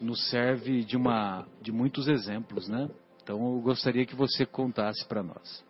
nos 0.00 0.28
serve 0.30 0.82
de, 0.84 0.96
uma, 0.96 1.46
de 1.60 1.70
muitos 1.70 2.08
exemplos, 2.08 2.68
né? 2.68 2.88
Então 3.22 3.54
eu 3.54 3.60
gostaria 3.60 4.06
que 4.06 4.16
você 4.16 4.46
contasse 4.46 5.06
para 5.06 5.22
nós. 5.22 5.64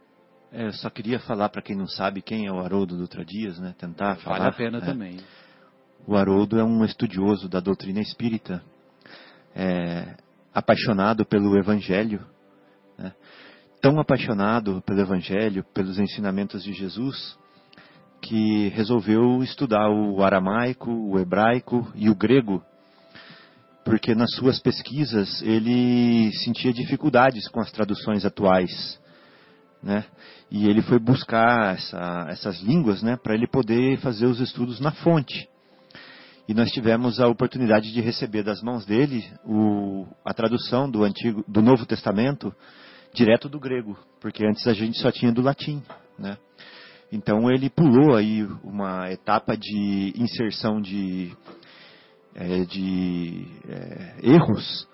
É, 0.53 0.67
eu 0.67 0.73
só 0.73 0.89
queria 0.89 1.19
falar 1.21 1.49
para 1.49 1.63
quem 1.63 1.77
não 1.77 1.87
sabe 1.87 2.23
quem 2.23 2.47
é 2.47 2.53
o 2.53 2.59
Haroldo 2.61 2.97
Dutra 2.97 3.25
Dias, 3.25 3.59
né? 3.59 3.75
Tentar 3.79 4.17
falar. 4.17 4.39
Vale 4.39 4.51
a 4.51 4.53
pena 4.53 4.79
é. 4.79 4.81
também. 4.81 5.19
O 6.07 6.17
Haroldo 6.17 6.59
é 6.59 6.65
um 6.65 6.85
estudioso 6.85 7.49
da 7.49 7.61
doutrina 7.61 8.01
espírita. 8.01 8.63
É, 9.55 10.17
apaixonado 10.55 11.25
pelo 11.25 11.57
Evangelho, 11.59 12.25
né? 12.99 13.13
tão 13.81 13.99
apaixonado 13.99 14.83
pelo 14.83 15.01
Evangelho, 15.01 15.65
pelos 15.75 15.99
ensinamentos 15.99 16.63
de 16.63 16.73
Jesus, 16.73 17.39
que 18.21 18.69
resolveu 18.69 19.43
estudar 19.43 19.89
o 19.89 20.23
aramaico, 20.23 20.91
o 20.91 21.19
hebraico 21.19 21.91
e 21.95 22.11
o 22.11 22.15
grego, 22.15 22.63
porque 23.85 24.15
nas 24.15 24.33
suas 24.35 24.61
pesquisas 24.61 25.41
ele 25.43 26.31
sentia 26.45 26.73
dificuldades 26.73 27.49
com 27.49 27.61
as 27.61 27.73
traduções 27.73 28.25
atuais. 28.25 29.01
Né? 29.83 30.05
E 30.51 30.69
ele 30.69 30.83
foi 30.83 30.99
buscar 30.99 31.75
essa, 31.75 32.27
essas 32.29 32.61
línguas 32.61 33.03
né, 33.03 33.17
para 33.17 33.35
ele 33.35 33.47
poder 33.47 33.99
fazer 33.99 34.27
os 34.27 34.39
estudos 34.39 34.79
na 34.79 34.93
fonte. 34.93 35.49
E 36.51 36.55
nós 36.55 36.69
tivemos 36.73 37.21
a 37.21 37.29
oportunidade 37.29 37.93
de 37.93 38.01
receber 38.01 38.43
das 38.43 38.61
mãos 38.61 38.85
dele 38.85 39.25
o, 39.45 40.05
a 40.25 40.35
tradução 40.35 40.91
do 40.91 41.05
antigo, 41.05 41.45
do 41.47 41.63
Novo 41.63 41.87
Testamento 41.87 42.53
direto 43.15 43.49
do 43.49 43.61
grego, 43.61 43.97
porque 44.21 44.45
antes 44.45 44.67
a 44.67 44.73
gente 44.73 44.99
só 44.99 45.13
tinha 45.13 45.31
do 45.31 45.43
latim, 45.43 45.81
né? 46.19 46.37
Então 47.13 47.49
ele 47.49 47.71
pulou 47.71 48.17
aí 48.17 48.43
uma 48.65 49.13
etapa 49.13 49.57
de 49.57 50.13
inserção 50.17 50.81
de, 50.81 51.31
é, 52.35 52.65
de 52.65 53.47
é, 53.69 54.17
erros, 54.21 54.89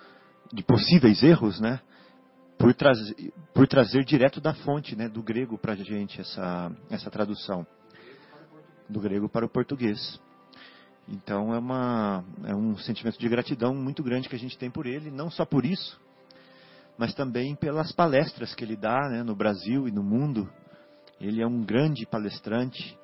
de 0.52 0.62
possíveis 0.62 1.22
erros, 1.22 1.58
né? 1.58 1.80
Por, 2.58 2.74
trazer, 2.74 3.32
por 3.54 3.66
trazer 3.66 4.04
direto 4.04 4.42
da 4.42 4.52
fonte, 4.52 4.94
né, 4.94 5.08
do 5.08 5.22
grego 5.22 5.56
para 5.56 5.72
a 5.72 5.76
gente 5.76 6.20
essa, 6.20 6.70
essa 6.90 7.10
tradução. 7.10 7.66
Do 8.90 9.00
grego 9.00 9.26
para 9.26 9.46
o 9.46 9.48
português. 9.48 10.20
Então 11.08 11.54
é, 11.54 11.58
uma, 11.58 12.24
é 12.44 12.54
um 12.54 12.76
sentimento 12.78 13.18
de 13.18 13.28
gratidão 13.28 13.74
muito 13.74 14.02
grande 14.02 14.28
que 14.28 14.34
a 14.34 14.38
gente 14.38 14.58
tem 14.58 14.70
por 14.70 14.86
ele, 14.86 15.10
não 15.10 15.30
só 15.30 15.44
por 15.44 15.64
isso, 15.64 16.00
mas 16.98 17.14
também 17.14 17.54
pelas 17.54 17.92
palestras 17.92 18.54
que 18.54 18.64
ele 18.64 18.76
dá 18.76 19.08
né, 19.08 19.22
no 19.22 19.34
Brasil 19.34 19.86
e 19.86 19.92
no 19.92 20.02
mundo. 20.02 20.50
Ele 21.20 21.40
é 21.40 21.46
um 21.46 21.62
grande 21.62 22.04
palestrante 22.06 22.98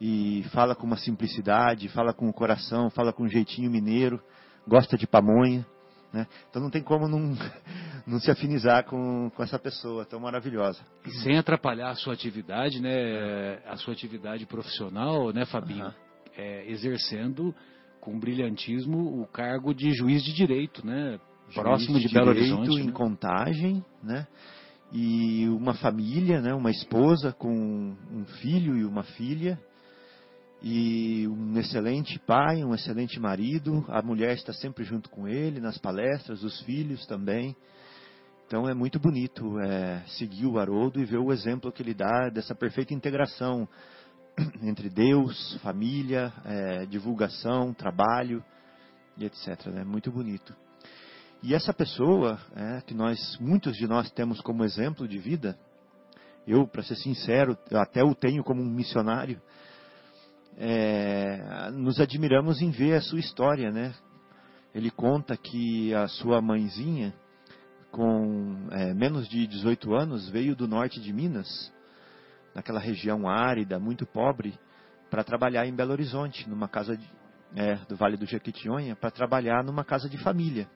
e 0.00 0.44
fala 0.52 0.74
com 0.74 0.86
uma 0.86 0.98
simplicidade, 0.98 1.88
fala 1.88 2.12
com 2.12 2.28
o 2.28 2.32
coração, 2.32 2.90
fala 2.90 3.12
com 3.12 3.24
um 3.24 3.28
jeitinho 3.28 3.70
mineiro, 3.70 4.22
gosta 4.68 4.96
de 4.96 5.06
pamonha. 5.06 5.66
Né? 6.12 6.26
Então 6.50 6.62
não 6.62 6.70
tem 6.70 6.82
como 6.82 7.08
não, 7.08 7.34
não 8.06 8.20
se 8.20 8.30
afinizar 8.30 8.84
com, 8.84 9.30
com 9.30 9.42
essa 9.42 9.58
pessoa 9.58 10.04
tão 10.04 10.20
maravilhosa. 10.20 10.80
E 11.06 11.10
sem 11.22 11.38
atrapalhar 11.38 11.90
a 11.90 11.94
sua 11.94 12.12
atividade, 12.12 12.80
né, 12.80 13.58
a 13.66 13.76
sua 13.76 13.94
atividade 13.94 14.44
profissional, 14.44 15.32
né, 15.32 15.46
Fabinho? 15.46 15.86
Uhum 15.86 16.05
é, 16.36 16.70
exercendo 16.70 17.54
com 18.00 18.18
brilhantismo 18.18 19.20
o 19.20 19.26
cargo 19.26 19.74
de 19.74 19.92
juiz 19.92 20.22
de 20.22 20.32
direito, 20.32 20.86
né? 20.86 21.18
Juiz 21.48 21.54
Próximo 21.54 21.98
de, 21.98 22.08
de 22.08 22.14
Belo 22.14 22.28
Horizonte. 22.28 22.70
em 22.70 22.86
né? 22.86 22.92
Contagem, 22.92 23.84
né? 24.02 24.26
E 24.92 25.48
uma 25.48 25.74
família, 25.74 26.40
né? 26.40 26.54
Uma 26.54 26.70
esposa 26.70 27.32
com 27.32 27.96
um 28.12 28.24
filho 28.40 28.76
e 28.76 28.84
uma 28.84 29.02
filha 29.02 29.58
e 30.62 31.26
um 31.28 31.58
excelente 31.58 32.18
pai, 32.20 32.64
um 32.64 32.74
excelente 32.74 33.18
marido. 33.18 33.84
A 33.88 34.02
mulher 34.02 34.34
está 34.34 34.52
sempre 34.52 34.84
junto 34.84 35.10
com 35.10 35.28
ele 35.28 35.60
nas 35.60 35.78
palestras, 35.78 36.42
os 36.42 36.60
filhos 36.62 37.06
também. 37.06 37.56
Então 38.46 38.68
é 38.68 38.74
muito 38.74 39.00
bonito 39.00 39.58
é, 39.58 40.02
seguir 40.06 40.46
o 40.46 40.58
Haroldo 40.58 41.00
e 41.00 41.04
ver 41.04 41.18
o 41.18 41.32
exemplo 41.32 41.72
que 41.72 41.82
ele 41.82 41.94
dá 41.94 42.28
dessa 42.28 42.54
perfeita 42.54 42.94
integração 42.94 43.68
entre 44.62 44.88
Deus, 44.88 45.58
família, 45.62 46.32
é, 46.44 46.86
divulgação, 46.86 47.72
trabalho 47.72 48.44
e 49.16 49.24
etc. 49.24 49.66
É 49.66 49.70
né? 49.70 49.84
muito 49.84 50.10
bonito. 50.10 50.54
E 51.42 51.54
essa 51.54 51.72
pessoa, 51.72 52.38
é, 52.54 52.80
que 52.80 52.94
nós, 52.94 53.18
muitos 53.40 53.76
de 53.76 53.86
nós 53.86 54.10
temos 54.10 54.40
como 54.40 54.64
exemplo 54.64 55.06
de 55.06 55.18
vida, 55.18 55.58
eu, 56.46 56.66
para 56.66 56.82
ser 56.82 56.96
sincero, 56.96 57.56
eu 57.70 57.78
até 57.78 58.02
o 58.02 58.14
tenho 58.14 58.42
como 58.42 58.62
um 58.62 58.70
missionário, 58.70 59.40
é, 60.58 61.70
nos 61.72 62.00
admiramos 62.00 62.62
em 62.62 62.70
ver 62.70 62.94
a 62.94 63.00
sua 63.02 63.18
história, 63.18 63.70
né? 63.70 63.94
Ele 64.74 64.90
conta 64.90 65.36
que 65.36 65.94
a 65.94 66.08
sua 66.08 66.40
mãezinha, 66.40 67.14
com 67.90 68.68
é, 68.70 68.94
menos 68.94 69.28
de 69.28 69.46
18 69.46 69.94
anos, 69.94 70.28
veio 70.28 70.54
do 70.54 70.66
norte 70.66 71.00
de 71.00 71.12
Minas 71.12 71.72
naquela 72.56 72.80
região 72.80 73.28
árida, 73.28 73.78
muito 73.78 74.06
pobre, 74.06 74.58
para 75.10 75.22
trabalhar 75.22 75.66
em 75.66 75.74
Belo 75.74 75.92
Horizonte, 75.92 76.48
numa 76.48 76.66
casa 76.66 76.96
de, 76.96 77.06
é, 77.54 77.74
do 77.86 77.94
Vale 77.96 78.16
do 78.16 78.24
Jequitinhonha, 78.24 78.96
para 78.96 79.10
trabalhar 79.10 79.62
numa 79.62 79.84
casa 79.84 80.08
de 80.08 80.16
família, 80.16 80.66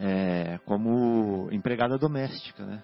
é, 0.00 0.58
como 0.64 1.48
empregada 1.52 1.96
doméstica. 1.96 2.66
Né? 2.66 2.82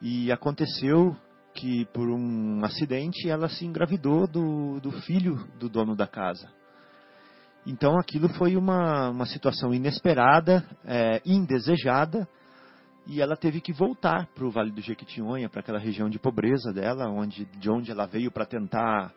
E 0.00 0.32
aconteceu 0.32 1.16
que, 1.54 1.84
por 1.86 2.10
um 2.10 2.64
acidente, 2.64 3.30
ela 3.30 3.48
se 3.48 3.64
engravidou 3.64 4.26
do, 4.26 4.80
do 4.80 4.90
filho 5.02 5.46
do 5.60 5.68
dono 5.68 5.94
da 5.94 6.08
casa. 6.08 6.50
Então 7.64 7.96
aquilo 8.00 8.28
foi 8.30 8.56
uma, 8.56 9.10
uma 9.10 9.26
situação 9.26 9.72
inesperada, 9.72 10.64
é, 10.84 11.22
indesejada, 11.24 12.26
e 13.06 13.20
ela 13.20 13.36
teve 13.36 13.60
que 13.60 13.72
voltar 13.72 14.26
para 14.28 14.44
o 14.44 14.50
Vale 14.50 14.70
do 14.70 14.80
Jequitinhonha, 14.80 15.48
para 15.48 15.60
aquela 15.60 15.78
região 15.78 16.08
de 16.08 16.18
pobreza 16.18 16.72
dela, 16.72 17.08
onde, 17.08 17.44
de 17.44 17.70
onde 17.70 17.90
ela 17.90 18.06
veio 18.06 18.30
para 18.30 18.46
tentar 18.46 19.12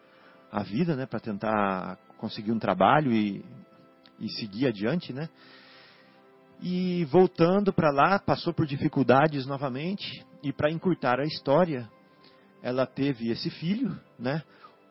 a 0.51 0.63
vida, 0.63 0.95
né, 0.95 1.05
para 1.05 1.19
tentar 1.19 1.97
conseguir 2.17 2.51
um 2.51 2.59
trabalho 2.59 3.11
e, 3.11 3.43
e 4.19 4.29
seguir 4.29 4.67
adiante, 4.67 5.13
né? 5.13 5.29
E 6.61 7.05
voltando 7.05 7.73
para 7.73 7.91
lá, 7.91 8.17
passou 8.17 8.53
por 8.53 8.65
dificuldades 8.65 9.45
novamente 9.45 10.25
e 10.41 10.53
para 10.53 10.71
encurtar 10.71 11.19
a 11.19 11.25
história, 11.25 11.89
ela 12.63 12.85
teve 12.85 13.29
esse 13.29 13.49
filho, 13.49 13.99
né? 14.17 14.41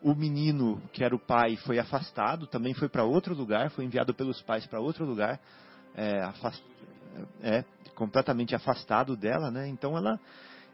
O 0.01 0.13
menino, 0.13 0.81
que 0.93 1.03
era 1.03 1.15
o 1.15 1.19
pai, 1.19 1.57
foi 1.57 1.79
afastado, 1.79 2.45
também 2.45 2.73
foi 2.73 2.87
para 2.87 3.03
outro 3.03 3.33
lugar, 3.33 3.71
foi 3.71 3.83
enviado 3.83 4.13
pelos 4.13 4.41
pais 4.43 4.65
para 4.67 4.79
outro 4.79 5.03
lugar, 5.03 5.39
é, 5.95 6.21
afast... 6.21 6.63
é, 7.41 7.65
completamente 7.95 8.55
afastado 8.55 9.15
dela, 9.15 9.49
né? 9.49 9.67
Então 9.67 9.97
ela, 9.97 10.19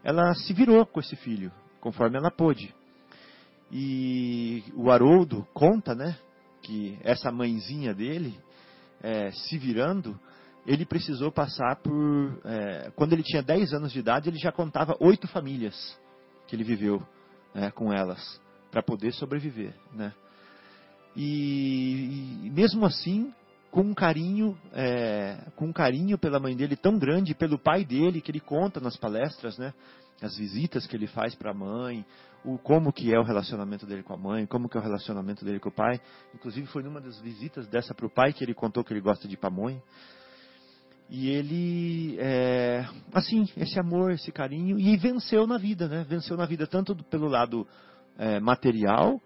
ela 0.03 0.33
se 0.33 0.53
virou 0.53 0.85
com 0.85 0.99
esse 0.99 1.15
filho, 1.15 1.51
conforme 1.79 2.17
ela 2.17 2.31
pôde. 2.31 2.73
E 3.71 4.63
o 4.75 4.91
Haroldo 4.91 5.47
conta, 5.53 5.95
né? 5.95 6.17
Que 6.61 6.99
essa 7.03 7.31
mãezinha 7.31 7.93
dele, 7.93 8.37
é, 9.01 9.31
se 9.31 9.57
virando, 9.57 10.19
ele 10.65 10.85
precisou 10.85 11.31
passar 11.31 11.77
por. 11.77 12.41
É, 12.45 12.91
quando 12.95 13.13
ele 13.13 13.23
tinha 13.23 13.41
10 13.41 13.73
anos 13.73 13.91
de 13.91 13.99
idade, 13.99 14.29
ele 14.29 14.37
já 14.37 14.51
contava 14.51 14.95
oito 14.99 15.27
famílias 15.27 15.97
que 16.47 16.55
ele 16.55 16.63
viveu 16.63 17.01
né, 17.53 17.71
com 17.71 17.93
elas, 17.93 18.41
para 18.69 18.83
poder 18.83 19.13
sobreviver. 19.13 19.73
Né? 19.93 20.13
E, 21.15 22.45
e, 22.45 22.49
mesmo 22.49 22.85
assim, 22.85 23.33
com 23.71 23.81
um 23.81 23.93
carinho, 23.93 24.57
é, 24.73 25.37
com 25.55 25.67
um 25.67 25.73
carinho 25.73 26.17
pela 26.17 26.39
mãe 26.39 26.55
dele 26.55 26.75
tão 26.75 26.99
grande, 26.99 27.33
pelo 27.33 27.57
pai 27.57 27.85
dele, 27.85 28.19
que 28.19 28.29
ele 28.29 28.41
conta 28.41 28.81
nas 28.81 28.97
palestras, 28.97 29.57
né? 29.57 29.73
As 30.21 30.37
visitas 30.37 30.85
que 30.85 30.95
ele 30.95 31.07
faz 31.07 31.33
para 31.33 31.51
a 31.51 31.53
mãe, 31.53 32.05
o 32.43 32.57
como 32.57 32.91
que 32.91 33.13
é 33.13 33.17
o 33.17 33.23
relacionamento 33.23 33.85
dele 33.85 34.03
com 34.03 34.13
a 34.13 34.17
mãe, 34.17 34.45
como 34.45 34.67
que 34.67 34.77
é 34.77 34.79
o 34.79 34.83
relacionamento 34.83 35.45
dele 35.45 35.59
com 35.59 35.69
o 35.69 35.73
pai. 35.73 35.99
Inclusive 36.35 36.67
foi 36.67 36.83
numa 36.83 36.99
das 36.99 37.19
visitas 37.21 37.65
dessa 37.67 37.95
para 37.95 38.05
o 38.05 38.09
pai 38.09 38.33
que 38.33 38.43
ele 38.43 38.53
contou 38.53 38.83
que 38.83 38.93
ele 38.93 39.01
gosta 39.01 39.27
de 39.27 39.37
pamonha. 39.37 39.81
E 41.09 41.29
ele, 41.29 42.17
é, 42.19 42.85
assim, 43.13 43.47
esse 43.57 43.79
amor, 43.79 44.11
esse 44.11 44.31
carinho, 44.31 44.79
e 44.79 44.95
venceu 44.97 45.47
na 45.47 45.57
vida, 45.57 45.87
né? 45.87 46.05
Venceu 46.07 46.37
na 46.37 46.45
vida 46.45 46.67
tanto 46.67 46.95
pelo 47.05 47.27
lado 47.27 47.67
é, 48.17 48.39
material, 48.39 49.19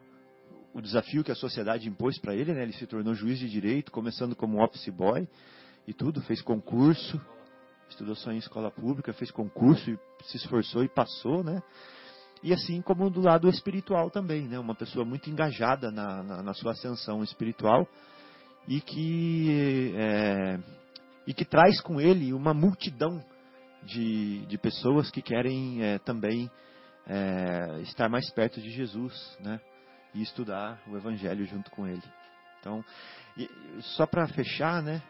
o 0.75 0.81
desafio 0.81 1.23
que 1.23 1.31
a 1.31 1.35
sociedade 1.35 1.87
impôs 1.87 2.19
para 2.19 2.35
ele, 2.35 2.53
né? 2.53 2.63
Ele 2.63 2.73
se 2.73 2.85
tornou 2.85 3.15
juiz 3.15 3.39
de 3.39 3.49
direito, 3.49 3.93
começando 3.93 4.35
como 4.35 4.61
office 4.61 4.89
boy 4.89 5.25
e 5.87 5.93
tudo, 5.93 6.21
fez 6.23 6.41
concurso, 6.41 7.19
estudou 7.89 8.13
só 8.13 8.29
em 8.29 8.37
escola 8.37 8.69
pública, 8.69 9.13
fez 9.13 9.31
concurso 9.31 9.89
e 9.89 9.97
se 10.25 10.35
esforçou 10.35 10.83
e 10.83 10.89
passou, 10.89 11.45
né? 11.45 11.63
E 12.43 12.51
assim 12.51 12.81
como 12.81 13.09
do 13.09 13.21
lado 13.21 13.47
espiritual 13.47 14.11
também, 14.11 14.49
né? 14.49 14.59
Uma 14.59 14.75
pessoa 14.75 15.05
muito 15.05 15.29
engajada 15.29 15.89
na, 15.91 16.21
na, 16.21 16.43
na 16.43 16.53
sua 16.53 16.73
ascensão 16.73 17.23
espiritual 17.23 17.87
e 18.67 18.81
que 18.81 19.93
é, 19.95 20.59
e 21.25 21.33
que 21.33 21.45
traz 21.45 21.79
com 21.79 22.01
ele 22.01 22.33
uma 22.33 22.53
multidão 22.53 23.23
de, 23.83 24.45
de 24.47 24.57
pessoas 24.57 25.09
que 25.09 25.21
querem 25.21 25.81
é, 25.81 25.99
também 25.99 26.51
é, 27.07 27.79
estar 27.83 28.09
mais 28.09 28.29
perto 28.33 28.59
de 28.59 28.71
Jesus, 28.71 29.37
né? 29.39 29.61
E 30.15 30.21
estudar 30.21 30.81
o 30.87 30.95
Evangelho 30.95 31.45
junto 31.45 31.69
com 31.69 31.85
ele. 31.85 32.01
Então, 32.59 32.83
e, 33.37 33.49
só 33.95 34.07
para 34.07 34.27
fechar, 34.29 34.81
né? 34.81 35.03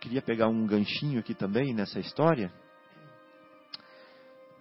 Queria 0.00 0.22
pegar 0.22 0.48
um 0.48 0.66
ganchinho 0.66 1.18
aqui 1.18 1.34
também 1.34 1.74
nessa 1.74 2.00
história. 2.00 2.50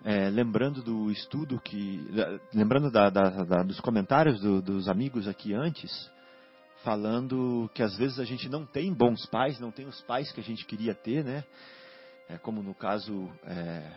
É, 0.04 0.30
lembrando 0.30 0.82
do 0.82 1.12
estudo 1.12 1.62
que. 1.62 2.06
Lembrando 2.54 2.92
da, 2.92 3.10
da, 3.10 3.44
da, 3.44 3.64
dos 3.64 3.80
comentários 3.80 4.42
do, 4.42 4.62
dos 4.62 4.90
amigos 4.90 5.28
aqui 5.28 5.54
antes, 5.54 5.92
falando 6.84 7.70
que 7.74 7.84
às 7.84 7.96
vezes 7.96 8.20
a 8.20 8.26
gente 8.26 8.50
não 8.50 8.66
tem 8.66 8.94
bons 8.94 9.26
pais, 9.28 9.60
não 9.60 9.72
tem 9.72 9.86
os 9.86 10.02
pais 10.02 10.32
que 10.32 10.40
a 10.40 10.44
gente 10.44 10.66
queria 10.66 10.96
ter, 10.96 11.24
né? 11.24 11.44
É, 12.28 12.38
como 12.38 12.62
no 12.64 12.74
caso 12.74 13.30
é, 13.44 13.92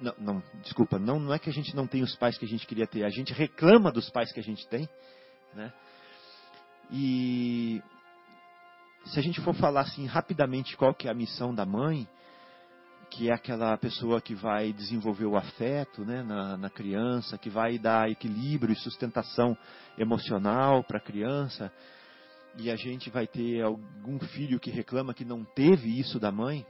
não, 0.00 0.14
não, 0.18 0.42
desculpa, 0.62 0.98
não, 0.98 1.18
não 1.18 1.32
é 1.32 1.38
que 1.38 1.50
a 1.50 1.52
gente 1.52 1.74
não 1.74 1.86
tem 1.86 2.02
os 2.02 2.14
pais 2.16 2.36
que 2.38 2.44
a 2.44 2.48
gente 2.48 2.66
queria 2.66 2.86
ter, 2.86 3.04
a 3.04 3.10
gente 3.10 3.32
reclama 3.32 3.90
dos 3.90 4.10
pais 4.10 4.32
que 4.32 4.40
a 4.40 4.42
gente 4.42 4.66
tem, 4.68 4.88
né? 5.54 5.72
E 6.90 7.82
se 9.06 9.18
a 9.18 9.22
gente 9.22 9.40
for 9.40 9.54
falar 9.54 9.82
assim 9.82 10.06
rapidamente 10.06 10.76
qual 10.76 10.94
que 10.94 11.08
é 11.08 11.10
a 11.10 11.14
missão 11.14 11.54
da 11.54 11.64
mãe, 11.64 12.06
que 13.10 13.30
é 13.30 13.32
aquela 13.32 13.76
pessoa 13.78 14.20
que 14.20 14.34
vai 14.34 14.72
desenvolver 14.72 15.26
o 15.26 15.36
afeto 15.36 16.04
né, 16.04 16.22
na, 16.22 16.56
na 16.56 16.70
criança, 16.70 17.38
que 17.38 17.48
vai 17.48 17.78
dar 17.78 18.10
equilíbrio 18.10 18.72
e 18.72 18.76
sustentação 18.76 19.56
emocional 19.96 20.82
para 20.84 20.98
a 20.98 21.02
criança, 21.02 21.72
e 22.58 22.70
a 22.70 22.76
gente 22.76 23.10
vai 23.10 23.26
ter 23.26 23.62
algum 23.62 24.18
filho 24.18 24.58
que 24.58 24.70
reclama 24.70 25.14
que 25.14 25.24
não 25.24 25.44
teve 25.44 25.98
isso 25.98 26.18
da 26.18 26.32
mãe, 26.32 26.66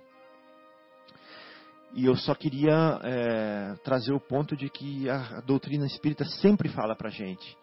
E 1.96 2.04
eu 2.04 2.14
só 2.14 2.34
queria 2.34 3.00
é, 3.02 3.74
trazer 3.82 4.12
o 4.12 4.20
ponto 4.20 4.54
de 4.54 4.68
que 4.68 5.08
a, 5.08 5.40
doutrina 5.40 5.86
espírita 5.86 6.26
sempre 6.26 6.68
fala 6.68 6.94
para 6.94 7.08
gente 7.08 7.56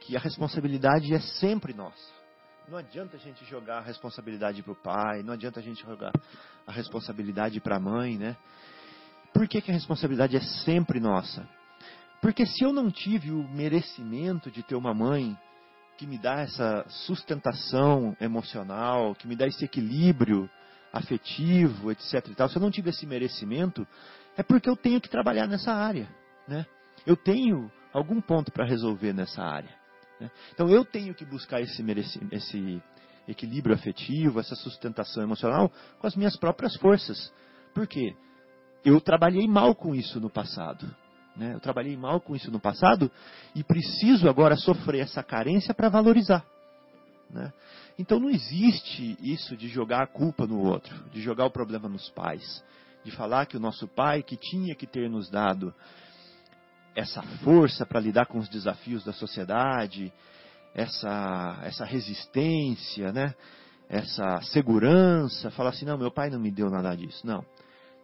que 0.00 0.16
a 0.16 0.18
responsabilidade 0.18 1.12
é 1.12 1.20
sempre 1.20 1.74
nossa. 1.74 2.18
Não 2.66 2.78
adianta 2.78 3.18
a 3.18 3.20
gente 3.20 3.44
jogar 3.44 3.78
a 3.78 3.82
responsabilidade 3.82 4.62
para 4.62 4.72
o 4.72 4.76
pai, 4.76 5.22
não 5.22 5.34
adianta 5.34 5.60
a 5.60 5.62
gente 5.62 5.82
jogar 5.82 6.12
a 6.66 6.72
responsabilidade 6.72 7.60
para 7.60 7.76
a 7.76 7.80
mãe, 7.80 8.16
né? 8.16 8.38
Por 9.34 9.46
que, 9.46 9.60
que 9.60 9.70
a 9.70 9.74
responsabilidade 9.74 10.34
é 10.34 10.40
sempre 10.40 10.98
nossa? 10.98 11.46
Porque 12.22 12.46
se 12.46 12.64
eu 12.64 12.72
não 12.72 12.90
tive 12.90 13.32
o 13.32 13.46
merecimento 13.50 14.50
de 14.50 14.62
ter 14.62 14.76
uma 14.76 14.94
mãe 14.94 15.36
que 15.98 16.06
me 16.06 16.16
dá 16.16 16.40
essa 16.40 16.86
sustentação 16.88 18.16
emocional, 18.18 19.14
que 19.14 19.28
me 19.28 19.36
dá 19.36 19.46
esse 19.46 19.62
equilíbrio 19.62 20.48
afetivo, 20.92 21.90
etc. 21.90 22.26
E 22.28 22.34
tal, 22.34 22.48
se 22.48 22.56
eu 22.56 22.62
não 22.62 22.70
tive 22.70 22.90
esse 22.90 23.06
merecimento, 23.06 23.86
é 24.36 24.42
porque 24.42 24.68
eu 24.68 24.76
tenho 24.76 25.00
que 25.00 25.08
trabalhar 25.08 25.46
nessa 25.46 25.72
área. 25.72 26.08
Né? 26.46 26.66
Eu 27.06 27.16
tenho 27.16 27.70
algum 27.92 28.20
ponto 28.20 28.52
para 28.52 28.64
resolver 28.64 29.12
nessa 29.12 29.42
área. 29.42 29.74
Né? 30.20 30.30
Então 30.52 30.68
eu 30.68 30.84
tenho 30.84 31.14
que 31.14 31.24
buscar 31.24 31.60
esse, 31.60 31.84
esse 32.32 32.82
equilíbrio 33.26 33.74
afetivo, 33.74 34.40
essa 34.40 34.54
sustentação 34.54 35.22
emocional 35.22 35.70
com 35.98 36.06
as 36.06 36.16
minhas 36.16 36.36
próprias 36.36 36.76
forças. 36.76 37.32
Por 37.74 37.86
quê? 37.86 38.14
Eu 38.84 39.00
trabalhei 39.00 39.46
mal 39.46 39.74
com 39.74 39.94
isso 39.94 40.20
no 40.20 40.30
passado. 40.30 40.88
Né? 41.36 41.54
Eu 41.54 41.60
trabalhei 41.60 41.96
mal 41.96 42.20
com 42.20 42.34
isso 42.34 42.50
no 42.50 42.58
passado 42.58 43.10
e 43.54 43.62
preciso 43.62 44.28
agora 44.28 44.56
sofrer 44.56 45.02
essa 45.02 45.22
carência 45.22 45.74
para 45.74 45.88
valorizar. 45.88 46.44
Né? 47.30 47.52
Então 47.98 48.18
não 48.18 48.30
existe 48.30 49.16
isso 49.20 49.56
de 49.56 49.68
jogar 49.68 50.02
a 50.02 50.06
culpa 50.06 50.46
no 50.46 50.60
outro, 50.60 50.94
de 51.10 51.20
jogar 51.20 51.44
o 51.44 51.50
problema 51.50 51.88
nos 51.88 52.08
pais, 52.10 52.64
de 53.04 53.10
falar 53.10 53.46
que 53.46 53.56
o 53.56 53.60
nosso 53.60 53.86
pai, 53.86 54.22
que 54.22 54.36
tinha 54.36 54.74
que 54.74 54.86
ter 54.86 55.10
nos 55.10 55.28
dado 55.30 55.74
essa 56.94 57.22
força 57.44 57.86
para 57.86 58.00
lidar 58.00 58.26
com 58.26 58.38
os 58.38 58.48
desafios 58.48 59.04
da 59.04 59.12
sociedade, 59.12 60.12
essa, 60.74 61.58
essa 61.62 61.84
resistência, 61.84 63.12
né? 63.12 63.34
essa 63.88 64.40
segurança, 64.42 65.50
falar 65.50 65.70
assim, 65.70 65.84
não, 65.84 65.96
meu 65.96 66.10
pai 66.10 66.28
não 66.28 66.38
me 66.38 66.50
deu 66.50 66.68
nada 66.68 66.94
disso. 66.94 67.26
Não. 67.26 67.44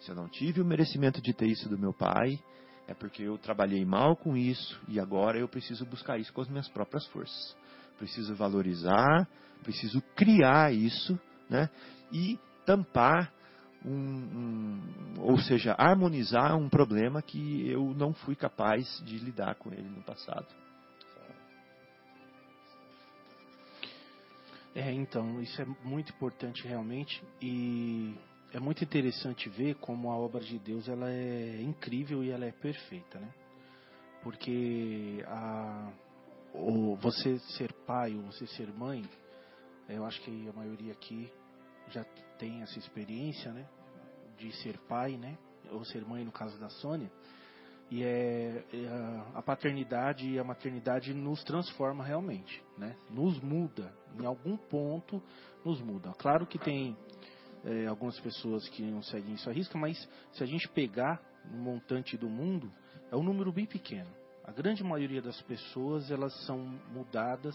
Se 0.01 0.11
eu 0.11 0.14
não 0.14 0.29
tive 0.29 0.61
o 0.61 0.64
merecimento 0.64 1.20
de 1.20 1.33
ter 1.33 1.47
isso 1.47 1.68
do 1.68 1.79
meu 1.79 1.93
pai, 1.93 2.39
é 2.87 2.95
porque 2.95 3.22
eu 3.22 3.39
trabalhei 3.39 3.85
mal 3.85 4.16
com 4.16 4.37
isso 4.37 4.81
e 4.89 4.99
agora 4.99 5.39
eu 5.39 5.49
preciso 5.49 5.85
buscar 5.87 6.18
isso 6.18 6.33
com 6.33 6.41
as 6.41 6.49
minhas 6.49 6.68
próprias 6.68 7.07
forças. 7.07 7.57
Preciso 7.99 8.35
valorizar, 8.35 9.29
preciso 9.63 10.03
criar 10.15 10.73
isso, 10.73 11.19
né? 11.49 11.71
E 12.13 12.39
tampar 12.67 13.33
um, 13.85 13.91
um, 13.91 14.81
ou 15.19 15.39
seja, 15.39 15.75
harmonizar 15.79 16.57
um 16.57 16.69
problema 16.69 17.21
que 17.21 17.69
eu 17.69 17.95
não 17.95 18.15
fui 18.15 18.35
capaz 18.35 19.03
de 19.05 19.19
lidar 19.19 19.57
com 19.57 19.73
ele 19.73 19.89
no 19.89 20.03
passado. 20.03 20.47
É, 24.75 24.91
então, 24.93 25.41
isso 25.41 25.63
é 25.63 25.67
muito 25.85 26.13
importante 26.13 26.67
realmente 26.67 27.23
e 27.41 28.17
é 28.53 28.59
muito 28.59 28.83
interessante 28.83 29.49
ver 29.49 29.77
como 29.77 30.11
a 30.11 30.17
obra 30.17 30.41
de 30.41 30.59
Deus 30.59 30.89
ela 30.89 31.09
é 31.11 31.61
incrível 31.63 32.25
e 32.25 32.31
ela 32.31 32.45
é 32.45 32.51
perfeita, 32.51 33.21
né? 33.21 33.29
Porque 34.23 35.23
a, 35.29 35.93
o, 36.55 36.95
você 36.97 37.39
ser 37.57 37.73
pai 37.85 38.15
ou 38.15 38.23
você 38.23 38.47
ser 38.47 38.73
mãe, 38.73 39.05
eu 39.89 40.05
acho 40.07 40.21
que 40.23 40.49
a 40.49 40.53
maioria 40.53 40.93
aqui 40.93 41.31
já 41.89 42.05
tem 42.39 42.63
essa 42.63 42.79
experiência, 42.79 43.53
né? 43.53 43.67
De 44.39 44.51
ser 44.63 44.79
pai, 44.89 45.17
né? 45.17 45.37
Ou 45.71 45.85
ser 45.85 46.05
mãe 46.07 46.25
no 46.25 46.33
caso 46.33 46.59
da 46.59 46.69
Sônia. 46.69 47.11
E 47.91 48.03
é, 48.03 48.65
é 48.73 48.89
a 49.35 49.43
paternidade 49.43 50.27
e 50.27 50.39
a 50.39 50.45
maternidade 50.45 51.13
nos 51.13 51.43
transforma 51.45 52.03
realmente, 52.03 52.63
né? 52.79 52.97
Nos 53.11 53.39
muda, 53.41 53.93
em 54.19 54.25
algum 54.25 54.57
ponto 54.57 55.23
nos 55.65 55.81
muda. 55.83 56.13
Claro 56.19 56.47
que 56.47 56.59
tem 56.59 56.97
é, 57.65 57.87
algumas 57.87 58.19
pessoas 58.21 58.69
que 58.69 58.83
não 58.83 59.03
seguem 59.03 59.35
isso 59.35 59.51
à 59.51 59.53
risca, 59.53 59.77
mas 59.77 60.09
se 60.33 60.43
a 60.43 60.47
gente 60.47 60.69
pegar 60.69 61.21
o 61.53 61.57
montante 61.57 62.17
do 62.17 62.29
mundo, 62.29 62.73
é 63.11 63.17
um 63.17 63.23
número 63.23 63.53
bem 63.53 63.67
pequeno. 63.67 64.11
A 64.45 64.53
grande 64.53 64.85
maioria 64.85 65.23
das 65.23 65.41
pessoas 65.43 66.11
elas 66.11 66.35
são 66.45 66.59
mudadas 66.93 67.55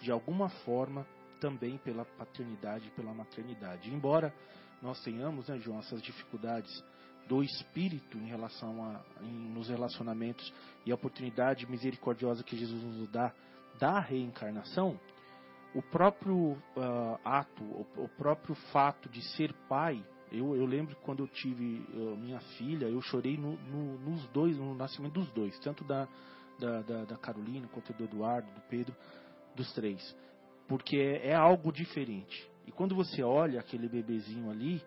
de 0.00 0.10
alguma 0.10 0.48
forma 0.48 1.06
também 1.40 1.76
pela 1.78 2.04
paternidade 2.04 2.88
e 2.88 2.90
pela 2.92 3.12
maternidade. 3.12 3.92
Embora 3.92 4.34
nós 4.80 5.02
tenhamos, 5.02 5.48
né, 5.48 5.58
João, 5.58 5.78
essas 5.78 6.02
dificuldades 6.02 6.82
do 7.28 7.42
espírito 7.42 8.18
em 8.18 8.26
relação 8.26 8.84
a 8.84 9.00
em, 9.22 9.48
nos 9.50 9.68
relacionamentos 9.68 10.52
e 10.84 10.92
a 10.92 10.94
oportunidade 10.94 11.68
misericordiosa 11.70 12.42
que 12.42 12.56
Jesus 12.56 12.82
nos 12.82 13.08
dá 13.08 13.32
da 13.78 13.98
reencarnação, 13.98 14.98
o 15.74 15.82
próprio 15.82 16.36
uh, 16.76 17.18
ato, 17.24 17.64
o, 17.64 18.04
o, 18.04 18.08
próprio 18.08 18.54
fato 18.72 19.08
de 19.08 19.20
ser 19.34 19.52
pai, 19.68 20.04
eu, 20.36 20.56
eu 20.56 20.66
lembro 20.66 20.96
quando 21.02 21.22
eu 21.22 21.28
tive 21.28 21.84
uh, 21.94 22.16
minha 22.16 22.40
filha, 22.58 22.86
eu 22.86 23.00
chorei 23.00 23.36
no, 23.36 23.56
no, 23.56 23.98
nos 23.98 24.26
dois, 24.28 24.56
no 24.56 24.74
nascimento 24.74 25.14
dos 25.14 25.30
dois, 25.30 25.58
tanto 25.60 25.84
da, 25.84 26.08
da, 26.58 26.82
da, 26.82 27.04
da, 27.04 27.16
Carolina 27.16 27.68
quanto 27.68 27.92
do 27.92 28.04
Eduardo, 28.04 28.50
do 28.52 28.60
Pedro, 28.62 28.94
dos 29.54 29.72
três, 29.72 30.16
porque 30.68 30.96
é, 30.96 31.28
é 31.28 31.34
algo 31.34 31.72
diferente. 31.72 32.48
E 32.66 32.72
quando 32.72 32.94
você 32.94 33.22
olha 33.22 33.60
aquele 33.60 33.88
bebezinho 33.88 34.50
ali, 34.50 34.82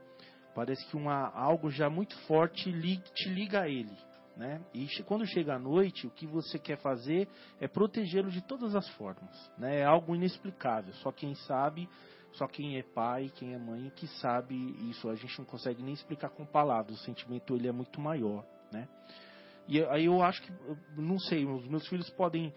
parece 0.55 0.85
que 0.89 0.97
uma, 0.97 1.29
algo 1.29 1.69
já 1.69 1.89
muito 1.89 2.17
forte 2.21 2.71
li, 2.71 2.97
te 3.13 3.29
liga 3.29 3.61
a 3.61 3.69
ele. 3.69 3.95
Né? 4.35 4.61
E 4.71 4.87
quando 5.03 5.25
chega 5.25 5.55
a 5.55 5.59
noite, 5.59 6.05
o 6.05 6.11
que 6.11 6.27
você 6.27 6.59
quer 6.59 6.77
fazer 6.77 7.27
é 7.59 7.67
protegê-lo 7.67 8.29
de 8.29 8.41
todas 8.41 8.75
as 8.75 8.87
formas. 8.89 9.51
Né? 9.57 9.79
É 9.79 9.83
algo 9.83 10.15
inexplicável. 10.15 10.93
Só 10.95 11.11
quem 11.11 11.33
sabe, 11.33 11.89
só 12.37 12.47
quem 12.47 12.77
é 12.77 12.83
pai, 12.83 13.31
quem 13.35 13.53
é 13.53 13.57
mãe, 13.57 13.91
que 13.95 14.07
sabe 14.19 14.55
isso. 14.89 15.09
A 15.09 15.15
gente 15.15 15.37
não 15.39 15.45
consegue 15.45 15.81
nem 15.81 15.93
explicar 15.93 16.29
com 16.29 16.45
palavras. 16.45 16.99
O 16.99 17.03
sentimento 17.03 17.55
ele 17.55 17.67
é 17.67 17.71
muito 17.71 17.99
maior. 17.99 18.45
Né? 18.71 18.87
E 19.67 19.83
aí 19.85 20.05
eu 20.05 20.21
acho 20.21 20.41
que, 20.41 20.51
não 20.95 21.19
sei, 21.19 21.45
os 21.45 21.67
meus 21.67 21.87
filhos 21.87 22.09
podem 22.11 22.53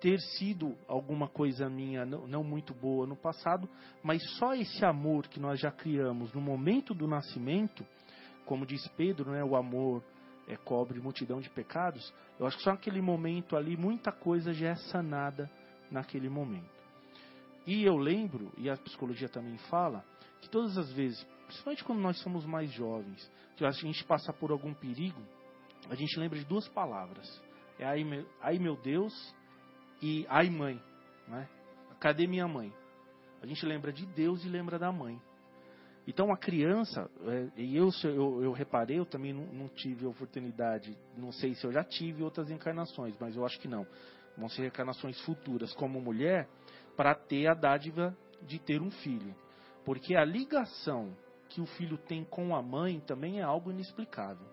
ter 0.00 0.20
sido 0.20 0.76
alguma 0.86 1.28
coisa 1.28 1.68
minha 1.68 2.06
não, 2.06 2.26
não, 2.28 2.44
muito 2.44 2.72
boa 2.72 3.04
no 3.04 3.16
passado, 3.16 3.68
mas 4.02 4.22
só 4.38 4.54
esse 4.54 4.84
amor 4.84 5.26
que 5.26 5.40
nós 5.40 5.58
já 5.58 5.72
criamos 5.72 6.32
no 6.32 6.40
momento 6.40 6.94
do 6.94 7.08
nascimento, 7.08 7.84
como 8.44 8.64
diz 8.64 8.86
Pedro, 8.96 9.32
né, 9.32 9.42
o 9.42 9.56
amor 9.56 10.04
é, 10.46 10.56
cobre 10.56 11.00
multidão 11.00 11.40
de 11.40 11.50
pecados, 11.50 12.14
eu 12.38 12.46
acho 12.46 12.58
que 12.58 12.62
só 12.62 12.70
naquele 12.70 13.00
momento 13.00 13.56
ali 13.56 13.76
muita 13.76 14.12
coisa 14.12 14.52
já 14.52 14.68
é 14.68 14.76
sanada 14.76 15.50
naquele 15.90 16.28
momento. 16.28 16.75
E 17.66 17.82
eu 17.82 17.96
lembro, 17.96 18.52
e 18.56 18.70
a 18.70 18.76
psicologia 18.76 19.28
também 19.28 19.58
fala, 19.68 20.04
que 20.40 20.48
todas 20.48 20.78
as 20.78 20.92
vezes, 20.92 21.22
principalmente 21.46 21.84
quando 21.84 22.00
nós 22.00 22.18
somos 22.20 22.44
mais 22.44 22.70
jovens, 22.70 23.30
que 23.56 23.64
a 23.64 23.70
gente 23.70 24.04
passa 24.04 24.32
por 24.32 24.50
algum 24.52 24.72
perigo, 24.72 25.20
a 25.90 25.94
gente 25.94 26.18
lembra 26.18 26.38
de 26.38 26.44
duas 26.44 26.68
palavras. 26.68 27.42
É 27.78 27.84
ai 27.84 28.04
meu, 28.04 28.26
ai 28.40 28.58
meu 28.58 28.76
Deus 28.76 29.34
e 30.00 30.24
ai 30.28 30.48
mãe. 30.48 30.80
Né? 31.26 31.48
Cadê 31.98 32.26
minha 32.26 32.46
mãe? 32.46 32.72
A 33.42 33.46
gente 33.46 33.64
lembra 33.66 33.92
de 33.92 34.06
Deus 34.06 34.44
e 34.44 34.48
lembra 34.48 34.78
da 34.78 34.92
mãe. 34.92 35.20
Então 36.06 36.32
a 36.32 36.36
criança, 36.36 37.10
é, 37.24 37.48
e 37.56 37.76
eu, 37.76 37.90
eu, 38.04 38.42
eu, 38.44 38.52
reparei, 38.52 38.98
eu 38.98 39.06
também 39.06 39.32
não, 39.32 39.44
não 39.46 39.68
tive 39.68 40.06
oportunidade, 40.06 40.96
não 41.16 41.32
sei 41.32 41.54
se 41.54 41.64
eu 41.64 41.72
já 41.72 41.82
tive 41.82 42.22
outras 42.22 42.48
encarnações, 42.48 43.16
mas 43.18 43.34
eu 43.34 43.44
acho 43.44 43.58
que 43.58 43.66
não. 43.66 43.84
Vão 44.36 44.48
ser 44.48 44.66
encarnações 44.66 45.20
futuras 45.22 45.72
como 45.74 46.00
mulher 46.00 46.48
para 46.96 47.14
ter 47.14 47.46
a 47.46 47.54
dádiva 47.54 48.16
de 48.42 48.58
ter 48.58 48.80
um 48.80 48.90
filho. 48.90 49.34
Porque 49.84 50.16
a 50.16 50.24
ligação 50.24 51.16
que 51.48 51.60
o 51.60 51.66
filho 51.66 51.96
tem 51.96 52.24
com 52.24 52.54
a 52.54 52.62
mãe 52.62 53.00
também 53.00 53.40
é 53.40 53.42
algo 53.42 53.70
inexplicável. 53.70 54.46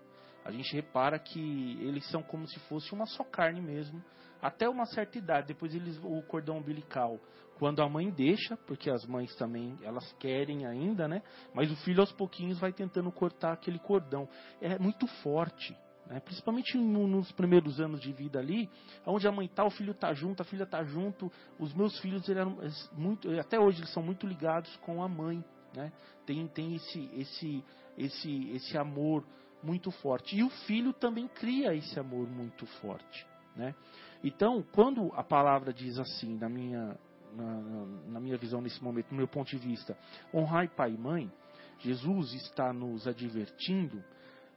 A 0.44 0.50
gente 0.50 0.74
repara 0.74 1.18
que 1.18 1.78
eles 1.80 2.08
são 2.10 2.22
como 2.22 2.46
se 2.46 2.58
fosse 2.60 2.92
uma 2.92 3.06
só 3.06 3.24
carne 3.24 3.60
mesmo, 3.60 4.04
até 4.42 4.68
uma 4.68 4.84
certa 4.84 5.16
idade. 5.16 5.48
Depois 5.48 5.74
eles 5.74 5.98
o 6.04 6.22
cordão 6.22 6.58
umbilical 6.58 7.18
quando 7.58 7.82
a 7.82 7.88
mãe 7.88 8.10
deixa, 8.10 8.56
porque 8.58 8.90
as 8.90 9.06
mães 9.06 9.34
também 9.36 9.78
elas 9.82 10.12
querem 10.14 10.66
ainda, 10.66 11.08
né? 11.08 11.22
Mas 11.54 11.70
o 11.70 11.76
filho 11.76 12.00
aos 12.00 12.12
pouquinhos 12.12 12.58
vai 12.58 12.72
tentando 12.72 13.10
cortar 13.10 13.52
aquele 13.52 13.78
cordão. 13.78 14.28
É 14.60 14.78
muito 14.78 15.06
forte, 15.22 15.74
né? 16.06 16.20
Principalmente 16.20 16.76
no, 16.76 17.06
nos 17.06 17.30
primeiros 17.32 17.80
anos 17.80 18.00
de 18.00 18.12
vida 18.12 18.38
ali, 18.38 18.68
onde 19.06 19.26
a 19.26 19.32
mãe 19.32 19.48
tá, 19.48 19.64
o 19.64 19.70
filho 19.70 19.94
tá 19.94 20.12
junto, 20.12 20.42
a 20.42 20.44
filha 20.44 20.66
tá 20.66 20.84
junto. 20.84 21.30
Os 21.58 21.72
meus 21.74 21.98
filhos 22.00 22.28
eram 22.28 22.58
muito, 22.92 23.30
até 23.38 23.58
hoje 23.58 23.80
eles 23.80 23.92
são 23.92 24.02
muito 24.02 24.26
ligados 24.26 24.74
com 24.78 25.02
a 25.02 25.08
mãe, 25.08 25.42
né? 25.74 25.92
Tem 26.26 26.46
tem 26.48 26.74
esse 26.74 27.10
esse 27.14 27.64
esse 27.96 28.50
esse 28.50 28.78
amor 28.78 29.24
muito 29.62 29.90
forte. 29.90 30.36
E 30.36 30.42
o 30.42 30.50
filho 30.66 30.92
também 30.92 31.26
cria 31.26 31.74
esse 31.74 31.98
amor 31.98 32.28
muito 32.28 32.66
forte, 32.66 33.26
né? 33.56 33.74
Então, 34.22 34.64
quando 34.72 35.12
a 35.14 35.22
palavra 35.22 35.72
diz 35.72 35.98
assim, 35.98 36.36
na 36.36 36.48
minha 36.48 36.98
na, 37.34 37.86
na 38.12 38.20
minha 38.20 38.36
visão 38.36 38.60
nesse 38.60 38.82
momento, 38.82 39.10
no 39.10 39.16
meu 39.16 39.26
ponto 39.26 39.48
de 39.48 39.56
vista, 39.56 39.96
honrar 40.32 40.68
pai 40.70 40.92
e 40.92 40.98
mãe, 40.98 41.32
Jesus 41.80 42.32
está 42.34 42.72
nos 42.72 43.08
advertindo 43.08 44.04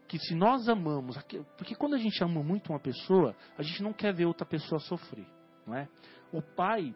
que 0.07 0.17
se 0.19 0.33
nós 0.33 0.69
amamos, 0.69 1.17
porque 1.57 1.75
quando 1.75 1.95
a 1.95 1.97
gente 1.97 2.23
ama 2.23 2.41
muito 2.41 2.71
uma 2.71 2.79
pessoa, 2.79 3.35
a 3.57 3.61
gente 3.61 3.83
não 3.83 3.91
quer 3.91 4.13
ver 4.13 4.25
outra 4.25 4.45
pessoa 4.45 4.79
sofrer, 4.79 5.27
não 5.65 5.75
é? 5.75 5.87
O 6.31 6.41
pai, 6.41 6.95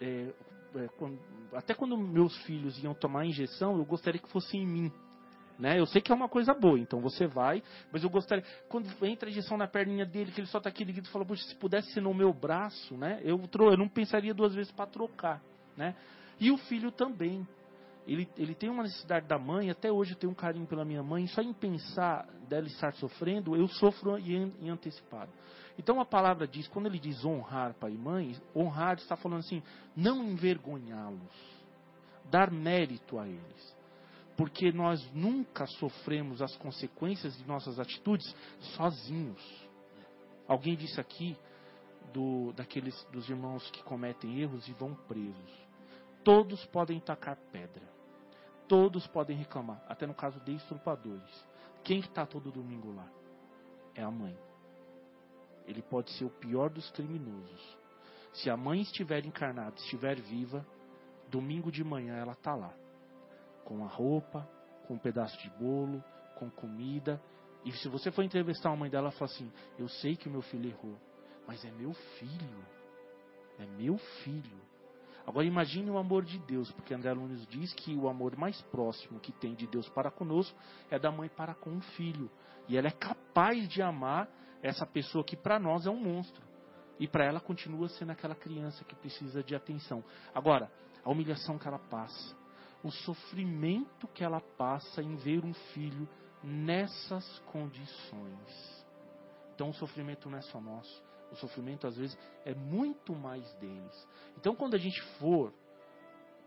é, 0.00 0.32
é, 0.74 0.88
quando, 0.96 1.18
até 1.52 1.74
quando 1.74 1.96
meus 1.98 2.36
filhos 2.44 2.82
iam 2.82 2.94
tomar 2.94 3.26
injeção, 3.26 3.76
eu 3.76 3.84
gostaria 3.84 4.20
que 4.20 4.30
fosse 4.30 4.56
em 4.56 4.66
mim, 4.66 4.92
né? 5.58 5.78
Eu 5.78 5.86
sei 5.86 6.00
que 6.00 6.10
é 6.10 6.14
uma 6.14 6.28
coisa 6.28 6.54
boa, 6.54 6.78
então 6.78 7.00
você 7.00 7.26
vai, 7.26 7.62
mas 7.92 8.02
eu 8.02 8.10
gostaria. 8.10 8.44
Quando 8.68 8.88
entra 9.04 9.28
a 9.28 9.30
injeção 9.30 9.56
na 9.56 9.66
perninha 9.66 10.04
dele, 10.04 10.32
que 10.32 10.40
ele 10.40 10.48
só 10.48 10.58
está 10.58 10.70
aqui 10.70 10.84
ligado 10.84 11.08
fala, 11.08 11.24
poxa, 11.24 11.44
se 11.44 11.54
pudesse 11.56 11.92
ser 11.92 12.00
no 12.00 12.14
meu 12.14 12.32
braço, 12.32 12.96
né? 12.96 13.20
Eu, 13.22 13.40
eu 13.60 13.76
não 13.76 13.88
pensaria 13.88 14.34
duas 14.34 14.54
vezes 14.54 14.72
para 14.72 14.86
trocar, 14.86 15.42
né? 15.76 15.94
E 16.38 16.50
o 16.50 16.56
filho 16.56 16.90
também. 16.90 17.46
Ele, 18.06 18.28
ele 18.36 18.54
tem 18.54 18.70
uma 18.70 18.84
necessidade 18.84 19.26
da 19.26 19.38
mãe, 19.38 19.70
até 19.70 19.90
hoje 19.90 20.12
eu 20.12 20.16
tenho 20.16 20.32
um 20.32 20.36
carinho 20.36 20.66
pela 20.66 20.84
minha 20.84 21.02
mãe, 21.02 21.26
só 21.26 21.42
em 21.42 21.52
pensar 21.52 22.26
dela 22.48 22.66
estar 22.66 22.92
sofrendo, 22.94 23.56
eu 23.56 23.66
sofro 23.66 24.16
em, 24.18 24.52
em 24.60 24.70
antecipado. 24.70 25.30
Então 25.78 26.00
a 26.00 26.04
palavra 26.04 26.46
diz, 26.46 26.68
quando 26.68 26.86
ele 26.86 26.98
diz 26.98 27.24
honrar 27.24 27.74
pai 27.74 27.92
e 27.92 27.98
mãe, 27.98 28.36
honrar 28.54 28.96
está 28.96 29.16
falando 29.16 29.40
assim, 29.40 29.62
não 29.96 30.22
envergonhá-los, 30.24 31.66
dar 32.30 32.50
mérito 32.50 33.18
a 33.18 33.26
eles 33.26 33.76
porque 34.36 34.70
nós 34.70 35.02
nunca 35.14 35.66
sofremos 35.66 36.42
as 36.42 36.54
consequências 36.56 37.36
de 37.36 37.46
nossas 37.46 37.80
atitudes 37.80 38.34
sozinhos. 38.76 39.42
Alguém 40.46 40.76
disse 40.76 41.00
aqui 41.00 41.36
do, 42.12 42.52
daqueles 42.52 43.02
dos 43.10 43.28
irmãos 43.28 43.68
que 43.70 43.82
cometem 43.82 44.38
erros 44.40 44.68
e 44.68 44.72
vão 44.72 44.94
presos. 44.94 45.66
Todos 46.22 46.64
podem 46.66 47.00
tacar 47.00 47.36
pedra. 47.50 47.95
Todos 48.68 49.06
podem 49.08 49.36
reclamar, 49.36 49.82
até 49.88 50.06
no 50.06 50.14
caso 50.14 50.40
de 50.40 50.54
estrupadores. 50.54 51.46
Quem 51.84 52.00
está 52.00 52.26
todo 52.26 52.50
domingo 52.50 52.92
lá? 52.92 53.08
É 53.94 54.02
a 54.02 54.10
mãe. 54.10 54.36
Ele 55.66 55.82
pode 55.82 56.10
ser 56.12 56.24
o 56.24 56.30
pior 56.30 56.70
dos 56.70 56.90
criminosos. 56.90 57.78
Se 58.34 58.50
a 58.50 58.56
mãe 58.56 58.80
estiver 58.80 59.24
encarnada, 59.24 59.74
estiver 59.76 60.20
viva, 60.20 60.66
domingo 61.28 61.70
de 61.70 61.82
manhã 61.82 62.16
ela 62.16 62.32
está 62.32 62.54
lá 62.54 62.74
com 63.66 63.84
a 63.84 63.88
roupa, 63.88 64.48
com 64.86 64.94
um 64.94 64.98
pedaço 64.98 65.36
de 65.42 65.50
bolo, 65.58 66.02
com 66.36 66.48
comida. 66.48 67.20
E 67.64 67.72
se 67.72 67.88
você 67.88 68.12
for 68.12 68.22
entrevistar 68.22 68.70
a 68.70 68.76
mãe 68.76 68.88
dela, 68.88 69.08
ela 69.08 69.18
fala 69.18 69.30
assim: 69.30 69.52
Eu 69.76 69.88
sei 69.88 70.16
que 70.16 70.28
o 70.28 70.30
meu 70.30 70.40
filho 70.42 70.70
errou, 70.70 70.96
mas 71.46 71.64
é 71.64 71.70
meu 71.72 71.92
filho. 71.92 72.64
É 73.58 73.66
meu 73.66 73.98
filho. 73.98 74.65
Agora 75.26 75.44
imagine 75.44 75.90
o 75.90 75.98
amor 75.98 76.24
de 76.24 76.38
Deus, 76.38 76.70
porque 76.70 76.94
André 76.94 77.12
Lunes 77.12 77.44
diz 77.48 77.74
que 77.74 77.96
o 77.96 78.08
amor 78.08 78.36
mais 78.36 78.60
próximo 78.62 79.18
que 79.18 79.32
tem 79.32 79.54
de 79.54 79.66
Deus 79.66 79.88
para 79.88 80.10
conosco 80.10 80.56
é 80.88 80.98
da 80.98 81.10
mãe 81.10 81.28
para 81.28 81.52
com 81.52 81.76
o 81.76 81.80
filho. 81.80 82.30
E 82.68 82.76
ela 82.76 82.86
é 82.86 82.92
capaz 82.92 83.68
de 83.68 83.82
amar 83.82 84.28
essa 84.62 84.86
pessoa 84.86 85.24
que 85.24 85.36
para 85.36 85.58
nós 85.58 85.84
é 85.84 85.90
um 85.90 86.00
monstro. 86.00 86.44
E 86.98 87.08
para 87.08 87.24
ela 87.24 87.40
continua 87.40 87.88
sendo 87.88 88.12
aquela 88.12 88.36
criança 88.36 88.84
que 88.84 88.94
precisa 88.94 89.42
de 89.42 89.54
atenção. 89.54 90.02
Agora, 90.32 90.70
a 91.04 91.10
humilhação 91.10 91.58
que 91.58 91.66
ela 91.66 91.78
passa, 91.78 92.36
o 92.82 92.90
sofrimento 92.90 94.06
que 94.08 94.22
ela 94.22 94.40
passa 94.40 95.02
em 95.02 95.16
ver 95.16 95.44
um 95.44 95.52
filho 95.52 96.08
nessas 96.42 97.38
condições. 97.40 98.86
Então 99.54 99.70
o 99.70 99.74
sofrimento 99.74 100.30
não 100.30 100.38
é 100.38 100.42
só 100.42 100.60
nosso, 100.60 101.02
o 101.30 101.36
sofrimento 101.36 101.86
às 101.86 101.96
vezes 101.96 102.16
é 102.44 102.54
muito 102.54 103.14
mais 103.14 103.52
deles. 103.54 104.08
Então 104.38 104.54
quando 104.54 104.74
a 104.74 104.78
gente 104.78 105.00
for 105.18 105.52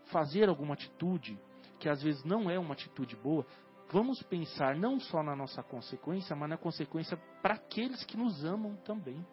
fazer 0.06 0.48
alguma 0.48 0.74
atitude 0.74 1.38
que 1.78 1.88
às 1.88 2.02
vezes 2.02 2.22
não 2.24 2.50
é 2.50 2.58
uma 2.58 2.74
atitude 2.74 3.16
boa, 3.16 3.46
vamos 3.90 4.22
pensar 4.24 4.76
não 4.76 5.00
só 5.00 5.22
na 5.22 5.34
nossa 5.34 5.62
consequência, 5.62 6.36
mas 6.36 6.50
na 6.50 6.56
consequência 6.56 7.16
para 7.42 7.54
aqueles 7.54 8.04
que 8.04 8.16
nos 8.16 8.44
amam 8.44 8.76
também. 8.84 9.24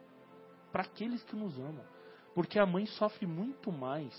Para 0.72 0.84
aqueles 0.84 1.24
que 1.24 1.36
nos 1.36 1.58
amam. 1.60 1.84
Porque 2.34 2.60
a 2.60 2.66
mãe 2.66 2.86
sofre 2.86 3.26
muito 3.26 3.72
mais 3.72 4.14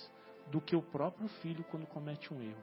do 0.51 0.61
que 0.61 0.75
o 0.75 0.83
próprio 0.83 1.29
filho 1.41 1.65
quando 1.65 1.87
comete 1.87 2.33
um 2.33 2.43
erro. 2.43 2.63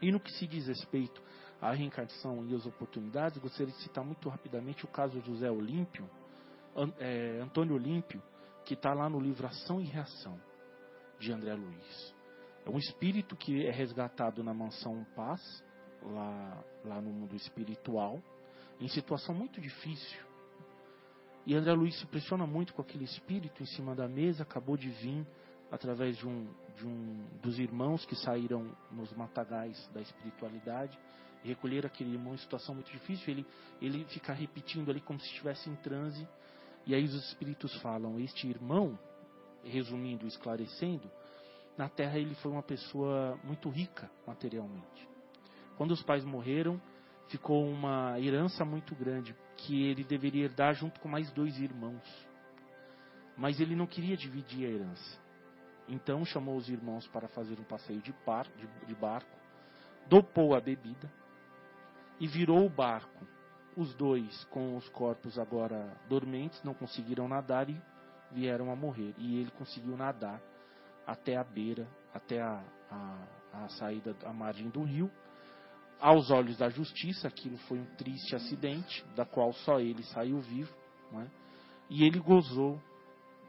E 0.00 0.12
no 0.12 0.20
que 0.20 0.32
se 0.32 0.46
diz 0.46 0.66
respeito 0.66 1.22
à 1.60 1.72
reencarnação 1.72 2.44
e 2.46 2.54
às 2.54 2.66
oportunidades, 2.66 3.38
gostaria 3.38 3.72
de 3.72 3.82
citar 3.82 4.04
muito 4.04 4.28
rapidamente 4.28 4.84
o 4.84 4.88
caso 4.88 5.18
de 5.20 5.26
José 5.26 5.50
Olímpio, 5.50 6.08
é, 6.98 7.40
Antônio 7.42 7.74
Olímpio, 7.74 8.22
que 8.64 8.74
está 8.74 8.92
lá 8.92 9.08
no 9.08 9.20
livro 9.20 9.46
Ação 9.46 9.80
e 9.80 9.84
Reação, 9.84 10.40
de 11.18 11.32
André 11.32 11.54
Luiz. 11.54 12.14
É 12.64 12.70
um 12.70 12.78
espírito 12.78 13.36
que 13.36 13.64
é 13.64 13.70
resgatado 13.70 14.42
na 14.42 14.52
mansão 14.52 15.06
Paz, 15.14 15.40
lá, 16.02 16.64
lá 16.84 17.00
no 17.00 17.10
mundo 17.10 17.34
espiritual, 17.36 18.20
em 18.80 18.88
situação 18.88 19.34
muito 19.34 19.60
difícil. 19.60 20.26
E 21.46 21.54
André 21.54 21.72
Luiz 21.72 21.96
se 21.96 22.04
impressiona 22.04 22.46
muito 22.46 22.74
com 22.74 22.82
aquele 22.82 23.04
espírito 23.04 23.62
em 23.62 23.66
cima 23.66 23.94
da 23.94 24.08
mesa, 24.08 24.42
acabou 24.42 24.76
de 24.76 24.88
vir 24.88 25.24
através 25.70 26.16
de 26.16 26.26
um, 26.26 26.48
de 26.76 26.86
um 26.86 27.24
dos 27.40 27.58
irmãos 27.58 28.04
que 28.04 28.16
saíram 28.16 28.76
nos 28.90 29.12
matagais 29.12 29.88
da 29.94 30.00
espiritualidade 30.00 30.98
e 31.44 31.48
recolheram 31.48 31.86
aquele 31.86 32.14
irmão 32.14 32.34
em 32.34 32.38
situação 32.38 32.74
muito 32.74 32.90
difícil. 32.90 33.32
Ele, 33.32 33.46
ele 33.80 34.04
fica 34.06 34.32
repetindo 34.32 34.90
ali 34.90 35.00
como 35.00 35.20
se 35.20 35.26
estivesse 35.26 35.70
em 35.70 35.76
transe. 35.76 36.26
E 36.86 36.94
aí 36.94 37.04
os 37.04 37.14
espíritos 37.14 37.74
falam: 37.80 38.18
Este 38.20 38.48
irmão, 38.48 38.98
resumindo, 39.64 40.26
esclarecendo, 40.26 41.10
na 41.76 41.88
terra 41.88 42.18
ele 42.18 42.34
foi 42.36 42.52
uma 42.52 42.62
pessoa 42.62 43.38
muito 43.42 43.68
rica 43.68 44.10
materialmente. 44.26 45.08
Quando 45.76 45.90
os 45.90 46.02
pais 46.02 46.24
morreram, 46.24 46.80
ficou 47.28 47.68
uma 47.68 48.18
herança 48.20 48.64
muito 48.64 48.94
grande 48.94 49.34
que 49.56 49.86
ele 49.86 50.04
deveria 50.04 50.44
herdar 50.44 50.74
junto 50.74 51.00
com 51.00 51.08
mais 51.08 51.30
dois 51.32 51.58
irmãos. 51.58 52.02
Mas 53.36 53.60
ele 53.60 53.76
não 53.76 53.86
queria 53.86 54.16
dividir 54.16 54.66
a 54.66 54.70
herança. 54.70 55.20
Então 55.88 56.24
chamou 56.24 56.56
os 56.56 56.68
irmãos 56.68 57.06
para 57.08 57.28
fazer 57.28 57.58
um 57.60 57.64
passeio 57.64 58.00
de, 58.00 58.12
par, 58.24 58.46
de, 58.56 58.66
de 58.86 58.94
barco, 58.94 59.36
dopou 60.08 60.54
a 60.54 60.60
bebida 60.60 61.12
e 62.18 62.26
virou 62.26 62.64
o 62.64 62.70
barco. 62.70 63.26
Os 63.76 63.94
dois, 63.94 64.44
com 64.44 64.76
os 64.76 64.88
corpos 64.88 65.38
agora 65.38 65.94
dormentes, 66.08 66.62
não 66.62 66.72
conseguiram 66.72 67.28
nadar 67.28 67.68
e 67.68 67.78
vieram 68.32 68.70
a 68.70 68.76
morrer. 68.76 69.14
E 69.18 69.38
ele 69.38 69.50
conseguiu 69.50 69.96
nadar 69.96 70.40
até 71.06 71.36
a 71.36 71.44
beira, 71.44 71.86
até 72.14 72.40
a, 72.40 72.64
a, 72.90 73.64
a 73.64 73.68
saída, 73.68 74.16
a 74.24 74.32
margem 74.32 74.70
do 74.70 74.82
rio. 74.82 75.10
Aos 76.00 76.30
olhos 76.30 76.56
da 76.56 76.70
justiça, 76.70 77.28
aquilo 77.28 77.58
foi 77.68 77.78
um 77.78 77.86
triste 77.96 78.34
acidente, 78.34 79.04
da 79.14 79.26
qual 79.26 79.52
só 79.52 79.78
ele 79.78 80.02
saiu 80.04 80.40
vivo. 80.40 80.74
É? 81.12 81.26
E 81.90 82.04
ele 82.04 82.18
gozou 82.18 82.80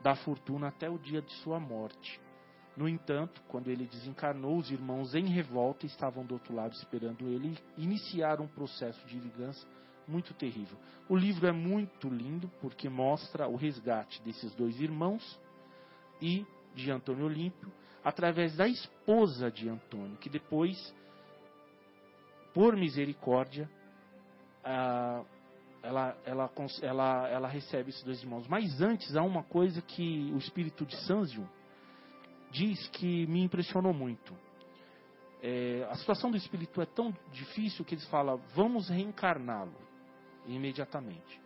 da 0.04 0.16
fortuna 0.16 0.68
até 0.68 0.90
o 0.90 0.98
dia 0.98 1.22
de 1.22 1.34
sua 1.38 1.60
morte. 1.60 2.20
No 2.76 2.88
entanto, 2.88 3.42
quando 3.48 3.70
ele 3.70 3.88
desencarnou, 3.88 4.58
os 4.58 4.70
irmãos 4.70 5.16
em 5.16 5.26
revolta 5.26 5.86
estavam 5.86 6.26
do 6.26 6.36
outro 6.36 6.54
lado 6.54 6.74
esperando 6.74 7.28
ele 7.28 7.58
e 7.76 7.84
iniciaram 7.84 8.46
um 8.46 8.48
processo 8.48 9.04
de 9.08 9.20
vingança 9.20 9.66
muito 10.08 10.34
terrível. 10.34 10.78
O 11.10 11.16
livro 11.16 11.48
é 11.48 11.52
muito 11.52 12.10
lindo 12.10 12.50
porque 12.62 12.90
mostra 12.90 13.48
o 13.48 13.56
resgate 13.56 14.22
desses 14.24 14.54
dois 14.56 14.80
irmãos 14.80 15.40
e 16.22 16.46
de 16.74 16.92
Antônio 16.92 17.26
Olímpio 17.26 17.72
através 18.04 18.56
da 18.56 18.68
esposa 18.68 19.52
de 19.52 19.68
Antônio, 19.68 20.18
que 20.18 20.30
depois, 20.30 20.94
por 22.54 22.76
misericórdia, 22.76 23.70
ela, 24.64 26.18
ela, 26.24 26.52
ela, 26.82 27.28
ela 27.28 27.48
recebe 27.48 27.90
esses 27.90 28.04
dois 28.04 28.22
irmãos. 28.22 28.48
Mas 28.48 28.82
antes 28.82 29.16
há 29.16 29.24
uma 29.24 29.44
coisa 29.44 29.82
que 29.82 30.32
o 30.34 30.38
espírito 30.38 30.86
de 30.86 30.96
Sanzio 31.06 31.48
diz 32.52 32.88
que 32.90 33.28
me 33.28 33.44
impressionou 33.44 33.94
muito. 33.94 34.34
É, 35.42 35.88
a 35.90 35.96
situação 35.96 36.32
do 36.32 36.38
espírito 36.38 36.82
é 36.82 36.86
tão 36.86 37.16
difícil 37.32 37.86
que 37.86 37.96
eles 37.96 38.08
falam, 38.08 38.38
vamos 38.56 38.90
reencarná-lo 38.90 39.87
imediatamente. 40.48 41.42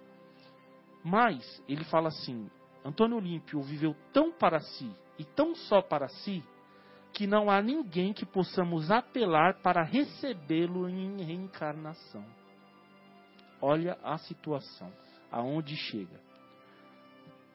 Mas 1.03 1.63
ele 1.67 1.83
fala 1.85 2.09
assim: 2.09 2.49
Antônio 2.85 3.17
Olímpio 3.17 3.61
viveu 3.61 3.95
tão 4.13 4.31
para 4.31 4.59
si 4.59 4.89
e 5.17 5.25
tão 5.25 5.55
só 5.55 5.81
para 5.81 6.07
si 6.07 6.43
que 7.13 7.27
não 7.27 7.49
há 7.49 7.61
ninguém 7.61 8.13
que 8.13 8.25
possamos 8.25 8.89
apelar 8.89 9.61
para 9.61 9.83
recebê-lo 9.83 10.87
em 10.87 11.21
reencarnação. 11.21 12.25
Olha 13.61 13.97
a 14.01 14.17
situação, 14.17 14.91
aonde 15.29 15.75
chega. 15.75 16.19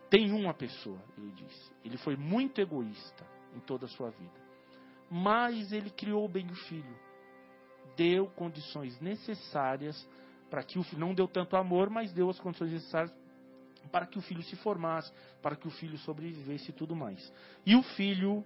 Tem 0.08 0.30
uma 0.30 0.54
pessoa, 0.54 1.00
ele 1.18 1.32
disse. 1.32 1.72
Ele 1.84 1.96
foi 1.96 2.16
muito 2.16 2.60
egoísta 2.60 3.26
em 3.54 3.60
toda 3.60 3.86
a 3.86 3.88
sua 3.88 4.10
vida. 4.10 4.46
Mas 5.10 5.72
ele 5.72 5.90
criou 5.90 6.28
bem 6.28 6.46
o 6.46 6.54
filho. 6.54 6.96
Deu 7.96 8.26
condições 8.28 9.00
necessárias 9.00 9.96
para 10.50 10.62
que 10.62 10.78
o 10.78 10.82
filho, 10.82 11.00
não 11.00 11.14
deu 11.14 11.28
tanto 11.28 11.56
amor, 11.56 11.90
mas 11.90 12.12
deu 12.12 12.30
as 12.30 12.38
condições 12.38 12.72
necessárias 12.72 13.12
para 13.90 14.06
que 14.06 14.18
o 14.18 14.22
filho 14.22 14.42
se 14.42 14.56
formasse, 14.56 15.12
para 15.40 15.56
que 15.56 15.66
o 15.66 15.70
filho 15.70 15.96
sobrevivesse 15.98 16.70
e 16.70 16.74
tudo 16.74 16.94
mais. 16.94 17.32
E 17.64 17.76
o 17.76 17.82
filho 17.82 18.44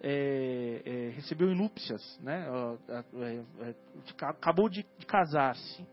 é, 0.00 0.82
é, 0.84 1.08
recebeu 1.14 1.50
inúpcias, 1.50 2.02
né? 2.20 2.46
É, 2.88 3.70
é, 3.70 3.74
acabou 4.20 4.68
de, 4.68 4.86
de 4.98 5.06
casar-se. 5.06 5.86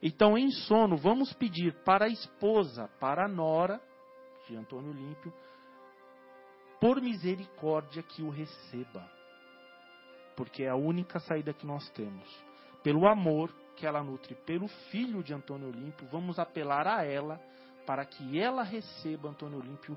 Então, 0.00 0.38
em 0.38 0.50
sono, 0.50 0.96
vamos 0.96 1.32
pedir 1.32 1.74
para 1.84 2.04
a 2.04 2.08
esposa, 2.08 2.88
para 3.00 3.24
a 3.24 3.28
nora 3.28 3.80
de 4.46 4.56
Antônio 4.56 4.90
Olímpio, 4.90 5.32
por 6.80 7.00
misericórdia 7.00 8.02
que 8.02 8.22
o 8.22 8.30
receba. 8.30 9.04
Porque 10.36 10.62
é 10.62 10.68
a 10.68 10.76
única 10.76 11.18
saída 11.18 11.52
que 11.52 11.66
nós 11.66 11.90
temos. 11.90 12.28
Pelo 12.84 13.08
amor 13.08 13.52
que 13.78 13.86
ela 13.86 14.02
nutre 14.02 14.34
pelo 14.34 14.66
filho 14.90 15.22
de 15.22 15.32
Antônio 15.32 15.68
Olímpio, 15.68 16.06
vamos 16.08 16.38
apelar 16.38 16.86
a 16.86 17.04
ela 17.04 17.40
para 17.86 18.04
que 18.04 18.38
ela 18.38 18.64
receba 18.64 19.28
Antônio 19.28 19.60
Olímpio 19.60 19.96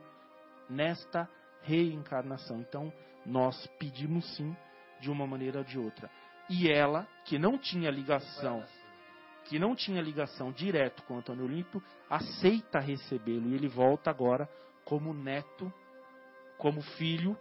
nesta 0.70 1.28
reencarnação. 1.64 2.60
Então, 2.62 2.94
nós 3.26 3.68
pedimos 3.80 4.36
sim, 4.36 4.56
de 5.00 5.10
uma 5.10 5.26
maneira 5.26 5.58
ou 5.58 5.64
de 5.64 5.80
outra. 5.80 6.10
E 6.48 6.72
ela, 6.72 7.08
que 7.26 7.40
não 7.40 7.58
tinha 7.58 7.90
ligação, 7.90 8.64
que 9.46 9.58
não 9.58 9.76
tinha 9.76 10.00
ligação 10.00 10.52
direto 10.52 11.02
com 11.04 11.18
Antônio 11.18 11.46
Olímpio, 11.46 11.82
aceita 12.08 12.80
recebê-lo 12.80 13.50
e 13.50 13.56
ele 13.56 13.68
volta 13.68 14.12
agora 14.12 14.48
como 14.86 15.12
neto, 15.12 15.74
como 16.58 16.82
filho, 16.82 17.36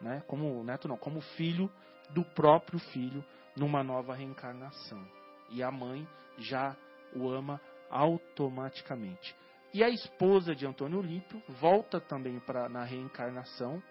né? 0.00 0.22
Como 0.26 0.62
neto 0.64 0.88
não, 0.88 0.96
como 0.96 1.20
filho 1.20 1.70
do 2.10 2.24
próprio 2.24 2.80
filho 2.80 3.24
numa 3.56 3.84
nova 3.84 4.14
reencarnação. 4.14 5.23
E 5.50 5.62
a 5.62 5.70
mãe 5.70 6.06
já 6.38 6.76
o 7.14 7.28
ama 7.28 7.60
automaticamente. 7.90 9.34
E 9.72 9.82
a 9.82 9.88
esposa 9.88 10.54
de 10.54 10.66
Antônio 10.66 10.98
Olímpio 10.98 11.42
volta 11.60 12.00
também 12.00 12.38
para 12.40 12.68
na 12.68 12.84
reencarnação, 12.84 13.82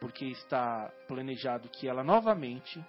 porque 0.00 0.26
está 0.26 0.90
planejado 1.08 1.68
que 1.68 1.88
ela 1.88 2.04
novamente 2.04 2.84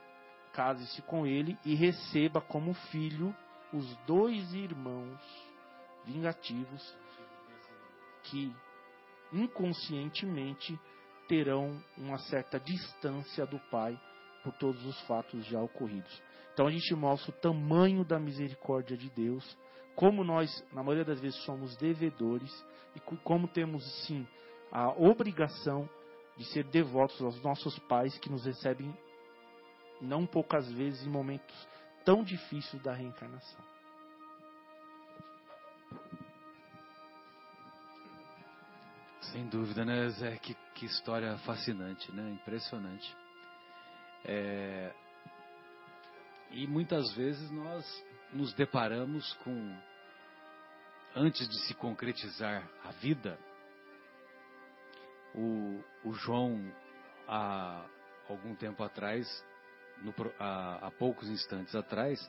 case-se 0.53 1.01
com 1.03 1.25
ele 1.25 1.57
e 1.65 1.75
receba 1.75 2.41
como 2.41 2.73
filho 2.73 3.35
os 3.73 3.95
dois 4.05 4.53
irmãos 4.53 5.19
vingativos 6.05 6.97
que 8.23 8.53
inconscientemente 9.31 10.79
terão 11.27 11.81
uma 11.97 12.17
certa 12.17 12.59
distância 12.59 13.45
do 13.45 13.59
pai 13.71 13.99
por 14.43 14.53
todos 14.53 14.85
os 14.85 14.99
fatos 15.01 15.45
já 15.45 15.61
ocorridos. 15.61 16.21
Então 16.53 16.67
a 16.67 16.71
gente 16.71 16.93
mostra 16.93 17.31
o 17.31 17.39
tamanho 17.39 18.03
da 18.03 18.19
misericórdia 18.19 18.97
de 18.97 19.09
Deus, 19.09 19.57
como 19.95 20.23
nós, 20.23 20.65
na 20.73 20.83
maioria 20.83 21.05
das 21.05 21.19
vezes, 21.19 21.41
somos 21.43 21.75
devedores 21.77 22.51
e 22.95 22.99
como 22.99 23.47
temos 23.47 23.83
sim 24.05 24.27
a 24.71 24.89
obrigação 24.89 25.89
de 26.37 26.45
ser 26.45 26.63
devotos 26.65 27.21
aos 27.21 27.41
nossos 27.41 27.77
pais 27.79 28.17
que 28.17 28.29
nos 28.29 28.45
recebem 28.45 28.95
não 30.01 30.25
poucas 30.25 30.71
vezes 30.71 31.05
em 31.05 31.09
momentos 31.09 31.67
tão 32.03 32.23
difíceis 32.23 32.81
da 32.81 32.93
reencarnação. 32.93 33.63
Sem 39.31 39.47
dúvida, 39.47 39.85
né, 39.85 40.09
Zé? 40.09 40.37
Que, 40.37 40.55
que 40.75 40.85
história 40.85 41.37
fascinante, 41.39 42.11
né? 42.11 42.31
Impressionante. 42.31 43.15
É... 44.25 44.93
E 46.51 46.67
muitas 46.67 47.13
vezes 47.13 47.49
nós 47.51 48.05
nos 48.33 48.53
deparamos 48.53 49.33
com, 49.43 49.77
antes 51.15 51.47
de 51.47 51.67
se 51.67 51.73
concretizar 51.73 52.69
a 52.83 52.91
vida, 52.91 53.39
o, 55.33 55.81
o 56.03 56.13
João, 56.13 56.59
há 57.27 57.85
algum 58.27 58.53
tempo 58.55 58.83
atrás, 58.83 59.27
no, 60.01 60.13
há, 60.37 60.87
há 60.87 60.91
poucos 60.91 61.29
instantes 61.29 61.73
atrás, 61.73 62.19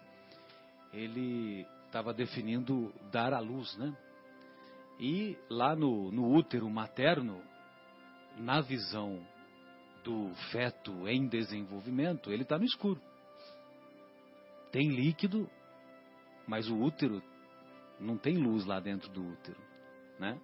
ele 0.92 1.66
estava 1.86 2.14
definindo 2.14 2.94
dar 3.10 3.34
à 3.34 3.40
luz, 3.40 3.76
né? 3.76 3.96
E 5.00 5.36
lá 5.50 5.74
no, 5.74 6.12
no 6.12 6.32
útero 6.32 6.70
materno, 6.70 7.42
na 8.38 8.60
visão 8.60 9.26
do 10.04 10.32
feto 10.52 11.08
em 11.08 11.26
desenvolvimento, 11.26 12.30
ele 12.30 12.44
está 12.44 12.56
no 12.56 12.64
escuro. 12.64 13.00
Tem 14.72 14.88
líquido, 14.88 15.48
mas 16.46 16.68
o 16.68 16.76
útero 16.76 17.22
não 18.00 18.16
tem 18.16 18.36
luz 18.36 18.64
lá 18.64 18.80
dentro 18.80 19.10
do 19.10 19.22
útero, 19.22 19.60
né? 20.18 20.40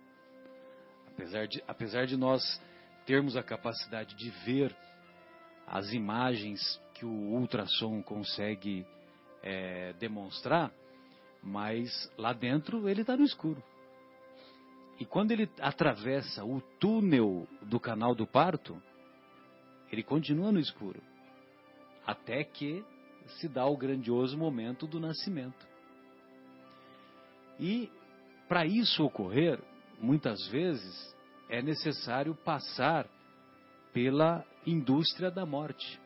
Apesar 1.09 1.49
de, 1.49 1.65
apesar 1.67 2.07
de 2.07 2.17
nós 2.17 2.43
termos 3.07 3.37
a 3.37 3.43
capacidade 3.43 4.15
de 4.15 4.31
ver 4.45 4.77
as 5.67 5.93
imagens 5.93 6.61
que 6.95 7.05
o 7.05 7.09
ultrassom 7.09 8.03
consegue 8.03 8.87
é, 9.43 9.95
demonstrar, 9.95 10.71
mas 11.43 11.91
lá 12.19 12.33
dentro 12.33 12.89
ele 12.89 13.01
está 13.01 13.17
no 13.17 13.25
escuro. 13.25 13.63
E 15.01 15.05
quando 15.05 15.31
ele 15.31 15.49
atravessa 15.61 16.45
o 16.45 16.61
túnel 16.79 17.49
do 17.63 17.81
canal 17.81 18.15
do 18.15 18.27
parto, 18.27 18.81
ele 19.91 20.03
continua 20.03 20.53
no 20.53 20.59
escuro. 20.59 21.01
Até 22.05 22.45
que 22.45 22.85
se 23.33 23.49
dá 23.49 23.67
o 23.67 23.77
grandioso 23.77 24.37
momento 24.37 24.87
do 24.87 24.99
nascimento. 24.99 25.67
E 27.61 27.91
para 28.49 28.65
isso 28.65 29.05
ocorrer, 29.05 29.61
muitas 30.01 30.47
vezes 30.49 31.17
é 31.49 31.61
necessário 31.61 32.35
passar 32.35 33.07
pela 33.93 34.45
indústria 34.67 35.31
da 35.31 35.45
morte, 35.45 36.01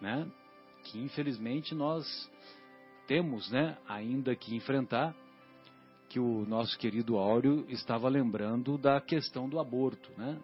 né? 0.00 0.26
Que 0.84 0.98
infelizmente 0.98 1.74
nós 1.74 2.06
temos, 3.06 3.50
né, 3.50 3.76
ainda 3.88 4.34
que 4.36 4.54
enfrentar, 4.54 5.14
que 6.08 6.18
o 6.18 6.44
nosso 6.46 6.78
querido 6.78 7.16
Áureo 7.18 7.64
estava 7.68 8.08
lembrando 8.08 8.78
da 8.78 9.00
questão 9.00 9.48
do 9.48 9.60
aborto, 9.60 10.10
né? 10.16 10.40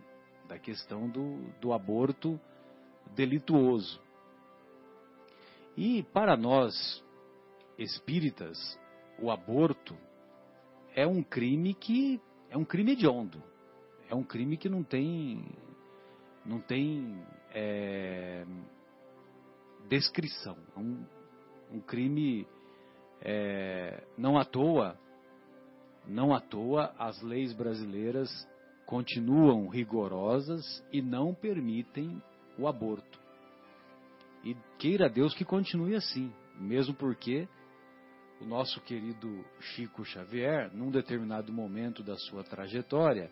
Da 0.49 0.59
questão 0.59 1.09
do, 1.09 1.39
do 1.61 1.73
aborto 1.73 2.41
delituoso. 3.15 4.01
E 5.77 6.03
para 6.05 6.37
nós 6.37 7.05
espíritas, 7.79 8.79
o 9.21 9.31
aborto 9.31 9.97
é 10.95 11.07
um 11.07 11.23
crime 11.23 11.75
que 11.75 12.21
é 12.49 12.57
um 12.57 12.65
crime 12.65 12.93
hediondo. 12.93 13.43
É 14.09 14.15
um 14.15 14.23
crime 14.23 14.57
que 14.57 14.69
não 14.69 14.83
tem 14.83 15.45
não 16.45 16.61
tem 16.61 17.21
é, 17.53 18.47
descrição. 19.89 20.57
É 20.75 20.79
um, 20.79 21.05
um 21.73 21.81
crime 21.81 22.47
é, 23.21 24.05
não 24.17 24.39
à 24.39 24.45
toa, 24.45 24.99
não 26.07 26.33
à 26.33 26.41
toa 26.41 26.95
as 26.99 27.21
leis 27.21 27.53
brasileiras 27.53 28.31
continuam 28.87 29.69
rigorosas 29.69 30.83
e 30.93 31.03
não 31.03 31.35
permitem 31.35 32.23
o 32.57 32.67
aborto. 32.69 33.26
E 34.47 34.57
queira 34.79 35.09
Deus 35.09 35.35
que 35.35 35.45
continue 35.45 35.97
assim, 35.97 36.33
mesmo 36.55 36.95
porque 36.95 37.49
o 38.41 38.45
nosso 38.45 38.81
querido 38.83 39.45
Chico 39.59 40.05
Xavier, 40.05 40.73
num 40.73 40.89
determinado 40.89 41.53
momento 41.53 42.01
da 42.01 42.17
sua 42.17 42.45
trajetória, 42.45 43.29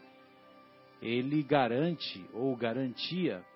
ele 1.01 1.41
garante 1.45 2.29
ou 2.33 2.57
garantia 2.57 3.47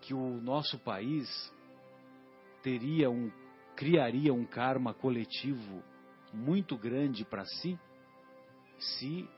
que 0.00 0.12
o 0.12 0.40
nosso 0.40 0.76
país 0.80 1.28
teria 2.60 3.08
um 3.08 3.30
criaria 3.76 4.34
um 4.34 4.44
karma 4.44 4.92
coletivo 4.92 5.80
muito 6.32 6.76
grande 6.76 7.24
para 7.24 7.44
si 7.44 7.78
se 8.80 9.28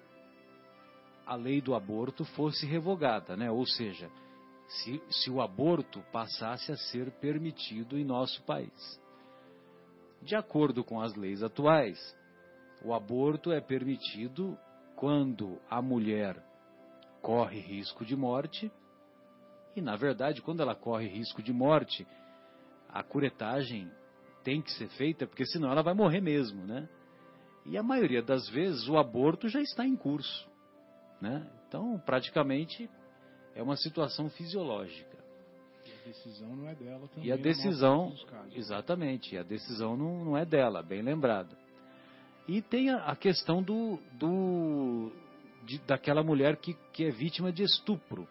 a 1.26 1.34
lei 1.34 1.60
do 1.60 1.74
aborto 1.74 2.24
fosse 2.24 2.64
revogada, 2.64 3.36
né? 3.36 3.50
Ou 3.50 3.66
seja, 3.66 4.10
se, 4.68 5.02
se 5.10 5.30
o 5.30 5.40
aborto 5.40 6.02
passasse 6.12 6.72
a 6.72 6.76
ser 6.76 7.10
permitido 7.12 7.98
em 7.98 8.04
nosso 8.04 8.42
país. 8.44 9.00
De 10.22 10.34
acordo 10.34 10.82
com 10.82 11.00
as 11.00 11.14
leis 11.14 11.42
atuais, 11.42 11.98
o 12.84 12.92
aborto 12.92 13.52
é 13.52 13.60
permitido 13.60 14.58
quando 14.96 15.60
a 15.70 15.80
mulher 15.80 16.42
corre 17.22 17.60
risco 17.60 18.04
de 18.04 18.16
morte 18.16 18.70
e, 19.74 19.80
na 19.80 19.94
verdade, 19.94 20.40
quando 20.40 20.62
ela 20.62 20.74
corre 20.74 21.06
risco 21.06 21.42
de 21.42 21.52
morte, 21.52 22.06
a 22.88 23.02
curetagem 23.02 23.90
tem 24.42 24.62
que 24.62 24.72
ser 24.72 24.88
feita 24.90 25.26
porque 25.26 25.44
senão 25.44 25.70
ela 25.70 25.82
vai 25.82 25.92
morrer 25.92 26.20
mesmo, 26.20 26.64
né? 26.64 26.88
E 27.64 27.76
a 27.76 27.82
maioria 27.82 28.22
das 28.22 28.48
vezes 28.48 28.88
o 28.88 28.96
aborto 28.96 29.48
já 29.48 29.60
está 29.60 29.84
em 29.84 29.96
curso, 29.96 30.48
né? 31.20 31.50
Então, 31.66 31.98
praticamente 32.06 32.88
é 33.56 33.62
uma 33.62 33.76
situação 33.76 34.30
fisiológica 34.30 35.16
decisão 36.06 36.54
não 36.54 36.68
é 36.68 36.74
dela 36.74 37.08
também. 37.08 37.28
E 37.28 37.32
a 37.32 37.36
decisão, 37.36 38.14
exatamente, 38.52 39.34
e 39.34 39.38
a 39.38 39.42
decisão 39.42 39.96
não, 39.96 40.24
não 40.24 40.36
é 40.36 40.44
dela, 40.44 40.82
bem 40.82 41.02
lembrada. 41.02 41.56
E 42.46 42.62
tem 42.62 42.90
a, 42.90 42.98
a 43.06 43.16
questão 43.16 43.62
do, 43.62 43.98
do 44.12 45.12
de, 45.64 45.78
daquela 45.78 46.22
mulher 46.22 46.56
que, 46.56 46.74
que 46.92 47.04
é 47.04 47.10
vítima 47.10 47.52
de 47.52 47.64
estupro, 47.64 48.28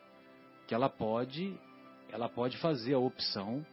que 0.68 0.73
ela 0.73 0.89
pode, 0.89 1.57
ela 2.11 2.30
pode 2.30 2.57
fazer 2.57 2.93
a 2.93 2.99
opção 2.99 3.65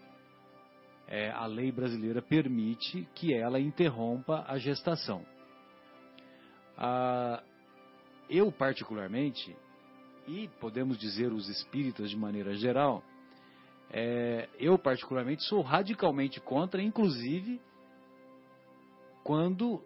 é, 1.06 1.30
a 1.30 1.46
lei 1.46 1.70
brasileira 1.70 2.22
permite 2.22 3.06
que 3.14 3.34
ela 3.34 3.60
interrompa 3.60 4.44
a 4.48 4.58
gestação. 4.58 5.24
Ah, 6.76 7.42
eu, 8.28 8.50
particularmente, 8.50 9.54
e 10.26 10.48
podemos 10.60 10.98
dizer 10.98 11.32
os 11.32 11.48
espíritas 11.48 12.10
de 12.10 12.16
maneira 12.16 12.54
geral, 12.54 13.02
é, 13.90 14.48
eu, 14.58 14.78
particularmente, 14.78 15.44
sou 15.44 15.60
radicalmente 15.60 16.40
contra, 16.40 16.82
inclusive 16.82 17.60
quando, 19.22 19.82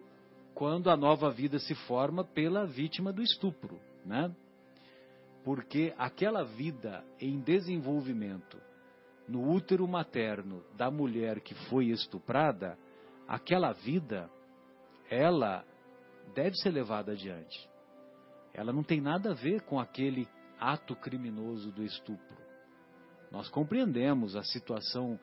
quando 0.53 0.89
a 0.89 0.97
nova 0.97 1.29
vida 1.29 1.59
se 1.59 1.75
forma 1.75 2.23
pela 2.23 2.65
vítima 2.65 3.11
do 3.11 3.21
estupro. 3.21 3.79
Né? 4.05 4.33
Porque 5.43 5.93
aquela 5.97 6.43
vida 6.43 7.03
em 7.19 7.39
desenvolvimento 7.39 8.57
no 9.27 9.51
útero 9.51 9.85
materno 9.87 10.63
da 10.75 10.89
mulher 10.89 11.41
que 11.41 11.53
foi 11.69 11.87
estuprada, 11.87 12.77
aquela 13.27 13.73
vida, 13.73 14.29
ela 15.09 15.65
deve 16.33 16.55
ser 16.55 16.69
levada 16.69 17.11
adiante. 17.11 17.69
Ela 18.57 18.73
não 18.73 18.83
tem 18.83 18.99
nada 18.99 19.31
a 19.31 19.35
ver 19.35 19.61
com 19.61 19.79
aquele 19.79 20.27
ato 20.59 20.95
criminoso 20.95 21.71
do 21.71 21.83
estupro. 21.83 22.37
Nós 23.31 23.47
compreendemos 23.49 24.35
a 24.35 24.41
situação 24.41 25.19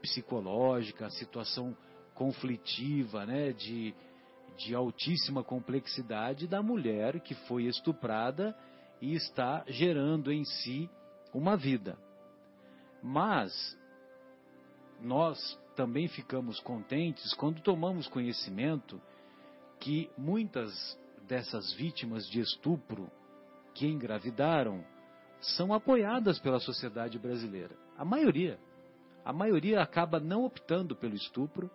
psicológica, 0.00 1.06
a 1.06 1.10
situação 1.10 1.76
conflitiva, 2.14 3.26
né, 3.26 3.52
de, 3.52 3.94
de 4.56 4.74
altíssima 4.74 5.44
complexidade 5.44 6.48
da 6.48 6.62
mulher 6.62 7.20
que 7.20 7.34
foi 7.34 7.64
estuprada 7.64 8.56
e 9.02 9.14
está 9.14 9.62
gerando 9.68 10.32
em 10.32 10.44
si 10.44 10.88
uma 11.34 11.58
vida. 11.58 11.98
Mas 13.02 13.52
nós 14.98 15.38
também 15.76 16.08
ficamos 16.08 16.58
contentes 16.60 17.34
quando 17.34 17.60
tomamos 17.60 18.08
conhecimento 18.08 19.00
que 19.78 20.10
muitas 20.16 20.72
dessas 21.28 21.72
vítimas 21.74 22.28
de 22.28 22.40
estupro 22.40 23.10
que 23.74 23.86
engravidaram 23.86 24.84
são 25.40 25.72
apoiadas 25.72 26.40
pela 26.40 26.58
sociedade 26.58 27.18
brasileira. 27.18 27.76
A 27.96 28.04
maioria. 28.04 28.58
A 29.24 29.32
maioria 29.32 29.82
acaba 29.82 30.18
não 30.18 30.44
optando 30.44 30.96
pelo 30.96 31.14
estupro 31.14 31.70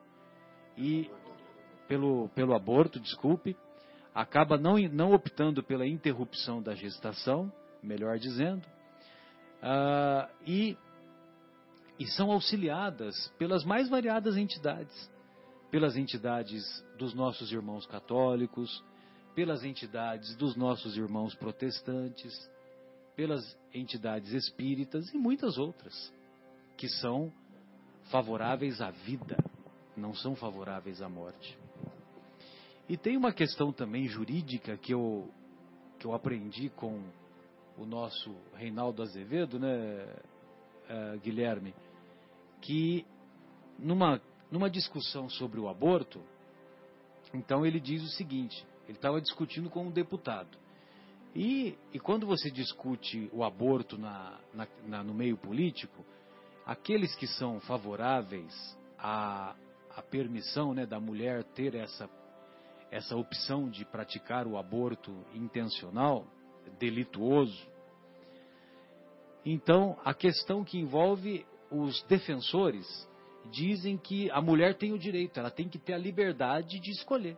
e 0.75 1.09
pelo, 1.87 2.29
pelo 2.29 2.55
aborto, 2.55 2.99
desculpe, 2.99 3.55
acaba 4.13 4.57
não, 4.57 4.77
não 4.91 5.13
optando 5.13 5.63
pela 5.63 5.85
interrupção 5.85 6.61
da 6.61 6.73
gestação, 6.73 7.51
melhor 7.81 8.17
dizendo, 8.17 8.65
uh, 9.61 10.27
e, 10.45 10.77
e 11.99 12.07
são 12.07 12.31
auxiliadas 12.31 13.31
pelas 13.37 13.63
mais 13.63 13.89
variadas 13.89 14.35
entidades, 14.35 15.11
pelas 15.69 15.95
entidades 15.95 16.63
dos 16.97 17.13
nossos 17.13 17.51
irmãos 17.51 17.85
católicos, 17.85 18.83
pelas 19.35 19.63
entidades 19.63 20.35
dos 20.35 20.55
nossos 20.55 20.95
irmãos 20.97 21.35
protestantes, 21.35 22.33
pelas 23.15 23.57
entidades 23.73 24.31
espíritas 24.31 25.11
e 25.13 25.17
muitas 25.17 25.57
outras, 25.57 26.13
que 26.77 26.87
são 26.87 27.31
favoráveis 28.11 28.81
à 28.81 28.91
vida, 28.91 29.37
não 29.95 30.13
são 30.13 30.35
favoráveis 30.35 31.01
à 31.01 31.09
morte. 31.09 31.57
E 32.87 32.97
tem 32.97 33.15
uma 33.15 33.31
questão 33.31 33.71
também 33.71 34.07
jurídica 34.07 34.77
que 34.77 34.93
eu, 34.93 35.29
que 35.99 36.05
eu 36.05 36.13
aprendi 36.13 36.69
com 36.69 37.01
o 37.77 37.85
nosso 37.85 38.35
Reinaldo 38.55 39.01
Azevedo, 39.01 39.57
né, 39.57 40.05
uh, 40.89 41.19
Guilherme, 41.19 41.73
que 42.61 43.05
numa, 43.79 44.21
numa 44.51 44.69
discussão 44.69 45.29
sobre 45.29 45.59
o 45.59 45.67
aborto, 45.67 46.21
então 47.33 47.65
ele 47.65 47.79
diz 47.79 48.03
o 48.03 48.09
seguinte: 48.09 48.65
ele 48.87 48.97
estava 48.97 49.21
discutindo 49.21 49.69
com 49.69 49.87
um 49.87 49.91
deputado. 49.91 50.57
E, 51.35 51.75
e 51.91 51.99
quando 51.99 52.27
você 52.27 52.51
discute 52.51 53.29
o 53.33 53.43
aborto 53.43 53.97
na, 53.97 54.39
na, 54.53 54.67
na, 54.85 55.03
no 55.03 55.13
meio 55.13 55.35
político, 55.35 56.05
aqueles 56.65 57.15
que 57.15 57.25
são 57.25 57.59
favoráveis 57.61 58.77
à, 58.97 59.55
à 59.95 60.01
permissão 60.01 60.73
né, 60.73 60.85
da 60.85 60.99
mulher 60.99 61.43
ter 61.43 61.73
essa, 61.73 62.09
essa 62.91 63.15
opção 63.15 63.69
de 63.69 63.83
praticar 63.85 64.45
o 64.45 64.57
aborto 64.57 65.11
intencional, 65.33 66.27
delituoso, 66.79 67.67
então 69.45 69.97
a 70.05 70.13
questão 70.13 70.63
que 70.63 70.77
envolve 70.77 71.45
os 71.69 72.01
defensores 72.03 72.87
dizem 73.51 73.97
que 73.97 74.31
a 74.31 74.41
mulher 74.41 74.77
tem 74.77 74.93
o 74.93 74.99
direito, 74.99 75.39
ela 75.39 75.51
tem 75.51 75.67
que 75.67 75.77
ter 75.77 75.93
a 75.93 75.97
liberdade 75.97 76.79
de 76.79 76.91
escolher. 76.91 77.37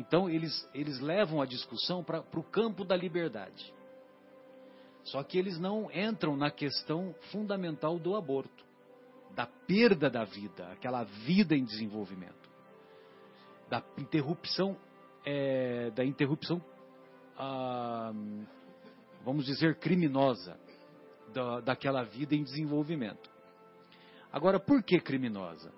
Então 0.00 0.30
eles, 0.30 0.66
eles 0.72 0.98
levam 0.98 1.42
a 1.42 1.46
discussão 1.46 2.02
para 2.02 2.24
o 2.34 2.42
campo 2.42 2.86
da 2.86 2.96
liberdade. 2.96 3.70
Só 5.04 5.22
que 5.22 5.38
eles 5.38 5.58
não 5.58 5.90
entram 5.92 6.36
na 6.36 6.50
questão 6.50 7.14
fundamental 7.30 7.98
do 7.98 8.16
aborto, 8.16 8.64
da 9.34 9.46
perda 9.46 10.08
da 10.08 10.24
vida, 10.24 10.68
aquela 10.72 11.04
vida 11.04 11.54
em 11.54 11.64
desenvolvimento, 11.64 12.48
da 13.68 13.82
interrupção, 13.98 14.74
é, 15.24 15.90
da 15.90 16.02
interrupção, 16.02 16.62
ah, 17.36 18.12
vamos 19.22 19.44
dizer, 19.44 19.78
criminosa 19.78 20.58
da, 21.34 21.60
daquela 21.60 22.04
vida 22.04 22.34
em 22.34 22.42
desenvolvimento. 22.42 23.30
Agora, 24.32 24.58
por 24.58 24.82
que 24.82 24.98
criminosa? 24.98 25.70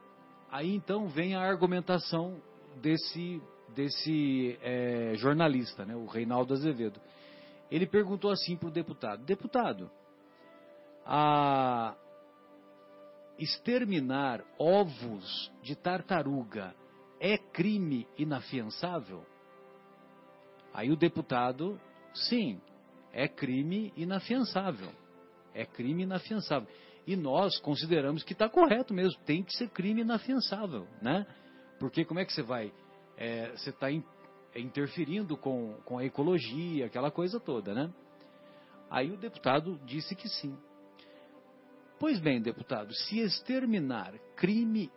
Aí 0.49 0.73
então 0.73 1.09
vem 1.09 1.35
a 1.35 1.41
argumentação 1.41 2.41
desse 2.81 3.43
desse 3.75 4.59
é, 4.63 5.15
jornalista, 5.17 5.85
né, 5.85 5.95
o 5.95 6.07
Reinaldo 6.07 6.55
Azevedo. 6.55 7.01
Ele 7.71 7.87
perguntou 7.87 8.31
assim 8.31 8.57
para 8.57 8.69
o 8.69 8.71
deputado: 8.71 9.25
Deputado, 9.25 9.91
a 11.05 11.95
exterminar 13.39 14.45
ovos 14.59 15.51
de 15.63 15.75
tartaruga 15.75 16.75
é 17.19 17.39
crime 17.39 18.07
inafiançável? 18.19 19.25
Aí 20.75 20.91
o 20.91 20.97
deputado, 20.97 21.81
sim, 22.15 22.61
é 23.13 23.29
crime 23.29 23.93
inafiançável. 23.97 24.91
É 25.55 25.67
crime 25.67 26.03
inafiançável. 26.03 26.69
E 27.07 27.17
nós 27.17 27.59
consideramos 27.59 28.23
que 28.23 28.33
está 28.33 28.49
correto 28.49 28.95
mesmo, 28.95 29.21
tem 29.25 29.43
que 29.43 29.55
ser 29.57 29.69
crime 29.69 30.01
inafiançável, 30.01 30.87
né? 31.01 31.27
Porque 31.79 32.05
como 32.05 32.21
é 32.21 32.25
que 32.25 32.33
você 32.33 32.43
vai 32.43 32.73
é, 33.17 33.51
você 33.51 33.71
está 33.71 33.91
in, 33.91 34.05
interferindo 34.55 35.37
com, 35.37 35.75
com 35.85 35.99
a 35.99 36.05
ecologia, 36.05 36.87
aquela 36.87 37.11
coisa 37.11 37.41
toda, 37.41 37.75
né? 37.75 37.93
Aí 38.91 39.11
o 39.11 39.17
deputado 39.17 39.81
disse 39.85 40.15
que 40.15 40.29
sim. 40.29 40.57
Pois 41.99 42.19
bem, 42.19 42.43
deputado, 42.43 42.93
se 42.93 43.21
exterminar 43.21 44.13
crime, 44.37 44.91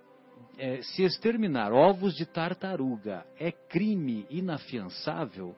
é, 0.57 0.81
se 0.81 1.03
exterminar 1.03 1.71
ovos 1.71 2.15
de 2.15 2.25
tartaruga 2.25 3.25
é 3.39 3.51
crime 3.51 4.25
inafiançável, 4.29 5.55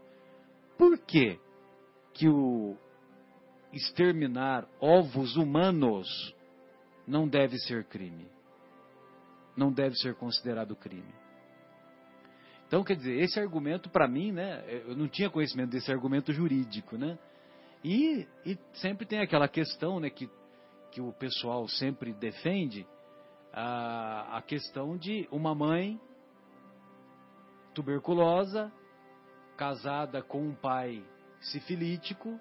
por 0.77 0.97
que 0.99 1.39
que 2.13 2.27
o 2.27 2.77
exterminar 3.71 4.67
ovos 4.79 5.35
humanos 5.35 6.07
não 7.07 7.27
deve 7.27 7.57
ser 7.59 7.85
crime? 7.85 8.27
Não 9.55 9.71
deve 9.71 9.95
ser 9.95 10.15
considerado 10.15 10.75
crime? 10.75 11.13
Então, 12.67 12.83
quer 12.83 12.97
dizer, 12.97 13.17
esse 13.21 13.39
argumento 13.39 13.89
para 13.89 14.07
mim, 14.07 14.33
né, 14.33 14.61
eu 14.85 14.95
não 14.95 15.07
tinha 15.07 15.29
conhecimento 15.29 15.69
desse 15.69 15.89
argumento 15.89 16.33
jurídico, 16.33 16.97
né? 16.97 17.17
E, 17.81 18.27
e 18.45 18.57
sempre 18.73 19.05
tem 19.05 19.19
aquela 19.19 19.47
questão, 19.47 20.01
né, 20.01 20.09
que, 20.09 20.29
que 20.91 20.99
o 20.99 21.13
pessoal 21.13 21.65
sempre 21.69 22.11
defende, 22.11 22.85
a, 23.53 24.37
a 24.37 24.41
questão 24.41 24.97
de 24.97 25.27
uma 25.31 25.55
mãe 25.55 25.99
tuberculosa, 27.73 28.71
casada 29.55 30.21
com 30.21 30.41
um 30.41 30.53
pai 30.53 31.03
sifilítico, 31.39 32.37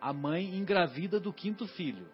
a 0.00 0.12
mãe 0.12 0.56
engravida 0.56 1.20
do 1.20 1.32
quinto 1.32 1.66
filho. 1.68 2.08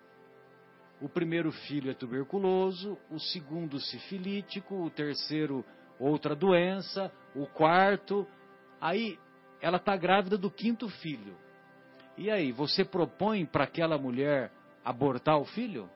O 1.00 1.08
primeiro 1.08 1.50
filho 1.50 1.90
é 1.90 1.94
tuberculoso, 1.94 2.98
o 3.10 3.18
segundo 3.18 3.80
sifilítico, 3.80 4.74
o 4.84 4.90
terceiro 4.90 5.64
outra 6.00 6.34
doença, 6.34 7.12
o 7.34 7.46
quarto. 7.46 8.26
Aí 8.80 9.18
ela 9.60 9.76
está 9.76 9.96
grávida 9.96 10.38
do 10.38 10.50
quinto 10.50 10.88
filho. 10.88 11.36
E 12.16 12.30
aí, 12.30 12.50
você 12.52 12.84
propõe 12.84 13.46
para 13.46 13.64
aquela 13.64 13.96
mulher 13.96 14.50
abortar 14.84 15.38
o 15.38 15.44
filho? 15.44 15.88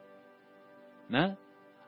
Né? 1.09 1.37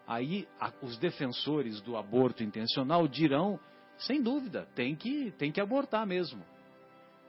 Aí 0.07 0.49
a, 0.61 0.73
os 0.83 0.99
defensores 0.99 1.81
do 1.81 1.97
aborto 1.97 2.43
intencional 2.43 3.07
dirão, 3.09 3.59
sem 3.99 4.23
dúvida, 4.23 4.69
tem 4.75 4.95
que, 4.95 5.31
tem 5.33 5.51
que 5.51 5.61
abortar 5.61 6.07
mesmo. 6.07 6.45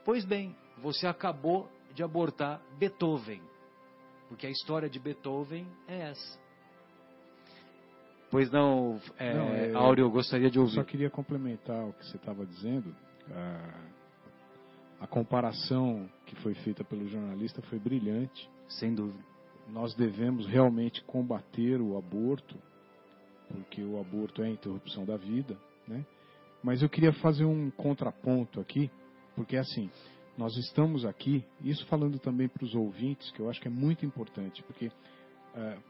Pois 0.04 0.24
bem, 0.24 0.56
você 0.78 1.06
acabou 1.06 1.70
de 1.94 2.02
abortar 2.02 2.60
Beethoven. 2.78 3.42
Porque 4.28 4.46
a 4.46 4.50
história 4.50 4.88
de 4.88 4.98
Beethoven 4.98 5.66
é 5.86 6.10
essa. 6.10 6.38
Pois 8.30 8.50
não, 8.50 9.00
é, 9.18 9.34
Não, 9.34 9.48
é- 9.54 9.72
Áureo, 9.74 10.04
eu 10.06 10.10
gostaria 10.10 10.50
de 10.50 10.58
Eu 10.58 10.62
ouvir. 10.62 10.74
só 10.74 10.84
queria 10.84 11.08
complementar 11.10 11.86
o 11.88 11.92
que 11.94 12.04
você 12.06 12.16
estava 12.16 12.44
dizendo. 12.44 12.94
A, 13.30 13.74
a 15.00 15.06
comparação 15.06 16.08
que 16.26 16.36
foi 16.36 16.54
feita 16.54 16.84
pelo 16.84 17.06
jornalista 17.08 17.62
foi 17.62 17.78
brilhante. 17.78 18.48
Sem 18.68 18.94
dúvida. 18.94 19.24
Nós 19.70 19.94
devemos 19.94 20.46
realmente 20.46 21.02
combater 21.04 21.80
o 21.80 21.96
aborto, 21.96 22.56
porque 23.48 23.82
o 23.82 23.98
aborto 23.98 24.42
é 24.42 24.46
a 24.46 24.50
interrupção 24.50 25.04
da 25.06 25.16
vida, 25.16 25.56
né? 25.86 26.04
Mas 26.62 26.82
eu 26.82 26.88
queria 26.88 27.12
fazer 27.14 27.44
um 27.44 27.70
contraponto 27.70 28.60
aqui, 28.60 28.90
porque 29.36 29.56
assim, 29.56 29.90
nós 30.36 30.54
estamos 30.56 31.04
aqui, 31.04 31.44
isso 31.62 31.86
falando 31.86 32.18
também 32.18 32.48
para 32.48 32.64
os 32.64 32.74
ouvintes, 32.74 33.30
que 33.30 33.40
eu 33.40 33.48
acho 33.48 33.60
que 33.60 33.68
é 33.68 33.70
muito 33.70 34.04
importante, 34.04 34.62
porque 34.64 34.90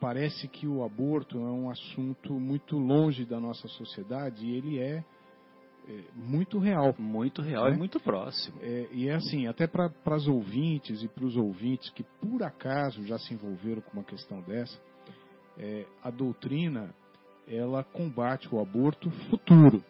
parece 0.00 0.48
que 0.48 0.66
o 0.66 0.84
aborto 0.84 1.38
é 1.38 1.50
um 1.50 1.70
assunto 1.70 2.32
muito 2.34 2.78
longe 2.78 3.24
da 3.24 3.38
nossa 3.40 3.68
sociedade 3.68 4.46
e 4.46 4.56
ele 4.56 4.78
é, 4.78 5.04
eh, 5.88 6.04
muito 6.14 6.58
real. 6.58 6.94
Muito 6.98 7.42
real 7.42 7.64
Né? 7.66 7.74
e 7.74 7.78
muito 7.78 7.98
próximo. 8.00 8.58
É, 8.62 8.88
e 8.92 9.08
é 9.08 9.14
assim, 9.14 9.46
até 9.46 9.66
para 9.66 9.90
as 10.06 10.26
ouvintes 10.26 11.02
e 11.02 11.08
para 11.08 11.24
os 11.24 11.36
ouvintes 11.36 11.90
que 11.90 12.02
por 12.02 12.42
acaso 12.42 13.04
já 13.06 13.18
se 13.18 13.34
envolveram 13.34 13.82
com 13.82 13.92
uma 13.94 14.04
questão 14.04 14.40
dessa, 14.42 14.78
é, 15.58 15.86
a 16.02 16.10
doutrina 16.10 16.94
ela 17.46 17.82
combate 17.82 18.48
o 18.54 18.60
aborto 18.60 19.10
futuro 19.30 19.82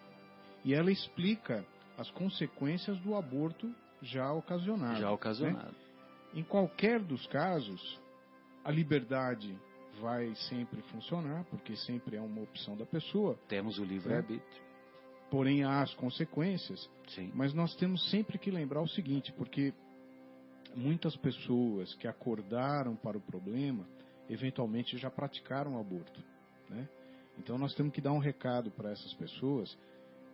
e 0.64 0.72
ela 0.72 0.90
explica 0.90 1.64
as 1.98 2.10
consequências 2.12 2.98
do 3.00 3.16
aborto 3.16 3.68
já 4.00 4.32
ocasionado. 4.32 5.00
Já 5.00 5.10
ocasionado. 5.10 5.66
né? 5.66 5.74
Em 6.34 6.44
qualquer 6.44 7.00
dos 7.00 7.26
casos, 7.26 7.98
a 8.64 8.70
liberdade 8.70 9.58
vai 9.98 10.34
sempre 10.48 10.80
funcionar, 10.82 11.44
porque 11.44 11.76
sempre 11.76 12.16
é 12.16 12.20
uma 12.20 12.42
opção 12.42 12.76
da 12.76 12.86
pessoa, 12.86 13.38
Temos 13.48 13.78
o 13.78 13.84
livre-arbítrio. 13.84 14.62
porém 15.30 15.64
há 15.64 15.82
as 15.82 15.92
consequências 15.94 16.88
Sim. 17.08 17.30
mas 17.34 17.52
nós 17.52 17.74
temos 17.76 18.10
sempre 18.10 18.38
que 18.38 18.50
lembrar 18.50 18.80
o 18.80 18.88
seguinte, 18.88 19.32
porque 19.32 19.72
muitas 20.74 21.16
pessoas 21.16 21.94
que 21.94 22.06
acordaram 22.06 22.94
para 22.96 23.18
o 23.18 23.20
problema, 23.20 23.86
eventualmente 24.28 24.96
já 24.98 25.10
praticaram 25.10 25.76
o 25.76 25.80
aborto. 25.80 26.22
Né? 26.68 26.88
Então 27.38 27.58
nós 27.58 27.74
temos 27.74 27.92
que 27.92 28.00
dar 28.00 28.12
um 28.12 28.18
recado 28.18 28.70
para 28.70 28.90
essas 28.90 29.12
pessoas 29.14 29.76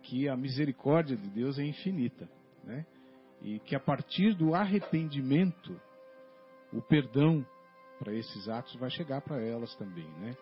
que 0.03 0.27
a 0.27 0.35
misericórdia 0.35 1.15
de 1.15 1.29
Deus 1.29 1.57
é 1.57 1.63
infinita. 1.63 2.29
Né? 2.63 2.85
E 3.41 3.59
que 3.59 3.75
a 3.75 3.79
partir 3.79 4.33
do 4.35 4.53
arrependimento, 4.53 5.79
o 6.71 6.81
perdão 6.81 7.45
para 7.99 8.13
esses 8.13 8.47
atos 8.47 8.75
vai 8.75 8.89
chegar 8.89 9.21
para 9.21 9.41
elas 9.41 9.73
também. 9.75 10.07
Né? 10.19 10.35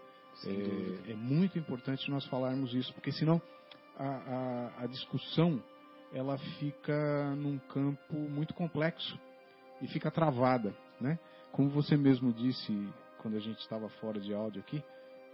É, 0.46 1.12
é 1.12 1.16
muito 1.16 1.58
importante 1.58 2.10
nós 2.10 2.26
falarmos 2.26 2.74
isso, 2.74 2.94
porque 2.94 3.12
senão 3.12 3.42
a, 3.98 4.08
a, 4.08 4.84
a 4.84 4.88
discussão 4.88 5.62
ela 6.12 6.38
fica 6.60 7.36
num 7.36 7.58
campo 7.58 8.16
muito 8.16 8.54
complexo 8.54 9.20
e 9.82 9.88
fica 9.88 10.12
travada, 10.12 10.74
né? 11.02 11.18
Como 11.52 11.70
você 11.70 11.98
mesmo 11.98 12.32
disse 12.32 12.72
quando 13.20 13.38
a 13.38 13.40
gente 13.40 13.60
estava 13.60 13.90
fora 13.90 14.20
de 14.20 14.34
áudio 14.34 14.62
aqui, 14.62 14.84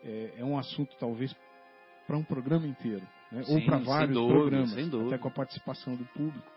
é, 0.04 0.36
é 0.38 0.46
um 0.46 0.58
assunto 0.58 0.96
talvez 1.00 1.36
para 2.08 2.18
um 2.18 2.24
programa 2.24 2.66
inteiro, 2.66 3.06
né? 3.32 3.44
ou 3.48 3.60
Sim, 3.60 3.66
para 3.66 3.78
sem 3.78 3.86
vários 3.86 4.16
dúvida, 4.16 4.40
programas, 4.40 5.08
até 5.08 5.18
com 5.18 5.28
a 5.28 5.32
participação 5.32 5.96
do 5.96 6.06
público. 6.06 6.52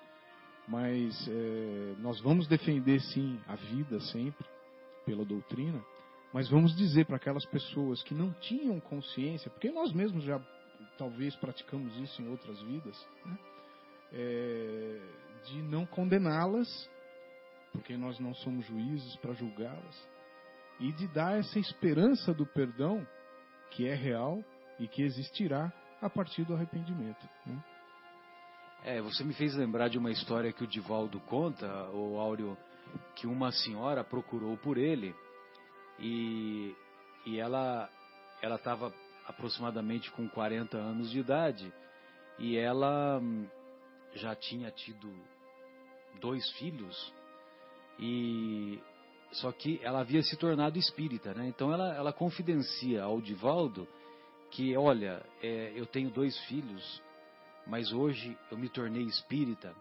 Mas 0.69 1.29
é, 1.29 1.95
nós 1.99 2.21
vamos 2.21 2.47
defender 2.47 3.01
sim 3.01 3.41
a 3.49 3.57
vida 3.57 4.01
sempre 4.01 4.47
pela 5.05 5.24
doutrina, 5.24 5.85
mas 6.33 6.49
vamos 6.49 6.74
dizer 6.77 7.07
para 7.07 7.16
aquelas 7.16 7.45
pessoas 7.47 8.03
que 8.03 8.15
não 8.15 8.33
tinham 8.35 8.81
consciência, 8.81 9.51
porque 9.51 9.70
nós 9.70 9.93
mesmos 9.93 10.24
já 10.24 10.41
talvez 10.97 11.35
praticamos 11.37 11.97
isso 11.99 12.23
em 12.23 12.29
outras 12.29 12.61
vidas, 12.62 13.09
né? 13.24 13.39
É, 14.15 15.01
de 15.47 15.62
não 15.62 15.87
condená-las, 15.87 16.69
porque 17.73 17.97
nós 17.97 18.19
não 18.19 18.35
somos 18.35 18.66
juízes 18.66 19.16
para 19.16 19.33
julgá-las, 19.33 20.09
e 20.79 20.93
de 20.93 21.07
dar 21.09 21.39
essa 21.39 21.59
esperança 21.59 22.35
do 22.35 22.47
perdão 22.47 23.07
que 23.70 23.87
é 23.87 23.95
real 23.95 24.45
e 24.79 24.87
que 24.87 25.03
existirá 25.03 25.73
a 26.01 26.11
partir 26.11 26.45
do 26.45 26.55
arrependimento. 26.55 27.27
né? 27.47 27.65
É, 28.85 29.01
você 29.01 29.23
me 29.23 29.33
fez 29.33 29.55
lembrar 29.55 29.89
de 29.89 29.97
uma 29.97 30.11
história 30.11 30.53
que 30.53 30.65
o 30.65 30.66
Divaldo 30.66 31.20
conta, 31.20 31.66
o 31.91 32.19
Áureo, 32.19 32.59
que 33.14 33.27
uma 33.27 33.52
senhora 33.52 34.02
procurou 34.05 34.56
por 34.56 34.78
ele 34.78 35.14
e, 35.98 36.74
e 37.27 37.39
ela 37.39 37.89
ela 38.40 38.56
estava 38.56 38.93
aproximadamente 39.27 40.10
com 40.10 40.28
40 40.28 40.77
anos 40.77 41.10
de 41.10 41.20
idade 41.20 41.73
e 42.39 42.56
ela 42.56 43.20
hum, 43.20 43.47
já 44.14 44.35
tinha 44.35 44.70
tido 44.70 45.12
dois 46.20 46.48
filhos 46.52 47.14
e 47.98 48.81
só 49.32 49.51
que 49.51 49.81
ela 49.82 50.01
havia 50.01 50.23
se 50.23 50.36
tornado 50.36 50.78
espírita, 50.78 51.32
né? 51.32 51.47
Então 51.47 51.73
ela, 51.73 51.94
ela 51.94 52.12
confidencia 52.12 53.02
ao 53.02 53.20
Divaldo 53.20 53.89
que, 54.51 54.77
olha, 54.77 55.24
é, 55.43 55.73
eu 55.74 55.86
tenho 55.86 56.10
dois 56.10 56.39
filhos, 56.47 57.02
mas 57.66 57.93
hoje 57.93 58.36
eu 58.51 58.59
me 58.59 58.69
tornei 58.69 59.05
espírita 59.05 59.74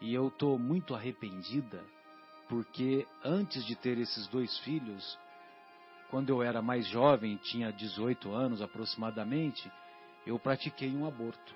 e 0.00 0.12
eu 0.12 0.28
estou 0.28 0.58
muito 0.58 0.94
arrependida 0.94 1.84
porque 2.52 3.06
antes 3.24 3.64
de 3.64 3.74
ter 3.74 3.96
esses 3.96 4.26
dois 4.26 4.58
filhos, 4.58 5.18
quando 6.10 6.28
eu 6.28 6.42
era 6.42 6.60
mais 6.60 6.86
jovem, 6.86 7.38
tinha 7.38 7.72
18 7.72 8.30
anos 8.30 8.60
aproximadamente, 8.60 9.72
eu 10.26 10.38
pratiquei 10.38 10.94
um 10.94 11.06
aborto. 11.06 11.54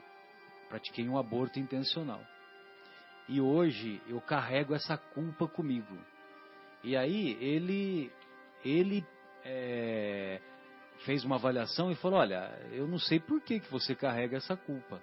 Pratiquei 0.70 1.06
um 1.06 1.18
aborto 1.18 1.60
intencional. 1.60 2.22
E 3.28 3.42
hoje 3.42 4.00
eu 4.08 4.22
carrego 4.22 4.74
essa 4.74 4.96
culpa 4.96 5.46
comigo. 5.46 5.98
E 6.82 6.96
aí 6.96 7.36
ele, 7.42 8.10
ele 8.64 9.04
é, 9.44 10.40
fez 11.04 11.26
uma 11.26 11.36
avaliação 11.36 11.92
e 11.92 11.94
falou: 11.96 12.20
Olha, 12.20 12.58
eu 12.72 12.88
não 12.88 12.98
sei 12.98 13.20
por 13.20 13.42
que, 13.42 13.60
que 13.60 13.70
você 13.70 13.94
carrega 13.94 14.38
essa 14.38 14.56
culpa. 14.56 15.02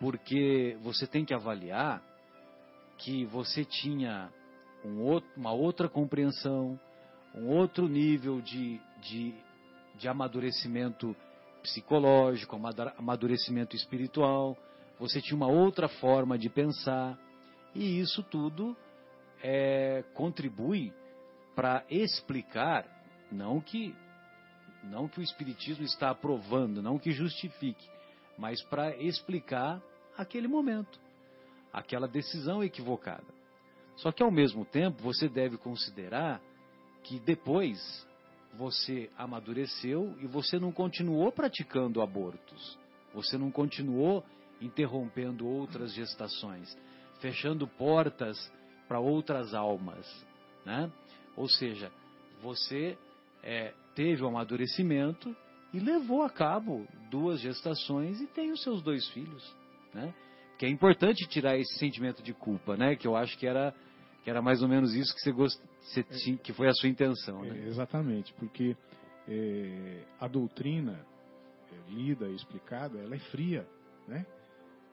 Porque 0.00 0.76
você 0.80 1.06
tem 1.06 1.24
que 1.24 1.32
avaliar 1.32 2.02
que 2.98 3.24
você 3.26 3.64
tinha 3.64 4.28
um 4.84 5.02
outro, 5.02 5.28
uma 5.36 5.52
outra 5.52 5.88
compreensão, 5.88 6.78
um 7.34 7.48
outro 7.48 7.88
nível 7.88 8.40
de, 8.40 8.80
de, 9.00 9.34
de 9.96 10.08
amadurecimento 10.08 11.14
psicológico, 11.62 12.58
amadurecimento 12.96 13.76
espiritual, 13.76 14.56
você 14.98 15.20
tinha 15.20 15.36
uma 15.36 15.48
outra 15.48 15.88
forma 15.88 16.38
de 16.38 16.48
pensar, 16.48 17.18
e 17.74 18.00
isso 18.00 18.22
tudo 18.22 18.76
é, 19.42 20.04
contribui 20.14 20.92
para 21.54 21.84
explicar, 21.90 22.86
não 23.30 23.60
que, 23.60 23.94
não 24.84 25.08
que 25.08 25.20
o 25.20 25.22
Espiritismo 25.22 25.84
está 25.84 26.10
aprovando, 26.10 26.82
não 26.82 26.98
que 26.98 27.12
justifique, 27.12 27.88
mas 28.36 28.62
para 28.64 28.96
explicar 28.96 29.82
aquele 30.16 30.48
momento, 30.48 30.98
aquela 31.72 32.08
decisão 32.08 32.62
equivocada. 32.62 33.37
Só 33.98 34.12
que 34.12 34.22
ao 34.22 34.30
mesmo 34.30 34.64
tempo 34.64 35.02
você 35.02 35.28
deve 35.28 35.56
considerar 35.56 36.40
que 37.02 37.18
depois 37.20 38.06
você 38.54 39.10
amadureceu 39.16 40.14
e 40.20 40.26
você 40.26 40.58
não 40.58 40.72
continuou 40.72 41.30
praticando 41.30 42.00
abortos. 42.00 42.78
Você 43.14 43.36
não 43.36 43.50
continuou 43.50 44.24
interrompendo 44.60 45.46
outras 45.46 45.92
gestações, 45.92 46.76
fechando 47.20 47.66
portas 47.66 48.36
para 48.86 48.98
outras 49.00 49.54
almas, 49.54 50.06
né? 50.64 50.90
Ou 51.36 51.48
seja, 51.48 51.90
você 52.42 52.96
é, 53.42 53.72
teve 53.94 54.22
o 54.22 54.28
amadurecimento 54.28 55.34
e 55.72 55.78
levou 55.78 56.22
a 56.22 56.30
cabo 56.30 56.86
duas 57.10 57.40
gestações 57.40 58.20
e 58.20 58.26
tem 58.26 58.50
os 58.50 58.62
seus 58.62 58.82
dois 58.82 59.08
filhos, 59.10 59.54
né? 59.92 60.14
Que 60.58 60.66
é 60.66 60.68
importante 60.68 61.28
tirar 61.28 61.56
esse 61.56 61.78
sentimento 61.78 62.22
de 62.22 62.32
culpa, 62.32 62.76
né? 62.76 62.96
Que 62.96 63.06
eu 63.06 63.16
acho 63.16 63.38
que 63.38 63.46
era 63.46 63.72
que 64.28 64.30
era 64.30 64.42
mais 64.42 64.60
ou 64.60 64.68
menos 64.68 64.94
isso 64.94 65.14
que 65.14 65.22
você 65.22 65.32
gost... 65.32 65.58
você 65.80 66.02
tinha- 66.02 66.36
que 66.36 66.52
foi 66.52 66.68
a 66.68 66.72
sua 66.74 66.86
intenção, 66.90 67.42
É, 67.46 67.48
né? 67.50 67.66
exatamente, 67.66 68.34
porque 68.34 68.76
é, 69.26 70.04
a 70.20 70.28
doutrina 70.28 71.00
é, 71.72 71.90
lida 71.90 72.28
e 72.28 72.34
explicada, 72.34 72.98
ela 72.98 73.14
é 73.14 73.18
fria, 73.30 73.66
né? 74.06 74.26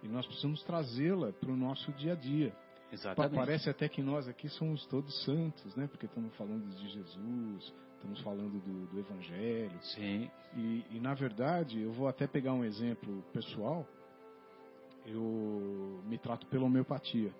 E 0.01 0.07
nós 0.07 0.25
precisamos 0.25 0.63
trazê-la 0.63 1.33
para 1.33 1.51
o 1.51 1.57
nosso 1.57 1.91
dia 1.93 2.13
a 2.13 2.15
dia. 2.15 2.55
Exatamente. 2.93 3.35
Parece 3.35 3.69
até 3.69 3.89
que 3.89 4.01
nós 4.01 4.25
aqui 4.25 4.47
somos 4.47 4.85
todos 4.87 5.13
santos, 5.25 5.75
né? 5.75 5.85
Porque 5.87 6.05
estamos 6.05 6.33
falando 6.37 6.73
de 6.73 6.87
Jesus, 6.87 7.73
estamos 7.95 8.21
falando 8.21 8.57
do, 8.63 8.85
do 8.87 8.99
Evangelho. 8.99 9.77
Sim, 9.81 10.31
E, 10.55 10.85
e, 10.91 10.99
na 11.01 11.13
verdade, 11.13 11.81
eu 11.81 11.91
vou 11.91 12.07
até 12.07 12.25
pegar 12.25 12.53
um 12.53 12.63
exemplo 12.63 13.21
pessoal. 13.33 13.85
Eu 15.05 16.01
me 16.05 16.17
trato 16.17 16.45
pela 16.47 16.63
homeopatia. 16.63 17.33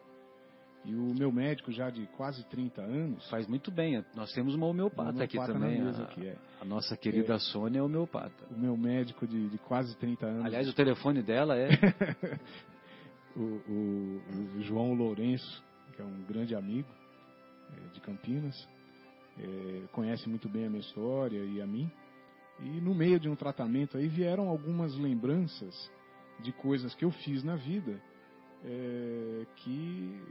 E 0.86 0.94
o 0.94 1.16
meu 1.16 1.32
médico, 1.32 1.72
já 1.72 1.90
de 1.90 2.06
quase 2.16 2.44
30 2.46 2.82
anos. 2.82 3.28
Faz 3.30 3.48
muito 3.48 3.72
bem. 3.72 4.04
Nós 4.16 4.32
temos 4.34 4.54
uma 4.54 4.68
homeopata, 4.68 5.12
uma 5.12 5.24
aqui 5.24 5.38
homeopata 5.38 5.60
também. 5.60 5.82
a, 5.82 5.90
aqui, 6.04 6.28
é. 6.28 6.38
a 6.62 6.66
nossa 6.66 6.96
querida 6.96 7.34
É. 7.36 7.40
Sônia 7.40 7.80
é 7.80 7.82
homeopata. 7.82 8.46
O 8.52 8.58
meu 8.60 8.78
médico 8.78 9.26
de, 9.26 9.50
de 9.50 9.58
quase 9.58 9.96
30 9.98 10.26
anos. 10.28 10.46
Aliás, 10.46 10.70
o 10.70 10.74
telefone 10.74 11.24
dela 11.24 11.58
é. 11.58 11.70
o, 13.36 13.42
o- 13.42 14.22
o 14.58 14.62
João 14.62 14.94
Lourenço, 14.94 15.64
que 15.96 16.02
é 16.02 16.06
um 16.06 16.22
grande 16.24 16.56
amigo 16.56 16.88
é, 17.76 17.94
de 17.94 18.00
Campinas, 18.02 18.68
é, 19.40 19.82
conhece 19.92 20.30
muito 20.30 20.48
bem 20.48 20.66
a 20.68 20.70
minha 20.70 20.82
história 20.82 21.40
e 21.44 21.62
a 21.62 21.66
mim. 21.68 21.90
E 22.60 22.80
no 22.80 22.94
meio 22.94 23.20
de 23.20 23.28
um 23.28 23.36
tratamento 23.36 23.98
aí 23.98 24.08
vieram 24.08 24.48
algumas 24.48 24.96
lembranças 24.96 25.92
de 26.42 26.52
coisas 26.54 26.94
que 26.96 27.04
eu 27.04 27.12
fiz 27.12 27.44
na 27.44 27.56
vida 27.56 28.00
é, 28.64 29.46
que 29.58 30.22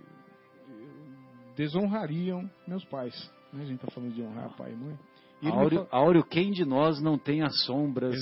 desonrariam 1.57 2.49
meus 2.67 2.85
pais. 2.85 3.15
né? 3.53 3.63
A 3.63 3.67
gente 3.67 3.77
está 3.81 3.91
falando 3.93 4.13
de 4.13 4.23
honrar 4.23 4.57
pai 4.57 4.73
e 4.73 4.77
mãe. 4.77 4.99
E 5.43 5.49
Áureo, 5.49 5.85
fa- 5.87 5.97
Áureo, 5.97 6.25
quem 6.25 6.51
de 6.53 6.65
nós 6.65 7.01
não 7.03 7.19
tem 7.19 7.43
as 7.43 7.65
sombras 7.65 8.15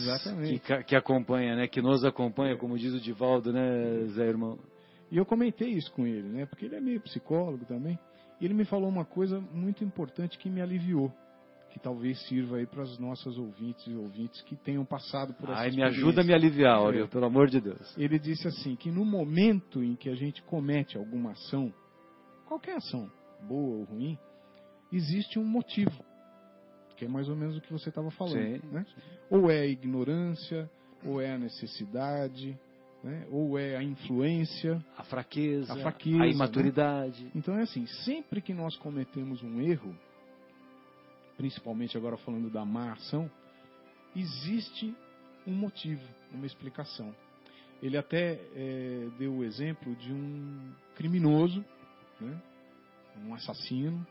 que, 0.64 0.84
que 0.84 0.96
acompanha, 0.96 1.54
né? 1.54 1.68
Que 1.68 1.80
nos 1.80 2.04
acompanha, 2.04 2.56
como 2.56 2.76
diz 2.76 2.92
o 2.94 3.00
Divaldo, 3.00 3.52
né, 3.52 4.06
Zé 4.08 4.26
Irmão? 4.28 4.58
E 5.10 5.16
eu 5.18 5.24
comentei 5.24 5.68
isso 5.68 5.92
com 5.92 6.06
ele, 6.06 6.28
né? 6.28 6.46
Porque 6.46 6.64
ele 6.64 6.74
é 6.74 6.80
meio 6.80 7.00
psicólogo 7.00 7.64
também. 7.66 7.98
E 8.40 8.44
ele 8.44 8.54
me 8.54 8.64
falou 8.64 8.88
uma 8.88 9.04
coisa 9.04 9.40
muito 9.52 9.84
importante 9.84 10.36
que 10.36 10.50
me 10.50 10.60
aliviou, 10.60 11.12
que 11.70 11.78
talvez 11.78 12.18
sirva 12.26 12.56
aí 12.56 12.66
para 12.66 12.82
as 12.82 12.98
nossas 12.98 13.38
ouvintes 13.38 13.86
e 13.86 13.94
ouvintes 13.94 14.40
que 14.42 14.56
tenham 14.56 14.84
passado 14.84 15.32
por 15.34 15.48
essa 15.48 15.60
Ai, 15.60 15.70
me 15.70 15.82
ajuda 15.82 16.22
a 16.22 16.24
me 16.24 16.32
aliviar, 16.34 16.74
Áureo, 16.76 17.04
É. 17.04 17.06
pelo 17.06 17.26
amor 17.26 17.48
de 17.48 17.60
Deus. 17.60 17.96
Ele 17.96 18.18
disse 18.18 18.48
assim 18.48 18.74
que 18.74 18.90
no 18.90 19.04
momento 19.04 19.82
em 19.82 19.94
que 19.94 20.08
a 20.08 20.14
gente 20.16 20.42
comete 20.42 20.96
alguma 20.98 21.32
ação, 21.32 21.72
qualquer 22.52 22.76
ação, 22.76 23.10
boa 23.48 23.78
ou 23.78 23.84
ruim, 23.84 24.18
existe 24.92 25.38
um 25.38 25.44
motivo, 25.44 26.04
que 26.98 27.06
é 27.06 27.08
mais 27.08 27.26
ou 27.30 27.34
menos 27.34 27.56
o 27.56 27.62
que 27.62 27.72
você 27.72 27.88
estava 27.88 28.10
falando, 28.10 28.60
Sim, 28.60 28.66
né? 28.70 28.84
Ou 29.30 29.50
é 29.50 29.60
a 29.60 29.66
ignorância, 29.66 30.70
ou 31.02 31.18
é 31.18 31.32
a 31.32 31.38
necessidade, 31.38 32.58
né? 33.02 33.26
ou 33.30 33.58
é 33.58 33.76
a 33.76 33.82
influência, 33.82 34.84
A 34.98 35.02
fraqueza, 35.04 35.72
A 35.72 35.76
fraqueza, 35.76 36.22
a 36.22 36.28
imaturidade. 36.28 37.30
Então 37.34 37.56
é 37.56 37.62
assim, 37.62 37.86
sempre 38.04 38.42
que 38.42 38.52
nós 38.52 38.76
cometemos 38.76 39.42
um 39.42 39.60
erro, 39.62 39.96
principalmente 41.38 41.96
agora 41.96 42.18
falando 42.18 42.50
da 42.50 42.66
má 42.66 42.92
ação, 42.92 43.30
existe 44.14 44.94
um 45.46 45.54
motivo, 45.54 46.04
uma 46.30 46.44
explicação. 46.44 47.14
Ele 47.82 47.96
até 47.96 48.38
eh, 48.54 49.08
deu 49.18 49.38
o 49.38 49.42
exemplo 49.42 49.96
de 49.96 50.12
um 50.12 50.70
criminoso, 50.94 51.64
né, 52.22 52.42
um 53.24 53.34
assassino, 53.34 54.06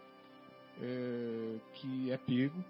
eh, 0.81 1.59
que 1.75 2.11
é 2.11 2.17
pego, 2.17 2.63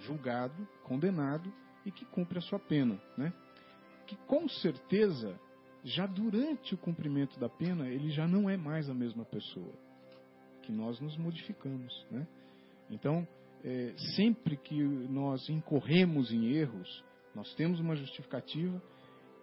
julgado, 0.00 0.66
condenado 0.84 1.52
e 1.84 1.90
que 1.90 2.04
cumpre 2.06 2.38
a 2.38 2.42
sua 2.42 2.58
pena, 2.58 3.00
né? 3.16 3.32
Que 4.06 4.16
com 4.26 4.48
certeza 4.48 5.38
já 5.86 6.04
durante 6.04 6.74
o 6.74 6.78
cumprimento 6.78 7.38
da 7.38 7.48
pena, 7.48 7.88
ele 7.88 8.10
já 8.10 8.26
não 8.26 8.50
é 8.50 8.56
mais 8.56 8.90
a 8.90 8.94
mesma 8.94 9.24
pessoa. 9.24 9.72
Que 10.62 10.72
nós 10.72 10.98
nos 11.00 11.16
modificamos. 11.16 12.04
Né? 12.10 12.26
Então, 12.90 13.26
é, 13.64 13.94
sempre 14.16 14.56
que 14.56 14.74
nós 14.74 15.48
incorremos 15.48 16.32
em 16.32 16.46
erros, 16.46 17.04
nós 17.36 17.54
temos 17.54 17.78
uma 17.78 17.94
justificativa, 17.94 18.82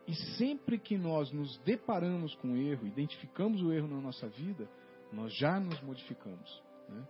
e 0.08 0.14
sempre 0.38 0.78
que 0.78 0.98
nós 0.98 1.32
nos 1.32 1.58
deparamos 1.60 2.36
com 2.36 2.54
o 2.54 2.58
erro, 2.58 2.86
identificamos 2.86 3.62
o 3.62 3.72
erro 3.72 3.88
na 3.88 4.02
nossa 4.02 4.28
vida, 4.28 4.68
nós 5.12 5.34
já 5.38 5.60
nos 5.60 5.80
modificamos. 5.82 6.62
Né? 6.90 7.08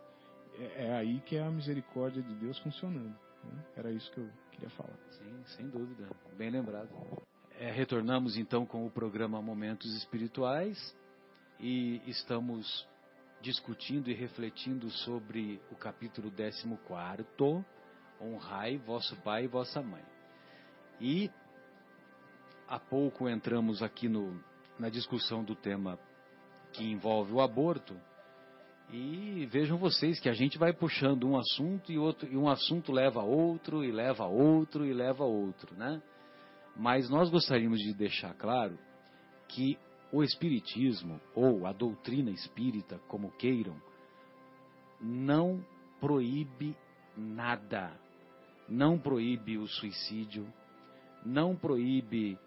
É, 0.59 0.85
é 0.85 0.93
aí 0.95 1.19
que 1.21 1.35
é 1.35 1.43
a 1.43 1.49
misericórdia 1.49 2.21
de 2.21 2.35
Deus 2.35 2.57
funcionando. 2.59 3.15
né? 3.43 3.65
Era 3.75 3.91
isso 3.91 4.11
que 4.11 4.19
eu 4.19 4.29
queria 4.51 4.69
falar. 4.71 4.95
Sim, 5.11 5.43
sem 5.55 5.69
dúvida. 5.69 6.07
Bem 6.37 6.51
lembrado. 6.51 6.89
É, 7.59 7.71
retornamos 7.71 8.37
então 8.37 8.65
com 8.65 8.85
o 8.85 8.91
programa 8.91 9.41
Momentos 9.41 9.95
Espirituais 9.95 10.95
e 11.59 12.01
estamos 12.07 12.87
discutindo 13.41 14.09
e 14.09 14.13
refletindo 14.13 14.89
sobre 14.89 15.61
o 15.71 15.75
capítulo 15.75 16.31
14, 16.31 17.65
Honrai 18.21 18.77
vosso 18.77 19.15
pai 19.17 19.45
e 19.45 19.47
vossa 19.47 19.81
mãe. 19.81 20.03
E 21.01 21.29
há 22.67 22.79
pouco 22.79 23.29
entramos 23.29 23.81
aqui 23.81 24.07
no, 24.07 24.39
na 24.79 24.89
discussão 24.89 25.43
do 25.43 25.55
tema 25.55 25.99
que 26.71 26.83
envolve 26.83 27.33
o 27.33 27.41
aborto. 27.41 27.95
E 28.91 29.47
vejam 29.51 29.77
vocês 29.77 30.19
que 30.19 30.29
a 30.29 30.33
gente 30.33 30.57
vai 30.57 30.73
puxando 30.73 31.27
um 31.27 31.37
assunto 31.37 31.91
e 31.91 31.97
outro 31.97 32.31
e 32.31 32.37
um 32.37 32.49
assunto 32.49 32.91
leva 32.91 33.21
a 33.21 33.23
outro 33.23 33.83
e 33.83 33.91
leva 33.91 34.23
a 34.23 34.27
outro 34.27 34.85
e 34.85 34.93
leva 34.93 35.23
a 35.23 35.27
outro, 35.27 35.73
né? 35.75 36.01
Mas 36.75 37.09
nós 37.09 37.29
gostaríamos 37.29 37.79
de 37.79 37.93
deixar 37.93 38.33
claro 38.33 38.77
que 39.47 39.77
o 40.11 40.23
espiritismo 40.23 41.19
ou 41.33 41.65
a 41.65 41.71
doutrina 41.71 42.29
espírita, 42.29 42.99
como 43.07 43.31
queiram, 43.31 43.75
não 45.01 45.63
proíbe 45.99 46.75
nada. 47.17 47.91
Não 48.69 48.97
proíbe 48.97 49.57
o 49.57 49.67
suicídio, 49.67 50.47
não 51.25 51.55
proíbe 51.55 52.37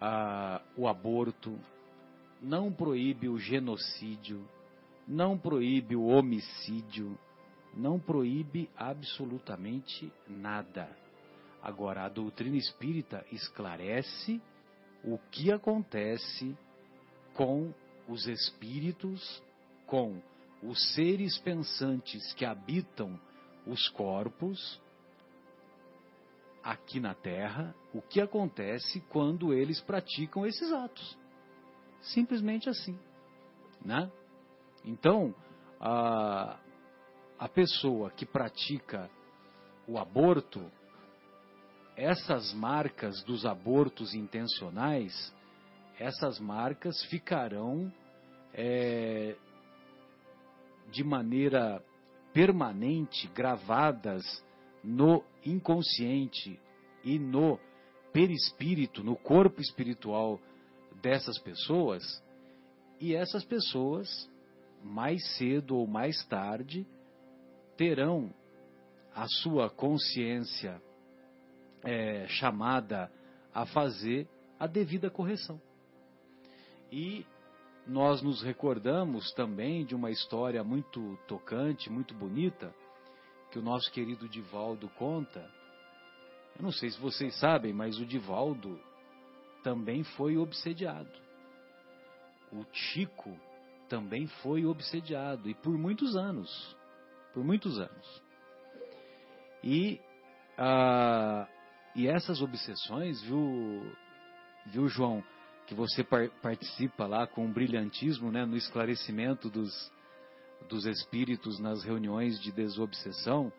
ah, 0.00 0.60
o 0.76 0.86
aborto, 0.86 1.58
não 2.40 2.72
proíbe 2.72 3.28
o 3.28 3.38
genocídio, 3.38 4.46
não 5.06 5.38
proíbe 5.38 5.96
o 5.96 6.06
homicídio, 6.06 7.18
não 7.74 7.98
proíbe 7.98 8.68
absolutamente 8.76 10.12
nada. 10.28 10.88
Agora, 11.62 12.04
a 12.04 12.08
doutrina 12.08 12.56
espírita 12.56 13.24
esclarece 13.32 14.40
o 15.04 15.18
que 15.30 15.52
acontece 15.52 16.56
com 17.34 17.72
os 18.08 18.26
espíritos, 18.26 19.42
com 19.86 20.20
os 20.62 20.94
seres 20.94 21.38
pensantes 21.38 22.32
que 22.34 22.44
habitam 22.44 23.18
os 23.66 23.88
corpos 23.88 24.80
aqui 26.66 26.98
na 26.98 27.14
Terra, 27.14 27.72
o 27.94 28.02
que 28.02 28.20
acontece 28.20 29.00
quando 29.08 29.54
eles 29.54 29.80
praticam 29.80 30.44
esses 30.44 30.72
atos. 30.72 31.16
Simplesmente 32.00 32.68
assim, 32.68 32.98
né? 33.84 34.10
Então, 34.84 35.32
a, 35.80 36.58
a 37.38 37.48
pessoa 37.48 38.10
que 38.10 38.26
pratica 38.26 39.08
o 39.86 39.96
aborto, 39.96 40.68
essas 41.96 42.52
marcas 42.52 43.22
dos 43.22 43.46
abortos 43.46 44.12
intencionais, 44.12 45.32
essas 46.00 46.40
marcas 46.40 47.00
ficarão 47.04 47.92
é, 48.52 49.36
de 50.90 51.04
maneira 51.04 51.80
permanente 52.32 53.28
gravadas 53.28 54.44
no 54.86 55.24
inconsciente 55.44 56.60
e 57.02 57.18
no 57.18 57.58
perispírito, 58.12 59.02
no 59.02 59.16
corpo 59.16 59.60
espiritual 59.60 60.40
dessas 61.02 61.38
pessoas, 61.40 62.22
e 63.00 63.12
essas 63.12 63.44
pessoas, 63.44 64.30
mais 64.84 65.20
cedo 65.36 65.76
ou 65.76 65.88
mais 65.88 66.24
tarde, 66.26 66.86
terão 67.76 68.32
a 69.12 69.26
sua 69.26 69.68
consciência 69.68 70.80
é, 71.82 72.26
chamada 72.28 73.10
a 73.52 73.66
fazer 73.66 74.28
a 74.58 74.68
devida 74.68 75.10
correção. 75.10 75.60
E 76.92 77.26
nós 77.86 78.22
nos 78.22 78.40
recordamos 78.40 79.32
também 79.32 79.84
de 79.84 79.96
uma 79.96 80.12
história 80.12 80.62
muito 80.62 81.18
tocante, 81.26 81.90
muito 81.90 82.14
bonita, 82.14 82.72
que 83.56 83.60
o 83.60 83.62
nosso 83.62 83.90
querido 83.90 84.28
Divaldo 84.28 84.86
conta. 84.90 85.40
Eu 86.58 86.62
não 86.62 86.70
sei 86.70 86.90
se 86.90 87.00
vocês 87.00 87.34
sabem, 87.38 87.72
mas 87.72 87.98
o 87.98 88.04
Divaldo 88.04 88.78
também 89.62 90.04
foi 90.04 90.36
obsediado. 90.36 91.10
O 92.52 92.66
Chico 92.70 93.34
também 93.88 94.26
foi 94.42 94.66
obsediado, 94.66 95.48
e 95.48 95.54
por 95.54 95.72
muitos 95.72 96.14
anos. 96.16 96.76
Por 97.32 97.42
muitos 97.42 97.78
anos. 97.78 98.22
E, 99.64 99.98
ah, 100.58 101.48
e 101.94 102.08
essas 102.08 102.42
obsessões, 102.42 103.22
viu, 103.22 103.90
viu, 104.66 104.86
João, 104.86 105.24
que 105.66 105.74
você 105.74 106.04
par 106.04 106.28
participa 106.42 107.06
lá 107.06 107.26
com 107.26 107.50
brilhantismo 107.50 108.30
né, 108.30 108.44
no 108.44 108.56
esclarecimento 108.56 109.48
dos, 109.48 109.90
dos 110.68 110.86
espíritos 110.86 111.58
nas 111.58 111.82
reuniões 111.82 112.40
de 112.40 112.52
desobsessão 112.52 113.52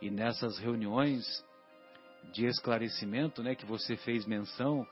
e 0.00 0.10
nessas 0.10 0.58
reuniões 0.58 1.44
de 2.32 2.46
esclarecimento 2.46 3.42
né, 3.42 3.54
que 3.54 3.64
você 3.64 3.96
fez 3.96 4.26
menção, 4.26 4.86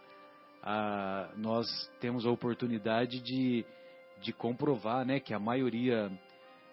ah, 0.62 1.30
nós 1.36 1.66
temos 2.00 2.24
a 2.24 2.30
oportunidade 2.30 3.20
de, 3.20 3.64
de 4.22 4.32
comprovar, 4.32 5.04
né, 5.04 5.20
que 5.20 5.34
a 5.34 5.38
maioria 5.38 6.10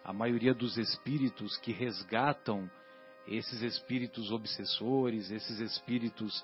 a 0.03 0.11
maioria 0.11 0.53
dos 0.53 0.77
espíritos 0.77 1.57
que 1.57 1.71
resgatam 1.71 2.69
esses 3.27 3.61
espíritos 3.61 4.31
obsessores, 4.31 5.29
esses 5.29 5.59
espíritos, 5.59 6.43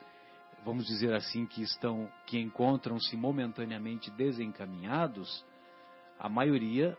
vamos 0.64 0.86
dizer 0.86 1.14
assim, 1.14 1.46
que 1.48 1.64
estão 1.64 2.08
que 2.28 2.40
encontram-se 2.40 3.16
momentaneamente 3.16 4.12
desencaminhados, 4.12 5.44
a 6.20 6.30
maioria 6.30 6.96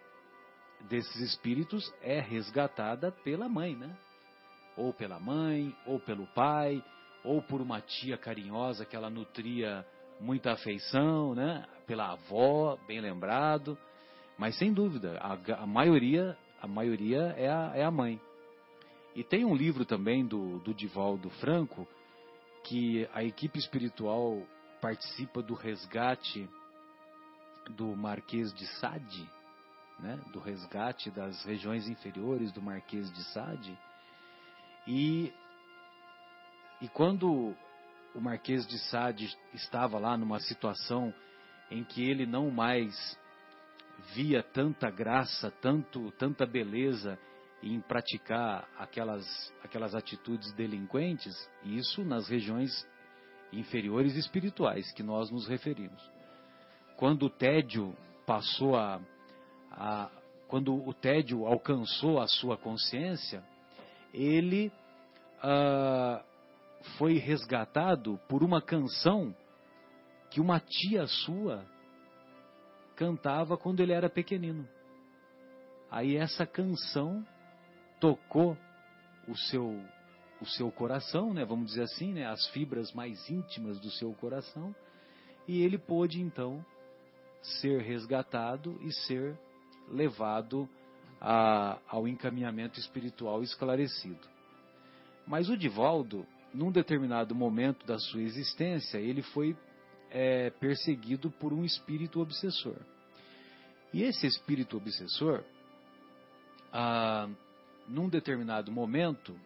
desses 0.83 1.17
espíritos 1.17 1.93
é 2.03 2.21
resgatada 2.21 3.11
pela 3.11 3.49
mãe, 3.49 3.75
né? 3.77 3.97
Ou 4.77 4.93
pela 4.93 5.19
mãe, 5.19 5.75
ou 5.87 5.99
pelo 5.99 6.27
pai, 6.29 6.83
ou 7.25 7.43
por 7.43 7.61
uma 7.61 7.81
tia 7.81 8.17
carinhosa 8.17 8.85
que 8.85 8.95
ela 8.95 9.11
nutria 9.11 9.85
muita 10.21 10.53
afeição, 10.53 11.35
né? 11.35 11.65
Pela 11.87 12.13
avó, 12.13 12.79
bem 12.87 13.01
lembrado. 13.01 13.77
Mas 14.37 14.57
sem 14.57 14.73
dúvida, 14.73 15.19
a, 15.21 15.63
a 15.63 15.67
maioria, 15.67 16.37
a 16.61 16.67
maioria 16.67 17.35
é 17.37 17.51
a, 17.51 17.73
é 17.75 17.85
a, 17.85 17.91
mãe. 17.91 18.21
E 19.15 19.25
tem 19.25 19.45
um 19.45 19.55
livro 19.55 19.85
também 19.85 20.25
do, 20.25 20.61
do 20.61 20.73
Divaldo 20.73 21.29
Franco, 21.31 21.87
que 22.65 23.09
a 23.13 23.25
equipe 23.25 23.59
espiritual 23.59 24.43
participa 24.81 25.43
do 25.43 25.55
resgate 25.55 26.49
do 27.71 27.97
Marquês 27.97 28.55
de 28.55 28.67
Sade, 28.79 29.29
né? 29.99 30.19
do 30.33 30.39
resgate 30.39 31.11
das 31.11 31.45
regiões 31.45 31.89
inferiores 31.89 32.53
do 32.53 32.63
Marquês 32.63 33.13
de 33.13 33.23
Sade. 33.33 33.79
E, 34.87 35.33
e 36.81 36.89
quando 36.89 37.55
o 38.15 38.21
Marquês 38.21 38.67
de 38.67 38.79
Sade 38.79 39.37
estava 39.53 39.99
lá 39.99 40.17
numa 40.17 40.41
situação 40.41 41.13
em 41.71 41.85
que 41.85 42.03
ele 42.03 42.27
não 42.27 42.51
mais 42.51 43.19
via 44.15 44.43
tanta 44.43 44.91
graça, 44.91 45.51
tanto, 45.61 46.11
tanta 46.13 46.47
beleza 46.47 47.19
em 47.63 47.81
praticar 47.81 48.69
aquelas, 48.79 49.27
aquelas 49.63 49.95
atitudes 49.95 50.53
delinquentes, 50.53 51.35
isso 51.65 52.05
nas 52.05 52.29
regiões 52.29 52.87
inferiores 53.53 54.15
espirituais 54.15 54.93
que 54.93 55.03
nós 55.03 55.31
nos 55.31 55.49
referimos. 55.49 56.01
Quando 56.97 57.27
o 57.27 57.31
tédio 57.31 57.97
passou 58.27 58.77
a, 58.77 59.01
a 59.79 60.11
quando 60.49 60.75
o 60.75 60.95
tédio 60.95 61.47
alcançou 61.47 62.19
a 62.19 62.27
sua 62.27 62.57
consciência, 62.57 63.45
ele 64.15 64.73
ah, 65.43 66.25
foi 66.97 67.19
resgatado 67.19 68.19
por 68.27 68.43
uma 68.43 68.63
canção 68.63 69.35
que 70.31 70.41
uma 70.41 70.59
tia 70.59 71.07
sua 71.07 71.67
cantava 72.97 73.59
quando 73.59 73.81
ele 73.81 73.93
era 73.93 74.09
pequenino. 74.09 74.67
Aí 75.91 76.17
essa 76.17 76.47
canção 76.47 77.25
tocou 78.01 78.57
o 79.29 79.37
seu 79.37 79.81
o 80.41 80.47
seu 80.47 80.71
coração, 80.71 81.35
né, 81.35 81.45
vamos 81.45 81.67
dizer 81.67 81.83
assim, 81.83 82.13
né, 82.13 82.25
as 82.25 82.47
fibras 82.51 82.93
mais 82.93 83.29
íntimas 83.29 83.81
do 83.81 83.91
seu 83.91 84.13
coração, 84.15 84.73
e 85.49 85.61
ele 85.63 85.77
pôde 85.77 86.21
então 86.21 86.65
ser 87.43 87.81
resgatado 87.83 88.79
e 88.81 88.93
ser 88.93 89.37
levado 89.91 90.69
a, 91.21 91.79
ao 91.89 92.07
encaminhamento 92.07 92.79
espiritual 92.79 93.43
esclarecido. 93.43 94.29
Mas 95.27 95.49
o 95.49 95.57
Divaldo, 95.57 96.27
num 96.55 96.71
determinado 96.71 97.35
momento 97.35 97.87
da 97.87 97.99
sua 97.99 98.23
existência, 98.23 98.99
ele 98.99 99.23
foi 99.23 99.57
é, 100.11 100.51
perseguido 100.51 101.31
por 101.31 101.53
um 101.53 101.65
espírito 101.65 102.21
obsessor. 102.21 102.77
E 103.93 104.03
esse 104.03 104.27
espírito 104.27 104.77
obsessor, 104.77 105.43
ah, 106.73 107.29
num 107.87 108.09
determinado 108.09 108.71
momento, 108.71 109.39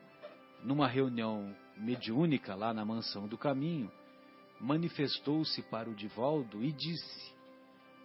numa 0.62 0.88
reunião 0.88 1.54
mediúnica 1.76 2.54
lá 2.54 2.72
na 2.74 2.84
mansão 2.84 3.26
do 3.26 3.38
caminho, 3.38 3.90
manifestou-se 4.60 5.62
para 5.62 5.88
o 5.88 5.94
Divaldo 5.94 6.62
e 6.62 6.72
disse: 6.72 7.32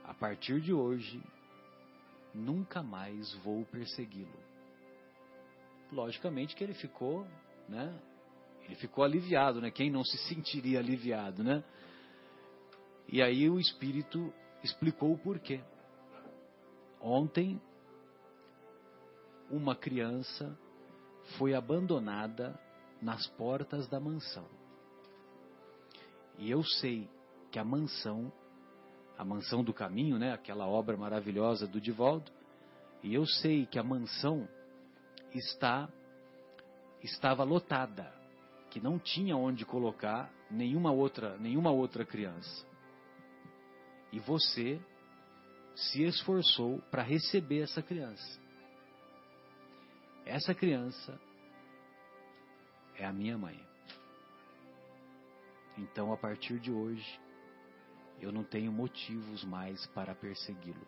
A 0.04 0.14
partir 0.14 0.62
de 0.62 0.74
hoje, 0.74 1.22
nunca 2.38 2.84
mais 2.84 3.34
vou 3.44 3.66
persegui-lo. 3.66 4.40
Logicamente 5.92 6.56
que 6.56 6.64
ele 6.64 6.74
ficou, 6.74 7.26
né? 7.68 8.00
Ele 8.66 8.76
ficou 8.76 9.04
aliviado, 9.04 9.62
né? 9.62 9.72
Quem 9.72 9.90
não 9.90 10.04
se 10.04 10.18
sentiria 10.30 10.80
aliviado, 10.80 11.44
né? 11.44 11.64
E 13.08 13.22
aí 13.22 13.50
o 13.50 13.60
espírito 13.60 14.34
explicou 14.64 15.14
o 15.14 15.18
porquê. 15.18 15.62
Ontem, 17.00 17.62
uma 19.50 19.76
criança 19.76 20.58
foi 21.38 21.54
abandonada 21.54 22.60
nas 23.02 23.26
portas 23.28 23.88
da 23.88 24.00
mansão. 24.00 24.46
E 26.38 26.52
eu 26.52 26.64
sei 26.64 27.10
que 27.52 27.60
a 27.60 27.64
mansão, 27.64 28.32
a 29.18 29.26
mansão 29.26 29.64
do 29.64 29.74
caminho, 29.74 30.20
né, 30.20 30.34
aquela 30.34 30.68
obra 30.68 30.96
maravilhosa 30.96 31.68
do 31.68 31.82
Divaldo, 31.82 32.32
e 33.04 33.14
eu 33.14 33.26
sei 33.26 33.66
que 33.66 33.80
a 33.80 33.84
mansão 33.84 34.48
está 35.34 35.90
estava 37.02 37.44
lotada, 37.44 38.12
que 38.70 38.80
não 38.80 39.00
tinha 39.00 39.36
onde 39.36 39.66
colocar 39.66 40.32
nenhuma 40.50 40.92
outra, 40.92 41.38
nenhuma 41.38 41.72
outra 41.72 42.06
criança. 42.06 42.66
E 44.12 44.20
você 44.20 44.80
se 45.76 46.04
esforçou 46.04 46.82
para 46.90 47.04
receber 47.04 47.62
essa 47.62 47.82
criança. 47.82 48.40
Essa 50.26 50.54
criança 50.54 51.20
é 52.96 53.06
a 53.06 53.14
minha 53.14 53.38
mãe. 53.38 53.60
Então, 55.78 56.12
a 56.12 56.18
partir 56.18 56.60
de 56.60 56.72
hoje, 56.72 57.20
eu 58.22 58.32
não 58.32 58.44
tenho 58.44 58.72
motivos 58.72 59.44
mais 59.44 59.86
para 59.88 60.16
persegui-lo. 60.16 60.88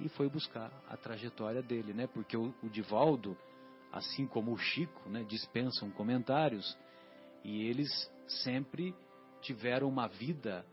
E 0.00 0.08
foi 0.10 0.28
buscar 0.28 0.70
a 0.88 0.96
trajetória 0.96 1.62
dele, 1.62 1.92
né? 1.92 2.06
Porque 2.06 2.36
o, 2.36 2.54
o 2.62 2.68
Divaldo, 2.68 3.36
assim 3.92 4.26
como 4.26 4.52
o 4.52 4.58
Chico, 4.58 5.08
né, 5.08 5.24
dispensam 5.24 5.90
comentários 5.90 6.76
e 7.42 7.64
eles 7.64 7.88
sempre 8.42 8.94
tiveram 9.40 9.88
uma 9.88 10.06
vida 10.06 10.64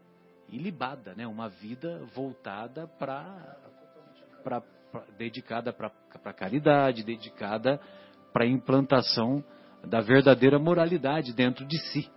ilibada, 0.50 1.16
né? 1.16 1.26
Uma 1.26 1.50
vida 1.50 2.06
voltada 2.14 2.88
para 2.88 3.58
para 4.44 4.64
dedicada 5.18 5.74
para 5.74 6.34
caridade, 6.34 7.04
dedicada 7.04 7.82
para 8.32 8.46
implantação 8.46 9.44
da 9.84 10.02
verdadeira 10.02 10.60
moralidade 10.60 11.34
dentro 11.34 11.66
de 11.66 11.78
si, 11.90 12.10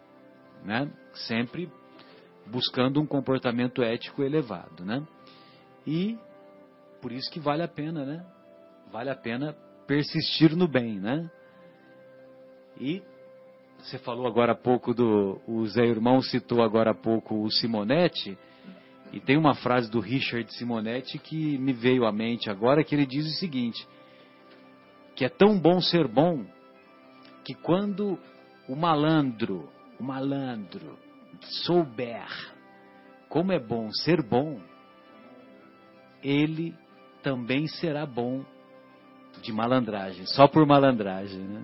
né? 0.62 0.90
Sempre 1.26 1.72
buscando 2.50 3.00
um 3.00 3.06
comportamento 3.06 3.82
ético 3.82 4.22
elevado, 4.22 4.84
né? 4.84 5.06
E 5.86 6.18
por 7.00 7.12
isso 7.12 7.30
que 7.30 7.40
vale 7.40 7.62
a 7.62 7.68
pena, 7.68 8.04
né? 8.04 8.24
Vale 8.90 9.10
a 9.10 9.16
pena 9.16 9.54
persistir 9.86 10.56
no 10.56 10.66
bem, 10.66 10.98
né? 10.98 11.30
E 12.80 13.02
você 13.78 13.98
falou 13.98 14.26
agora 14.26 14.52
há 14.52 14.56
pouco 14.56 14.92
do. 14.92 15.40
O 15.46 15.66
Zé 15.66 15.84
Irmão 15.84 16.20
citou 16.20 16.62
agora 16.62 16.90
há 16.90 16.94
pouco 16.94 17.42
o 17.42 17.50
Simonetti. 17.50 18.36
E 19.12 19.20
tem 19.20 19.38
uma 19.38 19.54
frase 19.54 19.90
do 19.90 20.00
Richard 20.00 20.52
Simonetti 20.54 21.18
que 21.18 21.56
me 21.56 21.72
veio 21.72 22.04
à 22.04 22.12
mente 22.12 22.50
agora, 22.50 22.84
que 22.84 22.94
ele 22.94 23.06
diz 23.06 23.26
o 23.26 23.38
seguinte: 23.38 23.86
que 25.14 25.24
é 25.24 25.28
tão 25.28 25.58
bom 25.58 25.80
ser 25.80 26.06
bom 26.06 26.44
que 27.44 27.54
quando 27.54 28.18
o 28.68 28.76
malandro, 28.76 29.70
o 29.98 30.04
malandro 30.04 30.98
souber 31.40 32.26
como 33.28 33.52
é 33.52 33.58
bom 33.58 33.90
ser 33.92 34.22
bom, 34.22 34.58
ele 36.22 36.74
também 37.22 37.66
será 37.66 38.06
bom 38.06 38.44
de 39.42 39.52
malandragem, 39.52 40.26
só 40.26 40.48
por 40.48 40.66
malandragem, 40.66 41.40
né? 41.40 41.62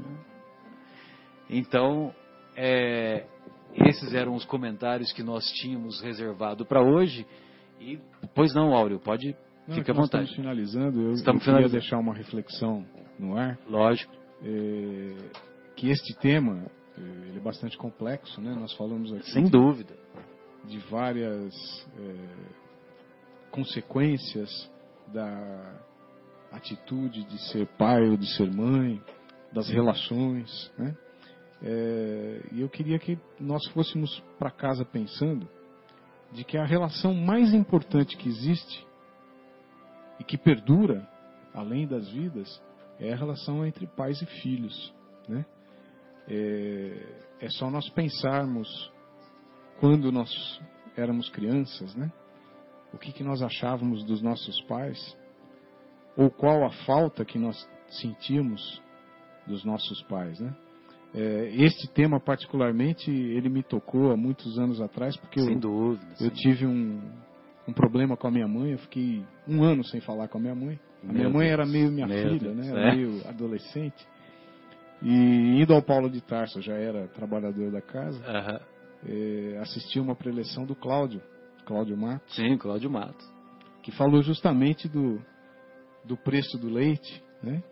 Então, 1.48 2.14
é, 2.56 3.26
esses 3.74 4.14
eram 4.14 4.34
os 4.34 4.44
comentários 4.44 5.12
que 5.12 5.22
nós 5.22 5.44
tínhamos 5.52 6.00
reservado 6.00 6.64
para 6.64 6.82
hoje. 6.82 7.26
E, 7.80 7.98
pois 8.34 8.54
não, 8.54 8.74
Áureo, 8.74 9.00
pode, 9.00 9.36
não, 9.66 9.74
fica 9.74 9.92
à 9.92 9.94
vontade. 9.94 10.24
Estamos 10.24 10.36
finalizando, 10.36 11.00
eu, 11.00 11.12
estamos 11.12 11.42
eu 11.42 11.44
finalizando. 11.44 11.70
queria 11.70 11.80
deixar 11.80 11.98
uma 11.98 12.14
reflexão 12.14 12.86
no 13.18 13.36
ar. 13.36 13.58
Lógico. 13.68 14.12
É, 14.42 15.14
que 15.76 15.90
este 15.90 16.14
tema 16.18 16.66
é, 16.66 16.83
ele 16.96 17.38
é 17.38 17.40
bastante 17.40 17.76
complexo, 17.76 18.40
né? 18.40 18.54
Nós 18.54 18.72
falamos 18.74 19.12
aqui. 19.12 19.30
Sem 19.30 19.48
dúvida. 19.48 19.94
De 20.64 20.78
várias 20.90 21.54
é, 21.98 23.50
consequências 23.50 24.70
da 25.12 25.80
atitude 26.52 27.24
de 27.24 27.38
ser 27.50 27.66
pai 27.76 28.08
ou 28.08 28.16
de 28.16 28.26
ser 28.36 28.50
mãe, 28.50 29.02
das 29.52 29.68
relações, 29.68 30.72
né? 30.78 30.96
É, 31.62 32.48
e 32.52 32.60
eu 32.60 32.68
queria 32.68 32.98
que 32.98 33.18
nós 33.40 33.64
fôssemos 33.68 34.22
para 34.38 34.50
casa 34.50 34.84
pensando 34.84 35.48
de 36.32 36.44
que 36.44 36.58
a 36.58 36.64
relação 36.64 37.14
mais 37.14 37.54
importante 37.54 38.16
que 38.16 38.28
existe 38.28 38.86
e 40.18 40.24
que 40.24 40.36
perdura 40.36 41.08
além 41.54 41.86
das 41.86 42.08
vidas 42.10 42.60
é 42.98 43.12
a 43.12 43.16
relação 43.16 43.64
entre 43.64 43.86
pais 43.86 44.20
e 44.20 44.26
filhos, 44.26 44.92
né? 45.28 45.46
É, 46.28 47.24
é 47.40 47.48
só 47.50 47.70
nós 47.70 47.88
pensarmos 47.90 48.68
quando 49.80 50.10
nós 50.10 50.30
éramos 50.96 51.28
crianças, 51.28 51.94
né? 51.94 52.10
O 52.92 52.98
que, 52.98 53.12
que 53.12 53.24
nós 53.24 53.42
achávamos 53.42 54.04
dos 54.04 54.22
nossos 54.22 54.60
pais 54.62 55.16
ou 56.16 56.30
qual 56.30 56.64
a 56.64 56.70
falta 56.86 57.24
que 57.24 57.38
nós 57.38 57.56
sentimos 57.88 58.80
dos 59.46 59.64
nossos 59.64 60.02
pais, 60.02 60.38
né? 60.40 60.54
É, 61.14 61.50
este 61.56 61.86
tema 61.92 62.18
particularmente 62.18 63.08
ele 63.08 63.48
me 63.48 63.62
tocou 63.62 64.10
há 64.10 64.16
muitos 64.16 64.58
anos 64.58 64.80
atrás 64.80 65.16
porque 65.16 65.38
eu, 65.38 65.58
dúvida, 65.58 66.04
eu 66.20 66.30
tive 66.30 66.66
um, 66.66 67.00
um 67.68 67.72
problema 67.72 68.16
com 68.16 68.26
a 68.26 68.30
minha 68.32 68.48
mãe, 68.48 68.72
eu 68.72 68.78
fiquei 68.78 69.24
um 69.46 69.62
ano 69.62 69.84
sem 69.84 70.00
falar 70.00 70.26
com 70.28 70.38
a 70.38 70.40
minha 70.40 70.54
mãe. 70.54 70.78
A 71.02 71.12
minha 71.12 71.24
Meu 71.24 71.32
mãe 71.32 71.46
Deus. 71.48 71.52
era 71.52 71.66
meio 71.66 71.92
minha 71.92 72.06
Meu 72.06 72.18
filha, 72.18 72.52
Deus, 72.52 72.56
né? 72.56 72.88
é? 72.90 72.96
Meio 72.96 73.28
adolescente. 73.28 74.06
E 75.04 75.60
indo 75.60 75.74
ao 75.74 75.82
Paulo 75.82 76.08
de 76.08 76.20
Tarso, 76.22 76.62
já 76.62 76.74
era 76.74 77.06
trabalhador 77.08 77.70
da 77.70 77.82
casa, 77.82 78.18
Aham. 78.26 78.60
eh, 79.06 79.58
assisti 79.60 80.00
uma 80.00 80.14
preleção 80.16 80.64
do 80.64 80.74
Cláudio, 80.74 81.20
Cláudio 81.66 81.94
Matos, 81.96 82.34
Sim, 82.34 82.56
Cláudio 82.56 82.90
Matos. 82.90 83.24
que 83.82 83.92
falou 83.92 84.22
justamente 84.22 84.88
do, 84.88 85.20
do 86.06 86.16
preço 86.16 86.56
do 86.58 86.70
leite, 86.70 87.22
né? 87.42 87.62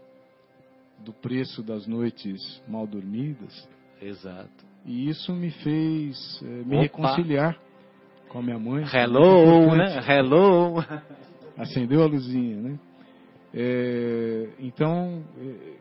do 0.98 1.12
preço 1.14 1.62
das 1.62 1.86
noites 1.86 2.62
mal 2.68 2.86
dormidas. 2.86 3.66
Exato. 4.00 4.50
E 4.84 5.08
isso 5.08 5.32
me 5.32 5.50
fez 5.50 6.40
eh, 6.42 6.46
me 6.66 6.74
Opa. 6.76 6.82
reconciliar 6.82 7.58
com 8.28 8.38
a 8.40 8.42
minha 8.42 8.58
mãe. 8.58 8.84
Hello, 8.92 9.72
né? 9.74 9.98
Hello. 10.06 10.74
acendeu 11.56 12.02
a 12.02 12.06
luzinha, 12.06 12.60
né? 12.60 12.78
É, 13.54 14.48
então, 14.60 15.22
é, 15.38 15.72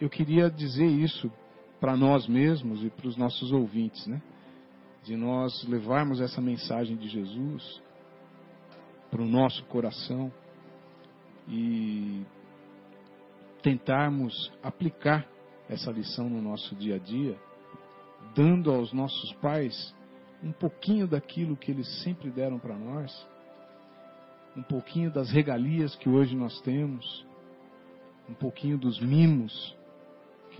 eu 0.00 0.08
queria 0.08 0.50
dizer 0.50 0.86
isso 0.86 1.30
para 1.80 1.96
nós 1.96 2.26
mesmos 2.26 2.82
e 2.82 2.90
para 2.90 3.06
os 3.06 3.16
nossos 3.16 3.52
ouvintes, 3.52 4.06
né? 4.06 4.20
De 5.02 5.16
nós 5.16 5.64
levarmos 5.68 6.20
essa 6.20 6.40
mensagem 6.40 6.96
de 6.96 7.08
Jesus 7.08 7.80
para 9.10 9.22
o 9.22 9.26
nosso 9.26 9.64
coração 9.64 10.32
e 11.48 12.24
tentarmos 13.62 14.52
aplicar 14.62 15.26
essa 15.68 15.90
lição 15.90 16.28
no 16.28 16.40
nosso 16.40 16.74
dia 16.76 16.96
a 16.96 16.98
dia, 16.98 17.38
dando 18.34 18.70
aos 18.70 18.92
nossos 18.92 19.32
pais 19.34 19.94
um 20.42 20.52
pouquinho 20.52 21.06
daquilo 21.06 21.56
que 21.56 21.70
eles 21.70 22.02
sempre 22.02 22.30
deram 22.30 22.58
para 22.58 22.76
nós 22.76 23.28
um 24.56 24.62
pouquinho 24.62 25.10
das 25.10 25.30
regalias 25.30 25.94
que 25.96 26.08
hoje 26.08 26.34
nós 26.34 26.60
temos, 26.62 27.24
um 28.28 28.34
pouquinho 28.34 28.76
dos 28.76 29.00
mimos 29.00 29.76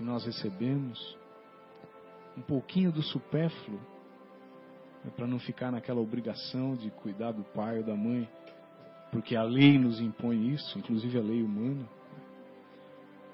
que 0.01 0.05
nós 0.05 0.25
recebemos, 0.25 1.15
um 2.35 2.41
pouquinho 2.41 2.91
do 2.91 3.03
supérfluo, 3.03 3.79
né, 5.05 5.11
para 5.15 5.27
não 5.27 5.37
ficar 5.37 5.71
naquela 5.71 6.01
obrigação 6.01 6.75
de 6.75 6.89
cuidar 6.89 7.31
do 7.31 7.43
pai 7.43 7.77
ou 7.77 7.83
da 7.83 7.95
mãe, 7.95 8.27
porque 9.11 9.35
a 9.35 9.43
lei 9.43 9.77
nos 9.77 10.01
impõe 10.01 10.53
isso, 10.53 10.79
inclusive 10.79 11.19
a 11.19 11.21
lei 11.21 11.43
humana, 11.43 11.87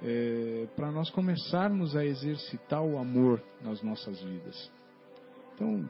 é, 0.03 0.68
para 0.76 0.91
nós 0.91 1.10
começarmos 1.10 1.95
a 1.95 2.03
exercitar 2.03 2.84
o 2.84 2.99
amor 2.99 3.41
nas 3.61 3.81
nossas 3.81 4.22
vidas. 4.22 4.69
Então, 5.53 5.89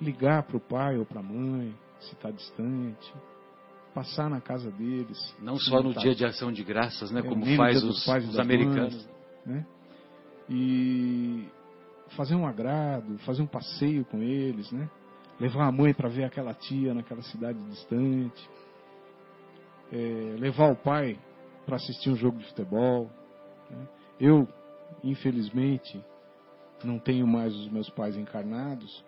ligar 0.00 0.44
para 0.44 0.56
o 0.56 0.60
pai 0.60 0.96
ou 0.96 1.04
para 1.04 1.20
a 1.20 1.22
mãe, 1.22 1.76
se 2.00 2.14
está 2.14 2.30
distante, 2.30 3.12
passar 3.94 4.30
na 4.30 4.40
casa 4.40 4.70
deles. 4.70 5.18
Não 5.38 5.58
só 5.58 5.82
no 5.82 5.92
tá- 5.92 6.00
dia 6.00 6.14
de 6.14 6.24
ação 6.24 6.50
de 6.50 6.64
graças, 6.64 7.10
né? 7.10 7.20
É, 7.20 7.22
Como 7.22 7.44
faz 7.56 7.82
os, 7.84 8.06
os 8.06 8.38
americanos. 8.38 8.94
mães, 8.94 9.15
né? 9.46 9.64
E 10.48 11.48
fazer 12.16 12.34
um 12.34 12.46
agrado, 12.46 13.18
fazer 13.20 13.42
um 13.42 13.46
passeio 13.46 14.04
com 14.04 14.22
eles, 14.22 14.70
né? 14.72 14.88
Levar 15.40 15.66
a 15.66 15.72
mãe 15.72 15.94
para 15.94 16.08
ver 16.08 16.24
aquela 16.24 16.54
tia 16.54 16.92
naquela 16.92 17.22
cidade 17.22 17.58
distante. 17.70 18.50
É, 19.92 20.36
levar 20.38 20.72
o 20.72 20.76
pai 20.76 21.18
para 21.64 21.76
assistir 21.76 22.10
um 22.10 22.16
jogo 22.16 22.38
de 22.38 22.46
futebol. 22.46 23.10
né? 23.70 23.88
Eu, 24.18 24.48
infelizmente, 25.04 26.02
não 26.82 26.98
tenho 26.98 27.26
mais 27.26 27.54
os 27.54 27.68
meus 27.68 27.88
pais 27.90 28.16
encarnados. 28.16 29.04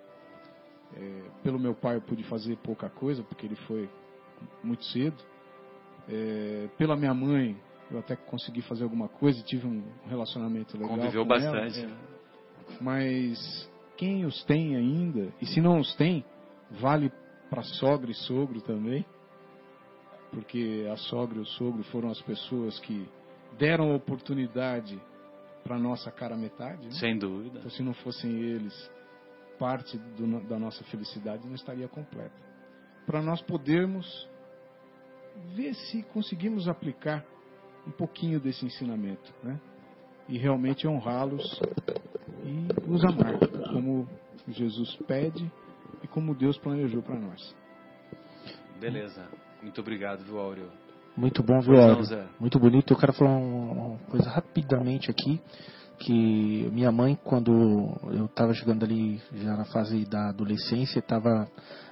É, 0.95 1.23
pelo 1.43 1.59
meu 1.59 1.75
pai 1.75 1.97
eu 1.97 2.01
pude 2.01 2.25
fazer 2.25 2.57
pouca 2.59 2.89
coisa, 2.89 3.23
porque 3.23 3.47
ele 3.47 3.57
foi 3.57 3.89
muito 4.63 4.85
cedo. 4.85 5.17
É, 6.09 6.69
pela 6.77 6.97
minha 6.97 7.13
mãe, 7.13 7.57
eu 7.91 7.99
até 7.99 8.17
consegui 8.17 8.63
fazer 8.63 8.85
alguma 8.85 9.09
coisa, 9.09 9.43
tive 9.43 9.67
um 9.67 9.83
relacionamento 10.07 10.77
legal. 10.77 10.97
Conviveu 10.97 11.27
com 11.27 11.35
ela, 11.35 11.61
bastante. 11.61 11.87
é. 11.87 12.19
Mas 12.81 13.71
quem 13.97 14.25
os 14.25 14.45
tem 14.45 14.77
ainda, 14.77 15.33
e 15.41 15.47
se 15.47 15.61
não 15.61 15.79
os 15.79 15.95
tem, 15.97 16.25
vale 16.71 17.11
para 17.49 17.63
sogra 17.63 18.11
e 18.11 18.15
sogro 18.15 18.61
também, 18.61 19.05
porque 20.31 20.87
a 20.93 20.97
sogra 20.97 21.39
e 21.39 21.41
o 21.41 21.47
sogro 21.47 21.83
foram 21.85 22.11
as 22.11 22.21
pessoas 22.23 22.79
que 22.81 23.09
deram 23.59 23.95
oportunidade 23.95 25.01
para 25.65 25.79
nossa 25.79 26.11
cara 26.11 26.37
metade. 26.37 26.85
Né? 26.85 26.93
Sem 26.93 27.19
dúvida. 27.19 27.59
Então, 27.59 27.71
se 27.71 27.83
não 27.83 27.95
fossem 27.95 28.31
eles, 28.31 28.91
parte 29.59 29.97
do 29.99 30.41
da 30.47 30.59
nossa 30.59 30.85
felicidade 30.85 31.47
não 31.47 31.55
estaria 31.55 31.89
completa. 31.89 32.37
Para 33.07 33.23
nós 33.23 33.41
podermos 33.43 34.29
ver 35.55 35.75
se 35.75 36.03
conseguimos 36.05 36.69
aplicar 36.69 37.25
um 37.89 37.93
pouquinho 37.93 38.39
desse 38.39 38.65
ensinamento, 38.67 39.33
né? 39.43 39.59
E 40.29 40.37
realmente 40.37 40.87
honrá-los 40.87 41.61
e 42.45 42.69
os 42.87 43.03
amar, 43.03 43.39
como 43.73 44.07
Jesus 44.47 44.95
pede 45.07 45.51
e 46.03 46.07
como 46.07 46.35
Deus 46.35 46.59
planejou 46.59 47.03
para 47.03 47.19
nós. 47.19 47.55
Beleza. 48.79 49.27
Muito 49.63 49.81
obrigado, 49.81 50.23
viu, 50.23 50.39
Áureo? 50.39 50.71
Muito 51.17 51.43
bom, 51.43 51.61
viu, 51.61 51.75
não, 51.75 51.91
Áureo? 51.91 52.29
Muito 52.39 52.59
bonito. 52.59 52.93
Eu 52.93 52.99
quero 52.99 53.13
falar 53.15 53.37
uma, 53.37 53.73
uma 53.73 53.99
coisa 54.11 54.29
rapidamente 54.29 55.11
aqui. 55.11 55.41
Que 55.99 56.71
minha 56.73 56.93
mãe, 56.93 57.19
quando 57.25 57.51
eu 58.13 58.27
estava 58.27 58.55
chegando 58.55 58.85
ali 58.85 59.21
já 59.35 59.57
na 59.57 59.65
fase 59.65 60.05
da 60.05 60.29
adolescência, 60.29 61.01
estava 61.01 61.51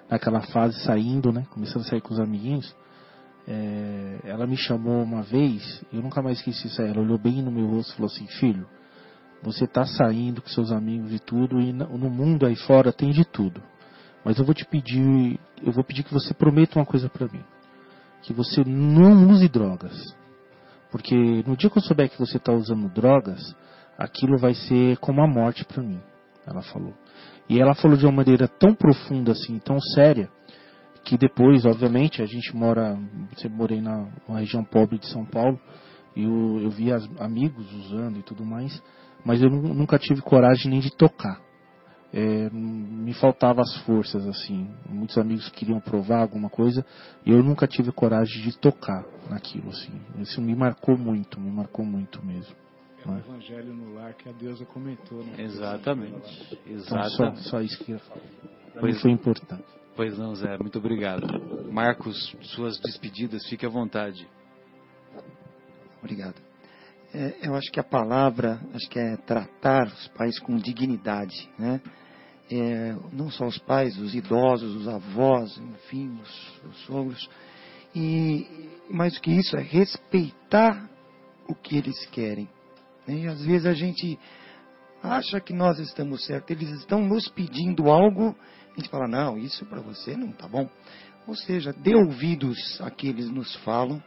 naquela 0.08 0.42
fase 0.42 0.78
saindo, 0.84 1.32
né? 1.32 1.44
Começando 1.50 1.82
a 1.82 1.88
sair 1.88 2.00
com 2.00 2.14
os 2.14 2.20
amiguinhos. 2.20 2.72
É, 3.46 4.20
ela 4.24 4.46
me 4.46 4.56
chamou 4.56 5.02
uma 5.02 5.22
vez, 5.22 5.84
eu 5.92 6.02
nunca 6.02 6.20
mais 6.22 6.38
esqueci 6.38 6.66
isso. 6.66 6.82
Ela 6.82 7.00
olhou 7.00 7.18
bem 7.18 7.42
no 7.42 7.50
meu 7.50 7.66
rosto 7.66 7.92
e 7.92 7.96
falou 7.96 8.10
assim: 8.10 8.26
Filho, 8.26 8.66
você 9.42 9.64
está 9.64 9.84
saindo 9.84 10.42
com 10.42 10.48
seus 10.48 10.72
amigos 10.72 11.12
e 11.12 11.18
tudo, 11.18 11.60
e 11.60 11.72
no 11.72 11.98
no 11.98 12.10
mundo 12.10 12.46
aí 12.46 12.56
fora 12.56 12.92
tem 12.92 13.10
de 13.10 13.24
tudo. 13.24 13.62
Mas 14.24 14.38
eu 14.38 14.44
vou 14.44 14.54
te 14.54 14.64
pedir, 14.64 15.38
eu 15.62 15.72
vou 15.72 15.84
pedir 15.84 16.02
que 16.02 16.12
você 16.12 16.34
prometa 16.34 16.78
uma 16.78 16.86
coisa 16.86 17.08
para 17.08 17.28
mim 17.28 17.42
que 18.26 18.32
você 18.32 18.64
não 18.64 19.30
use 19.30 19.48
drogas. 19.48 20.16
Porque 20.90 21.14
no 21.46 21.56
dia 21.56 21.70
que 21.70 21.78
eu 21.78 21.82
souber 21.82 22.10
que 22.10 22.18
você 22.18 22.38
está 22.38 22.52
usando 22.52 22.92
drogas, 22.92 23.54
aquilo 23.96 24.36
vai 24.36 24.52
ser 24.52 24.96
como 24.98 25.22
a 25.22 25.28
morte 25.28 25.64
para 25.64 25.82
mim, 25.82 26.00
ela 26.44 26.60
falou. 26.62 26.92
E 27.48 27.60
ela 27.60 27.74
falou 27.74 27.96
de 27.96 28.04
uma 28.04 28.12
maneira 28.12 28.48
tão 28.48 28.74
profunda 28.74 29.30
assim, 29.30 29.60
tão 29.60 29.80
séria, 29.80 30.28
que 31.06 31.16
depois, 31.16 31.64
obviamente, 31.64 32.20
a 32.20 32.26
gente 32.26 32.54
mora, 32.54 32.98
você 33.32 33.48
morei 33.48 33.80
na 33.80 34.08
uma 34.28 34.40
região 34.40 34.64
pobre 34.64 34.98
de 34.98 35.06
São 35.06 35.24
Paulo, 35.24 35.58
e 36.16 36.24
eu, 36.24 36.60
eu 36.62 36.70
vi 36.70 36.92
as- 36.92 37.08
amigos 37.20 37.72
usando 37.72 38.18
e 38.18 38.22
tudo 38.22 38.44
mais, 38.44 38.82
mas 39.24 39.40
eu 39.40 39.48
nu- 39.48 39.72
nunca 39.72 39.98
tive 39.98 40.20
coragem 40.20 40.68
nem 40.70 40.80
de 40.80 40.90
tocar. 40.90 41.40
É, 42.12 42.48
me 42.50 43.12
faltava 43.14 43.60
as 43.60 43.76
forças 43.84 44.26
assim. 44.26 44.68
Muitos 44.88 45.16
amigos 45.18 45.48
queriam 45.50 45.80
provar 45.80 46.22
alguma 46.22 46.48
coisa 46.48 46.84
e 47.24 47.30
eu 47.30 47.42
nunca 47.42 47.66
tive 47.66 47.92
coragem 47.92 48.42
de 48.42 48.56
tocar 48.58 49.04
naquilo 49.30 49.68
assim. 49.68 49.92
Isso 50.18 50.40
me 50.40 50.54
marcou 50.54 50.96
muito, 50.96 51.38
me 51.40 51.50
marcou 51.50 51.84
muito 51.84 52.24
mesmo. 52.24 52.54
É 53.04 53.08
o 53.08 53.12
né? 53.12 53.22
evangelho 53.26 53.74
no 53.74 53.94
lar 53.94 54.14
que 54.14 54.28
a 54.28 54.32
deusa 54.32 54.64
comentou. 54.64 55.22
Né? 55.24 55.34
Exatamente. 55.38 56.58
Então, 56.66 56.80
só, 56.84 56.96
Exatamente. 56.98 57.40
só 57.48 57.60
isso 57.60 57.84
que 57.84 57.92
eu 57.92 57.96
ia 57.96 58.02
falar. 58.02 58.20
Pra 58.72 58.80
Pois- 58.80 59.00
foi 59.00 59.10
importante. 59.10 59.64
Pois 59.96 60.18
não, 60.18 60.34
Zé. 60.34 60.58
Muito 60.58 60.78
obrigado. 60.78 61.26
Marcos, 61.72 62.36
suas 62.42 62.78
despedidas, 62.78 63.46
fique 63.48 63.64
à 63.64 63.68
vontade. 63.68 64.28
Obrigado. 66.00 66.36
É, 67.14 67.48
eu 67.48 67.54
acho 67.54 67.72
que 67.72 67.80
a 67.80 67.84
palavra, 67.84 68.60
acho 68.74 68.88
que 68.90 68.98
é 68.98 69.16
tratar 69.16 69.86
os 69.86 70.08
pais 70.08 70.38
com 70.38 70.56
dignidade, 70.56 71.48
né? 71.58 71.80
É, 72.50 72.94
não 73.10 73.30
só 73.30 73.46
os 73.46 73.58
pais, 73.58 73.98
os 73.98 74.14
idosos, 74.14 74.76
os 74.76 74.86
avós, 74.86 75.56
enfim, 75.58 76.20
os, 76.22 76.62
os 76.64 76.76
sogros. 76.84 77.28
E 77.94 78.68
mais 78.90 79.14
do 79.14 79.20
que 79.22 79.30
isso, 79.30 79.56
é 79.56 79.62
respeitar 79.62 80.88
o 81.48 81.54
que 81.54 81.78
eles 81.78 82.04
querem. 82.06 82.48
né? 83.06 83.14
E 83.14 83.26
às 83.26 83.42
vezes 83.42 83.66
a 83.66 83.72
gente 83.72 84.18
acha 85.02 85.40
que 85.40 85.54
nós 85.54 85.78
estamos 85.78 86.24
certos, 86.26 86.50
eles 86.50 86.70
estão 86.80 87.00
nos 87.00 87.28
pedindo 87.28 87.90
algo, 87.90 88.36
a 88.76 88.80
gente 88.80 88.90
fala, 88.90 89.08
não, 89.08 89.38
isso 89.38 89.64
para 89.64 89.80
você 89.80 90.14
não 90.14 90.32
tá 90.32 90.46
bom. 90.46 90.68
Ou 91.26 91.34
seja, 91.34 91.72
dê 91.72 91.94
ouvidos 91.94 92.78
a 92.82 92.90
que 92.90 93.08
eles 93.08 93.30
nos 93.30 93.54
falam, 93.56 94.02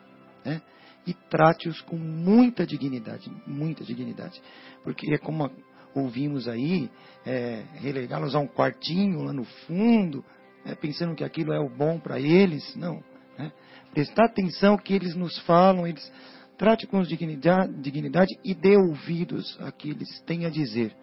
né? 0.45 0.61
E 1.07 1.13
trate-os 1.13 1.81
com 1.81 1.97
muita 1.97 2.67
dignidade, 2.67 3.31
muita 3.47 3.83
dignidade. 3.83 4.39
Porque 4.83 5.11
é 5.11 5.17
como 5.17 5.49
ouvimos 5.95 6.47
aí, 6.47 6.89
é, 7.25 7.65
relegá-los 7.75 8.35
a 8.35 8.39
um 8.39 8.47
quartinho 8.47 9.23
lá 9.23 9.33
no 9.33 9.43
fundo, 9.43 10.23
é, 10.63 10.75
pensando 10.75 11.15
que 11.15 11.23
aquilo 11.23 11.51
é 11.51 11.59
o 11.59 11.67
bom 11.67 11.99
para 11.99 12.19
eles. 12.19 12.75
Não. 12.75 13.03
Né? 13.39 13.51
Prestar 13.91 14.25
atenção 14.25 14.77
que 14.77 14.93
eles 14.93 15.15
nos 15.15 15.35
falam, 15.39 15.87
eles 15.87 16.11
trate 16.59 16.85
com 16.85 17.01
dignidade, 17.01 17.73
dignidade 17.81 18.37
e 18.45 18.53
dê 18.53 18.77
ouvidos 18.77 19.57
a 19.61 19.71
que 19.71 19.89
eles 19.89 20.21
têm 20.27 20.45
a 20.45 20.49
dizer. 20.49 20.95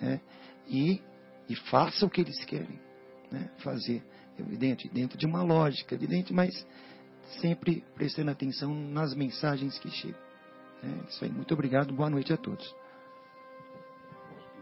Né? 0.00 0.22
E, 0.66 1.02
e 1.50 1.54
faça 1.54 2.06
o 2.06 2.10
que 2.10 2.22
eles 2.22 2.42
querem 2.46 2.89
né? 3.30 3.50
fazer. 3.58 4.02
Evidente, 4.38 4.88
dentro 4.88 5.18
de 5.18 5.26
uma 5.26 5.42
lógica, 5.42 5.94
evidente, 5.94 6.32
mas 6.32 6.66
sempre 7.40 7.84
prestando 7.94 8.30
atenção 8.30 8.74
nas 8.74 9.14
mensagens 9.14 9.78
que 9.78 9.90
chegam. 9.90 10.20
É 10.82 11.08
isso 11.08 11.24
aí. 11.24 11.30
Muito 11.30 11.52
obrigado. 11.52 11.92
Boa 11.92 12.08
noite 12.08 12.32
a 12.32 12.36
todos. 12.36 12.74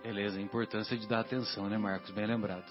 Beleza, 0.03 0.39
a 0.39 0.43
importância 0.43 0.97
de 0.97 1.07
dar 1.07 1.21
atenção, 1.21 1.69
né, 1.69 1.79
Marcos? 1.79 2.11
Bem 2.11 2.27
lembrado. 2.27 2.65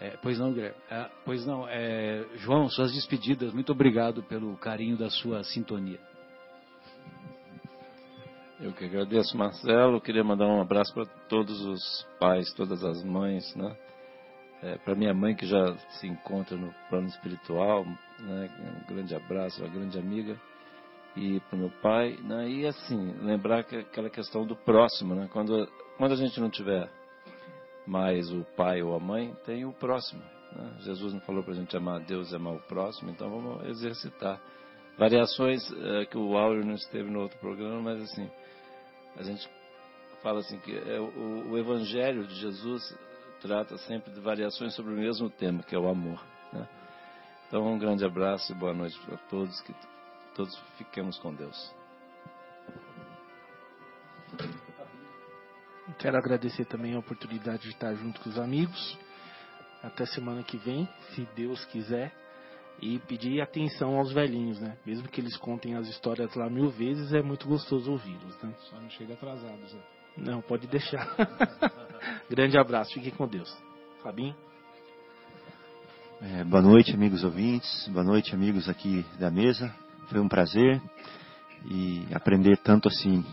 É, 0.00 0.16
pois 0.22 0.38
não, 0.38 0.52
Guilherme. 0.52 0.76
É, 0.90 1.10
pois 1.24 1.46
não, 1.46 1.66
é, 1.68 2.26
João, 2.36 2.68
suas 2.68 2.92
despedidas. 2.92 3.52
Muito 3.52 3.72
obrigado 3.72 4.22
pelo 4.24 4.56
carinho 4.56 4.96
da 4.96 5.08
sua 5.08 5.42
sintonia. 5.44 6.00
Eu 8.60 8.72
que 8.72 8.84
agradeço, 8.84 9.36
Marcelo. 9.36 10.00
queria 10.00 10.24
mandar 10.24 10.46
um 10.46 10.60
abraço 10.60 10.92
para 10.92 11.06
todos 11.28 11.60
os 11.60 12.06
pais, 12.18 12.52
todas 12.54 12.84
as 12.84 13.02
mães, 13.02 13.54
né? 13.54 13.76
É, 14.62 14.78
para 14.78 14.94
minha 14.94 15.12
mãe 15.12 15.34
que 15.34 15.46
já 15.46 15.76
se 15.90 16.06
encontra 16.06 16.56
no 16.56 16.72
plano 16.88 17.06
espiritual, 17.08 17.84
né? 18.18 18.50
Um 18.88 18.94
grande 18.94 19.14
abraço, 19.14 19.62
uma 19.62 19.72
grande 19.72 19.98
amiga. 19.98 20.40
E 21.16 21.38
para 21.40 21.58
meu 21.58 21.70
pai, 21.82 22.16
né? 22.22 22.48
E 22.48 22.66
assim, 22.66 23.14
lembrar 23.20 23.64
que 23.64 23.76
aquela 23.76 24.08
questão 24.08 24.46
do 24.46 24.56
próximo, 24.56 25.14
né? 25.14 25.28
Quando 25.32 25.68
quando 25.96 26.12
a 26.12 26.16
gente 26.16 26.40
não 26.40 26.50
tiver 26.50 26.90
mais 27.86 28.30
o 28.32 28.44
pai 28.56 28.82
ou 28.82 28.94
a 28.94 29.00
mãe, 29.00 29.34
tem 29.44 29.64
o 29.64 29.72
próximo. 29.72 30.22
Né? 30.52 30.76
Jesus 30.80 31.12
não 31.12 31.20
falou 31.20 31.42
para 31.42 31.52
a 31.52 31.56
gente 31.56 31.76
amar 31.76 32.00
a 32.00 32.04
Deus 32.04 32.32
e 32.32 32.36
amar 32.36 32.54
o 32.54 32.60
próximo, 32.60 33.10
então 33.10 33.30
vamos 33.30 33.64
exercitar. 33.66 34.40
Variações 34.96 35.62
é, 35.72 36.06
que 36.06 36.16
o 36.16 36.36
Áureo 36.36 36.64
não 36.64 36.74
esteve 36.74 37.10
no 37.10 37.20
outro 37.20 37.38
programa, 37.38 37.80
mas 37.80 38.02
assim, 38.02 38.30
a 39.16 39.22
gente 39.22 39.48
fala 40.22 40.40
assim 40.40 40.58
que 40.60 40.76
é, 40.76 41.00
o, 41.00 41.50
o, 41.50 41.58
Evangelho 41.58 42.26
de 42.26 42.34
Jesus 42.36 42.96
trata 43.44 43.76
sempre 43.76 44.10
de 44.10 44.20
variações 44.20 44.74
sobre 44.74 44.94
o 44.94 44.96
mesmo 44.96 45.28
tema, 45.28 45.62
que 45.62 45.74
é 45.74 45.78
o 45.78 45.86
amor. 45.86 46.18
Né? 46.50 46.66
Então, 47.46 47.62
um 47.66 47.78
grande 47.78 48.02
abraço 48.02 48.50
e 48.50 48.54
boa 48.54 48.72
noite 48.72 48.98
para 49.00 49.18
todos, 49.28 49.60
que 49.60 49.74
todos 50.34 50.58
fiquemos 50.78 51.18
com 51.18 51.34
Deus. 51.34 51.74
Quero 55.98 56.16
agradecer 56.16 56.64
também 56.64 56.94
a 56.94 56.98
oportunidade 56.98 57.64
de 57.64 57.68
estar 57.68 57.94
junto 57.94 58.18
com 58.22 58.30
os 58.30 58.38
amigos. 58.38 58.98
Até 59.82 60.06
semana 60.06 60.42
que 60.42 60.56
vem, 60.56 60.88
se 61.14 61.28
Deus 61.36 61.62
quiser. 61.66 62.14
E 62.80 62.98
pedir 63.00 63.42
atenção 63.42 63.98
aos 63.98 64.10
velhinhos, 64.10 64.58
né? 64.58 64.78
Mesmo 64.86 65.06
que 65.06 65.20
eles 65.20 65.36
contem 65.36 65.76
as 65.76 65.86
histórias 65.86 66.34
lá 66.34 66.48
mil 66.48 66.70
vezes, 66.70 67.12
é 67.12 67.22
muito 67.22 67.46
gostoso 67.46 67.92
ouvi-los, 67.92 68.42
né? 68.42 68.54
Só 68.70 68.80
não 68.80 68.88
chega 68.88 69.12
atrasado, 69.12 69.66
Zé. 69.68 70.03
Não, 70.16 70.40
pode 70.40 70.66
deixar. 70.66 71.08
Grande 72.30 72.56
abraço, 72.56 72.92
fiquem 72.94 73.10
com 73.10 73.26
Deus. 73.26 73.54
Fabinho? 74.02 74.34
É, 76.22 76.44
boa 76.44 76.62
noite, 76.62 76.94
amigos 76.94 77.24
ouvintes. 77.24 77.88
Boa 77.88 78.04
noite, 78.04 78.34
amigos 78.34 78.68
aqui 78.68 79.04
da 79.18 79.30
mesa. 79.30 79.74
Foi 80.08 80.20
um 80.20 80.28
prazer 80.28 80.80
e 81.66 82.06
aprender 82.14 82.56
tanto 82.58 82.88
assim. 82.88 83.24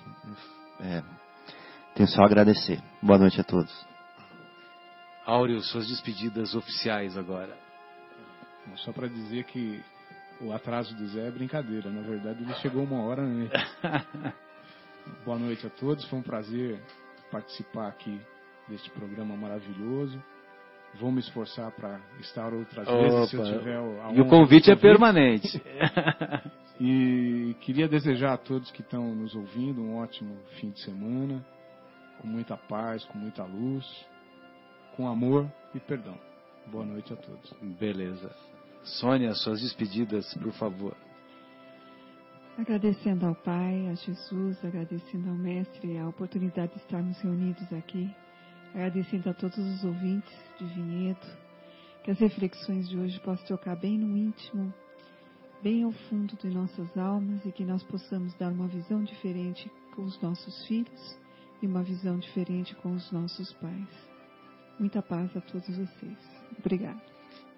É, 0.79 1.03
tenho 1.95 2.09
só 2.09 2.23
a 2.23 2.25
agradecer. 2.25 2.81
Boa 3.01 3.19
noite 3.19 3.39
a 3.39 3.43
todos. 3.43 3.71
Áureo, 5.25 5.61
suas 5.61 5.87
despedidas 5.87 6.55
oficiais 6.55 7.17
agora. 7.17 7.55
Só 8.77 8.91
para 8.91 9.07
dizer 9.07 9.43
que 9.45 9.83
o 10.41 10.51
atraso 10.51 10.95
do 10.95 11.07
Zé 11.07 11.27
é 11.27 11.31
brincadeira. 11.31 11.89
Na 11.89 12.01
verdade, 12.01 12.43
ele 12.43 12.53
chegou 12.55 12.83
uma 12.83 13.03
hora 13.03 13.21
né? 13.21 13.49
Boa 15.25 15.37
noite 15.37 15.65
a 15.67 15.69
todos. 15.69 16.03
Foi 16.05 16.19
um 16.19 16.23
prazer 16.23 16.81
participar 17.31 17.87
aqui 17.87 18.19
deste 18.67 18.89
programa 18.91 19.35
maravilhoso. 19.35 20.21
Vou 20.99 21.11
me 21.11 21.19
esforçar 21.19 21.71
para 21.71 21.99
estar 22.19 22.53
outras 22.53 22.87
Opa. 22.87 22.97
vezes 22.97 23.29
se 23.29 23.35
eu 23.35 23.43
tiver 23.43 23.77
a 23.77 24.13
E 24.13 24.21
o 24.21 24.27
convite 24.27 24.71
é 24.71 24.75
permanente. 24.75 25.61
e 26.79 27.55
queria 27.61 27.87
desejar 27.87 28.33
a 28.33 28.37
todos 28.37 28.71
que 28.71 28.81
estão 28.81 29.15
nos 29.15 29.35
ouvindo 29.35 29.81
um 29.81 29.97
ótimo 29.97 30.37
fim 30.59 30.71
de 30.71 30.81
semana 30.81 31.45
com 32.21 32.27
muita 32.27 32.55
paz, 32.55 33.03
com 33.05 33.17
muita 33.17 33.43
luz, 33.43 33.85
com 34.95 35.07
amor 35.07 35.51
e 35.73 35.79
perdão. 35.79 36.17
Boa 36.67 36.85
noite 36.85 37.11
a 37.11 37.15
todos. 37.15 37.51
Beleza. 37.79 38.31
Sônia, 38.83 39.33
suas 39.33 39.61
despedidas, 39.61 40.31
por 40.35 40.51
favor. 40.53 40.95
Agradecendo 42.57 43.25
ao 43.25 43.35
Pai, 43.35 43.87
a 43.87 43.95
Jesus, 43.95 44.63
agradecendo 44.63 45.29
ao 45.29 45.35
Mestre 45.35 45.97
a 45.97 46.07
oportunidade 46.07 46.73
de 46.73 46.79
estarmos 46.79 47.17
reunidos 47.21 47.71
aqui, 47.73 48.13
agradecendo 48.73 49.29
a 49.29 49.33
todos 49.33 49.57
os 49.57 49.83
ouvintes 49.83 50.33
de 50.59 50.65
Vinhedo, 50.65 51.27
que 52.03 52.11
as 52.11 52.19
reflexões 52.19 52.89
de 52.89 52.97
hoje 52.97 53.19
possam 53.21 53.47
tocar 53.47 53.75
bem 53.77 53.97
no 53.97 54.17
íntimo, 54.17 54.73
bem 55.63 55.83
ao 55.83 55.91
fundo 56.09 56.35
de 56.35 56.49
nossas 56.49 56.95
almas 56.97 57.43
e 57.45 57.51
que 57.51 57.63
nós 57.63 57.83
possamos 57.83 58.33
dar 58.35 58.51
uma 58.51 58.67
visão 58.67 59.03
diferente 59.03 59.71
com 59.95 60.03
os 60.03 60.19
nossos 60.21 60.65
filhos 60.65 61.19
e 61.61 61.67
uma 61.67 61.83
visão 61.83 62.19
diferente 62.19 62.75
com 62.75 62.91
os 62.91 63.11
nossos 63.11 63.53
pais. 63.53 63.87
Muita 64.77 65.01
paz 65.01 65.35
a 65.37 65.41
todos 65.41 65.69
vocês. 65.69 66.17
Obrigada. 66.59 67.01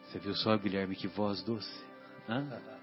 Você 0.06 0.20
viu 0.20 0.36
só, 0.36 0.56
Guilherme, 0.57 0.95
que 0.95 1.07
voz 1.07 1.41
doce? 1.44 1.84
Hã? 2.30 2.48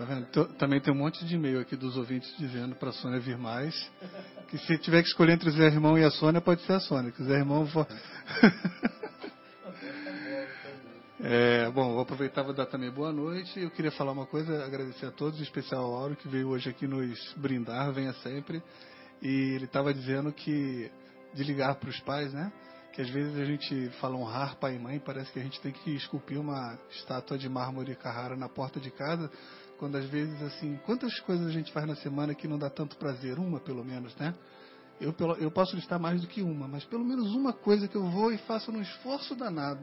Tá 0.00 0.06
vendo? 0.06 0.26
Também 0.54 0.80
tem 0.80 0.94
um 0.94 0.96
monte 0.96 1.22
de 1.26 1.34
e-mail 1.34 1.60
aqui 1.60 1.76
dos 1.76 1.94
ouvintes 1.94 2.34
dizendo 2.38 2.74
para 2.74 2.88
a 2.88 2.92
Sônia 2.92 3.20
vir 3.20 3.36
mais. 3.36 3.74
Que 4.48 4.56
se 4.56 4.78
tiver 4.78 5.02
que 5.02 5.08
escolher 5.08 5.34
entre 5.34 5.50
o 5.50 5.52
Zé 5.52 5.66
Irmão 5.66 5.98
e 5.98 6.02
a 6.02 6.10
Sônia, 6.10 6.40
pode 6.40 6.62
ser 6.62 6.72
a 6.72 6.80
Sônia. 6.80 7.12
Que 7.12 7.20
o 7.20 7.24
Zé 7.26 7.34
Irmão. 7.34 7.68
é, 11.20 11.70
bom, 11.70 11.92
vou 11.92 12.00
aproveitar 12.00 12.48
e 12.48 12.54
dar 12.54 12.64
também 12.64 12.90
boa 12.90 13.12
noite. 13.12 13.60
Eu 13.60 13.70
queria 13.70 13.90
falar 13.90 14.12
uma 14.12 14.24
coisa, 14.24 14.64
agradecer 14.64 15.04
a 15.04 15.10
todos, 15.10 15.38
em 15.38 15.42
especial 15.42 15.84
ao 15.84 15.94
Auro, 15.94 16.16
que 16.16 16.28
veio 16.28 16.48
hoje 16.48 16.70
aqui 16.70 16.86
nos 16.86 17.34
brindar, 17.36 17.92
venha 17.92 18.14
sempre. 18.22 18.62
E 19.20 19.52
ele 19.52 19.66
estava 19.66 19.92
dizendo 19.92 20.32
que 20.32 20.90
de 21.34 21.44
ligar 21.44 21.74
para 21.74 21.90
os 21.90 22.00
pais, 22.00 22.32
né? 22.32 22.50
Que 22.94 23.02
às 23.02 23.10
vezes 23.10 23.38
a 23.38 23.44
gente 23.44 23.90
fala 24.00 24.16
honrar 24.16 24.56
pai 24.56 24.76
e 24.76 24.78
mãe, 24.78 24.98
parece 24.98 25.30
que 25.30 25.38
a 25.38 25.42
gente 25.42 25.60
tem 25.60 25.72
que 25.72 25.94
esculpir 25.94 26.40
uma 26.40 26.78
estátua 26.90 27.36
de 27.36 27.50
mármore 27.50 27.94
Carrara 27.96 28.34
na 28.34 28.48
porta 28.48 28.80
de 28.80 28.90
casa, 28.90 29.30
quando 29.80 29.96
às 29.96 30.04
vezes 30.04 30.40
assim, 30.42 30.78
quantas 30.84 31.18
coisas 31.20 31.46
a 31.46 31.50
gente 31.50 31.72
faz 31.72 31.86
na 31.86 31.96
semana 31.96 32.34
que 32.34 32.46
não 32.46 32.58
dá 32.58 32.70
tanto 32.70 32.96
prazer, 32.96 33.38
uma 33.38 33.58
pelo 33.58 33.84
menos, 33.84 34.14
né? 34.16 34.34
Eu, 35.00 35.14
eu 35.38 35.50
posso 35.50 35.74
listar 35.74 35.98
mais 35.98 36.20
do 36.20 36.26
que 36.26 36.42
uma, 36.42 36.68
mas 36.68 36.84
pelo 36.84 37.02
menos 37.02 37.34
uma 37.34 37.54
coisa 37.54 37.88
que 37.88 37.96
eu 37.96 38.04
vou 38.10 38.30
e 38.30 38.36
faço 38.38 38.70
num 38.70 38.82
esforço 38.82 39.34
danado. 39.34 39.80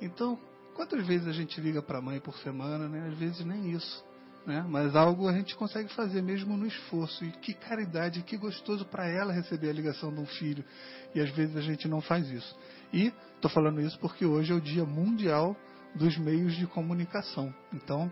Então, 0.00 0.38
quantas 0.74 1.04
vezes 1.06 1.26
a 1.26 1.32
gente 1.32 1.58
liga 1.58 1.80
para 1.80 1.98
a 1.98 2.02
mãe 2.02 2.20
por 2.20 2.36
semana, 2.40 2.86
né? 2.86 3.08
Às 3.08 3.18
vezes 3.18 3.44
nem 3.44 3.72
isso 3.72 4.04
né? 4.46 4.64
mas 4.68 4.94
algo 4.94 5.28
a 5.28 5.32
gente 5.32 5.56
consegue 5.56 5.92
fazer 5.92 6.22
mesmo 6.22 6.56
no 6.56 6.66
esforço. 6.66 7.24
E 7.24 7.32
que 7.32 7.52
caridade, 7.52 8.22
que 8.22 8.36
gostoso 8.36 8.84
para 8.84 9.08
ela 9.08 9.32
receber 9.32 9.70
a 9.70 9.72
ligação 9.72 10.14
de 10.14 10.20
um 10.20 10.26
filho. 10.26 10.64
E 11.14 11.20
às 11.20 11.30
vezes 11.30 11.56
a 11.56 11.60
gente 11.60 11.88
não 11.88 12.00
faz 12.00 12.30
isso. 12.30 12.56
E 12.92 13.12
estou 13.34 13.50
falando 13.50 13.80
isso 13.80 13.98
porque 13.98 14.24
hoje 14.24 14.52
é 14.52 14.54
o 14.54 14.60
Dia 14.60 14.84
Mundial 14.84 15.56
dos 15.96 16.16
Meios 16.16 16.54
de 16.54 16.66
Comunicação. 16.66 17.52
Então, 17.72 18.10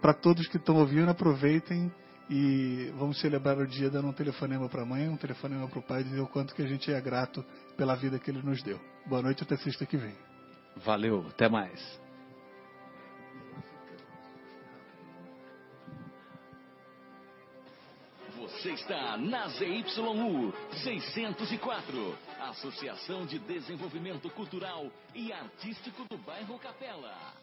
para 0.00 0.14
todos 0.14 0.46
que 0.48 0.56
estão 0.56 0.76
ouvindo, 0.76 1.10
aproveitem 1.10 1.92
e 2.28 2.92
vamos 2.96 3.20
celebrar 3.20 3.56
o 3.58 3.66
dia 3.66 3.88
dando 3.88 4.08
um 4.08 4.12
telefonema 4.12 4.68
para 4.68 4.82
a 4.82 4.86
mãe, 4.86 5.08
um 5.08 5.16
telefonema 5.16 5.68
para 5.68 5.78
o 5.78 5.82
pai, 5.82 6.02
dizer 6.02 6.20
o 6.20 6.26
quanto 6.26 6.54
que 6.54 6.62
a 6.62 6.66
gente 6.66 6.92
é 6.92 7.00
grato 7.00 7.44
pela 7.76 7.94
vida 7.94 8.18
que 8.18 8.30
ele 8.30 8.42
nos 8.42 8.62
deu. 8.62 8.80
Boa 9.06 9.22
noite 9.22 9.42
até 9.42 9.56
sexta 9.56 9.86
que 9.86 9.96
vem. 9.96 10.16
Valeu, 10.76 11.26
até 11.28 11.48
mais. 11.48 12.00
Você 18.36 18.72
está 18.72 19.16
na 19.16 19.48
ZYU 19.48 20.52
604, 20.82 22.18
Associação 22.40 23.26
de 23.26 23.38
Desenvolvimento 23.38 24.28
Cultural 24.30 24.90
e 25.14 25.32
Artístico 25.32 26.04
do 26.08 26.18
Bairro 26.18 26.58
Capela. 26.58 27.34